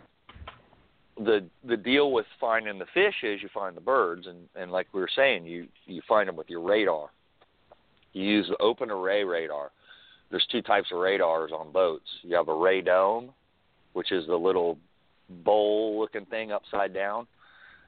the 1.19 1.47
the 1.65 1.77
deal 1.77 2.11
with 2.11 2.27
finding 2.40 2.78
the 2.78 2.86
fish 2.93 3.15
is 3.23 3.43
you 3.43 3.48
find 3.55 3.77
the 3.77 3.81
birds, 3.81 4.27
and 4.27 4.48
and 4.57 4.73
like 4.73 4.89
we 4.93 5.01
were 5.01 5.11
saying, 5.15 5.47
you 5.47 5.69
you 5.86 6.03
find 6.09 6.28
them 6.28 6.36
with 6.36 6.51
your 6.51 6.62
radar. 6.62 7.11
You 8.16 8.24
use 8.24 8.48
the 8.48 8.56
open 8.62 8.90
array 8.90 9.24
radar. 9.24 9.72
There's 10.30 10.47
two 10.51 10.62
types 10.62 10.88
of 10.90 11.01
radars 11.01 11.52
on 11.52 11.70
boats. 11.70 12.09
You 12.22 12.34
have 12.36 12.48
a 12.48 12.52
radome, 12.52 13.28
which 13.93 14.10
is 14.10 14.26
the 14.26 14.36
little 14.36 14.78
bowl 15.28 16.01
looking 16.01 16.24
thing 16.24 16.51
upside 16.51 16.94
down, 16.94 17.26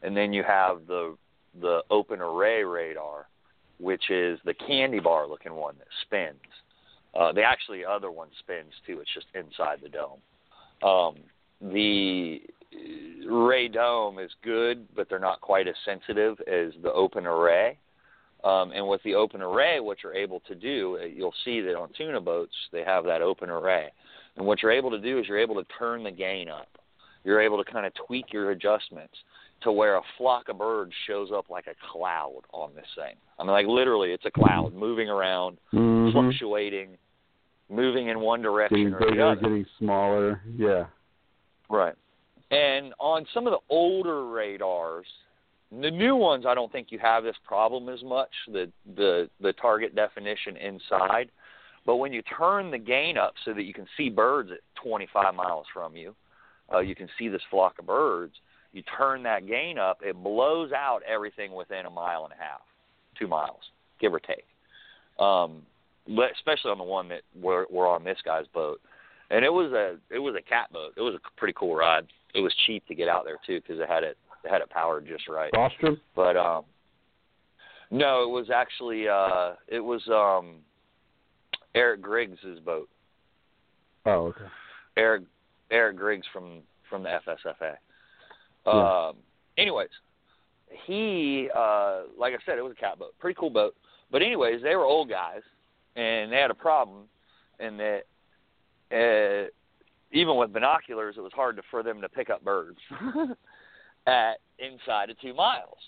and 0.02 0.14
then 0.14 0.34
you 0.34 0.42
have 0.42 0.86
the 0.86 1.16
the 1.62 1.80
open 1.90 2.20
array 2.20 2.62
radar, 2.62 3.26
which 3.80 4.10
is 4.10 4.38
the 4.44 4.52
candy 4.52 5.00
bar 5.00 5.26
looking 5.26 5.54
one 5.54 5.76
that 5.78 5.88
spins. 6.02 6.36
Uh, 7.18 7.32
the 7.32 7.42
actually 7.42 7.82
other 7.86 8.10
one 8.10 8.28
spins 8.38 8.72
too. 8.86 9.00
It's 9.00 9.14
just 9.14 9.26
inside 9.34 9.78
the 9.82 9.88
dome. 9.88 10.20
Um, 10.82 11.16
the 11.72 12.42
radome 13.26 14.22
is 14.22 14.30
good, 14.44 14.86
but 14.94 15.08
they're 15.08 15.18
not 15.18 15.40
quite 15.40 15.68
as 15.68 15.74
sensitive 15.86 16.38
as 16.40 16.74
the 16.82 16.92
open 16.92 17.26
array. 17.26 17.78
Um, 18.44 18.70
and 18.72 18.86
with 18.86 19.02
the 19.02 19.14
open 19.14 19.42
array, 19.42 19.80
what 19.80 19.98
you're 20.02 20.14
able 20.14 20.40
to 20.40 20.54
do, 20.54 20.98
uh, 21.02 21.06
you'll 21.06 21.34
see 21.44 21.60
that 21.60 21.76
on 21.76 21.90
tuna 21.96 22.20
boats 22.20 22.54
they 22.72 22.84
have 22.84 23.04
that 23.04 23.20
open 23.20 23.50
array. 23.50 23.88
And 24.36 24.46
what 24.46 24.62
you're 24.62 24.70
able 24.72 24.90
to 24.92 24.98
do 25.00 25.18
is 25.18 25.26
you're 25.26 25.40
able 25.40 25.56
to 25.56 25.66
turn 25.78 26.04
the 26.04 26.12
gain 26.12 26.48
up. 26.48 26.68
You're 27.24 27.40
able 27.40 27.62
to 27.62 27.70
kind 27.70 27.84
of 27.84 27.92
tweak 28.06 28.32
your 28.32 28.52
adjustments 28.52 29.14
to 29.62 29.72
where 29.72 29.96
a 29.96 30.02
flock 30.16 30.48
of 30.48 30.58
birds 30.58 30.92
shows 31.08 31.30
up 31.34 31.50
like 31.50 31.66
a 31.66 31.74
cloud 31.92 32.42
on 32.52 32.70
this 32.76 32.86
thing. 32.94 33.16
I 33.40 33.42
mean, 33.42 33.50
like 33.50 33.66
literally, 33.66 34.12
it's 34.12 34.24
a 34.24 34.30
cloud 34.30 34.72
moving 34.72 35.08
around, 35.08 35.58
Mhm. 35.72 36.12
fluctuating, 36.12 36.96
moving 37.68 38.06
in 38.06 38.20
one 38.20 38.40
direction 38.40 38.90
Getting 38.92 38.94
or 38.94 39.16
the 39.16 39.26
other. 39.26 39.40
getting 39.40 39.66
smaller. 39.78 40.40
Yeah. 40.56 40.86
Right. 41.68 41.96
And 42.52 42.94
on 43.00 43.26
some 43.34 43.48
of 43.48 43.52
the 43.52 43.58
older 43.68 44.26
radars, 44.26 45.06
the 45.70 45.90
new 45.90 46.16
ones, 46.16 46.44
I 46.46 46.54
don't 46.54 46.72
think 46.72 46.88
you 46.90 46.98
have 46.98 47.24
this 47.24 47.36
problem 47.44 47.88
as 47.88 48.02
much. 48.02 48.30
The 48.50 48.70
the 48.96 49.28
the 49.40 49.52
target 49.54 49.94
definition 49.94 50.56
inside, 50.56 51.30
but 51.84 51.96
when 51.96 52.12
you 52.12 52.22
turn 52.22 52.70
the 52.70 52.78
gain 52.78 53.18
up 53.18 53.34
so 53.44 53.52
that 53.52 53.64
you 53.64 53.74
can 53.74 53.86
see 53.96 54.08
birds 54.08 54.50
at 54.50 54.60
25 54.82 55.34
miles 55.34 55.66
from 55.72 55.96
you, 55.96 56.14
uh, 56.72 56.80
you 56.80 56.94
can 56.94 57.08
see 57.18 57.28
this 57.28 57.42
flock 57.50 57.78
of 57.78 57.86
birds. 57.86 58.34
You 58.72 58.82
turn 58.96 59.22
that 59.24 59.46
gain 59.46 59.78
up, 59.78 60.00
it 60.02 60.22
blows 60.22 60.72
out 60.72 61.00
everything 61.08 61.52
within 61.52 61.86
a 61.86 61.90
mile 61.90 62.24
and 62.24 62.32
a 62.32 62.36
half, 62.36 62.60
two 63.18 63.26
miles, 63.26 63.60
give 64.00 64.12
or 64.12 64.20
take. 64.20 64.44
Um, 65.18 65.62
but 66.06 66.30
especially 66.36 66.70
on 66.70 66.78
the 66.78 66.84
one 66.84 67.08
that 67.08 67.22
we're, 67.38 67.64
we're 67.70 67.88
on 67.88 68.04
this 68.04 68.18
guy's 68.24 68.46
boat, 68.52 68.80
and 69.30 69.44
it 69.44 69.52
was 69.52 69.72
a 69.72 69.96
it 70.14 70.18
was 70.18 70.34
a 70.38 70.42
cat 70.42 70.72
boat. 70.72 70.92
It 70.96 71.02
was 71.02 71.14
a 71.14 71.38
pretty 71.38 71.54
cool 71.54 71.76
ride. 71.76 72.06
It 72.34 72.40
was 72.40 72.54
cheap 72.66 72.86
to 72.88 72.94
get 72.94 73.08
out 73.08 73.24
there 73.24 73.36
too 73.46 73.60
because 73.60 73.80
it 73.80 73.88
had 73.88 74.04
it 74.04 74.16
had 74.48 74.60
it 74.60 74.70
powered 74.70 75.06
just 75.06 75.28
right. 75.28 75.52
Ostrom? 75.54 76.00
But 76.14 76.36
um, 76.36 76.64
no, 77.90 78.22
it 78.22 78.28
was 78.28 78.50
actually 78.54 79.08
uh, 79.08 79.54
it 79.66 79.80
was 79.80 80.02
um, 80.08 80.56
Eric 81.74 82.02
Griggs's 82.02 82.60
boat. 82.60 82.88
Oh, 84.06 84.26
okay. 84.26 84.44
Eric 84.96 85.24
Eric 85.70 85.96
Griggs 85.96 86.26
from 86.32 86.60
from 86.88 87.02
the 87.02 87.08
FSFA. 87.26 87.74
Yeah. 88.66 89.08
Um, 89.08 89.16
anyways, 89.56 89.88
he 90.86 91.48
uh, 91.56 92.02
like 92.18 92.34
I 92.34 92.38
said, 92.44 92.58
it 92.58 92.62
was 92.62 92.72
a 92.72 92.80
cat 92.80 92.98
boat, 92.98 93.14
pretty 93.18 93.36
cool 93.38 93.50
boat. 93.50 93.74
But 94.10 94.22
anyways, 94.22 94.62
they 94.62 94.74
were 94.74 94.84
old 94.84 95.08
guys, 95.08 95.42
and 95.96 96.32
they 96.32 96.36
had 96.36 96.50
a 96.50 96.54
problem 96.54 97.04
in 97.60 97.76
that 97.78 98.02
uh, 98.90 99.48
even 100.12 100.36
with 100.36 100.52
binoculars, 100.52 101.16
it 101.18 101.20
was 101.20 101.32
hard 101.34 101.56
to, 101.56 101.62
for 101.70 101.82
them 101.82 102.00
to 102.00 102.08
pick 102.08 102.30
up 102.30 102.42
birds 102.42 102.78
at 104.08 104.38
inside 104.58 105.10
of 105.10 105.20
two 105.20 105.34
miles. 105.34 105.78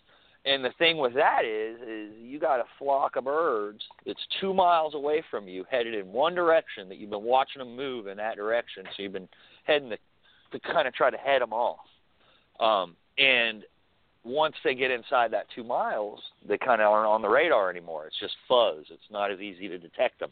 And 0.44 0.64
the 0.64 0.70
thing 0.78 0.96
with 0.96 1.14
that 1.14 1.44
is, 1.44 1.76
is 1.86 2.14
you 2.18 2.38
got 2.38 2.60
a 2.60 2.64
flock 2.78 3.16
of 3.16 3.24
birds 3.24 3.80
that's 4.06 4.20
two 4.40 4.54
miles 4.54 4.94
away 4.94 5.22
from 5.30 5.48
you, 5.48 5.64
headed 5.70 5.94
in 5.94 6.12
one 6.12 6.34
direction. 6.34 6.88
That 6.88 6.98
you've 6.98 7.10
been 7.10 7.24
watching 7.24 7.60
them 7.60 7.76
move 7.76 8.06
in 8.06 8.16
that 8.16 8.36
direction, 8.36 8.84
so 8.84 9.02
you've 9.02 9.12
been 9.12 9.28
heading 9.64 9.90
to, 9.90 9.98
to 10.52 10.72
kind 10.72 10.88
of 10.88 10.94
try 10.94 11.10
to 11.10 11.16
head 11.18 11.42
them 11.42 11.52
off. 11.52 11.78
Um, 12.58 12.96
and 13.18 13.64
once 14.24 14.54
they 14.64 14.74
get 14.74 14.90
inside 14.90 15.30
that 15.32 15.46
two 15.54 15.64
miles, 15.64 16.20
they 16.48 16.56
kind 16.58 16.80
of 16.80 16.90
aren't 16.90 17.08
on 17.08 17.22
the 17.22 17.28
radar 17.28 17.70
anymore. 17.70 18.06
It's 18.06 18.18
just 18.18 18.34
fuzz. 18.48 18.84
It's 18.90 19.10
not 19.10 19.30
as 19.30 19.40
easy 19.40 19.68
to 19.68 19.78
detect 19.78 20.20
them. 20.20 20.30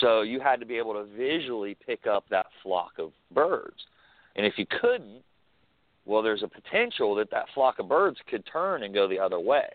So 0.00 0.22
you 0.22 0.40
had 0.40 0.60
to 0.60 0.66
be 0.66 0.76
able 0.76 0.94
to 0.94 1.04
visually 1.16 1.76
pick 1.86 2.06
up 2.06 2.24
that 2.30 2.46
flock 2.62 2.92
of 2.98 3.12
birds. 3.30 3.76
And 4.36 4.44
if 4.44 4.54
you 4.56 4.66
couldn't, 4.80 5.22
well, 6.06 6.22
there's 6.22 6.42
a 6.42 6.48
potential 6.48 7.14
that 7.16 7.30
that 7.30 7.46
flock 7.54 7.78
of 7.78 7.88
birds 7.88 8.18
could 8.28 8.44
turn 8.50 8.82
and 8.82 8.94
go 8.94 9.08
the 9.08 9.18
other 9.18 9.40
way. 9.40 9.66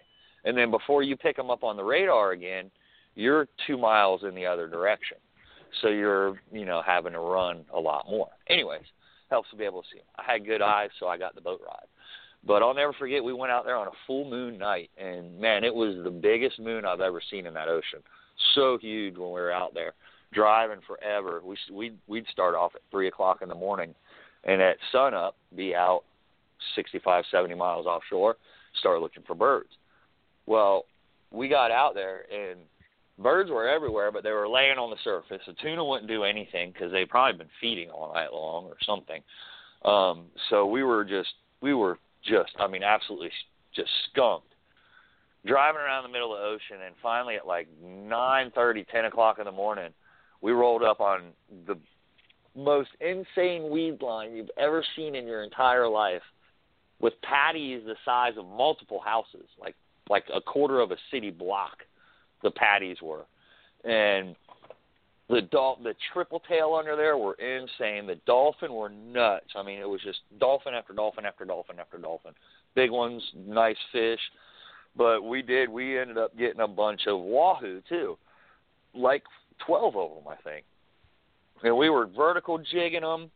And 0.46 0.58
then 0.58 0.72
before 0.72 1.04
you 1.04 1.18
pick 1.18 1.36
them 1.36 1.50
up 1.50 1.64
on 1.64 1.76
the 1.76 1.84
radar 1.84 2.32
again, 2.32 2.72
you're 3.16 3.48
two 3.68 3.78
miles 3.78 4.24
in 4.24 4.36
the 4.36 4.46
other 4.46 4.68
direction. 4.68 5.18
So 5.82 5.90
you're, 5.90 6.40
you 6.52 6.66
know, 6.66 6.82
having 6.86 7.14
to 7.14 7.20
run 7.20 7.66
a 7.74 7.80
lot 7.80 8.06
more. 8.10 8.30
Anyways, 8.48 8.84
helps 9.30 9.50
to 9.52 9.56
be 9.56 9.66
able 9.66 9.82
to 9.82 9.88
see 9.92 9.98
them. 9.98 10.08
I 10.18 10.32
had 10.32 10.46
good 10.46 10.62
eyes, 10.62 10.90
so 11.00 11.08
I 11.08 11.18
got 11.18 11.36
the 11.36 11.42
boat 11.42 11.62
ride. 11.66 11.88
But 12.46 12.64
I'll 12.64 12.74
never 12.74 12.94
forget, 12.94 13.24
we 13.24 13.34
went 13.34 13.52
out 13.52 13.66
there 13.66 13.76
on 13.76 13.88
a 13.88 13.98
full 14.08 14.30
moon 14.30 14.58
night, 14.58 14.90
and 14.98 15.40
man, 15.40 15.64
it 15.64 15.74
was 15.74 15.98
the 16.04 16.10
biggest 16.10 16.60
moon 16.60 16.86
I've 16.86 17.02
ever 17.02 17.22
seen 17.30 17.46
in 17.46 17.54
that 17.56 17.68
ocean. 17.68 18.00
So 18.56 18.78
huge 18.80 19.18
when 19.18 19.28
we 19.28 19.42
were 19.42 19.52
out 19.52 19.74
there, 19.74 19.94
driving 20.32 20.80
forever. 20.88 21.42
We 21.44 21.58
we'd 21.72 21.98
we'd 22.08 22.26
start 22.32 22.56
off 22.56 22.72
at 22.76 22.82
three 22.92 23.08
o'clock 23.10 23.42
in 23.42 23.50
the 23.50 23.56
morning, 23.56 23.94
and 24.46 24.62
at 24.62 24.78
sunup 24.92 25.36
be 25.56 25.76
out 25.76 26.04
65, 26.76 27.26
70 27.32 27.56
miles 27.56 27.86
offshore, 27.86 28.36
start 28.80 29.02
looking 29.02 29.24
for 29.26 29.36
birds. 29.36 29.70
Well, 30.46 30.86
we 31.32 31.48
got 31.48 31.72
out 31.72 31.94
there 31.94 32.26
and 32.32 32.60
birds 33.18 33.50
were 33.50 33.68
everywhere, 33.68 34.12
but 34.12 34.24
they 34.24 34.32
were 34.32 34.48
laying 34.48 34.78
on 34.78 34.90
the 34.90 34.98
surface. 35.04 35.42
The 35.46 35.54
tuna 35.62 35.84
wouldn't 35.84 36.08
do 36.08 36.24
anything 36.24 36.72
because 36.72 36.92
they'd 36.92 37.10
probably 37.10 37.38
been 37.38 37.50
feeding 37.62 37.90
all 37.90 38.14
night 38.14 38.34
long 38.34 38.66
or 38.66 38.78
something. 38.86 39.22
Um, 39.86 40.26
so 40.50 40.66
we 40.66 40.84
were 40.84 41.06
just 41.06 41.30
we 41.62 41.74
were 41.74 42.00
just 42.24 42.52
I 42.60 42.68
mean 42.68 42.84
absolutely 42.84 43.32
just 43.74 43.90
skunked 44.12 44.54
driving 45.46 45.80
around 45.80 46.04
the 46.04 46.10
middle 46.10 46.34
of 46.34 46.40
the 46.40 46.46
ocean 46.46 46.86
and 46.86 46.96
finally 47.02 47.36
at 47.36 47.48
like 47.48 47.68
nine 47.82 48.52
thirty 48.54 48.86
ten 48.92 49.06
o'clock 49.06 49.40
in 49.40 49.46
the 49.46 49.52
morning 49.52 49.92
we 50.42 50.52
rolled 50.52 50.84
up 50.84 51.00
on 51.00 51.32
the 51.66 51.78
most 52.56 52.90
insane 53.00 53.70
weed 53.70 54.02
line 54.02 54.36
you've 54.36 54.50
ever 54.58 54.84
seen 54.96 55.16
in 55.16 55.26
your 55.26 55.44
entire 55.44 55.88
life 55.88 56.22
with 57.00 57.14
patties 57.22 57.82
the 57.86 57.96
size 58.04 58.34
of 58.38 58.46
multiple 58.46 59.02
houses 59.04 59.48
like 59.60 59.76
like 60.10 60.26
a 60.34 60.42
quarter 60.42 60.80
of 60.80 60.92
a 60.92 60.98
city 61.12 61.30
block 61.30 61.78
the 62.44 62.52
patties 62.52 62.98
were 63.02 63.26
and 63.84 64.36
the 65.30 65.42
dol- 65.42 65.80
the 65.84 65.94
triple 66.12 66.42
tail 66.50 66.74
under 66.74 66.96
there 66.96 67.16
were 67.16 67.36
insane. 67.36 68.08
The 68.08 68.20
dolphin 68.26 68.74
were 68.74 68.90
nuts. 68.90 69.46
I 69.56 69.62
mean, 69.62 69.80
it 69.80 69.88
was 69.88 70.02
just 70.02 70.20
dolphin 70.40 70.74
after 70.74 70.92
dolphin 70.92 71.26
after 71.26 71.46
dolphin 71.46 71.80
after 71.80 72.00
dolphin. 72.00 72.34
Big 72.76 72.90
ones, 72.90 73.22
nice 73.36 73.78
fish. 73.92 74.20
But 74.98 75.22
we 75.22 75.44
did. 75.44 75.70
We 75.70 76.00
ended 76.00 76.18
up 76.18 76.36
getting 76.36 76.62
a 76.62 76.68
bunch 76.68 77.02
of 77.06 77.20
wahoo 77.20 77.82
too, 77.88 78.18
like 78.96 79.24
twelve 79.66 79.96
of 79.96 80.10
them, 80.16 80.28
I 80.28 80.36
think. 80.44 80.66
And 81.64 81.78
we 81.78 81.90
were 81.90 82.08
vertical 82.08 82.58
jigging 82.58 83.02
them. 83.02 83.30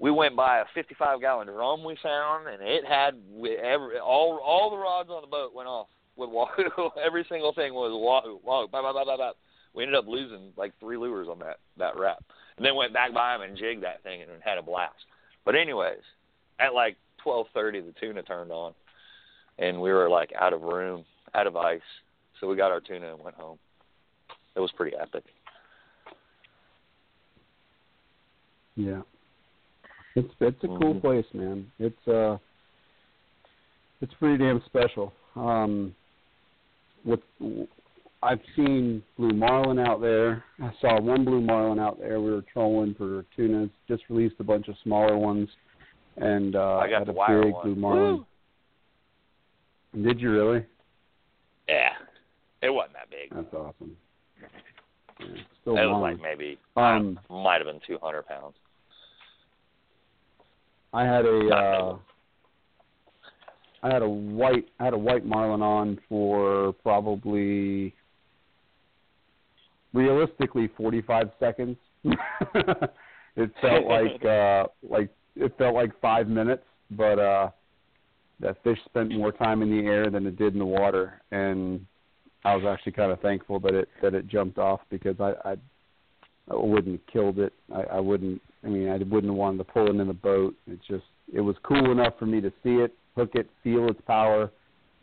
We 0.00 0.10
went 0.10 0.34
by 0.34 0.60
a 0.60 0.64
55 0.74 1.20
gallon 1.20 1.46
drum 1.46 1.84
we 1.84 1.96
found, 2.02 2.48
and 2.48 2.62
it 2.62 2.84
had 2.86 3.14
every 3.62 3.98
all 3.98 4.40
all 4.42 4.70
the 4.70 4.78
rods 4.78 5.10
on 5.10 5.20
the 5.20 5.28
boat 5.28 5.54
went 5.54 5.68
off 5.68 5.88
with 6.16 6.30
wahoo. 6.30 6.90
every 7.04 7.24
single 7.28 7.52
thing 7.52 7.74
was 7.74 7.92
wahoo, 7.92 8.40
wahoo, 8.42 8.66
bop, 8.66 8.82
bop, 8.82 8.94
bop, 8.94 9.06
bop, 9.06 9.18
bop 9.18 9.36
we 9.74 9.84
ended 9.84 9.96
up 9.98 10.06
losing 10.08 10.52
like 10.56 10.72
three 10.80 10.96
lures 10.96 11.28
on 11.28 11.38
that 11.40 11.58
that 11.78 11.96
wrap, 11.98 12.22
and 12.56 12.64
then 12.64 12.74
went 12.74 12.92
back 12.92 13.14
by 13.14 13.34
him 13.34 13.42
and 13.42 13.56
jigged 13.56 13.82
that 13.82 14.02
thing 14.02 14.22
and 14.22 14.30
had 14.42 14.58
a 14.58 14.62
blast. 14.62 14.94
But 15.44 15.54
anyways, 15.54 16.00
at 16.58 16.74
like 16.74 16.96
twelve 17.22 17.46
thirty, 17.54 17.80
the 17.80 17.94
tuna 18.00 18.22
turned 18.22 18.50
on, 18.50 18.72
and 19.58 19.80
we 19.80 19.92
were 19.92 20.08
like 20.08 20.32
out 20.38 20.52
of 20.52 20.62
room, 20.62 21.04
out 21.34 21.46
of 21.46 21.56
ice, 21.56 21.80
so 22.40 22.48
we 22.48 22.56
got 22.56 22.72
our 22.72 22.80
tuna 22.80 23.14
and 23.14 23.22
went 23.22 23.36
home. 23.36 23.58
It 24.56 24.60
was 24.60 24.72
pretty 24.72 24.96
epic. 24.96 25.24
Yeah. 28.76 29.02
It's 30.20 30.34
it's 30.40 30.64
a 30.64 30.68
cool 30.68 30.94
Mhm. 30.94 31.00
place, 31.00 31.26
man. 31.34 31.70
It's 31.78 32.08
uh 32.08 32.36
it's 34.02 34.12
pretty 34.14 34.36
damn 34.38 34.62
special. 34.66 35.12
Um, 35.34 35.94
what 37.04 37.20
I've 38.22 38.42
seen 38.54 39.02
blue 39.16 39.30
marlin 39.32 39.78
out 39.78 40.00
there. 40.02 40.44
I 40.62 40.72
saw 40.80 41.00
one 41.00 41.24
blue 41.24 41.40
marlin 41.40 41.78
out 41.78 41.98
there. 41.98 42.20
We 42.20 42.30
were 42.30 42.42
trolling 42.52 42.94
for 42.94 43.24
tunas. 43.34 43.70
Just 43.88 44.02
released 44.10 44.36
a 44.40 44.44
bunch 44.44 44.68
of 44.68 44.76
smaller 44.82 45.16
ones, 45.16 45.48
and 46.18 46.54
uh, 46.54 46.76
I 46.78 46.88
got 46.90 46.98
had 47.06 47.06
the 47.08 47.18
a 47.18 47.42
big 47.44 47.52
one. 47.54 47.62
blue 47.64 47.74
marlin. 47.76 48.26
Did 50.02 50.20
you 50.20 50.30
really? 50.32 50.66
Yeah, 51.66 51.92
it 52.62 52.70
wasn't 52.70 52.94
that 52.94 53.08
big. 53.10 53.30
That's 53.34 53.54
awesome. 53.54 53.96
Yeah, 54.38 55.26
still 55.62 55.76
it 55.78 55.86
was 55.86 56.02
like 56.02 56.20
maybe 56.20 56.58
Um, 56.76 57.18
might 57.30 57.56
have 57.58 57.66
been 57.66 57.80
200 57.86 58.26
pounds. 58.26 58.54
I 60.92 61.04
had 61.04 61.24
a 61.24 61.48
uh, 61.48 61.98
I 63.82 63.92
had 63.92 64.02
a 64.02 64.08
white 64.08 64.66
I 64.78 64.84
had 64.84 64.94
a 64.94 64.98
white 64.98 65.24
marlin 65.24 65.62
on 65.62 65.98
for 66.08 66.72
probably 66.82 67.94
realistically 69.92 70.68
45 70.76 71.30
seconds. 71.38 71.76
it 72.04 73.50
felt 73.60 73.86
like 73.86 74.24
uh 74.24 74.66
like 74.88 75.10
it 75.36 75.56
felt 75.58 75.74
like 75.74 75.98
5 76.00 76.28
minutes, 76.28 76.64
but 76.90 77.18
uh 77.18 77.50
that 78.40 78.62
fish 78.64 78.78
spent 78.86 79.12
more 79.12 79.32
time 79.32 79.62
in 79.62 79.70
the 79.70 79.86
air 79.86 80.10
than 80.10 80.26
it 80.26 80.36
did 80.36 80.54
in 80.54 80.58
the 80.58 80.64
water 80.64 81.20
and 81.30 81.84
I 82.44 82.56
was 82.56 82.64
actually 82.64 82.92
kind 82.92 83.12
of 83.12 83.20
thankful 83.20 83.60
that 83.60 83.74
it 83.74 83.88
that 84.02 84.14
it 84.14 84.26
jumped 84.26 84.58
off 84.58 84.80
because 84.90 85.16
I 85.20 85.34
I, 85.44 85.56
I 86.50 86.56
wouldn't 86.56 87.00
have 87.00 87.06
killed 87.06 87.38
it. 87.38 87.52
I, 87.72 87.82
I 87.82 88.00
wouldn't 88.00 88.40
I 88.64 88.68
mean 88.68 88.88
I 88.88 88.96
wouldn't 88.98 89.24
have 89.26 89.34
wanted 89.34 89.58
to 89.58 89.64
pull 89.64 89.86
it 89.86 89.96
in 90.00 90.06
the 90.06 90.12
boat. 90.12 90.54
It 90.66 90.78
just 90.88 91.04
it 91.32 91.40
was 91.40 91.56
cool 91.62 91.90
enough 91.92 92.14
for 92.18 92.26
me 92.26 92.40
to 92.40 92.50
see 92.62 92.76
it, 92.76 92.92
hook 93.16 93.30
it, 93.34 93.48
feel 93.62 93.88
its 93.88 94.00
power. 94.06 94.50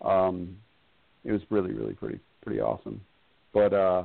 Um 0.02 0.58
it 1.24 1.32
was 1.32 1.42
really, 1.50 1.74
really 1.74 1.94
pretty 1.94 2.20
pretty 2.44 2.62
awesome. 2.62 3.02
But 3.54 3.74
uh 3.74 4.04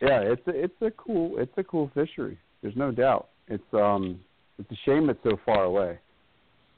yeah, 0.00 0.20
it's 0.20 0.46
a 0.46 0.50
it's 0.50 0.82
a 0.82 0.90
cool 0.92 1.38
it's 1.38 1.56
a 1.56 1.64
cool 1.64 1.90
fishery. 1.94 2.38
There's 2.62 2.76
no 2.76 2.90
doubt. 2.90 3.28
It's 3.48 3.62
um 3.72 4.20
it's 4.58 4.70
a 4.70 4.76
shame 4.84 5.08
it's 5.10 5.20
so 5.22 5.38
far 5.44 5.64
away. 5.64 5.98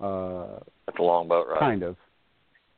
Uh 0.00 0.58
It's 0.88 0.98
a 0.98 1.02
long 1.02 1.28
boat 1.28 1.46
ride. 1.48 1.60
Kind 1.60 1.82
of. 1.82 1.96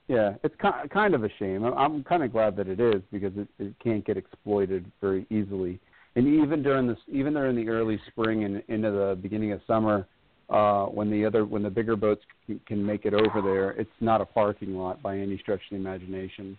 Yeah, 0.06 0.36
it's 0.42 0.54
ki- 0.62 0.88
kind 0.90 1.14
of 1.14 1.22
a 1.24 1.28
shame. 1.38 1.64
I'm- 1.64 1.76
I'm 1.76 2.02
kind 2.04 2.22
of 2.22 2.32
glad 2.32 2.56
that 2.56 2.66
it 2.66 2.80
is 2.80 3.02
because 3.12 3.36
it, 3.36 3.46
it 3.58 3.78
can't 3.78 4.02
get 4.06 4.16
exploited 4.16 4.90
very 5.02 5.26
easily. 5.28 5.78
And 6.18 6.26
even 6.26 6.64
during 6.64 6.88
this, 6.88 6.98
even 7.06 7.34
during 7.34 7.54
the 7.54 7.68
early 7.68 7.96
spring 8.08 8.42
and 8.42 8.60
into 8.66 8.90
the 8.90 9.16
beginning 9.22 9.52
of 9.52 9.60
summer, 9.68 10.04
uh, 10.50 10.86
when 10.86 11.12
the 11.12 11.24
other 11.24 11.44
when 11.44 11.62
the 11.62 11.70
bigger 11.70 11.94
boats 11.94 12.22
can, 12.44 12.60
can 12.66 12.84
make 12.84 13.04
it 13.04 13.14
over 13.14 13.40
there, 13.40 13.70
it's 13.70 13.88
not 14.00 14.20
a 14.20 14.24
parking 14.24 14.74
lot 14.74 15.00
by 15.00 15.16
any 15.16 15.38
stretch 15.38 15.60
of 15.60 15.70
the 15.70 15.76
imagination. 15.76 16.58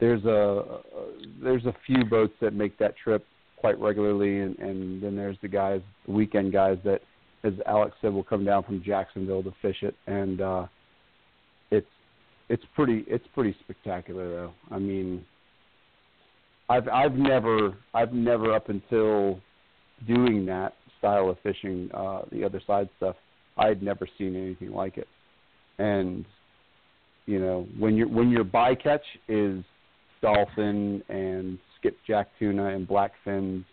There's 0.00 0.24
a 0.24 0.78
there's 1.42 1.66
a 1.66 1.74
few 1.86 2.06
boats 2.06 2.32
that 2.40 2.54
make 2.54 2.78
that 2.78 2.94
trip 2.96 3.26
quite 3.58 3.78
regularly, 3.78 4.40
and, 4.40 4.58
and 4.58 5.02
then 5.02 5.16
there's 5.16 5.36
the 5.42 5.48
guys, 5.48 5.82
the 6.06 6.12
weekend 6.12 6.54
guys 6.54 6.78
that, 6.84 7.02
as 7.44 7.52
Alex 7.66 7.94
said, 8.00 8.10
will 8.10 8.24
come 8.24 8.42
down 8.42 8.62
from 8.62 8.82
Jacksonville 8.82 9.42
to 9.42 9.52
fish 9.60 9.82
it, 9.82 9.94
and 10.06 10.40
uh, 10.40 10.66
it's 11.70 11.86
it's 12.48 12.64
pretty 12.74 13.04
it's 13.06 13.26
pretty 13.34 13.54
spectacular 13.64 14.30
though. 14.30 14.54
I 14.70 14.78
mean, 14.78 15.26
I've 16.68 16.88
I've 16.88 17.14
never 17.14 17.74
I've 17.92 18.12
never 18.12 18.54
up 18.54 18.68
until 18.68 19.40
doing 20.06 20.46
that 20.46 20.74
style 20.98 21.28
of 21.28 21.36
fishing, 21.42 21.90
uh, 21.92 22.22
the 22.32 22.44
other 22.44 22.60
side 22.66 22.88
stuff, 22.96 23.16
I 23.58 23.68
had 23.68 23.82
never 23.82 24.08
seen 24.18 24.34
anything 24.34 24.72
like 24.72 24.96
it. 24.96 25.08
And 25.78 26.24
you 27.26 27.38
know, 27.40 27.66
when 27.78 27.94
your 27.96 28.08
when 28.08 28.30
your 28.30 28.44
bycatch 28.44 29.00
is 29.28 29.62
dolphin 30.22 31.02
and 31.08 31.58
skipjack 31.78 32.28
tuna 32.38 32.68
and 32.68 32.88
blackfins 32.88 33.64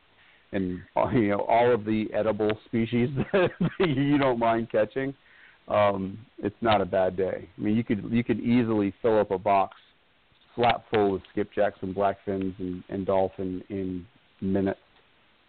and 0.51 0.81
uh, 0.97 1.09
you 1.13 1.29
know 1.29 1.45
all 1.47 1.73
of 1.73 1.85
the 1.85 2.07
edible 2.13 2.51
species 2.65 3.09
that 3.33 3.49
you 3.79 4.17
don't 4.17 4.39
mind 4.39 4.69
catching, 4.69 5.13
um, 5.67 6.17
it's 6.39 6.55
not 6.61 6.81
a 6.81 6.85
bad 6.85 7.15
day. 7.15 7.47
I 7.57 7.61
mean, 7.61 7.75
you 7.75 7.83
could 7.83 8.03
you 8.11 8.23
could 8.23 8.39
easily 8.39 8.93
fill 9.01 9.19
up 9.19 9.31
a 9.31 9.37
box 9.37 9.77
slap 10.55 10.83
full 10.89 11.15
of 11.15 11.21
skipjacks 11.35 11.81
and 11.81 11.95
blackfins 11.95 12.57
and, 12.59 12.83
and 12.89 13.05
dolphin 13.05 13.63
in 13.69 14.05
minutes 14.41 14.79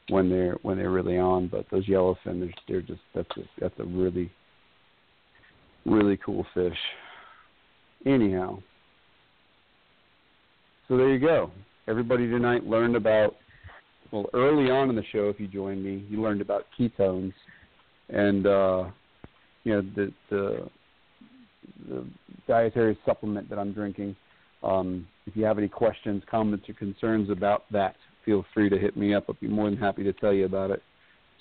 when 0.09 0.29
they're 0.29 0.57
when 0.63 0.77
they're 0.77 0.91
really 0.91 1.19
on. 1.19 1.49
But 1.49 1.67
those 1.71 1.87
yellowfin, 1.87 2.41
they're, 2.41 2.55
they're 2.69 2.83
just 2.83 3.01
that's 3.15 3.37
a, 3.37 3.43
that's 3.61 3.79
a 3.79 3.85
really 3.85 4.31
really 5.85 6.19
cool 6.25 6.47
fish. 6.55 6.79
Anyhow, 8.07 8.61
so 10.89 10.97
there 10.97 11.09
you 11.09 11.21
go. 11.21 11.51
Everybody 11.89 12.29
tonight 12.29 12.65
learned 12.65 12.97
about 12.97 13.37
well 14.11 14.27
early 14.35 14.71
on 14.71 14.91
in 14.91 14.97
the 14.97 15.05
show. 15.13 15.29
If 15.29 15.41
you 15.41 15.49
joined 15.49 15.85
me, 15.85 16.05
you 16.09 16.21
learned 16.21 16.41
about 16.41 16.67
ketones 16.79 17.33
and 18.09 18.47
uh, 18.47 18.85
you 19.65 19.73
know 19.73 19.83
the 19.95 20.13
the 20.31 20.69
the 21.89 22.07
dietary 22.47 22.99
supplement 23.05 23.49
that 23.51 23.59
I'm 23.59 23.73
drinking. 23.73 24.17
Um, 24.63 25.07
if 25.27 25.37
you 25.37 25.45
have 25.45 25.59
any 25.59 25.69
questions, 25.69 26.23
comments, 26.31 26.69
or 26.69 26.75
concerns 26.75 27.31
about 27.31 27.65
that, 27.73 27.97
feel 28.25 28.45
free 28.55 28.69
to 28.69 28.79
hit 28.79 28.97
me 28.97 29.15
up. 29.15 29.25
I'd 29.29 29.41
be 29.41 29.49
more 29.49 29.69
than 29.69 29.79
happy 29.79 30.05
to 30.05 30.13
tell 30.13 30.33
you 30.33 30.45
about 30.45 30.71
it. 30.71 30.83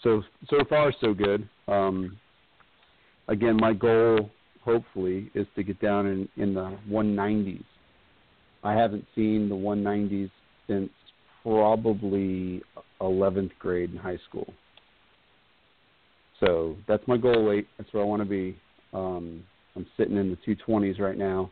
So 0.03 0.23
so 0.49 0.57
far 0.67 0.91
so 0.99 1.13
good. 1.13 1.47
Um, 1.67 2.17
again, 3.27 3.57
my 3.57 3.73
goal 3.73 4.29
hopefully 4.63 5.31
is 5.33 5.47
to 5.55 5.63
get 5.63 5.79
down 5.79 6.07
in, 6.07 6.29
in 6.37 6.53
the 6.53 6.77
190s. 6.89 7.63
I 8.63 8.73
haven't 8.73 9.05
seen 9.15 9.49
the 9.49 9.55
190s 9.55 10.29
since 10.67 10.89
probably 11.43 12.61
11th 13.01 13.51
grade 13.59 13.91
in 13.91 13.97
high 13.97 14.19
school. 14.29 14.53
So 16.39 16.75
that's 16.87 17.07
my 17.07 17.17
goal 17.17 17.45
weight. 17.45 17.67
That's 17.77 17.91
where 17.93 18.03
I 18.03 18.05
want 18.05 18.21
to 18.21 18.27
be. 18.27 18.57
Um, 18.93 19.43
I'm 19.75 19.85
sitting 19.97 20.17
in 20.17 20.29
the 20.29 20.55
220s 20.55 20.99
right 20.99 21.17
now. 21.17 21.51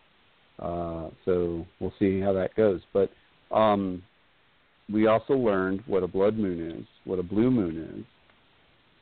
Uh, 0.62 1.10
so 1.26 1.66
we'll 1.80 1.94
see 2.00 2.20
how 2.20 2.34
that 2.34 2.56
goes. 2.56 2.82
But 2.94 3.10
um, 3.56 4.04
we 4.92 5.08
also 5.08 5.34
learned 5.34 5.84
what 5.86 6.04
a 6.04 6.08
blood 6.08 6.38
moon 6.38 6.80
is, 6.80 6.86
what 7.06 7.20
a 7.20 7.24
blue 7.24 7.52
moon 7.52 8.00
is. 8.00 8.06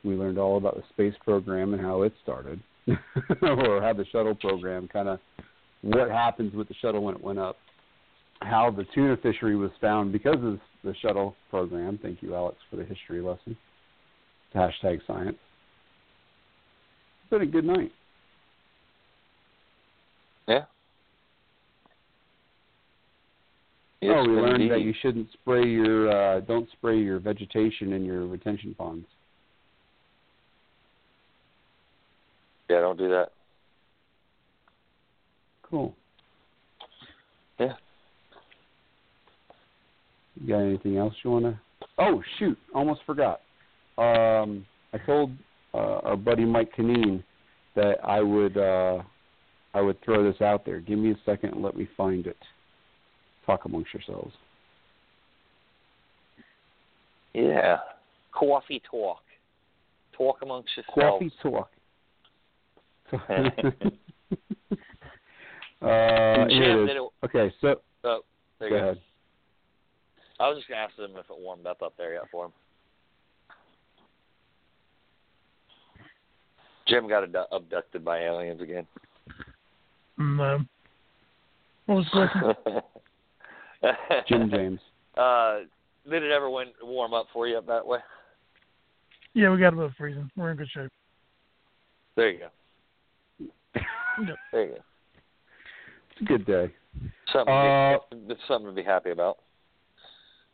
We 0.04 0.14
learned 0.14 0.38
all 0.38 0.56
about 0.56 0.76
the 0.76 0.82
space 0.90 1.18
program 1.24 1.74
and 1.74 1.82
how 1.82 2.02
it 2.02 2.12
started, 2.22 2.60
or 2.86 3.82
how 3.82 3.92
the 3.96 4.06
shuttle 4.12 4.34
program 4.34 4.88
kind 4.88 5.08
of 5.08 5.18
what 5.82 6.10
happens 6.10 6.54
with 6.54 6.68
the 6.68 6.74
shuttle 6.80 7.02
when 7.02 7.14
it 7.14 7.22
went 7.22 7.38
up, 7.38 7.56
how 8.40 8.70
the 8.70 8.84
tuna 8.94 9.16
fishery 9.16 9.56
was 9.56 9.70
found 9.80 10.12
because 10.12 10.42
of 10.42 10.58
the 10.84 10.94
shuttle 11.02 11.34
program. 11.50 11.98
Thank 12.00 12.22
you, 12.22 12.34
Alex, 12.34 12.56
for 12.70 12.76
the 12.76 12.84
history 12.84 13.20
lesson. 13.20 13.56
Hashtag 14.54 15.00
science. 15.06 15.36
It's 17.22 17.30
been 17.30 17.42
a 17.42 17.46
good 17.46 17.64
night. 17.64 17.92
Yeah. 20.46 20.64
Yes, 24.00 24.14
oh, 24.16 24.28
we 24.28 24.36
learned 24.36 24.70
that 24.70 24.82
you 24.82 24.94
shouldn't 25.02 25.28
spray 25.32 25.64
your 25.64 26.10
uh, 26.10 26.40
don't 26.40 26.68
spray 26.72 26.98
your 26.98 27.18
vegetation 27.18 27.92
in 27.92 28.04
your 28.04 28.26
retention 28.26 28.74
ponds. 28.76 29.06
Yeah, 32.70 32.80
don't 32.80 32.98
do 32.98 33.08
that. 33.08 33.30
Cool. 35.62 35.94
Yeah. 37.58 37.72
You 40.40 40.48
got 40.48 40.58
anything 40.60 40.96
else 40.96 41.14
you 41.24 41.30
want 41.30 41.46
to? 41.46 41.58
Oh 41.98 42.22
shoot! 42.38 42.56
Almost 42.72 43.00
forgot. 43.04 43.40
Um, 43.98 44.64
I 44.92 44.98
told 45.04 45.32
uh, 45.74 45.98
our 46.04 46.16
buddy 46.16 46.44
Mike 46.44 46.72
Canine 46.72 47.24
that 47.74 47.96
I 48.04 48.20
would 48.20 48.56
uh, 48.56 49.02
I 49.74 49.80
would 49.80 50.00
throw 50.04 50.22
this 50.22 50.40
out 50.40 50.64
there. 50.64 50.78
Give 50.78 50.98
me 51.00 51.10
a 51.10 51.18
second 51.26 51.54
and 51.54 51.62
let 51.62 51.76
me 51.76 51.88
find 51.96 52.26
it. 52.28 52.36
Talk 53.48 53.64
amongst 53.64 53.94
yourselves. 53.94 54.34
Yeah. 57.32 57.78
Coffee 58.30 58.82
talk. 58.90 59.22
Talk 60.14 60.40
amongst 60.42 60.68
yourselves. 60.76 61.00
Coffee 61.00 61.32
talk. 61.42 61.70
uh, 65.80 66.46
Jim, 66.50 66.88
it 66.90 66.96
it- 66.98 67.10
Okay, 67.24 67.50
so 67.62 67.80
Oh, 68.04 68.20
there 68.60 68.68
go 68.68 68.74
you 68.74 68.80
go. 68.82 68.86
ahead. 68.88 69.00
I 70.38 70.48
was 70.48 70.58
just 70.58 70.68
gonna 70.68 70.82
ask 70.82 70.94
them 70.96 71.12
if 71.12 71.30
it 71.30 71.40
warmed 71.40 71.66
up 71.66 71.80
up 71.80 71.94
there 71.96 72.12
yet 72.12 72.24
for 72.30 72.44
him. 72.44 72.52
Jim 76.86 77.08
got 77.08 77.22
abdu- 77.22 77.48
abducted 77.50 78.04
by 78.04 78.24
aliens 78.24 78.60
again. 78.60 78.86
No. 80.18 80.58
What 81.86 81.94
was 81.94 82.06
the 82.12 82.54
question? 82.54 82.82
Jim 84.28 84.50
James. 84.52 84.80
Uh, 85.16 85.60
did 86.08 86.22
it 86.22 86.30
ever 86.30 86.48
win, 86.50 86.68
warm 86.82 87.14
up 87.14 87.26
for 87.32 87.46
you 87.46 87.58
up 87.58 87.66
that 87.66 87.86
way? 87.86 87.98
Yeah, 89.34 89.50
we 89.50 89.58
got 89.58 89.72
above 89.72 89.92
freezing. 89.96 90.30
We're 90.36 90.50
in 90.52 90.56
good 90.56 90.68
shape. 90.72 90.90
There 92.16 92.30
you 92.30 92.38
go. 92.40 92.48
There 94.52 94.64
you 94.64 94.70
go. 94.70 94.78
It's 96.10 96.20
a 96.22 96.24
good 96.24 96.46
day. 96.46 96.72
Something, 97.32 97.54
Uh, 97.54 97.98
to 98.10 98.16
be, 98.16 98.32
it's 98.32 98.40
something 98.48 98.68
to 98.70 98.74
be 98.74 98.82
happy 98.82 99.10
about. 99.10 99.38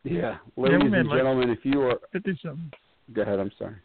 Yeah, 0.03 0.37
ladies 0.59 0.81
we 0.83 0.91
made 0.91 1.01
and 1.01 1.09
like 1.09 1.19
gentlemen, 1.21 1.49
if 1.49 1.65
you 1.65 1.81
are, 1.83 1.99
fifty 2.13 2.39
something. 2.43 2.71
go 3.15 3.23
ahead. 3.23 3.41
I'm 3.41 3.51
sorry. 3.59 3.77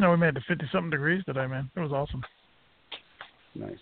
No, 0.00 0.10
we 0.10 0.16
made 0.16 0.28
it 0.28 0.32
to 0.32 0.40
fifty 0.48 0.64
something 0.72 0.88
degrees 0.88 1.22
today, 1.26 1.46
man. 1.46 1.70
It 1.76 1.80
was 1.80 1.92
awesome. 1.92 2.22
Nice. 3.54 3.76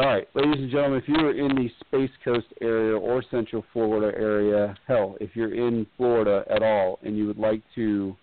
All 0.00 0.06
right, 0.06 0.26
ladies 0.34 0.58
and 0.58 0.70
gentlemen, 0.70 1.02
if 1.02 1.08
you're 1.08 1.38
in 1.38 1.54
the 1.54 1.70
Space 1.80 2.10
Coast 2.24 2.46
area 2.62 2.96
or 2.96 3.22
Central 3.30 3.62
Florida 3.70 4.16
area, 4.18 4.74
hell, 4.88 5.18
if 5.20 5.36
you're 5.36 5.52
in 5.52 5.86
Florida 5.98 6.42
at 6.48 6.62
all 6.62 6.98
and 7.02 7.18
you 7.18 7.26
would 7.26 7.36
like 7.36 7.60
to 7.74 8.16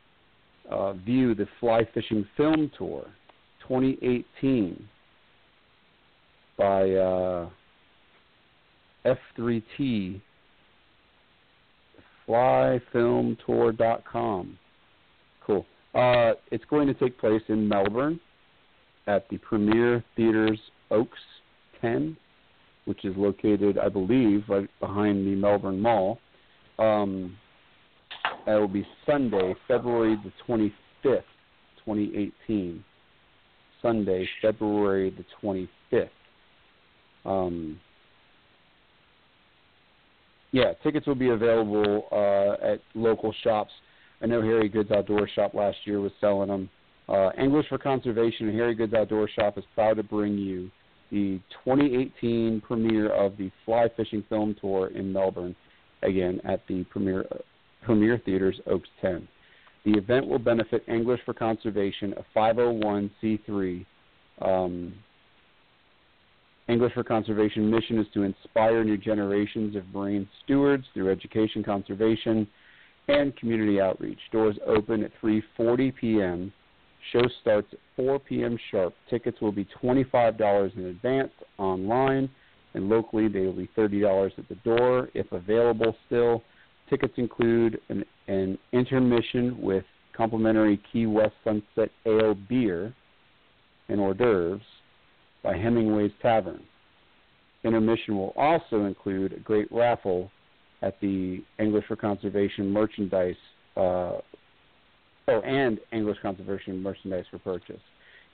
uh, 0.71 0.93
view 0.93 1.35
the 1.35 1.45
Fly 1.59 1.87
Fishing 1.93 2.25
Film 2.35 2.71
Tour 2.75 3.05
2018 3.67 4.89
by 6.57 6.89
uh, 6.93 7.47
F3T, 9.05 10.19
flyfilmtour.com. 12.27 14.57
Cool. 15.45 15.63
Uh, 15.93 16.31
it's 16.49 16.65
going 16.71 16.87
to 16.87 16.95
take 16.95 17.19
place 17.19 17.43
in 17.49 17.67
Melbourne 17.67 18.19
at 19.05 19.29
the 19.29 19.37
Premier 19.37 20.03
Theaters 20.15 20.59
Oaks 20.89 21.19
10, 21.81 22.17
which 22.85 23.03
is 23.05 23.15
located, 23.17 23.77
I 23.77 23.89
believe, 23.89 24.43
right 24.47 24.69
behind 24.79 25.25
the 25.25 25.35
Melbourne 25.35 25.79
Mall. 25.79 26.19
Um, 26.79 27.37
that 28.45 28.55
will 28.55 28.67
be 28.67 28.85
Sunday, 29.05 29.55
February 29.67 30.17
the 30.23 30.31
25th, 30.47 31.23
2018. 31.85 32.83
Sunday, 33.81 34.27
February 34.41 35.11
the 35.11 35.25
25th. 35.91 36.09
Um, 37.25 37.79
yeah, 40.51 40.73
tickets 40.81 41.05
will 41.05 41.15
be 41.15 41.29
available 41.29 42.07
uh, 42.11 42.65
at 42.65 42.79
local 42.95 43.33
shops. 43.43 43.71
I 44.21 44.25
know 44.25 44.41
Harry 44.41 44.69
Goode's 44.69 44.91
Outdoor 44.91 45.27
Shop 45.27 45.53
last 45.53 45.77
year 45.85 45.99
was 45.99 46.11
selling 46.19 46.47
them. 46.47 46.69
Uh, 47.09 47.29
for 47.69 47.77
Conservation 47.77 48.49
and 48.49 48.57
Harry 48.57 48.75
Goode's 48.75 48.93
Outdoor 48.93 49.29
Shop 49.29 49.57
is 49.57 49.63
proud 49.75 49.97
to 49.97 50.03
bring 50.03 50.37
you 50.37 50.71
the 51.11 51.39
2018 51.63 52.61
premiere 52.61 53.09
of 53.09 53.37
the 53.37 53.51
Fly 53.65 53.87
Fishing 53.95 54.23
Film 54.29 54.55
Tour 54.59 54.87
in 54.87 55.11
Melbourne, 55.11 55.55
again 56.03 56.41
at 56.43 56.61
the 56.67 56.83
Premier 56.85 57.25
Premier 57.83 58.21
Theaters 58.25 58.59
Oaks 58.67 58.89
10. 59.01 59.27
The 59.85 59.93
event 59.93 60.27
will 60.27 60.39
benefit 60.39 60.83
Anglers 60.87 61.21
for 61.25 61.33
Conservation, 61.33 62.13
a 62.17 62.37
501c3. 62.37 63.85
Um, 64.41 64.93
for 66.93 67.03
Conservation 67.03 67.71
mission 67.71 67.97
is 67.97 68.07
to 68.13 68.23
inspire 68.23 68.83
new 68.83 68.97
generations 68.97 69.75
of 69.77 69.83
marine 69.93 70.27
stewards 70.43 70.83
through 70.93 71.09
education, 71.09 71.63
conservation, 71.63 72.45
and 73.07 73.35
community 73.37 73.79
outreach. 73.79 74.19
Doors 74.31 74.57
open 74.65 75.03
at 75.03 75.11
3:40 75.21 75.95
p.m. 75.95 76.51
Show 77.11 77.21
starts 77.41 77.67
at 77.73 77.79
4 77.95 78.19
p.m. 78.19 78.57
sharp. 78.71 78.93
Tickets 79.09 79.39
will 79.41 79.51
be 79.51 79.67
$25 79.81 80.77
in 80.77 80.85
advance 80.85 81.31
online, 81.57 82.29
and 82.73 82.89
locally 82.89 83.27
they 83.27 83.41
will 83.41 83.53
be 83.53 83.69
$30 83.77 84.37
at 84.37 84.49
the 84.49 84.55
door 84.55 85.09
if 85.13 85.31
available 85.31 85.95
still. 86.05 86.43
Tickets 86.89 87.13
include 87.17 87.79
an, 87.89 88.03
an 88.27 88.57
intermission 88.71 89.59
with 89.61 89.83
complimentary 90.15 90.81
Key 90.91 91.05
West 91.05 91.33
Sunset 91.43 91.91
Ale 92.05 92.35
beer 92.35 92.93
and 93.89 93.99
hors 93.99 94.15
d'oeuvres 94.15 94.61
by 95.43 95.55
Hemingway's 95.55 96.11
Tavern. 96.21 96.63
Intermission 97.63 98.17
will 98.17 98.33
also 98.35 98.85
include 98.85 99.33
a 99.33 99.39
great 99.39 99.67
raffle 99.71 100.31
at 100.81 100.99
the 101.01 101.43
Anglers 101.59 101.83
for 101.87 101.95
Conservation 101.95 102.71
merchandise 102.71 103.35
uh, 103.75 104.17
Oh, 105.29 105.41
and 105.41 105.77
Anglers 105.91 106.15
Conservation 106.21 106.81
merchandise 106.81 107.25
for 107.29 107.37
purchase. 107.39 107.81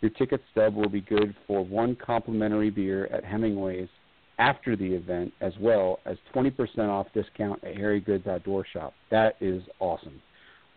Your 0.02 0.12
ticket 0.12 0.42
stub 0.52 0.76
will 0.76 0.90
be 0.90 1.02
good 1.02 1.36
for 1.48 1.66
one 1.66 1.96
complimentary 1.96 2.70
beer 2.70 3.08
at 3.08 3.24
Hemingway's 3.24 3.90
after 4.38 4.76
the 4.76 4.94
event, 4.94 5.34
as 5.42 5.54
well 5.60 6.00
as 6.06 6.18
20% 6.36 6.54
off 6.90 7.08
discount 7.14 7.64
at 7.64 7.76
Harry 7.78 8.00
Goode's 8.00 8.28
Outdoor 8.28 8.64
Shop. 8.74 8.94
That 9.10 9.38
is 9.40 9.64
awesome. 9.80 10.22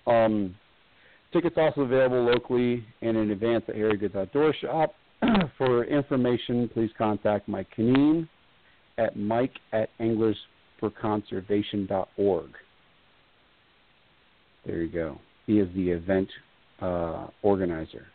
Um, 0.07 0.55
tickets 1.33 1.57
also 1.59 1.83
available 1.83 2.25
locally 2.25 2.85
and 3.03 3.17
in 3.17 3.31
advance 3.31 3.65
at 3.69 3.75
Harry 3.75 3.97
Goode's 3.97 4.15
Outdoor 4.15 4.55
Shop. 4.55 4.95
for 5.59 5.85
information, 5.85 6.71
please 6.73 6.91
contact 6.97 7.49
Mike 7.49 7.69
Canine 7.75 8.29
at 8.99 9.17
mike 9.17 9.55
at 9.73 9.89
anglersforconservation.org. 10.01 12.51
There 14.65 14.83
you 14.83 14.89
go. 14.89 15.19
He 15.47 15.59
is 15.59 15.69
the 15.75 15.91
event 15.91 16.29
uh, 16.81 17.29
organizer. 17.43 18.07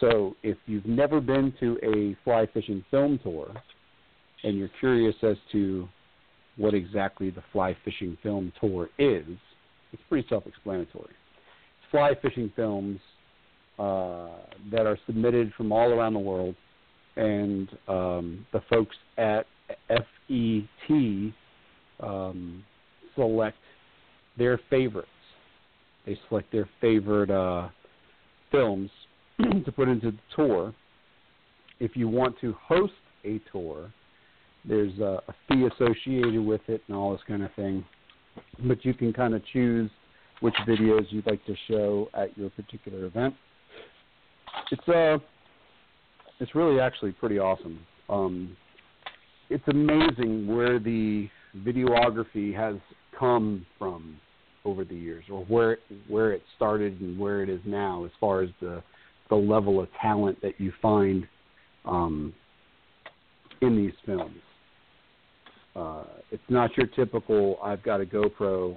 So 0.00 0.36
if 0.42 0.58
you've 0.66 0.86
never 0.86 1.20
been 1.20 1.52
to 1.60 1.78
a 1.82 2.16
fly 2.24 2.46
fishing 2.52 2.84
film 2.90 3.18
tour 3.22 3.50
and 4.44 4.56
you're 4.56 4.70
curious 4.80 5.14
as 5.22 5.36
to 5.52 5.88
what 6.56 6.74
exactly 6.74 7.30
the 7.30 7.42
fly 7.52 7.76
fishing 7.84 8.16
film 8.22 8.52
tour 8.60 8.88
is, 8.98 9.24
it's 9.92 10.02
pretty 10.08 10.26
self 10.28 10.46
explanatory. 10.46 11.10
It's 11.10 11.90
fly 11.90 12.12
fishing 12.20 12.52
films 12.56 12.98
uh, 13.78 14.28
that 14.70 14.86
are 14.86 14.98
submitted 15.06 15.52
from 15.56 15.72
all 15.72 15.92
around 15.92 16.14
the 16.14 16.18
world, 16.18 16.54
and 17.16 17.68
um, 17.88 18.46
the 18.52 18.60
folks 18.70 18.96
at 19.18 19.46
F3T 20.28 21.32
um, 22.00 22.64
select 23.14 23.58
their 24.38 24.60
favorites 24.70 25.08
they 26.06 26.18
select 26.28 26.50
their 26.52 26.68
favorite 26.80 27.30
uh, 27.30 27.68
films 28.50 28.90
to 29.64 29.72
put 29.72 29.88
into 29.88 30.12
the 30.12 30.18
tour. 30.34 30.74
If 31.80 31.96
you 31.96 32.08
want 32.08 32.40
to 32.40 32.54
host 32.62 32.92
a 33.24 33.40
tour, 33.52 33.92
there's 34.64 34.98
a, 34.98 35.20
a 35.28 35.34
fee 35.48 35.66
associated 35.66 36.44
with 36.44 36.62
it 36.68 36.82
and 36.88 36.96
all 36.96 37.12
this 37.12 37.20
kind 37.26 37.42
of 37.42 37.52
thing. 37.54 37.84
But 38.66 38.84
you 38.84 38.94
can 38.94 39.12
kind 39.12 39.34
of 39.34 39.42
choose 39.52 39.90
which 40.40 40.54
videos 40.66 41.06
you'd 41.10 41.26
like 41.26 41.44
to 41.46 41.54
show 41.68 42.08
at 42.14 42.36
your 42.36 42.50
particular 42.50 43.06
event. 43.06 43.34
It's 44.70 44.88
uh, 44.88 45.18
it's 46.38 46.54
really 46.54 46.80
actually 46.80 47.12
pretty 47.12 47.38
awesome. 47.38 47.80
Um, 48.08 48.56
it's 49.48 49.66
amazing 49.68 50.46
where 50.46 50.78
the 50.78 51.28
videography 51.58 52.54
has 52.54 52.76
come 53.18 53.64
from 53.78 54.18
over 54.66 54.84
the 54.84 54.94
years, 54.94 55.24
or 55.30 55.44
where 55.44 55.78
where 56.08 56.32
it 56.32 56.42
started 56.56 57.00
and 57.00 57.18
where 57.18 57.42
it 57.42 57.48
is 57.48 57.60
now, 57.64 58.04
as 58.04 58.10
far 58.20 58.42
as 58.42 58.50
the 58.60 58.82
the 59.30 59.36
level 59.36 59.80
of 59.80 59.88
talent 60.02 60.40
that 60.42 60.60
you 60.60 60.72
find 60.82 61.26
um, 61.84 62.34
in 63.62 63.76
these 63.76 63.94
films. 64.04 64.36
Uh, 65.74 66.04
it's 66.30 66.42
not 66.48 66.76
your 66.76 66.88
typical 66.88 67.58
"I've 67.62 67.82
got 67.82 68.00
a 68.00 68.04
GoPro, 68.04 68.76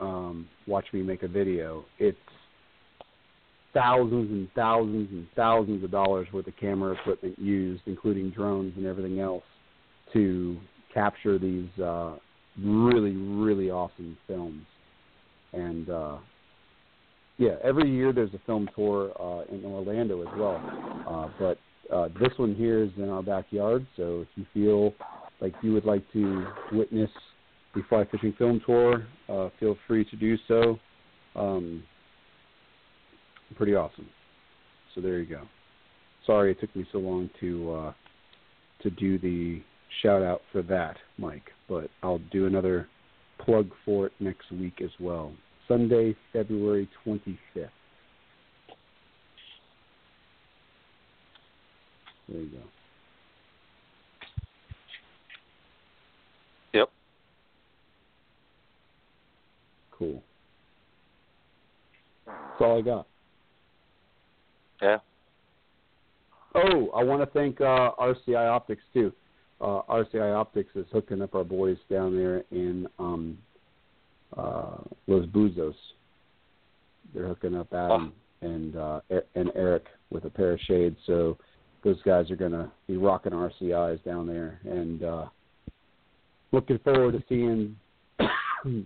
um, 0.00 0.48
watch 0.66 0.86
me 0.92 1.02
make 1.02 1.24
a 1.24 1.28
video." 1.28 1.84
It's 1.98 2.16
thousands 3.72 4.30
and 4.30 4.48
thousands 4.54 5.10
and 5.10 5.26
thousands 5.34 5.82
of 5.82 5.90
dollars 5.90 6.28
worth 6.32 6.46
of 6.46 6.56
camera 6.56 6.92
equipment 6.92 7.36
used, 7.38 7.82
including 7.86 8.30
drones 8.30 8.72
and 8.76 8.86
everything 8.86 9.18
else, 9.18 9.42
to 10.12 10.56
capture 10.92 11.40
these 11.40 11.68
uh, 11.82 12.14
really, 12.62 13.16
really 13.16 13.70
awesome 13.70 14.16
films 14.28 14.64
and 15.54 15.90
uh, 15.90 16.16
yeah, 17.36 17.56
every 17.62 17.90
year 17.90 18.12
there's 18.12 18.32
a 18.34 18.40
film 18.46 18.68
tour 18.74 19.12
uh, 19.20 19.44
in 19.54 19.64
Orlando 19.64 20.22
as 20.22 20.38
well. 20.38 20.60
Uh, 21.08 21.28
but 21.38 21.94
uh, 21.94 22.08
this 22.20 22.36
one 22.36 22.54
here 22.54 22.82
is 22.82 22.90
in 22.96 23.08
our 23.08 23.22
backyard, 23.22 23.86
so 23.96 24.22
if 24.22 24.28
you 24.36 24.46
feel 24.54 24.94
like 25.40 25.52
you 25.62 25.72
would 25.72 25.84
like 25.84 26.04
to 26.12 26.46
witness 26.72 27.10
the 27.74 27.82
fly 27.88 28.04
fishing 28.10 28.32
film 28.38 28.60
tour, 28.64 29.06
uh, 29.28 29.48
feel 29.58 29.76
free 29.86 30.04
to 30.04 30.16
do 30.16 30.36
so. 30.46 30.78
Um, 31.34 31.82
pretty 33.56 33.74
awesome. 33.74 34.08
So 34.94 35.00
there 35.00 35.18
you 35.18 35.26
go. 35.26 35.42
Sorry 36.26 36.52
it 36.52 36.60
took 36.60 36.74
me 36.74 36.86
so 36.92 36.98
long 36.98 37.28
to 37.40 37.72
uh, 37.72 37.92
to 38.82 38.90
do 38.90 39.18
the 39.18 39.60
shout 40.02 40.22
out 40.22 40.42
for 40.52 40.62
that, 40.62 40.96
Mike, 41.18 41.50
but 41.68 41.90
I'll 42.02 42.20
do 42.30 42.46
another 42.46 42.88
plug 43.44 43.70
for 43.84 44.06
it 44.06 44.12
next 44.20 44.50
week 44.52 44.80
as 44.82 44.90
well. 45.00 45.32
Sunday, 45.68 46.14
February 46.32 46.88
25th. 47.06 47.36
There 52.28 52.40
you 52.40 52.48
go. 52.48 52.58
Yep. 56.72 56.90
Cool. 59.92 60.22
That's 62.26 62.60
all 62.60 62.78
I 62.78 62.82
got. 62.82 63.06
Yeah. 64.82 64.98
Oh, 66.54 66.90
I 66.96 67.02
want 67.02 67.20
to 67.20 67.26
thank 67.26 67.60
uh, 67.60 67.90
RCI 68.00 68.48
Optics 68.48 68.82
too. 68.92 69.12
Uh, 69.60 69.82
RCI 69.88 70.34
Optics 70.34 70.70
is 70.74 70.86
hooking 70.92 71.20
up 71.22 71.34
our 71.34 71.44
boys 71.44 71.78
down 71.90 72.16
there 72.16 72.44
in 72.50 72.86
um, 72.98 73.38
uh, 74.36 74.76
Los 75.06 75.26
Buzos. 75.26 75.74
They're 77.14 77.28
hooking 77.28 77.54
up 77.54 77.72
Adam 77.72 78.12
oh. 78.42 78.46
and 78.46 78.76
uh, 78.76 79.00
and 79.34 79.50
Eric 79.54 79.84
with 80.10 80.24
a 80.24 80.30
pair 80.30 80.52
of 80.52 80.60
shades. 80.60 80.96
So 81.06 81.36
those 81.84 82.00
guys 82.02 82.30
are 82.30 82.36
going 82.36 82.52
to 82.52 82.70
be 82.86 82.96
rocking 82.96 83.32
RCIs 83.32 84.02
down 84.04 84.26
there, 84.26 84.60
and 84.64 85.02
uh, 85.04 85.26
looking 86.50 86.78
forward 86.78 87.12
to 87.12 87.22
seeing 87.28 87.76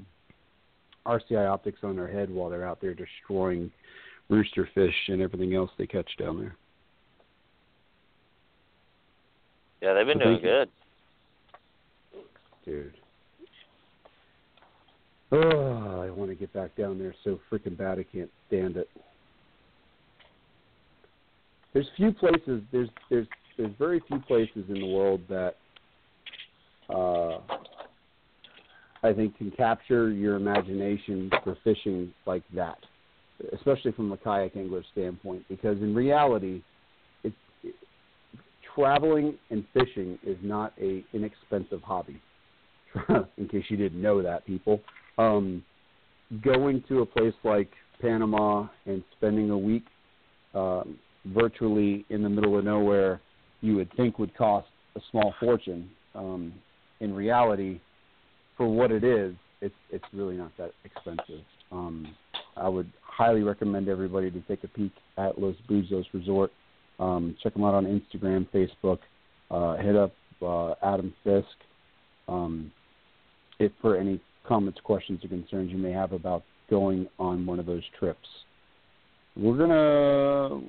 RCI 1.06 1.48
optics 1.48 1.78
on 1.82 1.96
their 1.96 2.08
head 2.08 2.28
while 2.30 2.50
they're 2.50 2.66
out 2.66 2.80
there 2.80 2.94
destroying 2.94 3.70
rooster 4.28 4.68
fish 4.74 4.94
and 5.08 5.22
everything 5.22 5.54
else 5.54 5.70
they 5.78 5.86
catch 5.86 6.10
down 6.18 6.38
there. 6.38 6.56
Yeah, 9.80 9.94
they've 9.94 10.06
been 10.06 10.18
doing 10.18 10.40
good. 10.42 10.68
Dude. 12.64 12.94
Oh, 15.30 16.00
I 16.00 16.10
want 16.10 16.30
to 16.30 16.34
get 16.34 16.52
back 16.52 16.74
down 16.76 16.98
there 16.98 17.14
so 17.22 17.38
freaking 17.50 17.76
bad 17.76 17.98
I 17.98 18.04
can't 18.04 18.30
stand 18.46 18.76
it. 18.76 18.88
There's 21.74 21.86
few 21.96 22.12
places 22.12 22.62
there's 22.72 22.88
there's 23.10 23.26
there's 23.58 23.72
very 23.78 24.00
few 24.08 24.20
places 24.20 24.64
in 24.68 24.80
the 24.80 24.86
world 24.86 25.20
that 25.28 25.56
uh 26.88 27.38
I 29.02 29.12
think 29.12 29.36
can 29.36 29.50
capture 29.50 30.10
your 30.10 30.36
imagination 30.36 31.30
for 31.44 31.56
fishing 31.62 32.12
like 32.26 32.42
that, 32.54 32.78
especially 33.52 33.92
from 33.92 34.10
a 34.12 34.16
kayak 34.16 34.56
angler 34.56 34.82
standpoint. 34.92 35.44
Because 35.48 35.76
in 35.78 35.94
reality, 35.94 36.62
it's 37.22 37.36
it, 37.62 37.74
traveling 38.74 39.38
and 39.50 39.64
fishing 39.72 40.18
is 40.26 40.36
not 40.42 40.72
a 40.80 41.04
inexpensive 41.12 41.82
hobby. 41.82 42.20
in 43.36 43.46
case 43.48 43.64
you 43.68 43.76
didn't 43.76 44.00
know 44.00 44.22
that, 44.22 44.46
people, 44.46 44.80
um, 45.18 45.64
going 46.42 46.82
to 46.88 47.00
a 47.00 47.06
place 47.06 47.34
like 47.44 47.68
Panama 48.00 48.68
and 48.86 49.02
spending 49.16 49.50
a 49.50 49.58
week 49.58 49.84
uh, 50.54 50.82
virtually 51.26 52.04
in 52.10 52.22
the 52.22 52.28
middle 52.28 52.58
of 52.58 52.64
nowhere, 52.64 53.20
you 53.60 53.76
would 53.76 53.92
think 53.96 54.18
would 54.18 54.36
cost 54.36 54.68
a 54.96 55.00
small 55.10 55.34
fortune. 55.40 55.90
Um, 56.14 56.52
in 57.00 57.14
reality, 57.14 57.80
for 58.56 58.68
what 58.68 58.90
it 58.90 59.04
is, 59.04 59.34
it's 59.60 59.74
it's 59.90 60.04
really 60.12 60.36
not 60.36 60.52
that 60.58 60.72
expensive. 60.84 61.42
Um, 61.72 62.14
I 62.56 62.68
would 62.68 62.90
highly 63.02 63.42
recommend 63.42 63.88
everybody 63.88 64.30
to 64.30 64.40
take 64.42 64.64
a 64.64 64.68
peek 64.68 64.92
at 65.16 65.40
Los 65.40 65.56
Buzos 65.68 66.04
Resort. 66.12 66.52
Um, 67.00 67.36
check 67.42 67.54
them 67.54 67.64
out 67.64 67.74
on 67.74 67.84
Instagram, 67.84 68.48
Facebook. 68.52 68.98
Uh, 69.50 69.76
hit 69.76 69.96
up 69.96 70.12
uh, 70.42 70.74
Adam 70.82 71.12
Fisk 71.24 71.46
um, 72.28 72.70
if 73.58 73.72
for 73.80 73.96
any 73.96 74.20
comments, 74.48 74.80
questions, 74.82 75.24
or 75.24 75.28
concerns 75.28 75.70
you 75.70 75.78
may 75.78 75.92
have 75.92 76.12
about 76.12 76.42
going 76.70 77.06
on 77.18 77.46
one 77.46 77.60
of 77.60 77.66
those 77.66 77.82
trips. 77.98 78.26
We're 79.36 79.56
gonna 79.56 80.60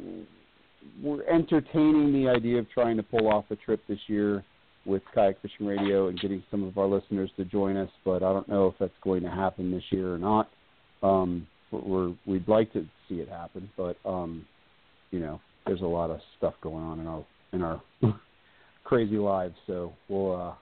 we're 1.02 1.24
entertaining 1.28 2.14
the 2.14 2.30
idea 2.30 2.60
of 2.60 2.70
trying 2.72 2.98
to 2.98 3.04
pull 3.04 3.28
off 3.28 3.46
a 3.50 3.56
trip 3.56 3.82
this 3.88 4.00
year 4.08 4.44
with 4.86 5.02
Kayak 5.14 5.42
Fishing 5.42 5.66
Radio 5.66 6.08
and 6.08 6.20
getting 6.20 6.44
some 6.50 6.64
of 6.64 6.78
our 6.78 6.88
listeners 6.88 7.30
to 7.38 7.46
join 7.46 7.78
us, 7.78 7.90
but 8.06 8.24
I 8.24 8.34
don't 8.34 8.48
know 8.48 8.68
if 8.68 8.76
that's 8.80 8.92
going 9.04 9.24
to 9.24 9.30
happen 9.30 9.72
this 9.72 9.84
year 9.92 10.14
or 10.14 10.18
not. 10.18 10.50
Um, 11.04 11.48
we're 11.72 12.14
we'd 12.26 12.48
like 12.48 12.74
to 12.74 12.86
see 13.08 13.16
it 13.16 13.30
happen, 13.30 13.70
but 13.78 13.98
um, 14.06 14.46
you 15.12 15.20
know, 15.20 15.40
there's 15.66 15.82
a 15.82 15.86
lot 15.86 16.10
of 16.10 16.20
stuff 16.38 16.56
going 16.62 16.84
on 16.84 17.00
in 17.00 17.08
our 17.08 17.26
in 17.54 17.62
our 17.62 17.82
crazy 18.84 19.18
lives, 19.18 19.56
so 19.68 19.94
we'll 20.08 20.36
uh, 20.36 20.54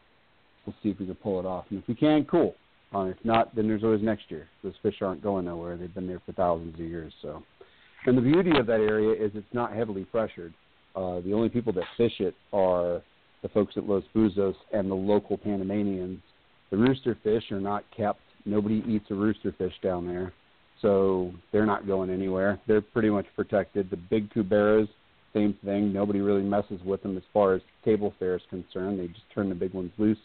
we'll 0.65 0.76
see 0.84 0.89
if 0.89 0.99
we 0.99 1.06
can 1.06 1.15
pull 1.15 1.39
it 1.39 1.45
off, 1.45 1.65
and 1.69 1.81
if 1.81 1.88
we 1.88 1.95
can, 1.95 2.26
cool. 2.26 2.56
Um, 2.93 3.09
if 3.09 3.18
not, 3.23 3.53
then 3.55 3.68
there's 3.68 3.84
always 3.84 4.01
next 4.01 4.30
year. 4.30 4.47
Those 4.64 4.73
fish 4.81 4.95
aren't 5.01 5.22
going 5.22 5.45
nowhere; 5.45 5.76
they've 5.77 5.93
been 5.93 6.07
there 6.07 6.22
for 6.26 6.31
thousands 6.31 6.76
of 6.76 6.80
years. 6.80 7.14
So, 7.22 7.43
and 8.05 8.18
the 8.18 8.22
beauty 8.22 8.57
of 8.57 8.65
that 8.68 8.80
area 8.80 9.11
is 9.11 9.31
it's 9.35 9.53
not 9.53 9.73
heavily 9.73 10.05
pressured. 10.05 10.53
Uh, 10.95 11.19
the 11.22 11.34
only 11.34 11.49
people 11.49 11.73
that 11.73 11.84
fish 11.97 12.14
it 12.19 12.34
are 12.53 13.01
the 13.43 13.49
folks 13.49 13.73
at 13.77 13.88
Los 13.88 14.03
Buzos 14.15 14.55
and 14.73 14.89
the 14.89 14.95
local 14.95 15.38
Panamanians. 15.38 16.19
The 16.72 16.77
rooster 16.77 17.18
fish 17.23 17.51
are 17.51 17.61
not 17.61 17.84
kept. 17.95 18.19
Nobody 18.45 18.84
eats 18.88 19.05
a 19.11 19.15
rooster 19.15 19.53
fish 19.57 19.73
down 19.84 20.07
there, 20.07 20.34
so 20.81 21.34
they're 21.51 21.65
not 21.65 21.85
going 21.85 22.09
anywhere. 22.09 22.59
They're 22.68 22.81
pretty 22.81 23.09
much 23.09 23.26
protected. 23.35 23.89
The 23.89 23.97
big 23.97 24.31
cuberas, 24.34 24.88
same 25.34 25.55
thing. 25.64 25.91
Nobody 25.91 26.22
really 26.22 26.43
messes 26.43 26.80
with 26.85 27.03
them 27.03 27.18
as 27.18 27.23
far 27.34 27.53
as 27.53 27.61
table 27.84 28.14
fare 28.18 28.35
is 28.35 28.41
concerned. 28.49 28.99
They 28.99 29.07
just 29.07 29.30
turn 29.35 29.49
the 29.49 29.55
big 29.55 29.73
ones 29.73 29.91
loose 29.97 30.18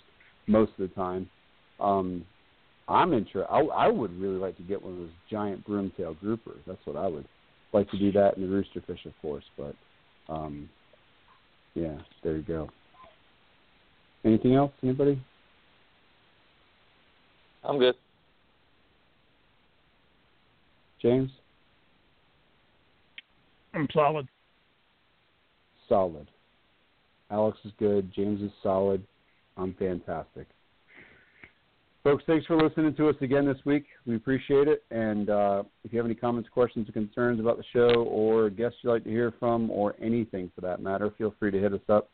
most 0.46 0.70
of 0.78 0.88
the 0.88 0.94
time. 0.94 1.28
Um, 1.80 2.24
I'm 2.88 3.12
interested. 3.12 3.46
I, 3.50 3.60
I 3.60 3.88
would 3.88 4.18
really 4.20 4.38
like 4.38 4.56
to 4.56 4.62
get 4.62 4.82
one 4.82 4.92
of 4.92 4.98
those 4.98 5.10
giant 5.30 5.66
broomtail 5.66 6.16
groupers. 6.22 6.58
That's 6.66 6.84
what 6.84 6.96
I 6.96 7.06
would 7.06 7.26
like 7.72 7.90
to 7.90 7.98
do. 7.98 8.12
That 8.12 8.36
and 8.36 8.44
the 8.44 8.52
rooster 8.52 8.82
fish, 8.86 9.00
of 9.06 9.12
course. 9.22 9.44
But 9.56 9.74
um, 10.28 10.68
yeah, 11.74 11.96
there 12.22 12.36
you 12.36 12.42
go. 12.42 12.68
Anything 14.24 14.54
else? 14.54 14.72
Anybody? 14.82 15.20
I'm 17.64 17.78
good. 17.78 17.94
James? 21.00 21.30
I'm 23.74 23.88
solid. 23.92 24.28
Solid. 25.88 26.28
Alex 27.30 27.58
is 27.64 27.72
good. 27.78 28.12
James 28.14 28.40
is 28.42 28.50
solid. 28.62 29.02
I'm 29.56 29.74
fantastic. 29.74 30.46
Folks, 32.04 32.24
thanks 32.26 32.44
for 32.46 32.60
listening 32.60 32.96
to 32.96 33.08
us 33.08 33.14
again 33.20 33.46
this 33.46 33.64
week. 33.64 33.84
We 34.06 34.16
appreciate 34.16 34.66
it. 34.66 34.82
And 34.90 35.30
uh, 35.30 35.62
if 35.84 35.92
you 35.92 35.98
have 36.00 36.06
any 36.06 36.16
comments, 36.16 36.48
questions, 36.52 36.88
or 36.88 36.92
concerns 36.92 37.38
about 37.38 37.58
the 37.58 37.64
show, 37.72 38.02
or 38.02 38.50
guests 38.50 38.78
you'd 38.82 38.90
like 38.90 39.04
to 39.04 39.10
hear 39.10 39.32
from, 39.38 39.70
or 39.70 39.94
anything 40.02 40.50
for 40.52 40.62
that 40.62 40.82
matter, 40.82 41.12
feel 41.16 41.32
free 41.38 41.52
to 41.52 41.60
hit 41.60 41.72
us 41.72 41.80
up 41.88 42.10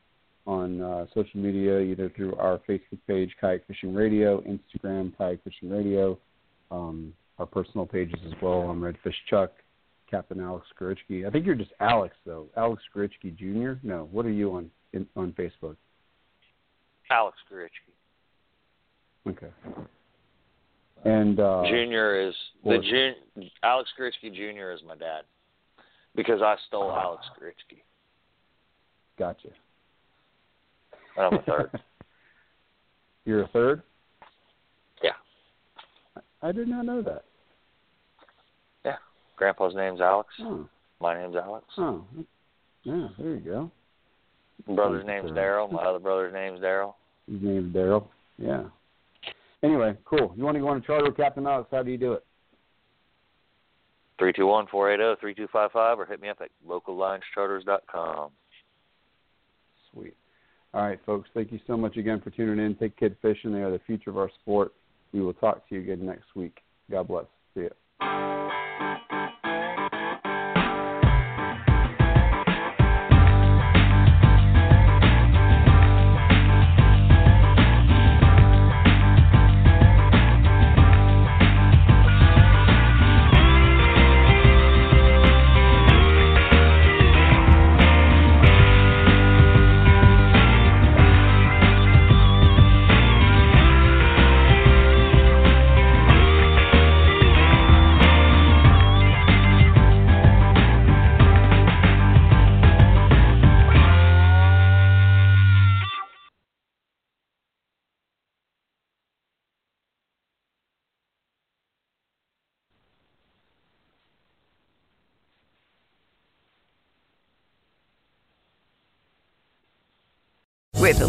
on 0.46 0.82
uh, 0.82 1.06
social 1.14 1.40
media, 1.40 1.78
either 1.78 2.10
through 2.14 2.34
our 2.36 2.60
Facebook 2.68 2.98
page, 3.06 3.34
Kayak 3.40 3.66
Fishing 3.66 3.94
Radio, 3.94 4.42
Instagram, 4.42 5.16
Kayak 5.16 5.42
Fishing 5.42 5.70
Radio, 5.70 6.18
um, 6.70 7.14
our 7.38 7.46
personal 7.46 7.86
pages 7.86 8.20
as 8.26 8.34
well. 8.42 8.60
I'm 8.62 8.82
Redfish 8.82 9.14
Chuck, 9.30 9.52
Captain 10.10 10.38
Alex 10.38 10.66
Gorichky. 10.78 11.26
I 11.26 11.30
think 11.30 11.46
you're 11.46 11.54
just 11.54 11.72
Alex 11.80 12.14
though, 12.26 12.46
Alex 12.58 12.82
Gorichky 12.94 13.34
Jr. 13.34 13.78
No, 13.82 14.06
what 14.10 14.26
are 14.26 14.32
you 14.32 14.52
on 14.54 14.70
in, 14.92 15.06
on 15.16 15.32
Facebook? 15.32 15.76
Alex 17.10 17.38
Gorichky. 17.50 17.87
Okay. 19.28 19.48
And 21.04 21.38
uh, 21.38 21.62
Junior 21.68 22.28
is 22.28 22.34
the 22.64 22.78
jun- 22.78 23.50
Alex 23.62 23.90
Gorichky 23.98 24.34
Jr. 24.34 24.72
is 24.72 24.80
my 24.86 24.96
dad 24.96 25.22
because 26.16 26.42
I 26.42 26.56
stole 26.66 26.90
Alex 26.90 27.24
Gorichky. 27.40 27.82
Gotcha. 29.18 29.48
I'm 31.18 31.34
a 31.34 31.42
third. 31.42 31.70
You're 33.24 33.42
a 33.42 33.48
third? 33.48 33.82
Yeah. 35.02 35.10
I 36.42 36.52
did 36.52 36.68
not 36.68 36.86
know 36.86 37.02
that. 37.02 37.24
Yeah. 38.84 38.96
Grandpa's 39.36 39.74
name's 39.74 40.00
Alex. 40.00 40.28
Oh. 40.40 40.68
My 41.00 41.20
name's 41.20 41.36
Alex. 41.36 41.66
Oh. 41.76 42.04
Yeah, 42.84 43.08
there 43.18 43.34
you 43.34 43.40
go. 43.40 43.70
brother's 44.74 45.06
name's 45.06 45.30
Daryl. 45.32 45.70
My 45.70 45.82
other 45.82 45.98
brother's 45.98 46.32
name's 46.32 46.60
Daryl. 46.60 46.94
His 47.30 47.42
name's 47.42 47.74
Daryl. 47.74 48.06
Yeah. 48.38 48.64
Anyway, 49.62 49.96
cool. 50.04 50.32
You 50.36 50.44
want 50.44 50.54
to 50.56 50.60
go 50.60 50.68
on 50.68 50.76
a 50.76 50.80
charter 50.80 51.06
with 51.06 51.16
Captain 51.16 51.46
Alex? 51.46 51.68
How 51.70 51.82
do 51.82 51.90
you 51.90 51.98
do 51.98 52.12
it? 52.12 52.24
Three 54.18 54.32
two 54.32 54.46
one 54.46 54.66
four 54.70 54.92
eight 54.92 54.98
zero 54.98 55.16
three 55.20 55.34
two 55.34 55.48
five 55.52 55.70
five, 55.72 55.98
or 55.98 56.06
hit 56.06 56.20
me 56.20 56.28
up 56.28 56.38
at 56.40 56.50
locallinescharters.com. 56.66 58.30
Sweet. 59.92 60.16
All 60.74 60.82
right, 60.82 60.98
folks. 61.06 61.28
Thank 61.34 61.52
you 61.52 61.60
so 61.66 61.76
much 61.76 61.96
again 61.96 62.20
for 62.20 62.30
tuning 62.30 62.64
in. 62.64 62.74
Take 62.74 62.96
kid 62.96 63.16
fishing. 63.22 63.52
They 63.52 63.62
are 63.62 63.70
the 63.70 63.80
future 63.86 64.10
of 64.10 64.18
our 64.18 64.30
sport. 64.42 64.72
We 65.12 65.20
will 65.20 65.34
talk 65.34 65.68
to 65.68 65.74
you 65.74 65.80
again 65.80 66.04
next 66.04 66.34
week. 66.34 66.58
God 66.90 67.08
bless. 67.08 67.26
See 67.54 67.62
ya. 67.62 68.37